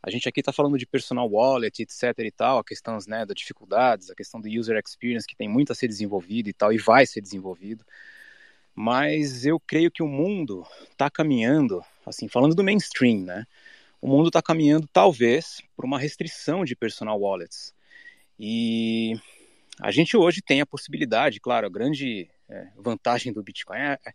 A 0.03 0.11
gente 0.11 0.29
aqui 0.29 0.39
está 0.39 0.53
falando 0.53 0.77
de 0.77 0.85
personal 0.85 1.27
wallet, 1.27 1.81
etc 1.81 2.13
e 2.19 2.31
tal, 2.31 2.59
a 2.59 2.63
questão 2.63 2.97
né, 3.07 3.25
das 3.25 3.35
dificuldades, 3.35 4.11
a 4.11 4.15
questão 4.15 4.39
do 4.39 4.47
user 4.47 4.77
experience 4.77 5.25
que 5.25 5.35
tem 5.35 5.49
muito 5.49 5.71
a 5.71 5.75
ser 5.75 5.87
desenvolvido 5.87 6.49
e 6.49 6.53
tal, 6.53 6.71
e 6.71 6.77
vai 6.77 7.05
ser 7.05 7.21
desenvolvido. 7.21 7.83
Mas 8.75 9.45
eu 9.45 9.59
creio 9.59 9.89
que 9.89 10.03
o 10.03 10.07
mundo 10.07 10.63
está 10.91 11.09
caminhando, 11.09 11.81
assim, 12.05 12.27
falando 12.27 12.53
do 12.53 12.63
mainstream, 12.63 13.21
né? 13.21 13.45
O 14.01 14.07
mundo 14.07 14.27
está 14.27 14.41
caminhando, 14.41 14.87
talvez, 14.91 15.61
por 15.75 15.85
uma 15.85 15.97
restrição 15.97 16.63
de 16.63 16.75
personal 16.75 17.19
wallets. 17.19 17.73
E 18.39 19.19
a 19.81 19.91
gente 19.91 20.15
hoje 20.15 20.41
tem 20.41 20.61
a 20.61 20.65
possibilidade, 20.65 21.39
claro, 21.39 21.67
a 21.67 21.69
grande 21.69 22.29
é, 22.49 22.67
vantagem 22.77 23.33
do 23.33 23.43
Bitcoin 23.43 23.77
é, 23.77 23.99
é, 24.05 24.13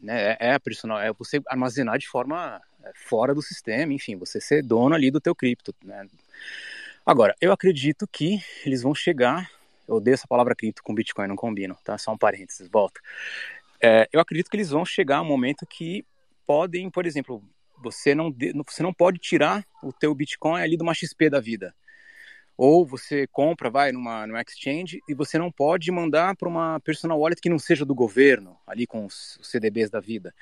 né, 0.00 0.36
é, 0.40 0.54
a 0.54 0.60
personal, 0.60 1.00
é 1.00 1.12
você 1.12 1.40
armazenar 1.46 1.98
de 1.98 2.08
forma 2.08 2.60
é, 2.82 2.92
fora 2.94 3.34
do 3.34 3.42
sistema, 3.42 3.92
enfim, 3.92 4.16
você 4.16 4.40
ser 4.40 4.62
dono 4.62 4.94
ali 4.94 5.10
do 5.10 5.20
teu 5.20 5.34
cripto. 5.34 5.74
Né? 5.84 6.06
Agora, 7.04 7.34
eu 7.40 7.52
acredito 7.52 8.06
que 8.06 8.38
eles 8.64 8.82
vão 8.82 8.94
chegar, 8.94 9.50
eu 9.86 9.96
odeio 9.96 10.14
essa 10.14 10.26
palavra 10.26 10.54
cripto 10.54 10.82
com 10.82 10.94
Bitcoin, 10.94 11.28
não 11.28 11.36
combino, 11.36 11.76
tá? 11.82 11.96
Só 11.96 12.12
um 12.12 12.18
parênteses, 12.18 12.68
volta. 12.68 13.00
É, 13.80 14.08
eu 14.12 14.20
acredito 14.20 14.50
que 14.50 14.56
eles 14.56 14.70
vão 14.70 14.84
chegar 14.84 15.18
a 15.18 15.22
um 15.22 15.26
momento 15.26 15.66
que 15.66 16.04
podem, 16.46 16.90
por 16.90 17.06
exemplo, 17.06 17.42
você 17.82 18.14
não, 18.14 18.34
você 18.66 18.82
não 18.82 18.92
pode 18.92 19.18
tirar 19.18 19.64
o 19.82 19.92
teu 19.92 20.14
Bitcoin 20.14 20.60
ali 20.60 20.76
de 20.76 20.82
uma 20.82 20.94
XP 20.94 21.30
da 21.30 21.40
vida. 21.40 21.74
Ou 22.58 22.84
você 22.84 23.24
compra, 23.28 23.70
vai 23.70 23.92
numa, 23.92 24.26
numa 24.26 24.42
exchange 24.42 25.00
e 25.08 25.14
você 25.14 25.38
não 25.38 25.48
pode 25.50 25.92
mandar 25.92 26.34
para 26.34 26.48
uma 26.48 26.80
personal 26.80 27.20
wallet 27.20 27.40
que 27.40 27.48
não 27.48 27.58
seja 27.58 27.84
do 27.84 27.94
governo, 27.94 28.58
ali 28.66 28.84
com 28.84 29.06
os, 29.06 29.38
CDBs 29.40 29.90
da 29.90 30.00
vida. 30.00 30.34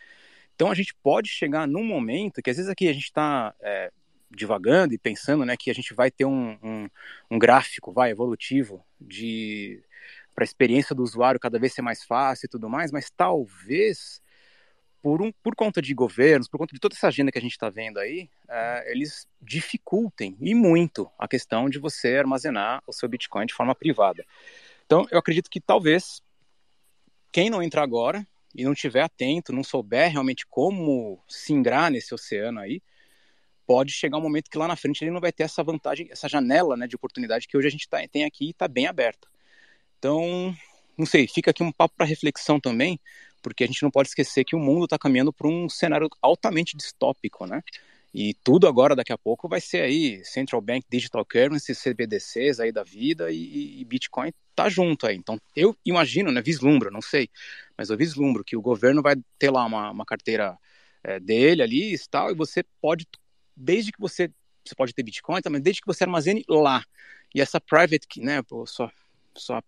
Então 0.54 0.70
a 0.70 0.74
gente 0.74 0.94
pode 0.94 1.28
chegar 1.28 1.68
num 1.68 1.84
momento 1.84 2.40
que 2.40 2.48
às 2.48 2.56
vezes 2.56 2.70
aqui 2.70 2.88
a 2.88 2.92
gente 2.94 3.04
está 3.04 3.54
é, 3.60 3.92
divagando 4.30 4.94
e 4.94 4.98
pensando 4.98 5.44
né, 5.44 5.58
que 5.58 5.70
a 5.70 5.74
gente 5.74 5.92
vai 5.92 6.10
ter 6.10 6.24
um, 6.24 6.56
um, 6.62 6.88
um 7.30 7.38
gráfico 7.38 7.92
vai 7.92 8.10
evolutivo 8.10 8.82
de 8.98 9.82
para 10.34 10.42
a 10.42 10.46
experiência 10.46 10.94
do 10.94 11.02
usuário 11.02 11.40
cada 11.40 11.58
vez 11.58 11.74
ser 11.74 11.82
mais 11.82 12.02
fácil 12.02 12.46
e 12.46 12.48
tudo 12.48 12.68
mais, 12.68 12.90
mas 12.90 13.10
talvez 13.10 14.22
por, 15.06 15.22
um, 15.22 15.30
por 15.40 15.54
conta 15.54 15.80
de 15.80 15.94
governos, 15.94 16.48
por 16.48 16.58
conta 16.58 16.74
de 16.74 16.80
toda 16.80 16.96
essa 16.96 17.06
agenda 17.06 17.30
que 17.30 17.38
a 17.38 17.40
gente 17.40 17.52
está 17.52 17.70
vendo 17.70 18.00
aí, 18.00 18.28
é, 18.48 18.90
eles 18.90 19.28
dificultem 19.40 20.36
e 20.40 20.52
muito 20.52 21.08
a 21.16 21.28
questão 21.28 21.70
de 21.70 21.78
você 21.78 22.16
armazenar 22.16 22.82
o 22.88 22.92
seu 22.92 23.08
Bitcoin 23.08 23.46
de 23.46 23.54
forma 23.54 23.72
privada. 23.72 24.26
Então 24.84 25.06
eu 25.12 25.16
acredito 25.16 25.48
que 25.48 25.60
talvez 25.60 26.20
quem 27.30 27.48
não 27.48 27.62
entrar 27.62 27.84
agora 27.84 28.26
e 28.52 28.64
não 28.64 28.74
tiver 28.74 29.02
atento, 29.02 29.52
não 29.52 29.62
souber 29.62 30.10
realmente 30.10 30.44
como 30.44 31.22
se 31.28 31.52
ingrar 31.52 31.88
nesse 31.88 32.12
oceano 32.12 32.58
aí, 32.58 32.82
pode 33.64 33.92
chegar 33.92 34.18
um 34.18 34.22
momento 34.22 34.50
que 34.50 34.58
lá 34.58 34.66
na 34.66 34.74
frente 34.74 35.04
ele 35.04 35.12
não 35.12 35.20
vai 35.20 35.30
ter 35.30 35.44
essa 35.44 35.62
vantagem, 35.62 36.08
essa 36.10 36.28
janela 36.28 36.76
né, 36.76 36.88
de 36.88 36.96
oportunidade 36.96 37.46
que 37.46 37.56
hoje 37.56 37.68
a 37.68 37.70
gente 37.70 37.88
tá, 37.88 37.98
tem 38.08 38.24
aqui 38.24 38.46
e 38.46 38.50
está 38.50 38.66
bem 38.66 38.88
aberta. 38.88 39.28
Então, 40.00 40.52
não 40.98 41.06
sei, 41.06 41.28
fica 41.28 41.52
aqui 41.52 41.62
um 41.62 41.70
papo 41.70 41.94
para 41.96 42.06
reflexão 42.06 42.58
também, 42.58 42.98
porque 43.46 43.62
a 43.62 43.66
gente 43.68 43.84
não 43.84 43.92
pode 43.92 44.08
esquecer 44.08 44.44
que 44.44 44.56
o 44.56 44.58
mundo 44.58 44.86
está 44.86 44.98
caminhando 44.98 45.32
para 45.32 45.46
um 45.46 45.68
cenário 45.68 46.08
altamente 46.20 46.76
distópico, 46.76 47.46
né? 47.46 47.62
E 48.12 48.34
tudo 48.42 48.66
agora, 48.66 48.96
daqui 48.96 49.12
a 49.12 49.18
pouco, 49.18 49.48
vai 49.48 49.60
ser 49.60 49.82
aí 49.82 50.20
Central 50.24 50.60
Bank 50.60 50.84
Digital 50.90 51.24
Currency, 51.24 51.72
CBDCs 51.72 52.58
aí 52.58 52.72
da 52.72 52.82
vida 52.82 53.30
e, 53.30 53.80
e 53.80 53.84
Bitcoin 53.84 54.32
tá 54.52 54.68
junto 54.68 55.06
aí. 55.06 55.14
Então, 55.14 55.40
eu 55.54 55.76
imagino, 55.84 56.32
né, 56.32 56.42
vislumbro, 56.42 56.90
não 56.90 57.00
sei, 57.00 57.30
mas 57.78 57.88
eu 57.88 57.96
vislumbro 57.96 58.42
que 58.42 58.56
o 58.56 58.60
governo 58.60 59.00
vai 59.00 59.14
ter 59.38 59.52
lá 59.52 59.64
uma, 59.64 59.92
uma 59.92 60.04
carteira 60.04 60.58
é, 61.04 61.20
dele 61.20 61.62
ali 61.62 61.94
e 61.94 61.98
tal, 62.10 62.32
e 62.32 62.34
você 62.34 62.64
pode, 62.80 63.06
desde 63.54 63.92
que 63.92 64.00
você, 64.00 64.28
você 64.64 64.74
pode 64.74 64.92
ter 64.92 65.04
Bitcoin 65.04 65.40
também, 65.40 65.62
desde 65.62 65.82
que 65.82 65.86
você 65.86 66.02
armazene 66.02 66.42
lá. 66.48 66.82
E 67.32 67.40
essa 67.40 67.60
private, 67.60 68.08
né, 68.18 68.42
sua, 68.66 68.90
sua 69.36 69.62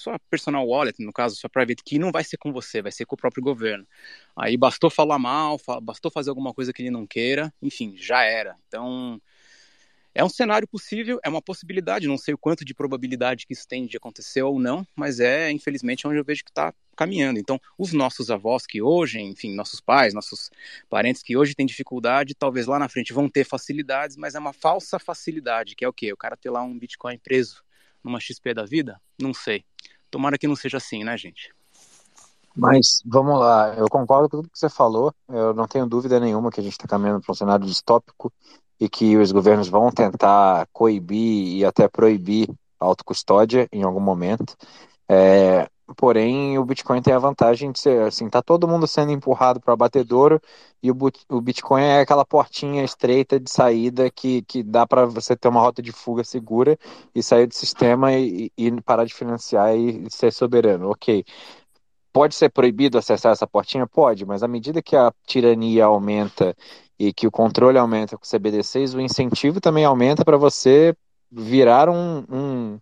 sua 0.00 0.18
personal 0.30 0.66
wallet, 0.66 1.02
no 1.04 1.12
caso, 1.12 1.36
sua 1.36 1.50
private 1.50 1.82
key, 1.84 1.98
não 1.98 2.10
vai 2.10 2.24
ser 2.24 2.36
com 2.38 2.52
você, 2.52 2.80
vai 2.80 2.90
ser 2.90 3.04
com 3.04 3.14
o 3.14 3.18
próprio 3.18 3.42
governo. 3.42 3.86
Aí 4.34 4.56
bastou 4.56 4.90
falar 4.90 5.18
mal, 5.18 5.60
bastou 5.82 6.10
fazer 6.10 6.30
alguma 6.30 6.54
coisa 6.54 6.72
que 6.72 6.82
ele 6.82 6.90
não 6.90 7.06
queira, 7.06 7.52
enfim, 7.62 7.94
já 7.96 8.22
era. 8.22 8.56
Então, 8.66 9.20
é 10.14 10.24
um 10.24 10.28
cenário 10.28 10.66
possível, 10.66 11.20
é 11.22 11.28
uma 11.28 11.42
possibilidade, 11.42 12.08
não 12.08 12.18
sei 12.18 12.34
o 12.34 12.38
quanto 12.38 12.64
de 12.64 12.74
probabilidade 12.74 13.46
que 13.46 13.52
isso 13.52 13.68
tem 13.68 13.86
de 13.86 13.96
acontecer 13.96 14.42
ou 14.42 14.58
não, 14.58 14.84
mas 14.96 15.20
é, 15.20 15.50
infelizmente, 15.52 16.06
onde 16.06 16.18
eu 16.18 16.24
vejo 16.24 16.42
que 16.42 16.50
está 16.50 16.74
caminhando. 16.96 17.38
Então, 17.38 17.60
os 17.78 17.92
nossos 17.92 18.30
avós 18.30 18.66
que 18.66 18.82
hoje, 18.82 19.20
enfim, 19.20 19.54
nossos 19.54 19.80
pais, 19.80 20.12
nossos 20.12 20.50
parentes 20.88 21.22
que 21.22 21.36
hoje 21.36 21.54
têm 21.54 21.64
dificuldade, 21.64 22.34
talvez 22.34 22.66
lá 22.66 22.78
na 22.78 22.88
frente 22.88 23.12
vão 23.12 23.28
ter 23.28 23.44
facilidades, 23.44 24.16
mas 24.16 24.34
é 24.34 24.38
uma 24.38 24.52
falsa 24.52 24.98
facilidade, 24.98 25.76
que 25.76 25.84
é 25.84 25.88
o 25.88 25.92
quê? 25.92 26.12
O 26.12 26.16
cara 26.16 26.36
ter 26.36 26.50
lá 26.50 26.62
um 26.62 26.76
Bitcoin 26.78 27.18
preso 27.18 27.62
numa 28.02 28.20
XP 28.20 28.54
da 28.54 28.64
vida? 28.64 29.00
Não 29.20 29.32
sei. 29.34 29.64
Tomara 30.10 30.38
que 30.38 30.48
não 30.48 30.56
seja 30.56 30.78
assim, 30.78 31.04
né, 31.04 31.16
gente? 31.16 31.54
Mas 32.54 33.00
vamos 33.06 33.38
lá, 33.38 33.74
eu 33.76 33.88
concordo 33.88 34.28
com 34.28 34.38
tudo 34.38 34.50
que 34.50 34.58
você 34.58 34.68
falou. 34.68 35.14
Eu 35.28 35.54
não 35.54 35.66
tenho 35.68 35.86
dúvida 35.86 36.18
nenhuma 36.18 36.50
que 36.50 36.60
a 36.60 36.62
gente 36.62 36.72
está 36.72 36.88
caminhando 36.88 37.20
para 37.20 37.32
um 37.32 37.34
cenário 37.34 37.64
distópico 37.64 38.32
e 38.78 38.88
que 38.88 39.16
os 39.16 39.30
governos 39.30 39.68
vão 39.68 39.90
tentar 39.90 40.66
coibir 40.72 41.56
e 41.56 41.64
até 41.64 41.86
proibir 41.86 42.48
a 42.78 42.86
autocustódia 42.86 43.68
em 43.70 43.82
algum 43.82 44.00
momento. 44.00 44.56
É, 45.08 45.68
porém, 45.96 46.58
o 46.58 46.64
Bitcoin 46.64 47.02
tem 47.02 47.12
a 47.14 47.18
vantagem 47.18 47.72
de 47.72 47.78
ser 47.78 48.02
assim, 48.02 48.28
tá 48.28 48.42
todo 48.42 48.68
mundo 48.68 48.86
sendo 48.86 49.12
empurrado 49.12 49.60
para 49.60 49.76
batedouro 49.76 50.40
e 50.82 50.90
o, 50.90 50.96
o 51.28 51.40
Bitcoin 51.40 51.82
é 51.82 52.00
aquela 52.00 52.24
portinha 52.24 52.84
estreita 52.84 53.38
de 53.38 53.50
saída 53.50 54.10
que, 54.10 54.42
que 54.42 54.62
dá 54.62 54.86
para 54.86 55.06
você 55.06 55.36
ter 55.36 55.48
uma 55.48 55.60
rota 55.60 55.82
de 55.82 55.92
fuga 55.92 56.24
segura 56.24 56.78
e 57.14 57.22
sair 57.22 57.46
do 57.46 57.54
sistema 57.54 58.12
e, 58.12 58.50
e 58.56 58.80
parar 58.82 59.04
de 59.04 59.14
financiar 59.14 59.76
e 59.76 60.10
ser 60.10 60.32
soberano. 60.32 60.90
Ok. 60.90 61.24
Pode 62.12 62.34
ser 62.34 62.50
proibido 62.50 62.98
acessar 62.98 63.32
essa 63.32 63.46
portinha? 63.46 63.86
Pode, 63.86 64.26
mas 64.26 64.42
à 64.42 64.48
medida 64.48 64.82
que 64.82 64.96
a 64.96 65.12
tirania 65.26 65.84
aumenta 65.84 66.56
e 66.98 67.12
que 67.12 67.26
o 67.26 67.30
controle 67.30 67.78
aumenta 67.78 68.16
com 68.16 68.24
o 68.24 68.28
CBDCs, 68.28 68.94
o 68.94 69.00
incentivo 69.00 69.60
também 69.60 69.84
aumenta 69.84 70.24
para 70.24 70.36
você 70.36 70.94
virar 71.30 71.88
um, 71.88 72.24
um, 72.28 72.80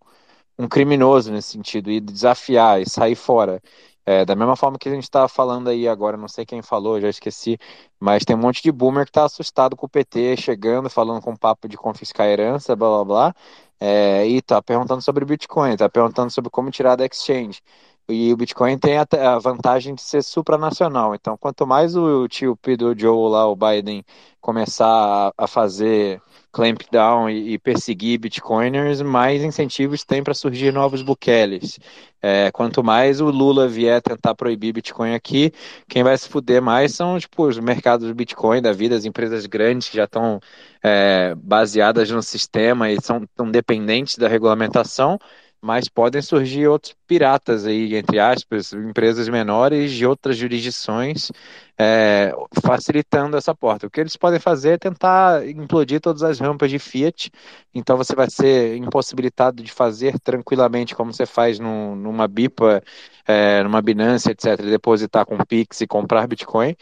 um, 0.59 0.69
criminoso 0.69 1.31
nesse 1.33 1.51
sentido 1.51 1.91
e 1.91 2.01
desafiar 2.01 2.81
e 2.81 2.89
sair 2.89 3.15
fora. 3.15 3.61
É, 4.07 4.25
da 4.25 4.35
mesma 4.35 4.57
forma 4.57 4.79
que 4.79 4.89
a 4.89 4.93
gente 4.93 5.05
está 5.05 5.29
falando 5.29 5.69
aí 5.69 5.87
agora, 5.87 6.17
não 6.17 6.29
sei 6.29 6.47
quem 6.47 6.63
falou, 6.63 6.99
já 7.01 7.11
esqueci, 7.11 7.59
mas 8.01 8.25
tem 8.25 8.35
um 8.35 8.39
monte 8.39 8.63
de 8.63 8.73
boomer 8.73 9.05
que 9.05 9.11
está 9.11 9.25
assustado 9.25 9.77
com 9.77 9.85
o 9.85 9.89
PT 9.89 10.37
chegando, 10.39 10.89
falando 10.89 11.21
com 11.21 11.37
papo 11.37 11.69
de 11.69 11.77
confiscar 11.77 12.27
herança, 12.27 12.75
blá 12.75 12.89
blá 12.89 13.05
blá, 13.05 13.35
é, 13.79 14.27
e 14.27 14.41
tá 14.43 14.63
perguntando 14.63 15.03
sobre 15.03 15.25
Bitcoin, 15.27 15.77
tá 15.77 15.89
perguntando 15.91 16.31
sobre 16.31 16.51
como 16.51 16.71
tirar 16.71 16.97
da 16.97 17.05
exchange. 17.05 17.61
E 18.09 18.33
o 18.33 18.37
Bitcoin 18.39 18.79
tem 18.79 18.97
a, 18.97 19.39
vantagem 19.39 19.95
de 19.95 20.01
ser 20.01 20.23
supranacional. 20.23 21.15
Então, 21.15 21.37
quanto 21.37 21.67
mais 21.67 21.95
o 21.95 22.27
tio 22.27 22.57
Pedro 22.57 22.99
Joe 22.99 23.31
lá, 23.31 23.47
o 23.47 23.55
Biden, 23.55 24.03
começar 24.41 25.33
a 25.37 25.47
fazer 25.47 26.21
clampdown 26.59 27.31
e, 27.31 27.55
e 27.55 27.59
perseguir 27.59 28.19
bitcoiners, 28.19 29.01
mais 29.01 29.45
incentivos 29.45 30.05
tem 30.05 30.25
para 30.25 30.35
surgir 30.35 30.73
novos 30.73 31.03
buqueles. 31.03 31.79
É, 32.21 32.51
quanto 32.51 32.83
mais 32.83 33.21
o 33.21 33.31
Lula 33.31 33.69
vier 33.69 34.03
tentar 34.03 34.35
proibir 34.35 34.73
Bitcoin 34.73 35.15
aqui, 35.15 35.53
quem 35.89 36.03
vai 36.03 36.19
se 36.19 36.29
fuder 36.29 36.61
mais 36.61 36.93
são 36.93 37.17
tipo, 37.17 37.47
os 37.47 37.61
mercados 37.61 38.09
do 38.09 38.15
Bitcoin 38.15 38.61
da 38.61 38.73
vida, 38.73 38.97
as 38.97 39.05
empresas 39.05 39.47
grandes 39.47 39.89
que 39.89 39.97
já 39.97 40.03
estão 40.03 40.41
é, 40.83 41.33
baseadas 41.37 42.11
no 42.11 42.21
sistema 42.21 42.91
e 42.91 43.01
são 43.01 43.25
tão 43.37 43.49
dependentes 43.49 44.17
da 44.17 44.27
regulamentação 44.27 45.17
mas 45.61 45.89
podem 45.89 46.23
surgir 46.23 46.69
outros 46.69 46.95
piratas 47.07 47.67
aí, 47.67 47.97
entre 47.97 48.19
aspas, 48.19 48.73
empresas 48.73 49.29
menores 49.29 49.93
de 49.93 50.07
outras 50.07 50.37
jurisdições, 50.37 51.31
é, 51.79 52.33
facilitando 52.63 53.37
essa 53.37 53.55
porta. 53.55 53.87
O 53.87 53.91
que 53.91 54.01
eles 54.01 54.17
podem 54.17 54.39
fazer 54.39 54.71
é 54.71 54.79
tentar 54.79 55.47
implodir 55.49 56.01
todas 56.01 56.23
as 56.23 56.39
rampas 56.39 56.71
de 56.71 56.79
Fiat, 56.79 57.31
então 57.75 57.97
você 57.97 58.15
vai 58.15 58.31
ser 58.31 58.77
impossibilitado 58.77 59.63
de 59.63 59.73
fazer 59.73 60.19
tranquilamente, 60.21 60.95
como 60.95 61.13
você 61.13 61.27
faz 61.27 61.59
no, 61.59 61.97
numa 61.97 62.29
BIPA, 62.29 62.83
é, 63.27 63.63
numa 63.63 63.83
Binance, 63.83 64.31
etc., 64.31 64.63
depositar 64.63 65.27
com 65.27 65.37
Pix 65.45 65.81
e 65.81 65.87
comprar 65.87 66.27
Bitcoin. 66.29 66.77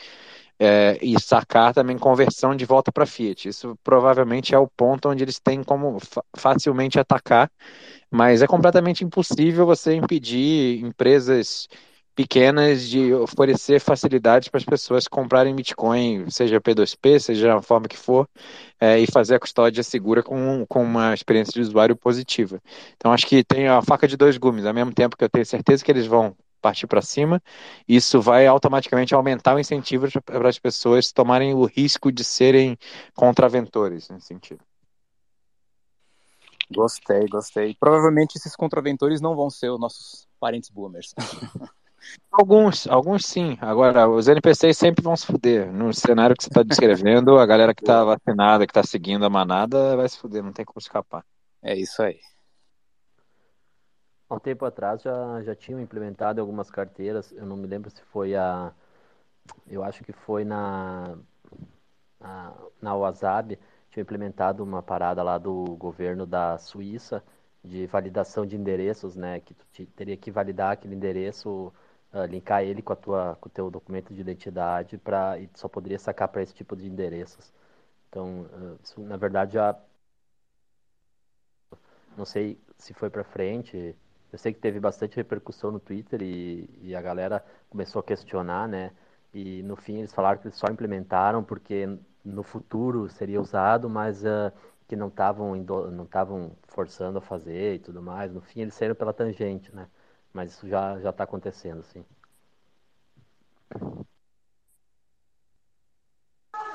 É, 0.58 0.98
e 1.02 1.20
sacar 1.20 1.74
também 1.74 1.98
conversão 1.98 2.56
de 2.56 2.64
volta 2.64 2.90
para 2.90 3.04
Fiat. 3.04 3.46
Isso 3.48 3.78
provavelmente 3.84 4.54
é 4.54 4.58
o 4.58 4.66
ponto 4.66 5.08
onde 5.08 5.22
eles 5.22 5.38
têm 5.38 5.62
como 5.62 5.98
facilmente 6.34 6.98
atacar 6.98 7.50
mas 8.10 8.42
é 8.42 8.46
completamente 8.46 9.04
impossível 9.04 9.66
você 9.66 9.94
impedir 9.94 10.82
empresas 10.84 11.68
pequenas 12.14 12.88
de 12.88 13.12
oferecer 13.12 13.78
facilidades 13.78 14.48
para 14.48 14.56
as 14.58 14.64
pessoas 14.64 15.06
comprarem 15.06 15.54
Bitcoin, 15.54 16.30
seja 16.30 16.60
P2P, 16.60 17.20
seja 17.20 17.56
a 17.56 17.62
forma 17.62 17.86
que 17.86 17.96
for, 17.96 18.26
é, 18.80 18.98
e 18.98 19.06
fazer 19.06 19.34
a 19.34 19.40
custódia 19.40 19.82
segura 19.82 20.22
com, 20.22 20.64
com 20.66 20.82
uma 20.82 21.12
experiência 21.12 21.52
de 21.52 21.60
usuário 21.60 21.94
positiva. 21.94 22.58
Então, 22.96 23.12
acho 23.12 23.26
que 23.26 23.44
tem 23.44 23.68
a 23.68 23.82
faca 23.82 24.08
de 24.08 24.16
dois 24.16 24.38
gumes, 24.38 24.64
ao 24.64 24.72
mesmo 24.72 24.94
tempo 24.94 25.16
que 25.16 25.24
eu 25.24 25.28
tenho 25.28 25.44
certeza 25.44 25.84
que 25.84 25.92
eles 25.92 26.06
vão 26.06 26.34
partir 26.66 26.86
para 26.88 27.01
cima, 27.01 27.40
isso 27.86 28.20
vai 28.20 28.47
automaticamente 28.47 29.14
aumentar 29.14 29.55
o 29.55 29.60
incentivo 29.60 30.09
para 30.22 30.48
as 30.48 30.59
pessoas 30.59 31.12
tomarem 31.12 31.55
o 31.55 31.64
risco 31.64 32.10
de 32.10 32.24
serem 32.24 32.76
contraventores 33.14 34.09
nesse 34.09 34.26
sentido. 34.26 34.60
Gostei, 36.74 37.28
gostei. 37.28 37.76
Provavelmente 37.78 38.36
esses 38.36 38.56
contraventores 38.56 39.20
não 39.20 39.36
vão 39.36 39.48
ser 39.48 39.70
os 39.70 39.78
nossos 39.78 40.26
parentes 40.40 40.68
boomers. 40.70 41.14
Alguns, 42.30 42.86
alguns 42.86 43.26
sim. 43.26 43.59
Agora, 43.60 44.09
os 44.09 44.28
NPCs 44.28 44.78
sempre 44.78 45.02
vão 45.02 45.16
se 45.16 45.26
fuder. 45.26 45.72
No 45.72 45.93
cenário 45.93 46.36
que 46.36 46.44
você 46.44 46.48
está 46.48 46.62
descrevendo, 46.62 47.36
a 47.36 47.44
galera 47.44 47.74
que 47.74 47.82
está 47.82 48.05
vacinada, 48.05 48.64
que 48.64 48.70
está 48.70 48.84
seguindo 48.84 49.24
a 49.24 49.30
manada, 49.30 49.97
vai 49.97 50.09
se 50.09 50.16
fuder, 50.16 50.40
não 50.40 50.52
tem 50.52 50.64
como 50.64 50.78
escapar. 50.78 51.24
É 51.60 51.74
isso 51.74 52.01
aí. 52.01 52.20
Há 54.28 54.34
um 54.34 54.38
tempo 54.40 54.64
atrás 54.64 55.02
já, 55.02 55.42
já 55.42 55.54
tinham 55.54 55.80
implementado 55.80 56.40
algumas 56.40 56.70
carteiras, 56.70 57.32
eu 57.32 57.46
não 57.46 57.56
me 57.56 57.66
lembro 57.66 57.90
se 57.90 58.02
foi 58.04 58.34
a. 58.34 58.72
Eu 59.66 59.84
acho 59.84 60.04
que 60.04 60.12
foi 60.12 60.44
na. 60.44 61.16
Na, 62.18 62.54
na 62.80 62.94
WhatsApp, 62.96 63.58
tinha 63.90 64.02
implementado 64.02 64.62
uma 64.64 64.82
parada 64.82 65.22
lá 65.22 65.38
do 65.38 65.76
governo 65.76 66.26
da 66.26 66.58
Suíça 66.58 67.22
de 67.66 67.86
validação 67.86 68.46
de 68.46 68.56
endereços, 68.56 69.16
né? 69.16 69.40
Que 69.40 69.54
tu 69.54 69.86
teria 69.96 70.16
que 70.16 70.30
validar 70.30 70.72
aquele 70.72 70.94
endereço, 70.94 71.72
uh, 72.12 72.24
linkar 72.26 72.62
ele 72.62 72.82
com 72.82 72.92
a 72.92 72.96
tua, 72.96 73.36
com 73.40 73.48
o 73.48 73.52
teu 73.52 73.70
documento 73.70 74.14
de 74.14 74.20
identidade 74.20 74.96
para 74.98 75.38
e 75.38 75.50
só 75.54 75.68
poderia 75.68 75.98
sacar 75.98 76.28
para 76.28 76.42
esse 76.42 76.54
tipo 76.54 76.76
de 76.76 76.86
endereços. 76.86 77.52
Então, 78.08 78.42
uh, 78.42 78.78
isso, 78.82 79.00
na 79.02 79.16
verdade 79.16 79.54
já 79.54 79.76
não 82.16 82.24
sei 82.24 82.58
se 82.78 82.94
foi 82.94 83.10
para 83.10 83.24
frente. 83.24 83.94
Eu 84.36 84.38
sei 84.38 84.52
que 84.52 84.60
teve 84.60 84.78
bastante 84.78 85.16
repercussão 85.16 85.70
no 85.70 85.80
Twitter 85.80 86.20
e, 86.20 86.68
e 86.82 86.94
a 86.94 87.00
galera 87.00 87.42
começou 87.70 88.00
a 88.00 88.02
questionar, 88.02 88.68
né? 88.68 88.90
E 89.32 89.62
no 89.62 89.76
fim 89.76 89.96
eles 89.96 90.12
falaram 90.12 90.38
que 90.38 90.46
eles 90.46 90.58
só 90.58 90.66
implementaram 90.66 91.42
porque 91.42 91.88
no 92.22 92.42
futuro 92.42 93.08
seria 93.08 93.40
usado, 93.40 93.88
mas 93.88 94.22
uh, 94.24 94.52
que 94.86 94.94
não 94.94 95.08
estavam 95.08 95.56
não 95.56 96.04
estavam 96.04 96.52
forçando 96.68 97.16
a 97.16 97.22
fazer 97.22 97.76
e 97.76 97.78
tudo 97.78 98.02
mais. 98.02 98.30
No 98.30 98.42
fim 98.42 98.60
eles 98.60 98.74
saíram 98.74 98.94
pela 98.94 99.14
tangente, 99.14 99.74
né? 99.74 99.88
Mas 100.34 100.50
isso 100.52 100.68
já 100.68 101.00
já 101.00 101.08
está 101.08 101.24
acontecendo, 101.24 101.82
sim. 101.84 102.04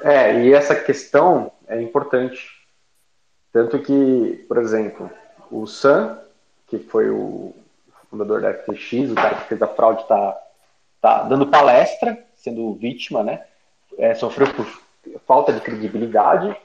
É, 0.01 0.43
e 0.43 0.51
essa 0.51 0.73
questão 0.73 1.51
é 1.67 1.79
importante. 1.79 2.67
Tanto 3.53 3.77
que, 3.83 4.45
por 4.47 4.57
exemplo, 4.57 5.11
o 5.51 5.67
Sam, 5.67 6.19
que 6.71 6.79
foi 6.79 7.09
o 7.09 7.53
fundador 8.09 8.39
da 8.39 8.53
FTX, 8.53 9.11
o 9.11 9.15
cara 9.15 9.35
que 9.35 9.49
fez 9.49 9.61
a 9.61 9.67
fraude, 9.67 10.03
está 10.03 10.41
tá 11.01 11.23
dando 11.23 11.47
palestra, 11.47 12.17
sendo 12.33 12.73
vítima, 12.75 13.21
né? 13.21 13.43
É, 13.97 14.15
sofreu 14.15 14.47
por 14.53 14.65
falta 15.27 15.51
de 15.51 15.59
credibilidade. 15.59 16.55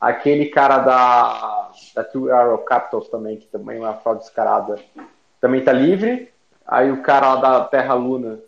Aquele 0.00 0.46
cara 0.46 0.78
da, 0.78 1.70
da 1.94 2.02
Two 2.02 2.32
Arrow 2.32 2.56
Capitals 2.58 3.10
também, 3.10 3.36
que 3.36 3.46
também 3.48 3.76
é 3.76 3.80
uma 3.80 3.92
fraude 3.92 4.22
descarada, 4.22 4.76
também 5.38 5.60
está 5.60 5.72
livre. 5.72 6.32
Aí 6.66 6.90
o 6.90 7.02
cara 7.02 7.36
da 7.36 7.62
Terra 7.64 7.92
Luna 7.92 8.40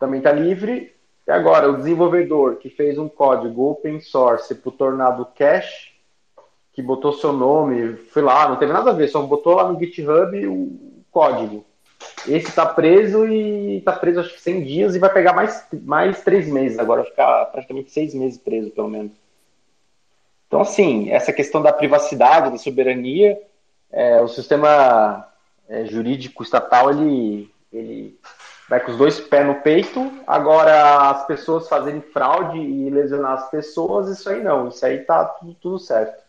também 0.00 0.18
está 0.18 0.32
livre. 0.32 0.94
E 1.26 1.30
agora, 1.30 1.68
o 1.68 1.76
desenvolvedor 1.76 2.56
que 2.56 2.70
fez 2.70 2.96
um 2.96 3.06
código 3.06 3.68
open 3.68 4.00
source 4.00 4.54
para 4.54 4.68
o 4.70 4.72
Tornado 4.72 5.26
Cash, 5.36 5.92
que 6.78 6.82
botou 6.82 7.12
seu 7.12 7.32
nome, 7.32 7.96
foi 8.12 8.22
lá, 8.22 8.48
não 8.48 8.54
teve 8.54 8.72
nada 8.72 8.90
a 8.90 8.92
ver, 8.92 9.08
só 9.08 9.20
botou 9.20 9.56
lá 9.56 9.68
no 9.68 9.76
GitHub 9.76 10.46
o 10.46 11.02
código. 11.10 11.64
Esse 12.20 12.50
está 12.50 12.64
preso 12.64 13.26
e 13.26 13.78
está 13.78 13.90
preso 13.94 14.20
acho 14.20 14.32
que 14.32 14.40
100 14.40 14.62
dias 14.62 14.94
e 14.94 15.00
vai 15.00 15.12
pegar 15.12 15.32
mais, 15.32 15.66
mais 15.72 16.22
três 16.22 16.46
meses 16.46 16.78
agora, 16.78 17.00
vai 17.00 17.10
ficar 17.10 17.46
praticamente 17.46 17.90
seis 17.90 18.14
meses 18.14 18.38
preso, 18.38 18.70
pelo 18.70 18.86
menos. 18.86 19.10
Então, 20.46 20.60
assim, 20.60 21.10
essa 21.10 21.32
questão 21.32 21.60
da 21.60 21.72
privacidade, 21.72 22.52
da 22.52 22.58
soberania, 22.58 23.36
é, 23.90 24.20
o 24.20 24.28
sistema 24.28 25.26
é, 25.68 25.84
jurídico 25.84 26.44
estatal, 26.44 26.90
ele, 26.90 27.52
ele 27.72 28.16
vai 28.68 28.78
com 28.78 28.92
os 28.92 28.96
dois 28.96 29.18
pés 29.18 29.44
no 29.44 29.56
peito. 29.62 30.12
Agora, 30.24 31.10
as 31.10 31.26
pessoas 31.26 31.68
fazerem 31.68 32.00
fraude 32.00 32.56
e 32.56 32.88
lesionar 32.88 33.32
as 33.32 33.50
pessoas, 33.50 34.16
isso 34.16 34.30
aí 34.30 34.40
não. 34.44 34.68
Isso 34.68 34.86
aí 34.86 34.98
tá 34.98 35.24
tudo, 35.24 35.54
tudo 35.54 35.78
certo. 35.80 36.27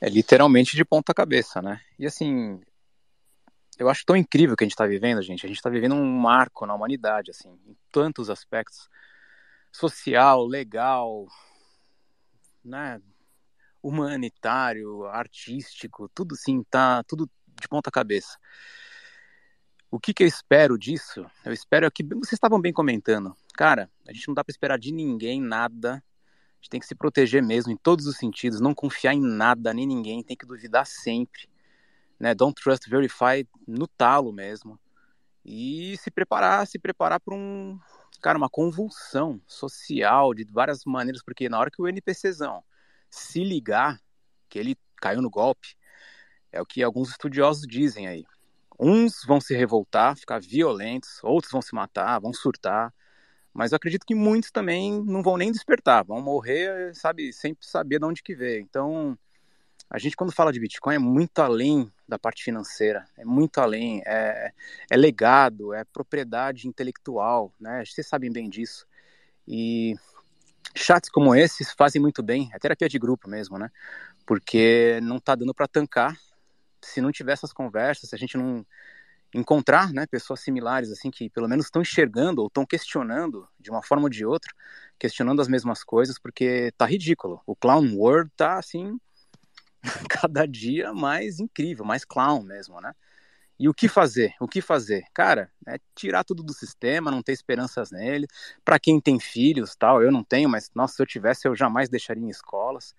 É 0.00 0.08
literalmente 0.08 0.76
de 0.76 0.84
ponta 0.84 1.12
cabeça, 1.12 1.60
né? 1.60 1.80
E 1.98 2.06
assim, 2.06 2.60
eu 3.78 3.88
acho 3.88 4.04
tão 4.04 4.16
incrível 4.16 4.54
o 4.54 4.56
que 4.56 4.64
a 4.64 4.66
gente 4.66 4.72
está 4.72 4.86
vivendo, 4.86 5.22
gente. 5.22 5.44
A 5.44 5.48
gente 5.48 5.58
está 5.58 5.70
vivendo 5.70 5.94
um 5.94 6.04
marco 6.04 6.66
na 6.66 6.74
humanidade, 6.74 7.30
assim, 7.30 7.48
em 7.66 7.76
tantos 7.92 8.28
aspectos, 8.28 8.88
social, 9.72 10.44
legal, 10.44 11.26
né, 12.64 13.00
humanitário, 13.82 15.04
artístico, 15.06 16.08
tudo 16.14 16.34
sim, 16.36 16.62
tá 16.64 17.02
tudo 17.04 17.30
de 17.60 17.68
ponta 17.68 17.90
cabeça. 17.90 18.36
O 19.90 19.98
que, 19.98 20.12
que 20.12 20.22
eu 20.22 20.26
espero 20.26 20.76
disso? 20.76 21.24
Eu 21.44 21.52
espero 21.52 21.90
que 21.90 22.02
vocês 22.04 22.34
estavam 22.34 22.60
bem 22.60 22.72
comentando. 22.72 23.34
Cara, 23.54 23.90
a 24.06 24.12
gente 24.12 24.28
não 24.28 24.34
dá 24.34 24.44
para 24.44 24.52
esperar 24.52 24.78
de 24.78 24.92
ninguém 24.92 25.40
nada. 25.40 26.02
Gente 26.68 26.70
tem 26.70 26.80
que 26.80 26.86
se 26.86 26.94
proteger 26.94 27.42
mesmo 27.42 27.72
em 27.72 27.76
todos 27.76 28.06
os 28.06 28.16
sentidos, 28.16 28.60
não 28.60 28.74
confiar 28.74 29.14
em 29.14 29.20
nada 29.20 29.72
nem 29.74 29.86
ninguém, 29.86 30.22
tem 30.22 30.36
que 30.36 30.46
duvidar 30.46 30.86
sempre 30.86 31.48
né? 32.18 32.34
Don't 32.34 32.60
trust, 32.60 32.88
verify 32.88 33.46
no 33.66 33.86
talo 33.86 34.32
mesmo. 34.32 34.78
E 35.44 35.96
se 35.98 36.10
preparar, 36.10 36.66
se 36.66 36.78
preparar 36.78 37.20
para 37.20 37.34
um, 37.34 37.78
cara, 38.20 38.36
uma 38.36 38.50
convulsão 38.50 39.40
social 39.46 40.34
de 40.34 40.44
várias 40.44 40.84
maneiras, 40.84 41.22
porque 41.22 41.48
na 41.48 41.58
hora 41.58 41.70
que 41.70 41.80
o 41.80 41.88
NPCzão 41.88 42.62
se 43.08 43.42
ligar 43.42 44.00
que 44.48 44.58
ele 44.58 44.76
caiu 44.96 45.22
no 45.22 45.30
golpe, 45.30 45.76
é 46.50 46.60
o 46.60 46.66
que 46.66 46.82
alguns 46.82 47.10
estudiosos 47.10 47.66
dizem 47.66 48.06
aí. 48.06 48.24
Uns 48.78 49.22
vão 49.26 49.40
se 49.40 49.56
revoltar, 49.56 50.16
ficar 50.16 50.40
violentos, 50.40 51.20
outros 51.22 51.52
vão 51.52 51.62
se 51.62 51.74
matar, 51.74 52.18
vão 52.20 52.32
surtar, 52.32 52.92
mas 53.58 53.72
eu 53.72 53.76
acredito 53.76 54.06
que 54.06 54.14
muitos 54.14 54.52
também 54.52 55.02
não 55.02 55.20
vão 55.20 55.36
nem 55.36 55.50
despertar, 55.50 56.04
vão 56.04 56.22
morrer, 56.22 56.94
sabe, 56.94 57.32
sem 57.32 57.56
saber 57.60 57.98
de 57.98 58.04
onde 58.04 58.22
que 58.22 58.32
veio. 58.32 58.60
Então, 58.60 59.18
a 59.90 59.98
gente 59.98 60.14
quando 60.14 60.30
fala 60.30 60.52
de 60.52 60.60
Bitcoin 60.60 60.94
é 60.94 60.98
muito 61.00 61.40
além 61.40 61.92
da 62.06 62.16
parte 62.16 62.44
financeira, 62.44 63.04
é 63.16 63.24
muito 63.24 63.58
além, 63.58 64.00
é, 64.06 64.52
é 64.88 64.96
legado, 64.96 65.74
é 65.74 65.82
propriedade 65.82 66.68
intelectual, 66.68 67.52
né? 67.58 67.84
Vocês 67.84 68.06
sabem 68.06 68.30
bem 68.30 68.48
disso. 68.48 68.86
E 69.44 69.96
chats 70.72 71.10
como 71.10 71.34
esses 71.34 71.72
fazem 71.72 72.00
muito 72.00 72.22
bem, 72.22 72.48
é 72.54 72.60
terapia 72.60 72.88
de 72.88 72.96
grupo 72.96 73.28
mesmo, 73.28 73.58
né? 73.58 73.72
Porque 74.24 75.00
não 75.02 75.18
tá 75.18 75.34
dando 75.34 75.52
para 75.52 75.66
tancar. 75.66 76.16
Se 76.80 77.00
não 77.00 77.10
tiver 77.10 77.32
essas 77.32 77.52
conversas, 77.52 78.08
se 78.08 78.14
a 78.14 78.18
gente 78.18 78.36
não 78.36 78.64
encontrar, 79.34 79.92
né, 79.92 80.06
pessoas 80.06 80.40
similares 80.40 80.90
assim 80.90 81.10
que 81.10 81.28
pelo 81.30 81.48
menos 81.48 81.66
estão 81.66 81.82
enxergando 81.82 82.40
ou 82.40 82.48
estão 82.48 82.64
questionando 82.64 83.46
de 83.58 83.70
uma 83.70 83.82
forma 83.82 84.04
ou 84.04 84.08
de 84.08 84.24
outra, 84.24 84.52
questionando 84.98 85.42
as 85.42 85.48
mesmas 85.48 85.84
coisas, 85.84 86.18
porque 86.18 86.72
tá 86.76 86.86
ridículo. 86.86 87.40
O 87.46 87.54
clown 87.54 87.94
world 87.94 88.30
tá 88.36 88.58
assim 88.58 88.98
cada 90.08 90.46
dia 90.46 90.92
mais 90.92 91.40
incrível, 91.40 91.84
mais 91.84 92.04
clown 92.04 92.42
mesmo, 92.42 92.80
né? 92.80 92.94
E 93.58 93.68
o 93.68 93.74
que 93.74 93.88
fazer? 93.88 94.34
O 94.40 94.46
que 94.46 94.60
fazer? 94.60 95.04
Cara, 95.12 95.50
é 95.66 95.80
tirar 95.94 96.22
tudo 96.22 96.44
do 96.44 96.52
sistema, 96.52 97.10
não 97.10 97.22
ter 97.22 97.32
esperanças 97.32 97.90
nele. 97.90 98.28
Para 98.64 98.78
quem 98.78 99.00
tem 99.00 99.18
filhos, 99.18 99.74
tal, 99.74 100.00
eu 100.00 100.12
não 100.12 100.22
tenho, 100.22 100.48
mas 100.48 100.70
nossa, 100.74 100.94
se 100.94 101.02
eu 101.02 101.06
tivesse, 101.06 101.48
eu 101.48 101.56
jamais 101.56 101.88
deixaria 101.88 102.22
em 102.22 102.28
escolas. 102.30 102.94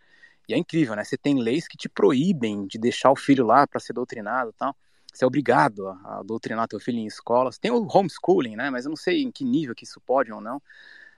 E 0.49 0.53
é 0.53 0.57
incrível, 0.57 0.95
né? 0.95 1.03
Você 1.05 1.17
tem 1.17 1.39
leis 1.39 1.65
que 1.65 1.77
te 1.77 1.87
proíbem 1.87 2.67
de 2.67 2.77
deixar 2.77 3.09
o 3.09 3.15
filho 3.15 3.45
lá 3.45 3.65
para 3.65 3.79
ser 3.79 3.93
doutrinado, 3.93 4.53
tal. 4.57 4.75
Você 5.19 5.25
é 5.25 5.27
obrigado 5.27 5.85
a, 5.85 6.19
a 6.19 6.23
doutrinar 6.23 6.65
teu 6.69 6.79
filho 6.79 6.97
em 6.97 7.05
escolas. 7.05 7.57
Tem 7.57 7.69
o 7.69 7.85
homeschooling, 7.85 8.55
né? 8.55 8.69
Mas 8.69 8.85
eu 8.85 8.89
não 8.89 8.95
sei 8.95 9.21
em 9.21 9.29
que 9.29 9.43
nível 9.43 9.75
que 9.75 9.83
isso 9.83 9.99
pode 9.99 10.31
ou 10.31 10.39
não. 10.39 10.61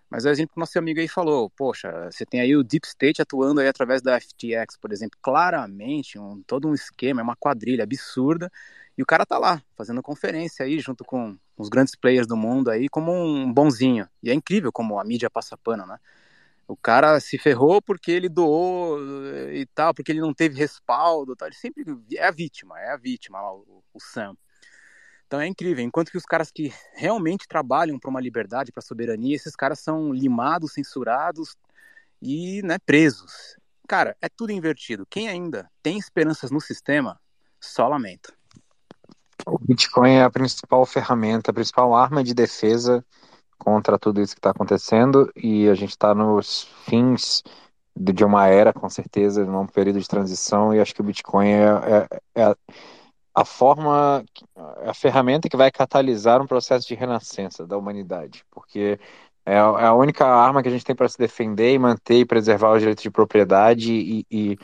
Mas 0.09 0.25
o 0.25 0.29
exemplo 0.29 0.55
que 0.55 0.59
nosso 0.59 0.77
amigo 0.79 0.99
aí 0.99 1.07
falou, 1.07 1.51
poxa, 1.51 2.09
você 2.11 2.25
tem 2.25 2.41
aí 2.41 2.55
o 2.55 2.63
Deep 2.63 2.87
State 2.87 3.21
atuando 3.21 3.61
aí 3.61 3.67
através 3.67 4.01
da 4.01 4.19
FTX, 4.19 4.75
por 4.81 4.91
exemplo, 4.91 5.19
claramente, 5.21 6.17
um, 6.17 6.41
todo 6.47 6.67
um 6.67 6.73
esquema, 6.73 7.21
é 7.21 7.23
uma 7.23 7.35
quadrilha 7.35 7.83
absurda, 7.83 8.51
e 8.97 9.03
o 9.03 9.05
cara 9.05 9.25
tá 9.25 9.37
lá, 9.37 9.61
fazendo 9.77 10.01
conferência 10.01 10.65
aí, 10.65 10.79
junto 10.79 11.05
com 11.05 11.37
os 11.55 11.69
grandes 11.69 11.95
players 11.95 12.27
do 12.27 12.35
mundo 12.35 12.71
aí, 12.71 12.89
como 12.89 13.13
um 13.13 13.53
bonzinho. 13.53 14.09
E 14.21 14.31
é 14.31 14.33
incrível 14.33 14.71
como 14.71 14.99
a 14.99 15.03
mídia 15.03 15.29
passa 15.29 15.55
pano, 15.57 15.85
né? 15.85 15.97
O 16.71 16.77
cara 16.77 17.19
se 17.19 17.37
ferrou 17.37 17.81
porque 17.81 18.09
ele 18.09 18.29
doou 18.29 18.97
eh, 18.97 19.57
e 19.57 19.65
tal, 19.65 19.93
porque 19.93 20.09
ele 20.09 20.21
não 20.21 20.33
teve 20.33 20.57
respaldo, 20.57 21.35
tal. 21.35 21.49
ele 21.49 21.55
sempre 21.55 21.83
é 22.15 22.25
a 22.25 22.31
vítima, 22.31 22.79
é 22.79 22.93
a 22.93 22.97
vítima, 22.97 23.41
o, 23.51 23.83
o 23.93 23.99
Sam. 23.99 24.37
Então 25.27 25.41
é 25.41 25.47
incrível. 25.47 25.83
Enquanto 25.83 26.11
que 26.11 26.17
os 26.17 26.23
caras 26.23 26.49
que 26.49 26.73
realmente 26.93 27.45
trabalham 27.45 27.99
para 27.99 28.09
uma 28.09 28.21
liberdade, 28.21 28.71
para 28.71 28.81
soberania, 28.81 29.35
esses 29.35 29.53
caras 29.53 29.81
são 29.81 30.13
limados, 30.13 30.71
censurados 30.71 31.57
e 32.21 32.61
né, 32.63 32.77
presos. 32.85 33.57
Cara, 33.85 34.15
é 34.21 34.29
tudo 34.29 34.53
invertido. 34.53 35.05
Quem 35.09 35.27
ainda 35.27 35.69
tem 35.83 35.97
esperanças 35.97 36.51
no 36.51 36.61
sistema, 36.61 37.19
só 37.59 37.85
lamenta. 37.85 38.33
O 39.45 39.59
Bitcoin 39.59 40.13
é 40.13 40.23
a 40.23 40.29
principal 40.29 40.85
ferramenta, 40.85 41.51
a 41.51 41.53
principal 41.53 41.93
arma 41.93 42.23
de 42.23 42.33
defesa 42.33 43.05
contra 43.63 43.99
tudo 43.99 44.19
isso 44.21 44.33
que 44.33 44.39
está 44.39 44.49
acontecendo 44.49 45.31
e 45.35 45.69
a 45.69 45.75
gente 45.75 45.91
está 45.91 46.15
nos 46.15 46.63
fins 46.85 47.43
de 47.95 48.25
uma 48.25 48.47
era, 48.47 48.73
com 48.73 48.89
certeza, 48.89 49.45
num 49.45 49.67
período 49.67 49.99
de 49.99 50.07
transição 50.07 50.73
e 50.73 50.79
acho 50.79 50.95
que 50.95 51.01
o 51.01 51.03
Bitcoin 51.03 51.47
é, 51.47 52.07
é, 52.35 52.41
é 52.41 52.55
a 53.35 53.45
forma, 53.45 54.25
a 54.85 54.93
ferramenta 54.95 55.47
que 55.47 55.55
vai 55.55 55.69
catalisar 55.71 56.41
um 56.41 56.47
processo 56.47 56.87
de 56.87 56.95
renascença 56.95 57.65
da 57.67 57.77
humanidade, 57.77 58.43
porque 58.49 58.99
é, 59.45 59.53
é 59.53 59.57
a 59.59 59.93
única 59.93 60.25
arma 60.25 60.63
que 60.63 60.67
a 60.67 60.71
gente 60.71 60.83
tem 60.83 60.95
para 60.95 61.07
se 61.07 61.17
defender 61.17 61.73
e 61.73 61.79
manter 61.79 62.19
e 62.19 62.25
preservar 62.25 62.73
os 62.73 62.79
direitos 62.79 63.03
de 63.03 63.11
propriedade 63.11 63.93
e, 63.93 64.25
e, 64.31 64.57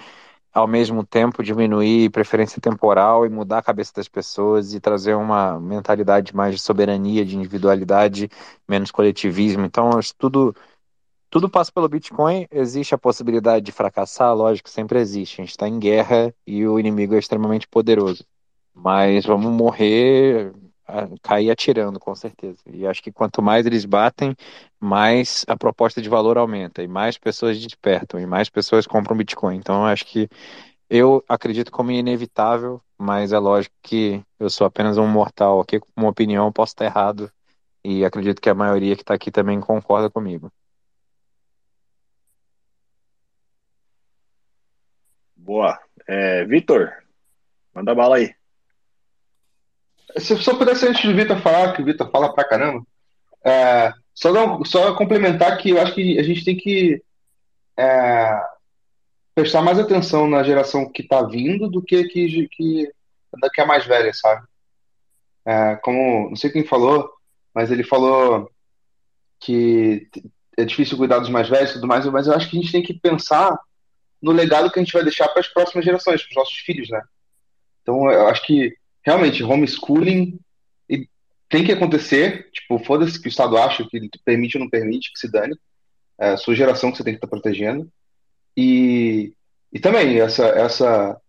ao 0.58 0.66
mesmo 0.68 1.06
tempo, 1.06 1.44
diminuir 1.44 2.10
preferência 2.10 2.60
temporal 2.60 3.28
e 3.28 3.30
mudar 3.30 3.60
a 3.60 3.62
cabeça 3.62 3.94
das 3.96 4.08
pessoas 4.08 4.74
e 4.74 4.80
trazer 4.80 5.14
uma 5.14 5.60
mentalidade 5.60 6.36
mais 6.36 6.56
de 6.56 6.62
soberania, 6.62 7.24
de 7.24 7.38
individualidade, 7.38 8.28
menos 8.68 8.90
coletivismo. 8.90 9.66
Então, 9.66 9.92
tudo 10.18 10.56
tudo 11.30 11.48
passa 11.48 11.72
pelo 11.72 11.88
Bitcoin. 11.88 12.48
Existe 12.50 12.96
a 12.96 12.98
possibilidade 12.98 13.66
de 13.66 13.72
fracassar, 13.72 14.34
lógico, 14.34 14.68
sempre 14.68 15.00
existe. 15.00 15.40
A 15.40 15.44
gente 15.44 15.52
está 15.52 15.68
em 15.68 15.78
guerra 15.78 16.34
e 16.46 16.66
o 16.66 16.80
inimigo 16.80 17.14
é 17.14 17.20
extremamente 17.20 17.68
poderoso. 17.68 18.26
Mas 18.74 19.28
vamos 19.28 19.52
morrer, 19.52 20.54
cair 21.22 21.52
atirando, 21.52 22.00
com 22.00 22.16
certeza. 22.16 22.60
E 22.68 22.86
acho 22.88 23.02
que 23.04 23.12
quanto 23.12 23.42
mais 23.42 23.66
eles 23.66 23.86
batem, 23.86 24.36
mais 24.80 25.44
a 25.48 25.58
proposta 25.58 26.02
de 26.02 26.10
valor 26.10 26.38
aumenta, 26.38 26.82
e 26.84 26.88
mais 26.88 27.18
pessoas 27.18 27.60
despertam, 27.60 28.20
e 28.20 28.26
mais 28.26 28.50
pessoas 28.50 28.88
compram 28.88 29.18
Bitcoin. 29.18 29.58
Então 29.58 29.86
acho 29.86 30.06
que 30.06 30.30
eu 30.90 31.24
acredito 31.28 31.72
como 31.72 31.92
inevitável, 31.92 32.82
mas 32.98 33.32
é 33.34 33.40
lógico 33.40 33.76
que 33.82 34.24
eu 34.40 34.50
sou 34.50 34.66
apenas 34.66 34.98
um 34.98 35.08
mortal 35.08 35.60
aqui, 35.60 35.80
com 35.80 35.88
uma 35.98 36.10
opinião, 36.10 36.52
posso 36.52 36.72
estar 36.72 36.86
errado, 36.86 37.32
e 37.84 38.06
acredito 38.06 38.42
que 38.42 38.50
a 38.50 38.56
maioria 38.56 38.96
que 38.96 39.02
está 39.02 39.14
aqui 39.14 39.32
também 39.32 39.60
concorda 39.60 40.10
comigo. 40.10 40.52
Boa. 45.36 45.80
É, 46.08 46.46
Vitor, 46.46 46.92
manda 47.74 47.94
bala 47.96 48.18
aí. 48.18 48.34
Se 50.20 50.34
eu 50.34 50.38
só 50.38 50.56
pudesse, 50.56 50.88
antes 50.88 51.04
do 51.04 51.16
Vitor 51.16 51.40
falar, 51.40 51.74
que 51.74 51.82
o 51.82 51.86
Vitor 51.86 52.10
fala 52.10 52.34
pra 52.34 52.44
caramba, 52.44 52.86
é, 53.46 53.94
só, 54.14 54.64
só 54.64 54.96
complementar 54.96 55.58
que 55.58 55.72
eu 55.72 55.82
acho 55.82 55.94
que 55.94 56.20
a 56.20 56.24
gente 56.24 56.44
tem 56.44 56.56
que 56.58 57.02
é, 57.78 58.42
prestar 59.36 59.62
mais 59.62 59.78
atenção 59.78 60.28
na 60.28 60.44
geração 60.44 60.92
que 60.92 61.02
está 61.04 61.22
vindo 61.22 61.70
do 61.70 61.82
que 61.82 62.04
que, 62.06 62.48
que, 62.48 62.92
que 63.54 63.62
é 63.62 63.66
mais 63.66 63.86
velha, 63.86 64.12
sabe? 64.14 64.46
É, 65.46 65.76
como, 65.78 66.30
não 66.30 66.36
sei 66.36 66.50
quem 66.50 66.66
falou, 66.66 67.10
mas 67.54 67.72
ele 67.72 67.84
falou 67.84 68.50
que 69.40 70.10
é 70.58 70.66
difícil 70.66 70.98
cuidar 70.98 71.20
dos 71.20 71.30
mais 71.30 71.48
velhos 71.48 71.70
e 71.70 71.74
tudo 71.76 71.88
mais, 71.88 72.06
mas 72.08 72.28
eu 72.28 72.34
acho 72.34 72.50
que 72.50 72.58
a 72.58 72.62
gente 72.62 72.72
tem 72.72 72.82
que 72.82 73.00
pensar 73.00 73.58
no 74.22 74.32
legado 74.32 74.72
que 74.72 74.80
a 74.80 74.84
gente 74.84 74.94
vai 74.94 75.04
deixar 75.04 75.28
para 75.30 75.40
as 75.40 75.48
próximas 75.48 75.86
gerações, 75.86 76.22
para 76.24 76.30
os 76.30 76.36
nossos 76.36 76.58
filhos, 76.58 76.90
né? 76.90 77.02
Então, 77.82 78.12
eu 78.12 78.28
acho 78.28 78.46
que 78.46 78.76
realmente, 79.08 79.44
homeschooling 79.44 80.38
tem 81.50 81.64
que 81.64 81.72
acontecer. 81.72 82.50
Tipo, 82.52 82.80
foda-se 82.80 83.20
que 83.20 83.28
o 83.28 83.30
Estado 83.30 83.58
acha 83.58 83.88
que 83.88 83.98
ele 83.98 84.10
permite 84.26 84.58
ou 84.58 84.64
não 84.64 84.70
permite, 84.70 85.12
que 85.12 85.20
se 85.20 85.32
dane. 85.32 85.56
É 86.20 86.30
a 86.30 86.38
sua 86.38 86.56
geração 86.56 86.92
que 86.92 86.98
você 86.98 87.04
tem 87.04 87.14
que 87.14 87.18
estar 87.18 87.28
tá 87.28 87.32
protegendo. 87.32 87.90
E, 88.56 89.34
e 89.72 89.80
também, 89.80 90.20
essa, 90.20 90.46
essa 90.48 91.22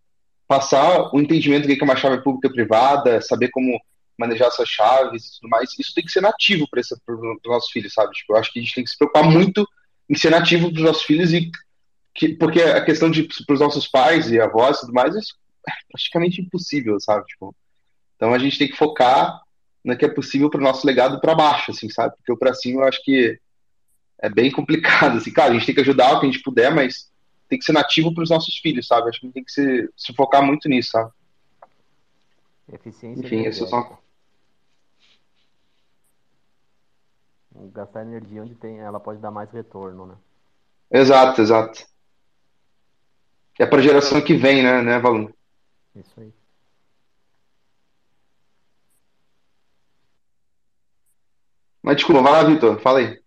passar 0.46 1.14
o 1.14 1.20
entendimento 1.20 1.68
do 1.68 1.74
que 1.74 1.80
é 1.80 1.84
uma 1.84 1.96
chave 1.96 2.22
pública 2.22 2.48
e 2.48 2.52
privada, 2.52 3.20
saber 3.20 3.50
como 3.50 3.78
manejar 4.18 4.48
essas 4.48 4.68
chaves 4.68 5.26
e 5.26 5.40
tudo 5.40 5.50
mais, 5.50 5.78
isso 5.78 5.94
tem 5.94 6.04
que 6.04 6.10
ser 6.10 6.22
nativo 6.22 6.66
para 6.68 6.80
os 6.80 7.40
nossos 7.44 7.70
filhos, 7.70 7.92
sabe? 7.92 8.12
Tipo, 8.12 8.32
eu 8.32 8.38
acho 8.38 8.52
que 8.52 8.58
a 8.58 8.62
gente 8.62 8.74
tem 8.74 8.82
que 8.82 8.90
se 8.90 8.98
preocupar 8.98 9.24
muito 9.30 9.68
em 10.08 10.16
ser 10.16 10.30
nativo 10.30 10.70
para 10.70 10.78
os 10.78 10.84
nossos 10.84 11.02
filhos 11.02 11.32
e 11.32 11.50
que, 12.14 12.30
porque 12.30 12.60
a 12.62 12.84
questão 12.84 13.10
de 13.10 13.28
para 13.46 13.54
os 13.54 13.60
nossos 13.60 13.86
pais 13.86 14.28
e 14.30 14.40
avós 14.40 14.78
e 14.78 14.80
tudo 14.80 14.92
mais, 14.94 15.14
isso 15.14 15.34
é 15.68 15.72
praticamente 15.92 16.40
impossível, 16.40 16.98
sabe? 16.98 17.26
Tipo, 17.26 17.54
então 18.18 18.34
a 18.34 18.38
gente 18.38 18.58
tem 18.58 18.66
que 18.66 18.76
focar 18.76 19.40
no 19.84 19.96
que 19.96 20.04
é 20.04 20.08
possível 20.08 20.50
para 20.50 20.58
o 20.58 20.64
nosso 20.64 20.84
legado 20.84 21.20
para 21.20 21.36
baixo, 21.36 21.70
assim, 21.70 21.88
sabe? 21.88 22.16
Porque 22.16 22.32
o 22.32 22.36
para 22.36 22.52
cima 22.52 22.82
eu 22.82 22.88
acho 22.88 23.00
que 23.04 23.40
é 24.18 24.28
bem 24.28 24.50
complicado, 24.50 25.18
assim, 25.18 25.32
cara, 25.32 25.50
a 25.50 25.54
gente 25.54 25.66
tem 25.66 25.74
que 25.74 25.80
ajudar 25.80 26.14
o 26.16 26.20
que 26.20 26.26
a 26.26 26.30
gente 26.30 26.42
puder, 26.42 26.74
mas 26.74 27.12
tem 27.48 27.56
que 27.56 27.64
ser 27.64 27.72
nativo 27.72 28.12
para 28.12 28.24
os 28.24 28.30
nossos 28.30 28.58
filhos, 28.58 28.88
sabe? 28.88 29.08
Acho 29.08 29.20
que 29.20 29.26
a 29.26 29.28
gente 29.28 29.34
tem 29.34 29.44
que 29.44 29.52
se, 29.52 29.88
se 29.96 30.12
focar 30.14 30.42
muito 30.42 30.68
nisso, 30.68 30.90
sabe? 30.90 31.12
Eficiência 32.72 33.24
Enfim, 33.24 33.46
esse 33.46 33.62
é 33.62 33.66
só... 33.68 33.98
Gastar 37.72 38.02
energia 38.02 38.42
onde 38.42 38.56
tem, 38.56 38.78
ela 38.80 39.00
pode 39.00 39.20
dar 39.20 39.30
mais 39.30 39.50
retorno, 39.50 40.06
né? 40.06 40.14
Exato, 40.90 41.40
exato. 41.40 41.86
É 43.58 43.66
para 43.66 43.78
a 43.78 43.82
geração 43.82 44.20
que 44.20 44.34
vem, 44.34 44.62
né, 44.62 44.82
né, 44.82 44.98
Valun? 44.98 45.28
Isso 45.94 46.20
aí. 46.20 46.32
Mas 51.82 51.96
desculpa, 51.96 52.22
vai 52.22 52.32
lá, 52.32 52.44
Vitor, 52.44 52.80
fala 52.80 52.98
aí. 52.98 53.22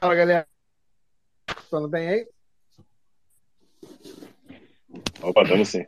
Fala, 0.00 0.14
galera. 0.14 0.46
Tudo 1.68 1.88
bem 1.88 2.08
aí? 2.08 2.28
Opa, 5.22 5.42
dando 5.44 5.64
sim. 5.64 5.86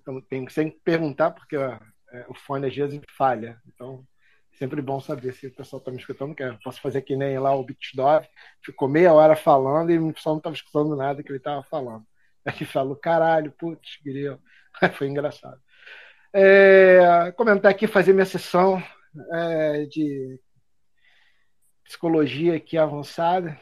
Então, 0.00 0.20
tenho 0.20 0.46
que 0.46 0.52
sempre 0.52 0.78
perguntar, 0.84 1.30
porque 1.32 1.56
ó, 1.56 1.78
é, 2.12 2.26
o 2.28 2.34
fone 2.34 2.66
às 2.66 2.74
vezes 2.74 3.00
falha. 3.16 3.60
Então, 3.66 4.06
sempre 4.52 4.80
bom 4.80 5.00
saber 5.00 5.32
se 5.32 5.46
o 5.46 5.54
pessoal 5.54 5.78
está 5.78 5.90
me 5.90 5.98
escutando, 5.98 6.34
que 6.34 6.42
eu 6.42 6.58
posso 6.62 6.80
fazer 6.80 7.02
que 7.02 7.16
nem 7.16 7.38
lá 7.38 7.54
o 7.54 7.64
Bitdog, 7.64 8.26
ficou 8.62 8.88
meia 8.88 9.12
hora 9.12 9.34
falando 9.34 9.90
e 9.90 9.98
o 9.98 10.12
pessoal 10.12 10.34
não 10.34 10.38
estava 10.38 10.54
escutando 10.54 10.94
nada 10.94 11.22
que 11.22 11.30
ele 11.30 11.38
estava 11.38 11.62
falando. 11.64 12.04
Aí 12.44 12.64
falou, 12.64 12.96
caralho, 12.96 13.52
putz, 13.52 13.98
grilo. 14.04 14.40
Foi 14.96 15.08
engraçado. 15.08 15.60
É, 16.32 17.32
comentar 17.36 17.70
aqui, 17.70 17.86
fazer 17.86 18.12
minha 18.12 18.24
sessão 18.24 18.82
é, 19.32 19.86
de 19.86 20.38
psicologia 21.84 22.56
aqui 22.56 22.78
avançada, 22.78 23.58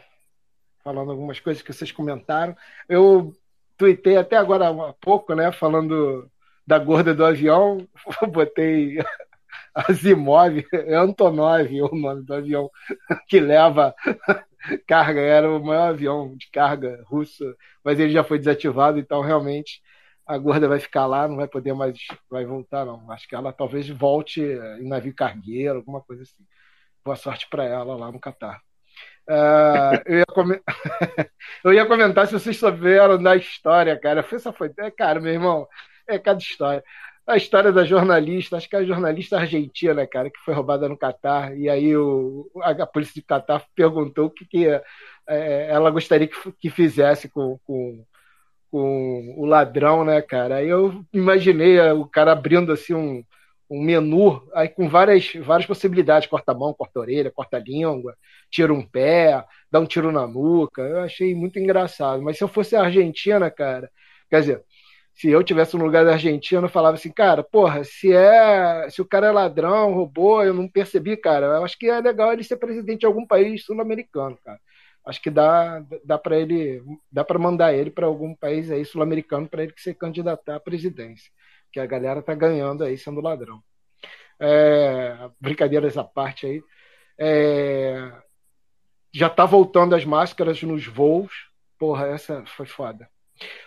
falando 0.85 1.11
algumas 1.11 1.41
coisas 1.41 1.63
que 1.63 1.73
vocês 1.73 1.91
comentaram. 1.91 2.57
Eu 2.89 3.35
tuitei 3.77 4.17
até 4.17 4.37
agora 4.37 4.69
há 4.69 4.93
pouco, 4.93 5.35
né, 5.35 5.51
falando 5.53 6.31
da 6.67 6.79
gorda 6.79 7.15
do 7.15 7.25
avião, 7.25 7.89
botei 8.31 8.99
Asimov, 9.75 10.65
é 10.73 10.95
Antonov 10.95 11.69
o 11.83 11.97
nome 11.97 12.23
do 12.23 12.35
avião 12.35 12.71
que 13.29 13.41
leva 13.41 13.95
carga, 14.87 15.21
era 15.21 15.51
o 15.51 15.65
maior 15.65 15.91
avião 15.91 16.37
de 16.37 16.51
carga 16.51 17.03
russo, 17.07 17.45
mas 17.85 17.99
ele 17.99 18.13
já 18.13 18.23
foi 18.23 18.39
desativado, 18.39 18.99
então 18.99 19.21
realmente 19.21 19.81
a 20.31 20.39
gorda 20.39 20.69
vai 20.69 20.79
ficar 20.79 21.07
lá, 21.07 21.27
não 21.27 21.37
vai 21.37 21.49
poder 21.49 21.73
mais 21.73 21.99
vai 22.31 22.45
voltar, 22.45 22.85
não. 22.85 23.11
Acho 23.11 23.27
que 23.27 23.35
ela 23.35 23.53
talvez 23.53 23.89
volte 23.89 24.41
em 24.41 24.89
navio 24.89 25.13
cargueiro, 25.13 25.79
alguma 25.79 26.01
coisa 26.01 26.23
assim. 26.23 26.47
Boa 27.05 27.17
sorte 27.17 27.49
para 27.51 27.65
ela 27.65 27.97
lá 27.97 28.13
no 28.13 28.21
Catar. 28.21 28.61
Uh, 29.29 29.99
eu, 30.07 30.19
ia 30.19 30.25
eu, 31.65 31.73
ia 31.73 31.87
comentar 31.87 32.29
se 32.29 32.33
vocês 32.33 32.57
souberam 32.57 33.21
da 33.21 33.35
história, 33.35 33.99
cara. 33.99 34.25
Essa 34.33 34.53
foi. 34.53 34.71
É, 34.79 34.89
cara, 34.91 35.19
meu 35.19 35.33
irmão, 35.33 35.67
é 36.07 36.17
cada 36.17 36.39
história. 36.39 36.85
A 37.27 37.37
história 37.37 37.73
da 37.73 37.85
jornalista, 37.85 38.57
acho 38.57 38.69
que 38.69 38.77
é 38.77 38.81
a 38.81 38.85
jornalista 38.85 39.37
argentina, 39.39 40.07
cara, 40.07 40.31
que 40.31 40.39
foi 40.45 40.55
roubada 40.55 40.89
no 40.89 40.97
Catar. 40.97 41.57
E 41.57 41.69
aí 41.69 41.97
o, 41.97 42.49
a, 42.63 42.87
polícia 42.87 43.15
de 43.15 43.23
Catar 43.23 43.67
perguntou 43.75 44.27
o 44.27 44.31
que, 44.31 44.45
que 44.47 44.69
é, 45.29 45.69
ela 45.71 45.91
gostaria 45.91 46.29
que, 46.29 46.53
que 46.53 46.71
fizesse 46.71 47.29
com, 47.29 47.59
com 47.65 48.05
com 48.71 49.35
o 49.37 49.45
ladrão, 49.47 50.05
né, 50.05 50.23
cara? 50.23 50.57
Aí 50.57 50.69
eu 50.69 51.05
imaginei 51.13 51.79
é, 51.79 51.93
o 51.93 52.07
cara 52.07 52.33
abrindo 52.33 52.73
assim 52.73 52.95
um, 52.95 53.25
um 53.71 53.83
menu 53.83 54.43
aí 54.55 54.69
com 54.69 54.89
várias, 54.89 55.33
várias 55.35 55.67
possibilidades: 55.67 56.29
corta 56.29 56.53
a 56.53 56.55
mão, 56.55 56.75
corta 56.75 56.99
a 56.99 57.03
orelha, 57.03 57.31
corta 57.31 57.57
a 57.57 57.61
língua, 57.61 58.17
tira 58.51 58.73
um 58.73 58.87
pé, 58.87 59.45
dá 59.71 59.81
um 59.81 59.87
tiro 59.87 60.13
na 60.13 60.27
nuca. 60.27 60.83
Eu 60.83 61.01
achei 61.01 61.35
muito 61.35 61.59
engraçado. 61.59 62.23
Mas 62.23 62.39
se 62.39 62.45
eu 62.45 62.49
fosse 62.49 62.77
a 62.77 62.83
Argentina, 62.85 63.51
cara, 63.51 63.91
quer 64.31 64.41
dizer, 64.41 64.65
se 65.15 65.29
eu 65.31 65.43
tivesse 65.43 65.77
no 65.77 65.85
lugar 65.85 66.05
da 66.05 66.13
Argentina, 66.13 66.65
eu 66.65 66.69
falava 66.71 66.97
assim, 66.97 67.13
cara, 67.13 67.43
porra, 67.43 67.85
se 67.85 68.13
é, 68.13 68.89
se 68.91 69.03
o 69.03 69.05
cara 69.05 69.29
é 69.29 69.33
ladrão, 69.33 69.95
roubou, 69.95 70.43
eu 70.45 70.55
não 70.55 70.69
percebi, 70.69 71.17
cara. 71.17 71.47
Eu 71.47 71.65
acho 71.65 71.79
que 71.79 71.87
é 71.89 72.01
legal 72.01 72.33
ele 72.33 72.45
ser 72.45 72.57
presidente 72.57 73.01
de 73.01 73.07
algum 73.07 73.27
país 73.27 73.65
sul-americano, 73.65 74.39
cara 74.45 74.61
acho 75.05 75.21
que 75.23 75.31
dá, 75.31 75.85
dá 76.05 76.19
para 76.19 76.39
ele, 76.39 76.83
dá 77.11 77.25
para 77.25 77.39
mandar 77.39 77.75
ele 77.75 77.91
para 77.91 78.07
algum 78.07 78.35
país 78.35 78.71
aí 78.71 78.85
sul-americano 78.85 79.49
para 79.49 79.63
ele 79.63 79.73
se 79.77 79.95
candidatar 79.95 80.57
à 80.57 80.61
presidência, 80.61 81.31
que 81.73 81.81
a 81.81 81.87
galera 81.87 82.23
tá 82.23 82.35
ganhando 82.35 82.85
aí 82.85 82.97
sendo 82.99 83.21
ladrão. 83.21 83.63
É, 84.39 85.31
brincadeiras 85.41 85.97
à 85.99 86.05
parte 86.05 86.47
aí, 86.47 86.63
é, 87.19 88.13
já 89.13 89.29
tá 89.29 89.45
voltando 89.45 89.95
as 89.95 90.05
máscaras 90.05 90.63
nos 90.63 90.87
voos, 90.87 91.51
porra, 91.79 92.07
essa 92.07 92.45
foi 92.47 92.67
foda. 92.67 93.09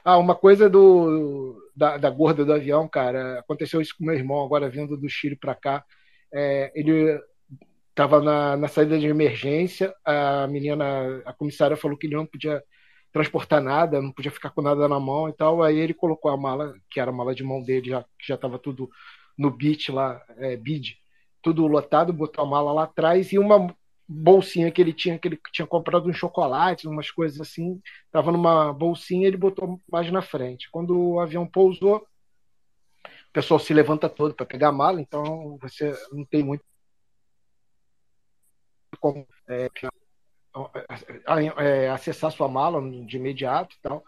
Ah, 0.04 0.18
uma 0.18 0.36
coisa 0.36 0.70
do 0.70 1.60
da, 1.76 1.98
da 1.98 2.10
gorda 2.10 2.46
do 2.46 2.54
avião, 2.54 2.88
cara, 2.88 3.40
aconteceu 3.40 3.82
isso 3.82 3.96
com 3.98 4.06
meu 4.06 4.16
irmão 4.16 4.44
agora 4.44 4.70
vindo 4.70 4.96
do 4.96 5.10
Chile 5.10 5.36
para 5.36 5.56
cá. 5.56 5.84
É, 6.32 6.72
ele 6.76 7.20
estava 7.94 8.20
na, 8.22 8.58
na 8.58 8.68
saída 8.68 9.00
de 9.00 9.06
emergência, 9.08 9.94
a 10.04 10.48
menina, 10.48 11.22
a 11.26 11.34
comissária 11.34 11.78
falou 11.78 11.96
que 11.96 12.08
ele 12.08 12.16
não 12.16 12.26
podia 12.26 12.64
transportar 13.12 13.62
nada, 13.62 14.02
não 14.02 14.12
podia 14.12 14.32
ficar 14.32 14.50
com 14.50 14.62
nada 14.64 14.88
na 14.88 15.00
mão 15.00 15.30
e 15.30 15.34
tal. 15.34 15.62
Aí 15.62 15.78
ele 15.78 15.94
colocou 15.94 16.32
a 16.32 16.38
mala, 16.38 16.74
que 16.90 17.00
era 17.00 17.12
a 17.12 17.14
mala 17.14 17.36
de 17.36 17.44
mão 17.44 17.64
dele, 17.64 17.90
já, 17.92 18.04
que 18.18 18.28
já 18.28 18.36
estava 18.36 18.58
tudo 18.58 18.90
no 19.38 19.52
beat 19.52 19.90
lá, 19.90 20.22
é, 20.38 20.58
bid, 20.58 20.98
tudo 21.42 21.68
lotado, 21.68 22.12
botou 22.12 22.44
a 22.44 22.48
mala 22.48 22.74
lá 22.74 22.84
atrás 22.84 23.32
e 23.32 23.38
uma 23.38 23.74
bolsinha 24.08 24.72
que 24.72 24.82
ele 24.82 24.94
tinha, 24.94 25.18
que 25.20 25.28
ele 25.28 25.40
tinha 25.52 25.68
comprado 25.68 26.10
um 26.10 26.14
chocolate, 26.14 26.88
umas 26.88 27.12
coisas 27.12 27.40
assim, 27.40 27.80
estava 28.06 28.32
numa 28.32 28.74
bolsinha, 28.74 29.28
ele 29.28 29.38
botou 29.38 29.80
mais 29.92 30.12
na 30.12 30.22
frente. 30.22 30.70
Quando 30.72 30.98
o 30.98 31.20
avião 31.20 31.48
pousou, 31.48 31.98
o 31.98 33.34
pessoal 33.34 33.60
se 33.60 33.74
levanta 33.74 34.10
todo 34.10 34.34
para 34.34 34.46
pegar 34.46 34.70
a 34.70 34.72
mala, 34.72 35.00
então 35.02 35.58
você 35.62 35.94
não 36.12 36.26
tem 36.26 36.44
muito 36.44 36.64
como 39.04 39.28
é, 39.50 39.70
é, 41.58 41.90
acessar 41.90 42.32
sua 42.32 42.48
mala 42.48 42.82
de 43.06 43.18
imediato 43.18 43.76
e 43.76 43.82
tal. 43.82 44.02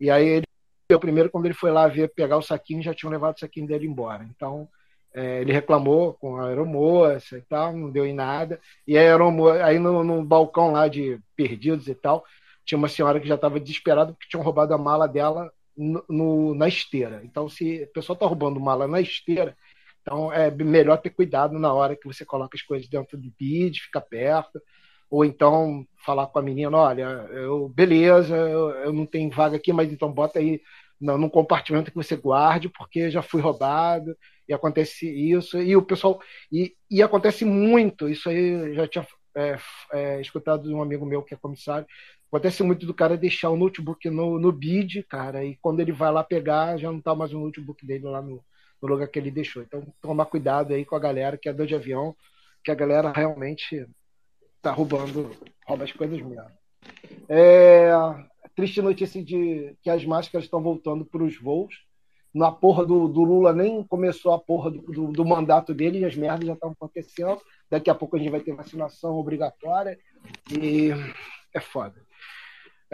E 0.00 0.10
aí 0.10 0.26
ele 0.26 0.46
o 0.92 0.98
primeiro 0.98 1.30
quando 1.30 1.46
ele 1.46 1.54
foi 1.54 1.70
lá 1.70 1.88
ver 1.88 2.12
pegar 2.12 2.36
o 2.36 2.42
saquinho 2.42 2.82
já 2.82 2.92
tinham 2.92 3.12
levado 3.12 3.36
o 3.36 3.40
saquinho 3.40 3.68
dele 3.68 3.86
embora. 3.86 4.24
Então 4.24 4.68
é, 5.14 5.40
ele 5.40 5.52
reclamou 5.52 6.14
com 6.14 6.38
a 6.38 6.48
aeromoça 6.48 7.38
e 7.38 7.42
tal, 7.42 7.72
não 7.72 7.88
deu 7.88 8.04
em 8.04 8.12
nada. 8.12 8.60
E 8.86 8.98
a 8.98 9.00
aeromoça, 9.00 9.64
aí 9.64 9.78
no, 9.78 10.02
no 10.02 10.24
balcão 10.24 10.72
lá 10.72 10.88
de 10.88 11.20
perdidos 11.36 11.86
e 11.86 11.94
tal, 11.94 12.24
tinha 12.64 12.76
uma 12.76 12.88
senhora 12.88 13.20
que 13.20 13.28
já 13.28 13.36
estava 13.36 13.60
desesperada 13.60 14.12
porque 14.12 14.28
tinham 14.28 14.42
roubado 14.42 14.74
a 14.74 14.78
mala 14.78 15.06
dela 15.06 15.52
no, 15.76 16.04
no, 16.08 16.54
na 16.54 16.66
esteira. 16.68 17.22
Então, 17.24 17.48
se 17.48 17.84
a 17.84 17.86
pessoa 17.94 18.14
está 18.14 18.26
roubando 18.26 18.60
mala 18.60 18.88
na 18.88 19.00
esteira, 19.00 19.56
então 20.02 20.32
é 20.32 20.50
melhor 20.50 20.98
ter 20.98 21.10
cuidado 21.10 21.58
na 21.58 21.72
hora 21.72 21.96
que 21.96 22.06
você 22.06 22.24
coloca 22.24 22.56
as 22.56 22.62
coisas 22.62 22.88
dentro 22.88 23.16
do 23.16 23.32
bid, 23.38 23.80
fica 23.80 24.00
perto. 24.00 24.60
Ou 25.08 25.24
então 25.24 25.86
falar 26.04 26.26
com 26.26 26.38
a 26.38 26.42
menina, 26.42 26.76
olha, 26.76 27.02
eu, 27.32 27.68
beleza, 27.68 28.34
eu, 28.34 28.70
eu 28.70 28.92
não 28.92 29.06
tenho 29.06 29.30
vaga 29.30 29.56
aqui, 29.56 29.72
mas 29.72 29.92
então 29.92 30.10
bota 30.12 30.38
aí 30.38 30.60
no, 31.00 31.18
num 31.18 31.28
compartimento 31.28 31.90
que 31.90 31.96
você 31.96 32.16
guarde, 32.16 32.68
porque 32.68 33.10
já 33.10 33.22
fui 33.22 33.40
roubado, 33.42 34.16
e 34.48 34.54
acontece 34.54 35.08
isso, 35.08 35.60
e 35.60 35.76
o 35.76 35.82
pessoal. 35.82 36.20
E, 36.50 36.74
e 36.90 37.02
acontece 37.02 37.44
muito, 37.44 38.08
isso 38.08 38.28
aí 38.28 38.74
já 38.74 38.88
tinha 38.88 39.06
é, 39.36 39.58
é, 39.92 40.20
escutado 40.20 40.68
de 40.68 40.74
um 40.74 40.82
amigo 40.82 41.04
meu 41.06 41.22
que 41.22 41.34
é 41.34 41.36
comissário. 41.36 41.86
Acontece 42.28 42.62
muito 42.62 42.86
do 42.86 42.94
cara 42.94 43.16
deixar 43.16 43.50
o 43.50 43.56
notebook 43.56 44.08
no, 44.08 44.38
no 44.38 44.50
bid, 44.50 45.02
cara, 45.04 45.44
e 45.44 45.56
quando 45.56 45.80
ele 45.80 45.92
vai 45.92 46.10
lá 46.10 46.24
pegar, 46.24 46.78
já 46.78 46.90
não 46.90 47.00
tá 47.00 47.14
mais 47.14 47.32
o 47.32 47.38
notebook 47.38 47.84
dele 47.86 48.04
lá 48.04 48.22
no, 48.22 48.42
no 48.82 48.88
lugar 48.88 49.08
que 49.08 49.18
ele 49.18 49.30
deixou. 49.30 49.62
Então, 49.62 49.86
tomar 50.00 50.26
cuidado 50.26 50.74
aí 50.74 50.84
com 50.84 50.96
a 50.96 51.00
galera 51.00 51.38
que 51.38 51.48
é 51.48 51.52
dor 51.52 51.66
de 51.66 51.74
avião, 51.74 52.14
que 52.64 52.70
a 52.70 52.74
galera 52.74 53.12
realmente 53.12 53.86
tá 54.60 54.72
roubando, 54.72 55.30
rouba 55.66 55.84
as 55.84 55.92
coisas 55.92 56.20
mesmo. 56.20 56.50
É, 57.28 57.90
triste 58.54 58.82
notícia 58.82 59.22
de 59.22 59.76
que 59.82 59.88
as 59.88 60.04
máscaras 60.04 60.44
estão 60.44 60.62
voltando 60.62 61.04
para 61.04 61.22
os 61.22 61.40
voos. 61.40 61.74
Na 62.34 62.50
porra 62.50 62.86
do, 62.86 63.08
do, 63.08 63.22
Lula 63.22 63.52
nem 63.52 63.84
começou 63.84 64.32
a 64.32 64.38
porra 64.38 64.70
do, 64.70 64.80
do, 64.80 65.12
do 65.12 65.24
mandato 65.24 65.74
dele 65.74 65.98
e 65.98 66.04
as 66.04 66.16
merdas 66.16 66.46
já 66.46 66.54
estão 66.54 66.70
acontecendo. 66.70 67.40
Daqui 67.70 67.90
a 67.90 67.94
pouco 67.94 68.16
a 68.16 68.18
gente 68.18 68.30
vai 68.30 68.40
ter 68.40 68.54
vacinação 68.54 69.16
obrigatória 69.16 69.98
e 70.50 70.90
é 71.54 71.60
foda. 71.60 72.00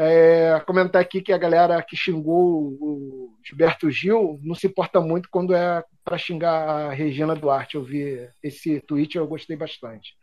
É, 0.01 0.61
comentar 0.61 1.03
aqui 1.03 1.21
que 1.21 1.33
a 1.33 1.39
galera 1.39 1.83
que 1.83 1.97
xingou 1.97 2.69
o 2.81 3.37
Gilberto 3.45 3.91
Gil 3.91 4.39
não 4.45 4.55
se 4.55 4.69
importa 4.69 5.01
muito 5.01 5.29
quando 5.29 5.53
é 5.53 5.83
para 6.05 6.17
xingar 6.17 6.69
a 6.69 6.93
Regina 6.93 7.35
Duarte. 7.35 7.75
Eu 7.75 7.83
vi 7.83 8.31
esse 8.41 8.81
tweet 8.83 9.17
eu 9.17 9.27
gostei 9.27 9.57
bastante. 9.57 10.15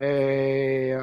É, 0.00 0.96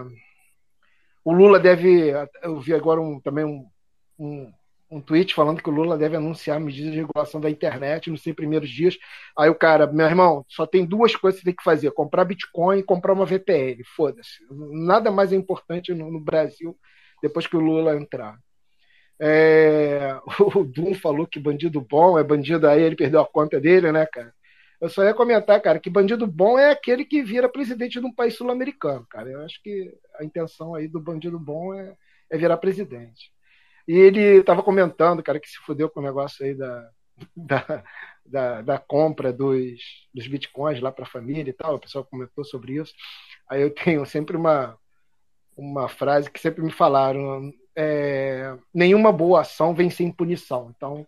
o 1.21 1.33
Lula 1.33 1.59
deve. 1.59 2.13
Eu 2.41 2.61
vi 2.61 2.73
agora 2.73 3.01
um, 3.01 3.19
também 3.19 3.43
um, 3.43 3.69
um, 4.17 4.53
um, 4.89 5.01
tweet 5.01 5.35
falando 5.35 5.61
que 5.61 5.69
o 5.69 5.73
Lula 5.73 5.97
deve 5.97 6.15
anunciar 6.15 6.61
medidas 6.61 6.93
de 6.93 6.99
regulação 6.99 7.41
da 7.41 7.49
internet 7.49 8.09
nos 8.09 8.23
100 8.23 8.33
primeiros 8.35 8.69
dias. 8.69 8.97
Aí 9.37 9.49
o 9.49 9.55
cara, 9.55 9.85
meu 9.85 10.05
irmão, 10.05 10.45
só 10.47 10.65
tem 10.65 10.85
duas 10.85 11.13
coisas 11.13 11.41
que 11.41 11.43
você 11.43 11.51
tem 11.51 11.57
que 11.57 11.63
fazer: 11.63 11.91
comprar 11.91 12.23
Bitcoin 12.23 12.79
e 12.79 12.83
comprar 12.83 13.11
uma 13.11 13.25
VPN. 13.25 13.83
Foda-se. 13.83 14.45
Nada 14.49 15.11
mais 15.11 15.33
é 15.33 15.35
importante 15.35 15.93
no, 15.93 16.09
no 16.09 16.21
Brasil 16.21 16.73
depois 17.21 17.47
que 17.47 17.55
o 17.57 17.59
Lula 17.59 17.95
entrar. 17.95 18.37
É, 19.19 20.15
o 20.55 20.63
Dum 20.63 20.93
falou 20.93 21.27
que 21.27 21.39
bandido 21.39 21.81
bom 21.81 22.17
é 22.19 22.23
bandido 22.23 22.67
aí, 22.67 22.81
ele 22.81 22.95
perdeu 22.95 23.21
a 23.21 23.27
conta 23.27 23.59
dele, 23.59 23.91
né, 23.91 24.05
cara? 24.05 24.33
Eu 24.79 24.89
só 24.89 25.03
ia 25.03 25.13
comentar, 25.13 25.59
cara, 25.61 25.79
que 25.79 25.89
bandido 25.89 26.27
bom 26.27 26.57
é 26.59 26.69
aquele 26.71 27.03
que 27.03 27.23
vira 27.23 27.49
presidente 27.49 27.99
de 27.99 28.05
um 28.05 28.13
país 28.13 28.35
sul-americano, 28.35 29.05
cara. 29.09 29.29
Eu 29.29 29.41
acho 29.43 29.61
que 29.63 29.91
a 30.19 30.23
intenção 30.23 30.75
aí 30.75 30.87
do 30.87 30.99
bandido 30.99 31.39
bom 31.39 31.73
é, 31.73 31.95
é 32.29 32.37
virar 32.37 32.57
presidente. 32.57 33.31
E 33.87 33.93
ele 33.93 34.39
estava 34.39 34.61
comentando, 34.61 35.23
cara, 35.23 35.39
que 35.39 35.49
se 35.49 35.57
fudeu 35.57 35.89
com 35.89 35.99
o 35.99 36.03
negócio 36.03 36.45
aí 36.45 36.53
da, 36.53 36.89
da, 37.35 37.83
da, 38.25 38.61
da 38.61 38.79
compra 38.79 39.33
dos, 39.33 39.81
dos 40.13 40.27
bitcoins 40.27 40.79
lá 40.79 40.91
para 40.91 41.05
a 41.05 41.09
família 41.09 41.49
e 41.49 41.53
tal. 41.53 41.75
O 41.75 41.79
pessoal 41.79 42.05
comentou 42.05 42.43
sobre 42.45 42.75
isso. 42.75 42.93
Aí 43.49 43.61
eu 43.61 43.73
tenho 43.73 44.05
sempre 44.05 44.37
uma, 44.37 44.77
uma 45.57 45.89
frase 45.89 46.29
que 46.29 46.39
sempre 46.39 46.61
me 46.61 46.71
falaram: 46.71 47.51
é, 47.75 48.55
nenhuma 48.73 49.11
boa 49.11 49.41
ação 49.41 49.73
vem 49.73 49.89
sem 49.89 50.11
punição. 50.11 50.71
Então, 50.75 51.05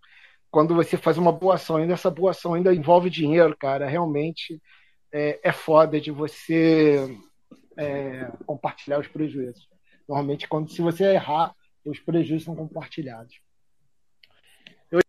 quando 0.51 0.73
você 0.73 0.97
faz 0.97 1.17
uma 1.17 1.31
boa 1.31 1.55
ação, 1.55 1.77
ainda 1.77 1.93
essa 1.93 2.09
boa 2.09 2.31
ação 2.31 2.55
ainda 2.55 2.73
envolve 2.73 3.09
dinheiro, 3.09 3.55
cara, 3.55 3.87
realmente 3.87 4.61
é, 5.11 5.39
é 5.43 5.51
foda 5.51 6.01
de 6.01 6.11
você 6.11 7.15
é, 7.77 8.31
compartilhar 8.45 8.99
os 8.99 9.07
prejuízos. 9.07 9.69
Normalmente, 10.07 10.47
quando 10.47 10.71
se 10.71 10.81
você 10.81 11.05
errar, 11.13 11.55
os 11.85 11.99
prejuízos 11.99 12.45
são 12.45 12.55
compartilhados. 12.55 13.39
Eu 14.91 14.99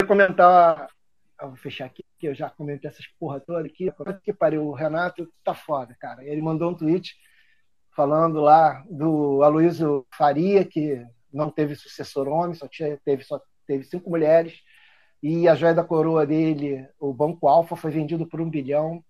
ia 0.00 0.06
comentar 0.06 0.88
eu 1.40 1.48
vou 1.48 1.56
fechar 1.56 1.86
aqui, 1.86 2.04
que 2.18 2.26
eu 2.26 2.34
já 2.34 2.50
comentei 2.50 2.88
essas 2.88 3.06
porra 3.18 3.40
toda 3.40 3.66
aqui. 3.66 3.90
Que 4.22 4.32
pariu, 4.32 4.66
o 4.66 4.72
Renato 4.72 5.28
tá 5.44 5.54
foda, 5.54 5.96
cara. 5.98 6.24
Ele 6.24 6.42
mandou 6.42 6.70
um 6.70 6.74
tweet 6.74 7.14
falando 7.94 8.40
lá 8.40 8.84
do 8.90 9.42
Aloysio 9.42 10.06
Faria, 10.16 10.64
que 10.64 11.04
não 11.32 11.50
teve 11.50 11.74
sucessor 11.74 12.28
homem, 12.28 12.54
só 12.54 12.68
tinha, 12.68 12.96
teve, 13.04 13.24
só 13.24 13.40
teve 13.66 13.84
cinco 13.84 14.10
mulheres. 14.10 14.60
E 15.22 15.48
a 15.48 15.54
joia 15.54 15.74
da 15.74 15.84
coroa 15.84 16.24
dele, 16.26 16.88
o 16.98 17.12
Banco 17.12 17.48
Alfa, 17.48 17.76
foi 17.76 17.90
vendido 17.90 18.26
por 18.26 18.40
um 18.40 18.48
bilhão. 18.48 19.02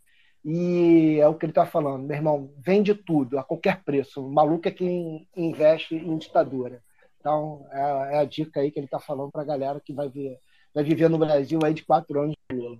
E 0.44 1.18
é 1.20 1.28
o 1.28 1.34
que 1.34 1.44
ele 1.44 1.50
está 1.50 1.66
falando, 1.66 2.06
meu 2.06 2.16
irmão, 2.16 2.54
vende 2.58 2.94
tudo, 2.94 3.38
a 3.38 3.44
qualquer 3.44 3.82
preço. 3.84 4.24
O 4.24 4.32
maluco 4.32 4.66
é 4.68 4.70
quem 4.70 5.28
investe 5.36 5.94
em 5.94 6.16
ditadura. 6.16 6.82
Então, 7.20 7.66
é, 7.70 8.14
é 8.14 8.18
a 8.20 8.24
dica 8.24 8.60
aí 8.60 8.70
que 8.70 8.78
ele 8.78 8.86
está 8.86 8.98
falando 8.98 9.30
para 9.30 9.42
a 9.42 9.46
galera 9.46 9.80
que 9.80 9.92
vai, 9.92 10.08
ver, 10.08 10.38
vai 10.74 10.84
viver 10.84 11.08
no 11.08 11.18
Brasil 11.18 11.58
aí 11.64 11.74
de 11.74 11.84
quatro 11.84 12.20
anos 12.20 12.34
de 12.50 12.56
Lula. 12.56 12.78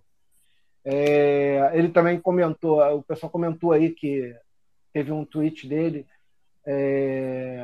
É, 0.84 1.70
ele 1.74 1.88
também 1.88 2.20
comentou, 2.20 2.80
o 2.96 3.02
pessoal 3.02 3.30
comentou 3.30 3.72
aí 3.72 3.90
que 3.90 4.34
teve 4.92 5.12
um 5.12 5.24
tweet 5.24 5.68
dele 5.68 6.06
é, 6.66 7.62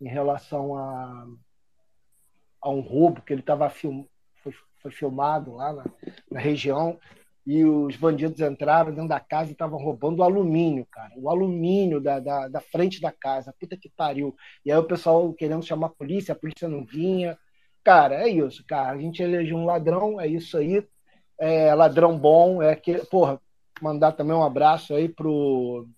em 0.00 0.08
relação 0.08 0.76
a, 0.76 1.26
a 2.60 2.70
um 2.70 2.80
roubo 2.80 3.22
que 3.22 3.32
ele 3.32 3.40
estava 3.40 3.68
film, 3.70 4.04
foi, 4.42 4.54
foi, 4.80 4.90
filmado 4.90 5.54
lá 5.54 5.72
na, 5.72 5.84
na, 6.30 6.40
região 6.40 6.98
e 7.46 7.64
os 7.64 7.96
bandidos 7.96 8.40
entraram 8.40 8.90
dentro 8.92 9.08
da 9.08 9.20
casa 9.20 9.50
e 9.50 9.52
estavam 9.52 9.78
roubando 9.78 10.20
o 10.20 10.22
alumínio, 10.22 10.86
cara. 10.90 11.12
O 11.16 11.28
alumínio 11.28 12.00
da, 12.00 12.20
da, 12.20 12.48
da, 12.48 12.60
frente 12.60 13.00
da 13.00 13.10
casa. 13.10 13.54
Puta 13.58 13.76
que 13.76 13.88
pariu. 13.88 14.36
E 14.64 14.70
aí 14.70 14.78
o 14.78 14.84
pessoal 14.84 15.32
querendo 15.32 15.64
chamar 15.64 15.88
a 15.88 15.90
polícia, 15.90 16.32
a 16.32 16.38
polícia 16.38 16.68
não 16.68 16.84
vinha. 16.84 17.38
Cara, 17.84 18.16
é 18.16 18.28
isso, 18.28 18.64
cara. 18.66 18.90
A 18.90 18.98
gente 18.98 19.22
elegeu 19.22 19.56
um 19.56 19.64
ladrão, 19.64 20.20
é 20.20 20.26
isso 20.26 20.56
aí 20.56 20.86
é, 21.40 21.74
ladrão 21.74 22.18
bom, 22.18 22.62
é 22.62 22.76
que, 22.76 22.98
porra, 23.06 23.40
mandar 23.80 24.12
também 24.12 24.36
um 24.36 24.44
abraço 24.44 24.94
aí 24.94 25.08
pro, 25.08 25.88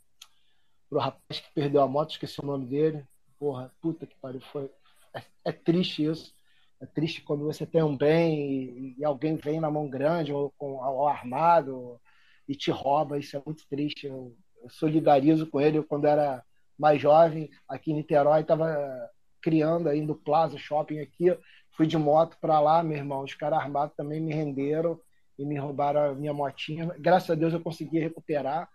pro 0.89 1.01
rapaz 1.01 1.41
que 1.41 1.53
perdeu 1.53 1.83
a 1.83 1.89
moto, 1.89 2.13
esqueci 2.13 2.41
o 2.41 2.47
nome 2.47 2.67
dele. 2.67 3.05
Porra, 3.41 3.73
puta 3.81 4.07
que 4.07 4.15
pariu, 4.21 4.41
foi. 4.41 4.71
É, 5.13 5.23
é 5.47 5.53
triste 5.53 6.05
isso. 6.05 6.33
É 6.81 6.87
triste 6.87 7.23
quando 7.23 7.45
você 7.45 7.67
tem 7.67 7.83
um 7.83 7.97
bem 7.97 8.95
e, 8.95 8.97
e 8.99 9.05
alguém 9.05 9.37
vem 9.37 9.61
na 9.61 9.71
mão 9.71 9.89
grande 9.89 10.33
ou 10.33 10.53
com 10.57 10.81
ao 10.83 11.09
armado 11.09 12.01
e 12.49 12.55
te 12.55 12.71
rouba. 12.71 13.19
Isso 13.19 13.37
é 13.37 13.43
muito 13.45 13.67
triste. 13.69 14.07
Eu, 14.07 14.37
eu 14.63 14.71
solidarizo 14.71 15.47
com 15.49 15.61
ele. 15.61 15.79
Eu, 15.79 15.85
quando 15.85 16.07
era 16.07 16.45
mais 16.79 17.01
jovem, 17.01 17.51
aqui 17.69 17.91
em 17.91 17.97
Niterói, 17.97 18.43
estava 18.43 19.11
criando 19.41 19.89
aí 19.89 20.01
no 20.01 20.15
Plaza 20.15 20.57
Shopping 20.57 21.01
aqui. 21.01 21.37
Fui 21.73 21.87
de 21.87 21.97
moto 21.97 22.37
para 22.41 22.61
lá, 22.61 22.83
meu 22.83 22.97
irmão. 22.97 23.23
Os 23.23 23.35
caras 23.35 23.59
armados 23.59 23.95
também 23.97 24.21
me 24.21 24.33
renderam 24.33 25.01
e 25.39 25.45
me 25.45 25.59
roubaram 25.59 26.11
a 26.11 26.15
minha 26.15 26.33
motinha. 26.33 26.95
Graças 26.99 27.31
a 27.31 27.35
Deus 27.35 27.53
eu 27.53 27.61
consegui 27.61 27.99
recuperar. 27.99 28.69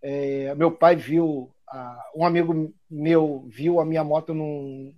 É, 0.00 0.54
meu 0.54 0.70
pai 0.70 0.96
viu, 0.96 1.54
um 2.14 2.24
amigo 2.24 2.74
meu 2.90 3.46
viu 3.48 3.80
a 3.80 3.84
minha 3.84 4.04
moto 4.04 4.34
num, 4.34 4.94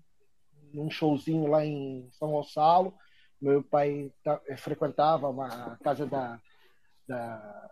num 0.73 0.91
showzinho 0.91 1.47
lá 1.47 1.65
em 1.65 2.09
São 2.13 2.31
Gonçalo. 2.31 2.95
Meu 3.41 3.63
pai 3.63 4.11
tá, 4.23 4.41
frequentava 4.57 5.29
a 5.45 5.77
casa 5.83 6.07
da, 6.07 6.41
da, 7.07 7.71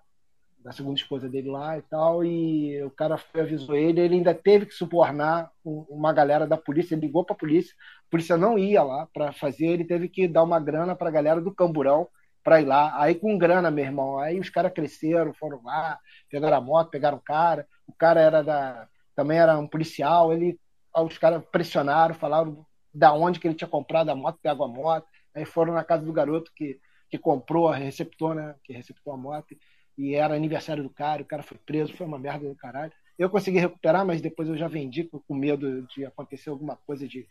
da, 0.65 0.73
segunda 0.73 0.99
esposa 0.99 1.29
dele 1.29 1.51
lá 1.51 1.79
e 1.79 1.83
tal, 1.83 2.25
e 2.25 2.83
o 2.85 2.91
cara 2.91 3.19
avisou 3.35 3.77
ele, 3.77 4.01
ele 4.01 4.17
ainda 4.17 4.35
teve 4.35 4.67
que 4.67 4.75
subornar 4.75 5.51
uma 5.65 6.13
galera 6.13 6.47
da 6.47 6.57
polícia, 6.57 6.95
ele 6.95 7.07
ligou 7.07 7.25
para 7.25 7.35
a 7.35 7.39
polícia, 7.39 7.75
a 8.07 8.11
polícia 8.11 8.37
não 8.37 8.59
ia 8.59 8.83
lá 8.83 9.07
para 9.13 9.33
fazer, 9.33 9.67
ele 9.67 9.85
teve 9.85 10.09
que 10.09 10.29
dar 10.29 10.43
uma 10.43 10.61
grana 10.61 10.95
para 10.95 11.09
a 11.09 11.13
galera 11.13 11.41
do 11.41 11.55
Camburão, 11.55 12.09
para 12.43 12.61
ir 12.61 12.65
lá. 12.65 13.01
Aí 13.01 13.15
com 13.15 13.39
grana, 13.39 13.71
meu 13.71 13.85
irmão, 13.85 14.19
aí 14.19 14.39
os 14.39 14.51
caras 14.51 14.73
cresceram, 14.73 15.33
foram 15.33 15.63
lá, 15.63 15.99
pegaram 16.29 16.57
a 16.57 16.61
moto, 16.61 16.91
pegaram 16.91 17.19
o 17.19 17.21
cara. 17.21 17.67
O 17.87 17.93
cara 17.93 18.21
era 18.21 18.43
da 18.43 18.89
também 19.15 19.39
era 19.39 19.59
um 19.59 19.69
policial, 19.69 20.33
ele 20.33 20.59
os 20.95 21.19
caras 21.19 21.43
pressionaram, 21.51 22.15
falaram 22.15 22.67
da 22.93 23.13
onde 23.13 23.41
que 23.41 23.47
ele 23.47 23.55
tinha 23.55 23.69
comprado 23.69 24.11
a 24.11 24.15
moto, 24.15 24.39
pegou 24.43 24.67
a 24.67 24.69
moto. 24.69 25.07
Aí 25.35 25.45
foram 25.45 25.73
na 25.73 25.85
casa 25.85 26.05
do 26.05 26.13
garoto 26.13 26.53
que, 26.55 26.79
que 27.09 27.19
comprou, 27.19 27.71
receptou, 27.71 28.35
né? 28.35 28.55
Que 28.63 28.73
receptou 28.73 29.13
a 29.15 29.17
moto. 29.17 29.57
E 29.97 30.15
era 30.15 30.35
aniversário 30.35 30.83
do 30.83 30.91
cara, 30.91 31.23
o 31.23 31.27
cara 31.27 31.43
foi 31.43 31.59
preso, 31.59 31.97
foi 31.97 32.07
uma 32.07 32.19
merda 32.19 32.49
do 32.49 32.55
caralho. 32.55 32.93
Eu 33.19 33.31
consegui 33.31 33.59
recuperar, 33.59 34.07
mas 34.07 34.21
depois 34.21 34.49
eu 34.49 34.57
já 34.57 34.69
vendi 34.69 35.05
com 35.05 35.35
medo 35.35 35.83
de 35.83 36.05
acontecer 36.05 36.51
alguma 36.51 36.77
coisa 36.77 37.07
de 37.07 37.29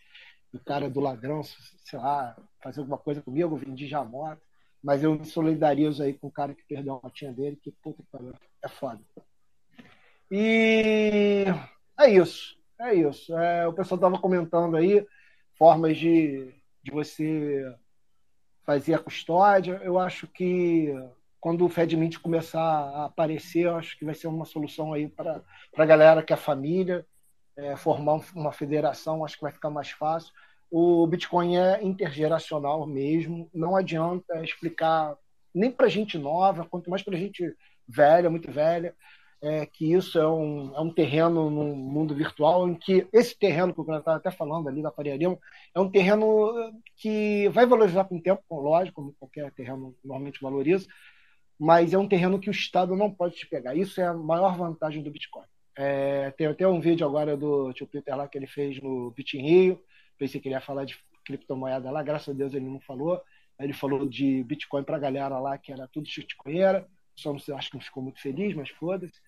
do 0.51 0.59
cara 0.59 0.89
do 0.89 0.99
ladrão, 0.99 1.41
sei 1.43 1.97
lá, 1.97 2.35
fazer 2.61 2.81
alguma 2.81 2.97
coisa 2.97 3.21
comigo, 3.21 3.55
eu 3.55 3.57
vendi 3.57 3.87
já 3.87 3.99
a 3.99 4.05
moto. 4.05 4.41
Mas 4.83 5.03
eu 5.03 5.13
me 5.13 5.25
solidarizo 5.25 6.03
aí 6.03 6.13
com 6.13 6.27
o 6.27 6.31
cara 6.31 6.53
que 6.53 6.63
perdeu 6.67 6.95
a 6.95 6.99
motinha 7.01 7.31
dele, 7.31 7.55
que 7.55 7.71
puta 7.71 8.01
que 8.01 8.09
pariu, 8.11 8.33
é 8.63 8.67
foda. 8.67 8.99
E 10.29 11.45
é 11.99 12.09
isso. 12.09 12.57
É 12.79 12.95
isso. 12.95 13.37
É, 13.37 13.67
o 13.67 13.73
pessoal 13.73 13.97
estava 13.97 14.17
comentando 14.17 14.75
aí 14.75 15.05
formas 15.53 15.97
de, 15.97 16.51
de 16.81 16.91
você 16.91 17.63
fazer 18.65 18.95
a 18.95 18.99
custódia. 18.99 19.79
Eu 19.83 19.99
acho 19.99 20.27
que 20.27 20.91
quando 21.41 21.65
o 21.65 21.69
FedMint 21.69 22.19
começar 22.19 22.61
a 22.61 23.05
aparecer, 23.05 23.65
eu 23.65 23.75
acho 23.75 23.97
que 23.99 24.05
vai 24.05 24.15
ser 24.15 24.27
uma 24.27 24.45
solução 24.45 24.93
aí 24.93 25.09
para 25.09 25.41
a 25.75 25.85
galera 25.85 26.23
que 26.23 26.31
é 26.31 26.37
família, 26.37 27.05
é, 27.57 27.75
formar 27.75 28.21
uma 28.33 28.53
federação, 28.53 29.25
acho 29.25 29.35
que 29.35 29.43
vai 29.43 29.51
ficar 29.51 29.69
mais 29.69 29.91
fácil 29.91 30.31
o 30.71 31.05
Bitcoin 31.05 31.57
é 31.57 31.83
intergeracional 31.83 32.87
mesmo. 32.87 33.49
Não 33.53 33.75
adianta 33.75 34.41
explicar 34.41 35.17
nem 35.53 35.69
para 35.69 35.89
gente 35.89 36.17
nova, 36.17 36.65
quanto 36.65 36.89
mais 36.89 37.03
para 37.03 37.17
gente 37.17 37.53
velha, 37.85 38.29
muito 38.29 38.49
velha, 38.49 38.95
é, 39.41 39.65
que 39.65 39.93
isso 39.93 40.17
é 40.17 40.27
um, 40.27 40.73
é 40.73 40.79
um 40.79 40.93
terreno 40.93 41.49
no 41.49 41.75
mundo 41.75 42.15
virtual 42.15 42.69
em 42.69 42.75
que 42.75 43.05
esse 43.11 43.37
terreno 43.37 43.73
que 43.73 43.79
eu 43.81 43.97
estava 43.97 44.17
até 44.17 44.31
falando 44.31 44.69
ali 44.69 44.81
da 44.81 44.91
Faria 44.91 45.17
é 45.75 45.79
um 45.79 45.89
terreno 45.89 46.53
que 46.95 47.49
vai 47.49 47.65
valorizar 47.65 48.05
com 48.05 48.15
o 48.15 48.21
tempo, 48.21 48.41
lógico, 48.49 49.01
como 49.01 49.15
qualquer 49.19 49.51
terreno 49.51 49.93
normalmente 50.05 50.41
valoriza, 50.41 50.87
mas 51.61 51.93
é 51.93 51.97
um 51.97 52.07
terreno 52.07 52.39
que 52.39 52.49
o 52.49 52.51
Estado 52.51 52.95
não 52.95 53.13
pode 53.13 53.35
te 53.35 53.45
pegar. 53.45 53.75
Isso 53.75 54.01
é 54.01 54.07
a 54.07 54.15
maior 54.15 54.57
vantagem 54.57 55.03
do 55.03 55.11
Bitcoin. 55.11 55.45
É, 55.75 56.31
tem 56.31 56.47
até 56.47 56.67
um 56.67 56.81
vídeo 56.81 57.05
agora 57.05 57.37
do 57.37 57.71
tio 57.71 57.85
Peter 57.85 58.17
lá 58.17 58.27
que 58.27 58.35
ele 58.35 58.47
fez 58.47 58.81
no 58.81 59.11
Bitin 59.11 59.43
Rio, 59.43 59.83
pensei 60.17 60.41
que 60.41 60.47
ele 60.47 60.55
ia 60.55 60.61
falar 60.61 60.85
de 60.85 60.97
criptomoeda 61.23 61.91
lá, 61.91 62.01
graças 62.01 62.29
a 62.29 62.35
Deus 62.35 62.55
ele 62.55 62.65
não 62.65 62.79
falou. 62.79 63.21
Ele 63.59 63.73
falou 63.73 64.09
de 64.09 64.43
Bitcoin 64.43 64.83
para 64.83 64.95
a 64.95 64.99
galera 64.99 65.37
lá, 65.37 65.55
que 65.55 65.71
era 65.71 65.87
tudo 65.87 66.07
shitcoinheira. 66.07 66.87
Só 67.15 67.31
não 67.31 67.37
sei, 67.37 67.53
acho 67.53 67.69
que 67.69 67.75
não 67.75 67.83
ficou 67.83 68.01
muito 68.01 68.19
feliz, 68.19 68.55
mas 68.55 68.71
foda-se. 68.71 69.21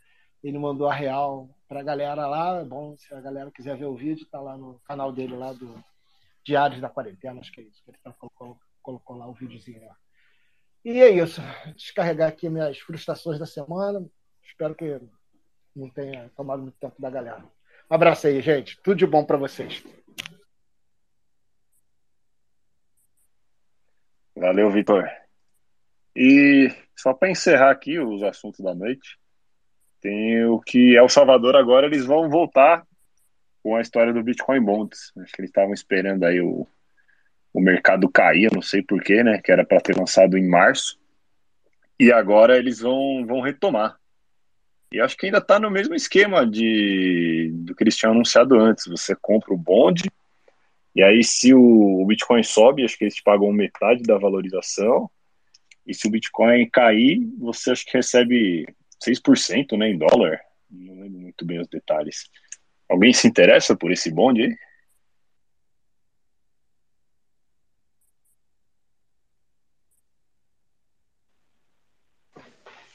Ele 0.44 0.58
mandou 0.58 0.88
a 0.88 0.94
real 0.94 1.48
para 1.70 1.82
a 1.82 1.84
galera 1.84 2.26
lá. 2.26 2.62
É 2.62 2.66
bom, 2.66 2.98
se 2.98 3.14
a 3.14 3.22
galera 3.22 3.52
quiser 3.52 3.78
ver 3.78 3.86
o 3.86 3.96
vídeo, 3.96 4.26
tá 4.26 4.42
lá 4.42 4.58
no 4.58 4.80
canal 4.88 5.12
dele 5.12 5.36
lá 5.36 5.54
do 5.54 5.72
Diários 6.44 6.82
da 6.82 6.90
Quarentena, 6.90 7.42
acho 7.42 7.52
que 7.52 7.62
é 7.62 7.66
isso. 7.66 7.84
Ele 7.88 7.98
tá, 8.04 8.12
colocou, 8.14 8.58
colocou 8.82 9.18
lá 9.18 9.28
o 9.28 9.36
videozinho 9.36 9.86
lá. 9.86 9.96
E 10.84 11.00
é 11.02 11.10
isso. 11.10 11.42
Descarregar 11.76 12.30
aqui 12.30 12.50
minhas 12.50 12.78
frustrações 12.80 13.40
da 13.40 13.46
semana. 13.46 14.06
Espero 14.44 14.76
que 14.76 15.00
não 15.76 15.90
tenha 15.90 16.30
tomado 16.36 16.62
muito 16.62 16.78
tempo 16.78 17.02
da 17.02 17.10
galera. 17.10 17.44
Um 17.90 17.96
abraço 17.96 18.28
aí, 18.28 18.42
gente. 18.42 18.80
Tudo 18.82 18.98
de 18.98 19.08
bom 19.08 19.24
para 19.24 19.38
vocês. 19.38 19.84
Valeu, 24.36 24.70
Vitor. 24.72 25.10
E 26.16 26.70
só 26.96 27.14
para 27.14 27.32
encerrar 27.32 27.72
aqui 27.72 27.98
os 28.00 28.22
assuntos 28.24 28.60
da 28.60 28.76
noite, 28.76 29.18
tem 30.02 30.46
o 30.46 30.60
que 30.60 30.98
é 30.98 31.02
o 31.02 31.10
Salvador 31.10 31.56
agora, 31.56 31.88
eles 31.88 32.06
vão 32.06 32.30
voltar 32.30 32.86
com 33.64 33.76
a 33.76 33.82
história 33.82 34.12
do 34.12 34.22
Bitcoin 34.22 34.62
Bonds. 34.62 35.14
Acho 35.18 35.32
que 35.32 35.42
eles 35.42 35.50
estavam 35.50 35.74
esperando 35.74 36.26
aí 36.26 36.42
o, 36.42 36.68
o 37.54 37.62
mercado 37.62 38.10
cair, 38.10 38.52
não 38.52 38.62
sei 38.62 38.82
porquê, 38.82 39.24
né? 39.24 39.40
Que 39.44 39.52
era 39.52 39.66
para 39.66 39.82
ter 39.82 39.96
lançado 39.96 40.38
em 40.38 40.48
março. 40.48 41.00
E 42.00 42.12
agora 42.12 42.58
eles 42.58 42.80
vão, 42.80 43.26
vão 43.26 43.42
retomar. 43.42 43.98
E 44.92 45.00
acho 45.00 45.16
que 45.18 45.26
ainda 45.26 45.40
está 45.40 45.60
no 45.60 45.72
mesmo 45.72 45.96
esquema 45.96 46.46
de, 46.46 47.52
do 47.54 47.76
que 47.76 47.84
eles 47.84 47.96
tinham 47.96 48.14
anunciado 48.14 48.60
antes. 48.60 48.86
Você 48.88 49.16
compra 49.16 49.54
o 49.54 49.58
bonde, 49.58 50.10
e 50.96 51.02
aí, 51.02 51.24
se 51.24 51.54
o 51.54 52.06
Bitcoin 52.06 52.44
sobe, 52.44 52.86
acho 52.86 52.98
que 52.98 53.04
eles 53.04 53.16
te 53.16 53.24
pagam 53.24 53.52
metade 53.52 54.04
da 54.04 54.18
valorização. 54.18 55.10
E 55.88 55.94
se 55.94 56.08
o 56.08 56.12
Bitcoin 56.12 56.70
cair, 56.70 57.20
você 57.40 57.72
acho 57.72 57.86
que 57.86 57.98
recebe 57.98 58.68
6% 59.04 59.76
né, 59.78 59.90
em 59.90 59.98
dólar. 59.98 60.40
Não 60.70 60.94
lembro 61.02 61.20
muito 61.20 61.44
bem 61.46 61.60
os 61.60 61.68
detalhes. 61.68 62.30
Alguém 62.88 63.12
se 63.12 63.28
interessa 63.28 63.76
por 63.76 63.92
esse 63.92 64.12
bonde 64.12 64.44
aí? 64.44 64.56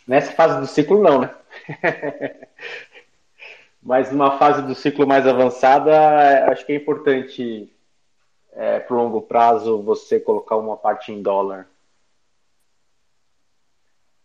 Nessa 0.09 0.33
fase 0.33 0.59
do 0.59 0.67
ciclo, 0.67 1.03
não, 1.03 1.21
né? 1.21 1.31
Mas 3.83 4.11
numa 4.11 4.39
fase 4.39 4.63
do 4.63 4.75
ciclo 4.75 5.07
mais 5.07 5.27
avançada, 5.27 6.51
acho 6.51 6.65
que 6.65 6.73
é 6.73 6.77
importante 6.77 7.71
é, 8.55 8.81
para 8.81 8.97
longo 8.97 9.21
prazo 9.21 9.83
você 9.83 10.19
colocar 10.19 10.57
uma 10.57 10.79
parte 10.79 11.13
em 11.13 11.21
dólar? 11.21 11.69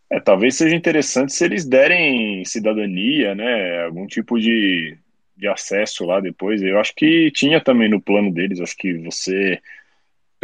É, 0.10 0.19
talvez 0.22 0.55
seja 0.55 0.76
interessante 0.76 1.34
se 1.34 1.43
eles 1.43 1.65
derem 1.65 2.45
cidadania, 2.45 3.35
né? 3.35 3.84
Algum 3.84 4.07
tipo 4.07 4.39
de, 4.39 4.97
de 5.35 5.47
acesso 5.49 6.05
lá 6.05 6.22
depois. 6.22 6.61
Eu 6.61 6.80
acho 6.80 6.95
que 6.95 7.30
tinha 7.31 7.60
também 7.60 7.89
no 7.89 8.01
plano 8.01 8.31
deles. 8.31 8.61
Acho 8.61 8.77
que 8.77 8.93
você, 8.99 9.61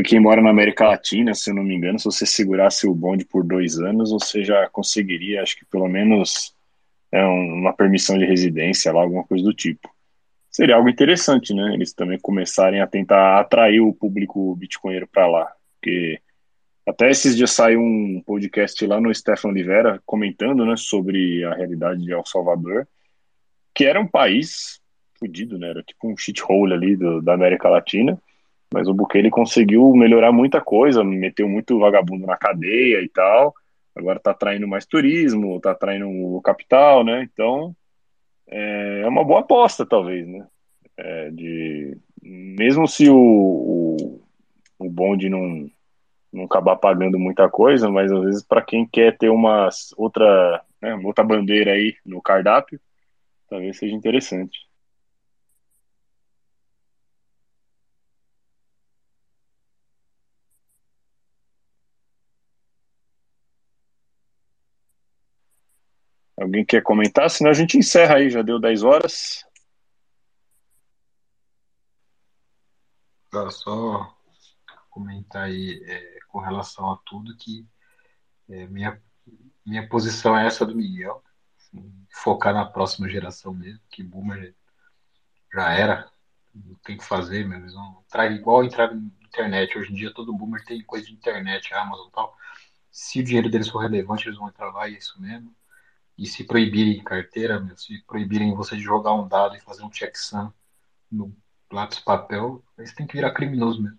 quem 0.04 0.20
mora 0.20 0.42
na 0.42 0.50
América 0.50 0.88
Latina, 0.88 1.34
se 1.34 1.50
eu 1.50 1.56
não 1.56 1.64
me 1.64 1.76
engano, 1.76 2.00
se 2.00 2.06
você 2.06 2.26
segurasse 2.26 2.88
o 2.88 2.94
bonde 2.94 3.26
por 3.26 3.44
dois 3.44 3.80
anos, 3.80 4.12
você 4.12 4.44
já 4.44 4.70
conseguiria, 4.70 5.42
acho 5.42 5.58
que 5.58 5.66
pelo 5.66 5.88
menos 5.88 6.54
é, 7.12 7.24
uma 7.24 7.74
permissão 7.74 8.18
de 8.18 8.26
residência 8.26 8.92
lá, 8.92 9.02
alguma 9.02 9.24
coisa 9.24 9.44
do 9.44 9.54
tipo. 9.54 9.90
seria 10.52 10.76
algo 10.76 10.90
interessante, 10.90 11.54
né? 11.54 11.74
Eles 11.74 11.94
também 11.94 12.20
começarem 12.20 12.82
a 12.82 12.88
tentar 12.88 13.40
atrair 13.40 13.82
o 13.82 13.94
público 13.94 14.56
bitcoinheiro 14.56 15.08
para 15.08 15.28
lá, 15.28 15.52
porque 15.74 16.20
até 16.88 17.10
esses 17.10 17.36
dias 17.36 17.52
saiu 17.52 17.82
um 17.82 18.22
podcast 18.26 18.86
lá 18.88 19.00
no 19.00 19.14
Stefan 19.14 19.50
Oliveira 19.50 20.02
comentando, 20.06 20.66
né, 20.66 20.76
sobre 20.76 21.44
a 21.46 21.54
realidade 21.54 22.02
de 22.04 22.12
El 22.12 22.26
Salvador, 22.26 22.88
que 23.76 23.86
era 23.86 24.00
um 24.00 24.08
país 24.08 24.80
fudido, 25.20 25.60
né? 25.60 25.70
Era 25.70 25.84
tipo 25.84 26.12
um 26.12 26.18
shithole 26.18 26.74
ali 26.74 26.96
do, 26.96 27.22
da 27.22 27.34
América 27.34 27.70
Latina. 27.70 28.20
Mas 28.74 28.88
o 28.88 28.94
Bukele 28.94 29.30
conseguiu 29.30 29.92
melhorar 29.94 30.32
muita 30.32 30.62
coisa, 30.62 31.04
meteu 31.04 31.50
muito 31.50 31.80
vagabundo 31.80 32.28
na 32.28 32.38
cadeia 32.38 33.02
e 33.02 33.10
tal. 33.10 33.54
Agora 33.96 34.20
tá 34.20 34.32
atraindo 34.32 34.68
mais 34.68 34.86
turismo, 34.86 35.60
tá 35.60 35.72
atraindo 35.72 36.08
o 36.08 36.42
capital, 36.42 37.04
né? 37.04 37.24
Então 37.24 37.76
é, 38.48 39.02
é 39.04 39.08
uma 39.08 39.24
boa 39.24 39.42
aposta, 39.42 39.86
talvez, 39.86 40.28
né? 40.28 40.48
É, 40.98 41.32
de, 41.32 41.98
mesmo 42.22 42.88
se 42.88 43.10
o, 43.10 43.18
o, 43.18 44.22
o 44.78 44.90
bonde 44.90 45.30
não, 45.30 45.70
não 46.32 46.44
acabar 46.44 46.76
pagando 46.76 47.18
muita 47.18 47.50
coisa, 47.50 47.90
mas 47.90 48.12
às 48.12 48.24
vezes 48.24 48.44
para 48.44 48.62
quem 48.62 48.86
quer 48.86 49.18
ter 49.18 49.30
uma 49.30 49.70
outra, 49.98 50.64
né, 50.82 50.96
outra 51.04 51.24
bandeira 51.24 51.72
aí 51.72 51.96
no 52.06 52.22
cardápio, 52.22 52.80
talvez 53.50 53.78
seja 53.78 53.96
interessante. 53.96 54.69
Alguém 66.50 66.66
quer 66.66 66.82
comentar? 66.82 67.30
Senão 67.30 67.52
a 67.52 67.54
gente 67.54 67.78
encerra 67.78 68.16
aí, 68.16 68.28
já 68.32 68.42
deu 68.42 68.60
10 68.60 68.82
horas. 68.82 69.46
Cara, 73.32 73.52
só 73.52 74.18
comentar 74.90 75.44
aí 75.44 75.80
é, 75.86 76.20
com 76.28 76.40
relação 76.40 76.92
a 76.92 76.98
tudo 77.06 77.38
que 77.38 77.68
é, 78.50 78.66
minha, 78.66 79.00
minha 79.64 79.88
posição 79.88 80.36
é 80.36 80.48
essa 80.48 80.66
do 80.66 80.76
Miguel. 80.76 81.24
Assim, 81.56 81.94
focar 82.10 82.52
na 82.52 82.66
próxima 82.66 83.08
geração 83.08 83.54
mesmo, 83.54 83.82
que 83.92 84.02
Boomer 84.02 84.56
já 85.54 85.72
era, 85.72 86.12
não 86.52 86.74
tem 86.84 86.98
que 86.98 87.06
fazer 87.06 87.48
mesmo. 87.48 87.66
Eles 87.66 87.76
entrar 87.76 88.32
igual 88.32 88.64
entrar 88.64 88.96
na 88.96 89.00
internet. 89.24 89.78
Hoje 89.78 89.92
em 89.92 89.96
dia 89.96 90.12
todo 90.12 90.34
Boomer 90.34 90.66
tem 90.66 90.84
coisa 90.84 91.06
de 91.06 91.14
internet, 91.14 91.72
Amazon 91.76 92.08
e 92.08 92.12
tal. 92.12 92.36
Se 92.92 93.20
o 93.20 93.24
dinheiro 93.24 93.52
deles 93.52 93.70
for 93.70 93.78
relevante, 93.78 94.28
eles 94.28 94.40
vão 94.40 94.50
entrar 94.50 94.72
lá 94.72 94.88
é 94.88 94.94
isso 94.94 95.22
mesmo. 95.22 95.59
E 96.20 96.26
se 96.26 96.44
proibirem 96.44 97.02
carteira, 97.02 97.62
meu, 97.62 97.78
se 97.78 98.04
proibirem 98.04 98.54
você 98.54 98.76
de 98.76 98.82
jogar 98.82 99.14
um 99.14 99.26
dado 99.26 99.56
e 99.56 99.62
fazer 99.62 99.84
um 99.84 99.92
checksum 99.92 100.52
no 101.10 101.34
lápis 101.72 102.00
papel, 102.00 102.62
aí 102.78 102.86
você 102.86 102.94
tem 102.94 103.08
que 103.08 103.14
virar 103.14 103.32
criminoso 103.32 103.82
mesmo. 103.82 103.98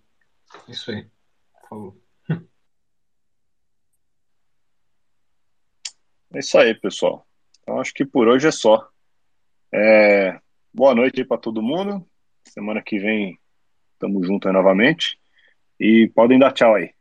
Isso 0.67 0.91
aí. 0.91 1.09
Falou. 1.67 1.99
É 6.33 6.39
isso 6.39 6.57
aí, 6.57 6.73
pessoal. 6.73 7.27
Então 7.59 7.81
acho 7.81 7.93
que 7.93 8.05
por 8.05 8.27
hoje 8.27 8.47
é 8.47 8.51
só. 8.51 8.89
É... 9.69 10.39
Boa 10.73 10.95
noite 10.95 11.19
aí 11.19 11.27
para 11.27 11.41
todo 11.41 11.61
mundo. 11.61 12.07
Semana 12.47 12.81
que 12.81 12.97
vem 12.99 13.37
estamos 13.93 14.25
juntos 14.25 14.47
aí 14.47 14.53
novamente. 14.53 15.19
E 15.77 16.09
podem 16.15 16.39
dar 16.39 16.53
tchau 16.53 16.75
aí. 16.75 16.93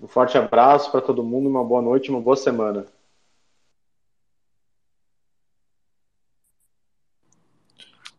Um 0.00 0.06
forte 0.06 0.38
abraço 0.38 0.90
para 0.92 1.00
todo 1.00 1.24
mundo, 1.24 1.48
uma 1.48 1.64
boa 1.64 1.82
noite, 1.82 2.10
uma 2.10 2.20
boa 2.20 2.36
semana. 2.36 2.86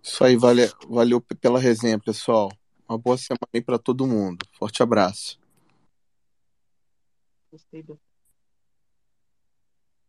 Isso 0.04 0.24
aí, 0.24 0.36
valeu, 0.36 0.68
valeu 0.90 1.22
pela 1.22 1.60
resenha, 1.60 2.00
pessoal. 2.00 2.52
Uma 2.88 2.98
boa 2.98 3.18
semana 3.18 3.48
aí 3.54 3.62
para 3.62 3.78
todo 3.78 4.08
mundo. 4.08 4.46
Forte 4.54 4.82
abraço. 4.82 5.40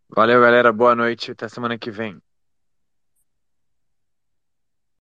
Valeu, 0.09 0.41
galera. 0.41 0.73
Boa 0.73 0.95
noite. 0.97 1.31
Até 1.33 1.49
semana 1.49 1.79
que 1.79 1.91
vem. 1.91 2.21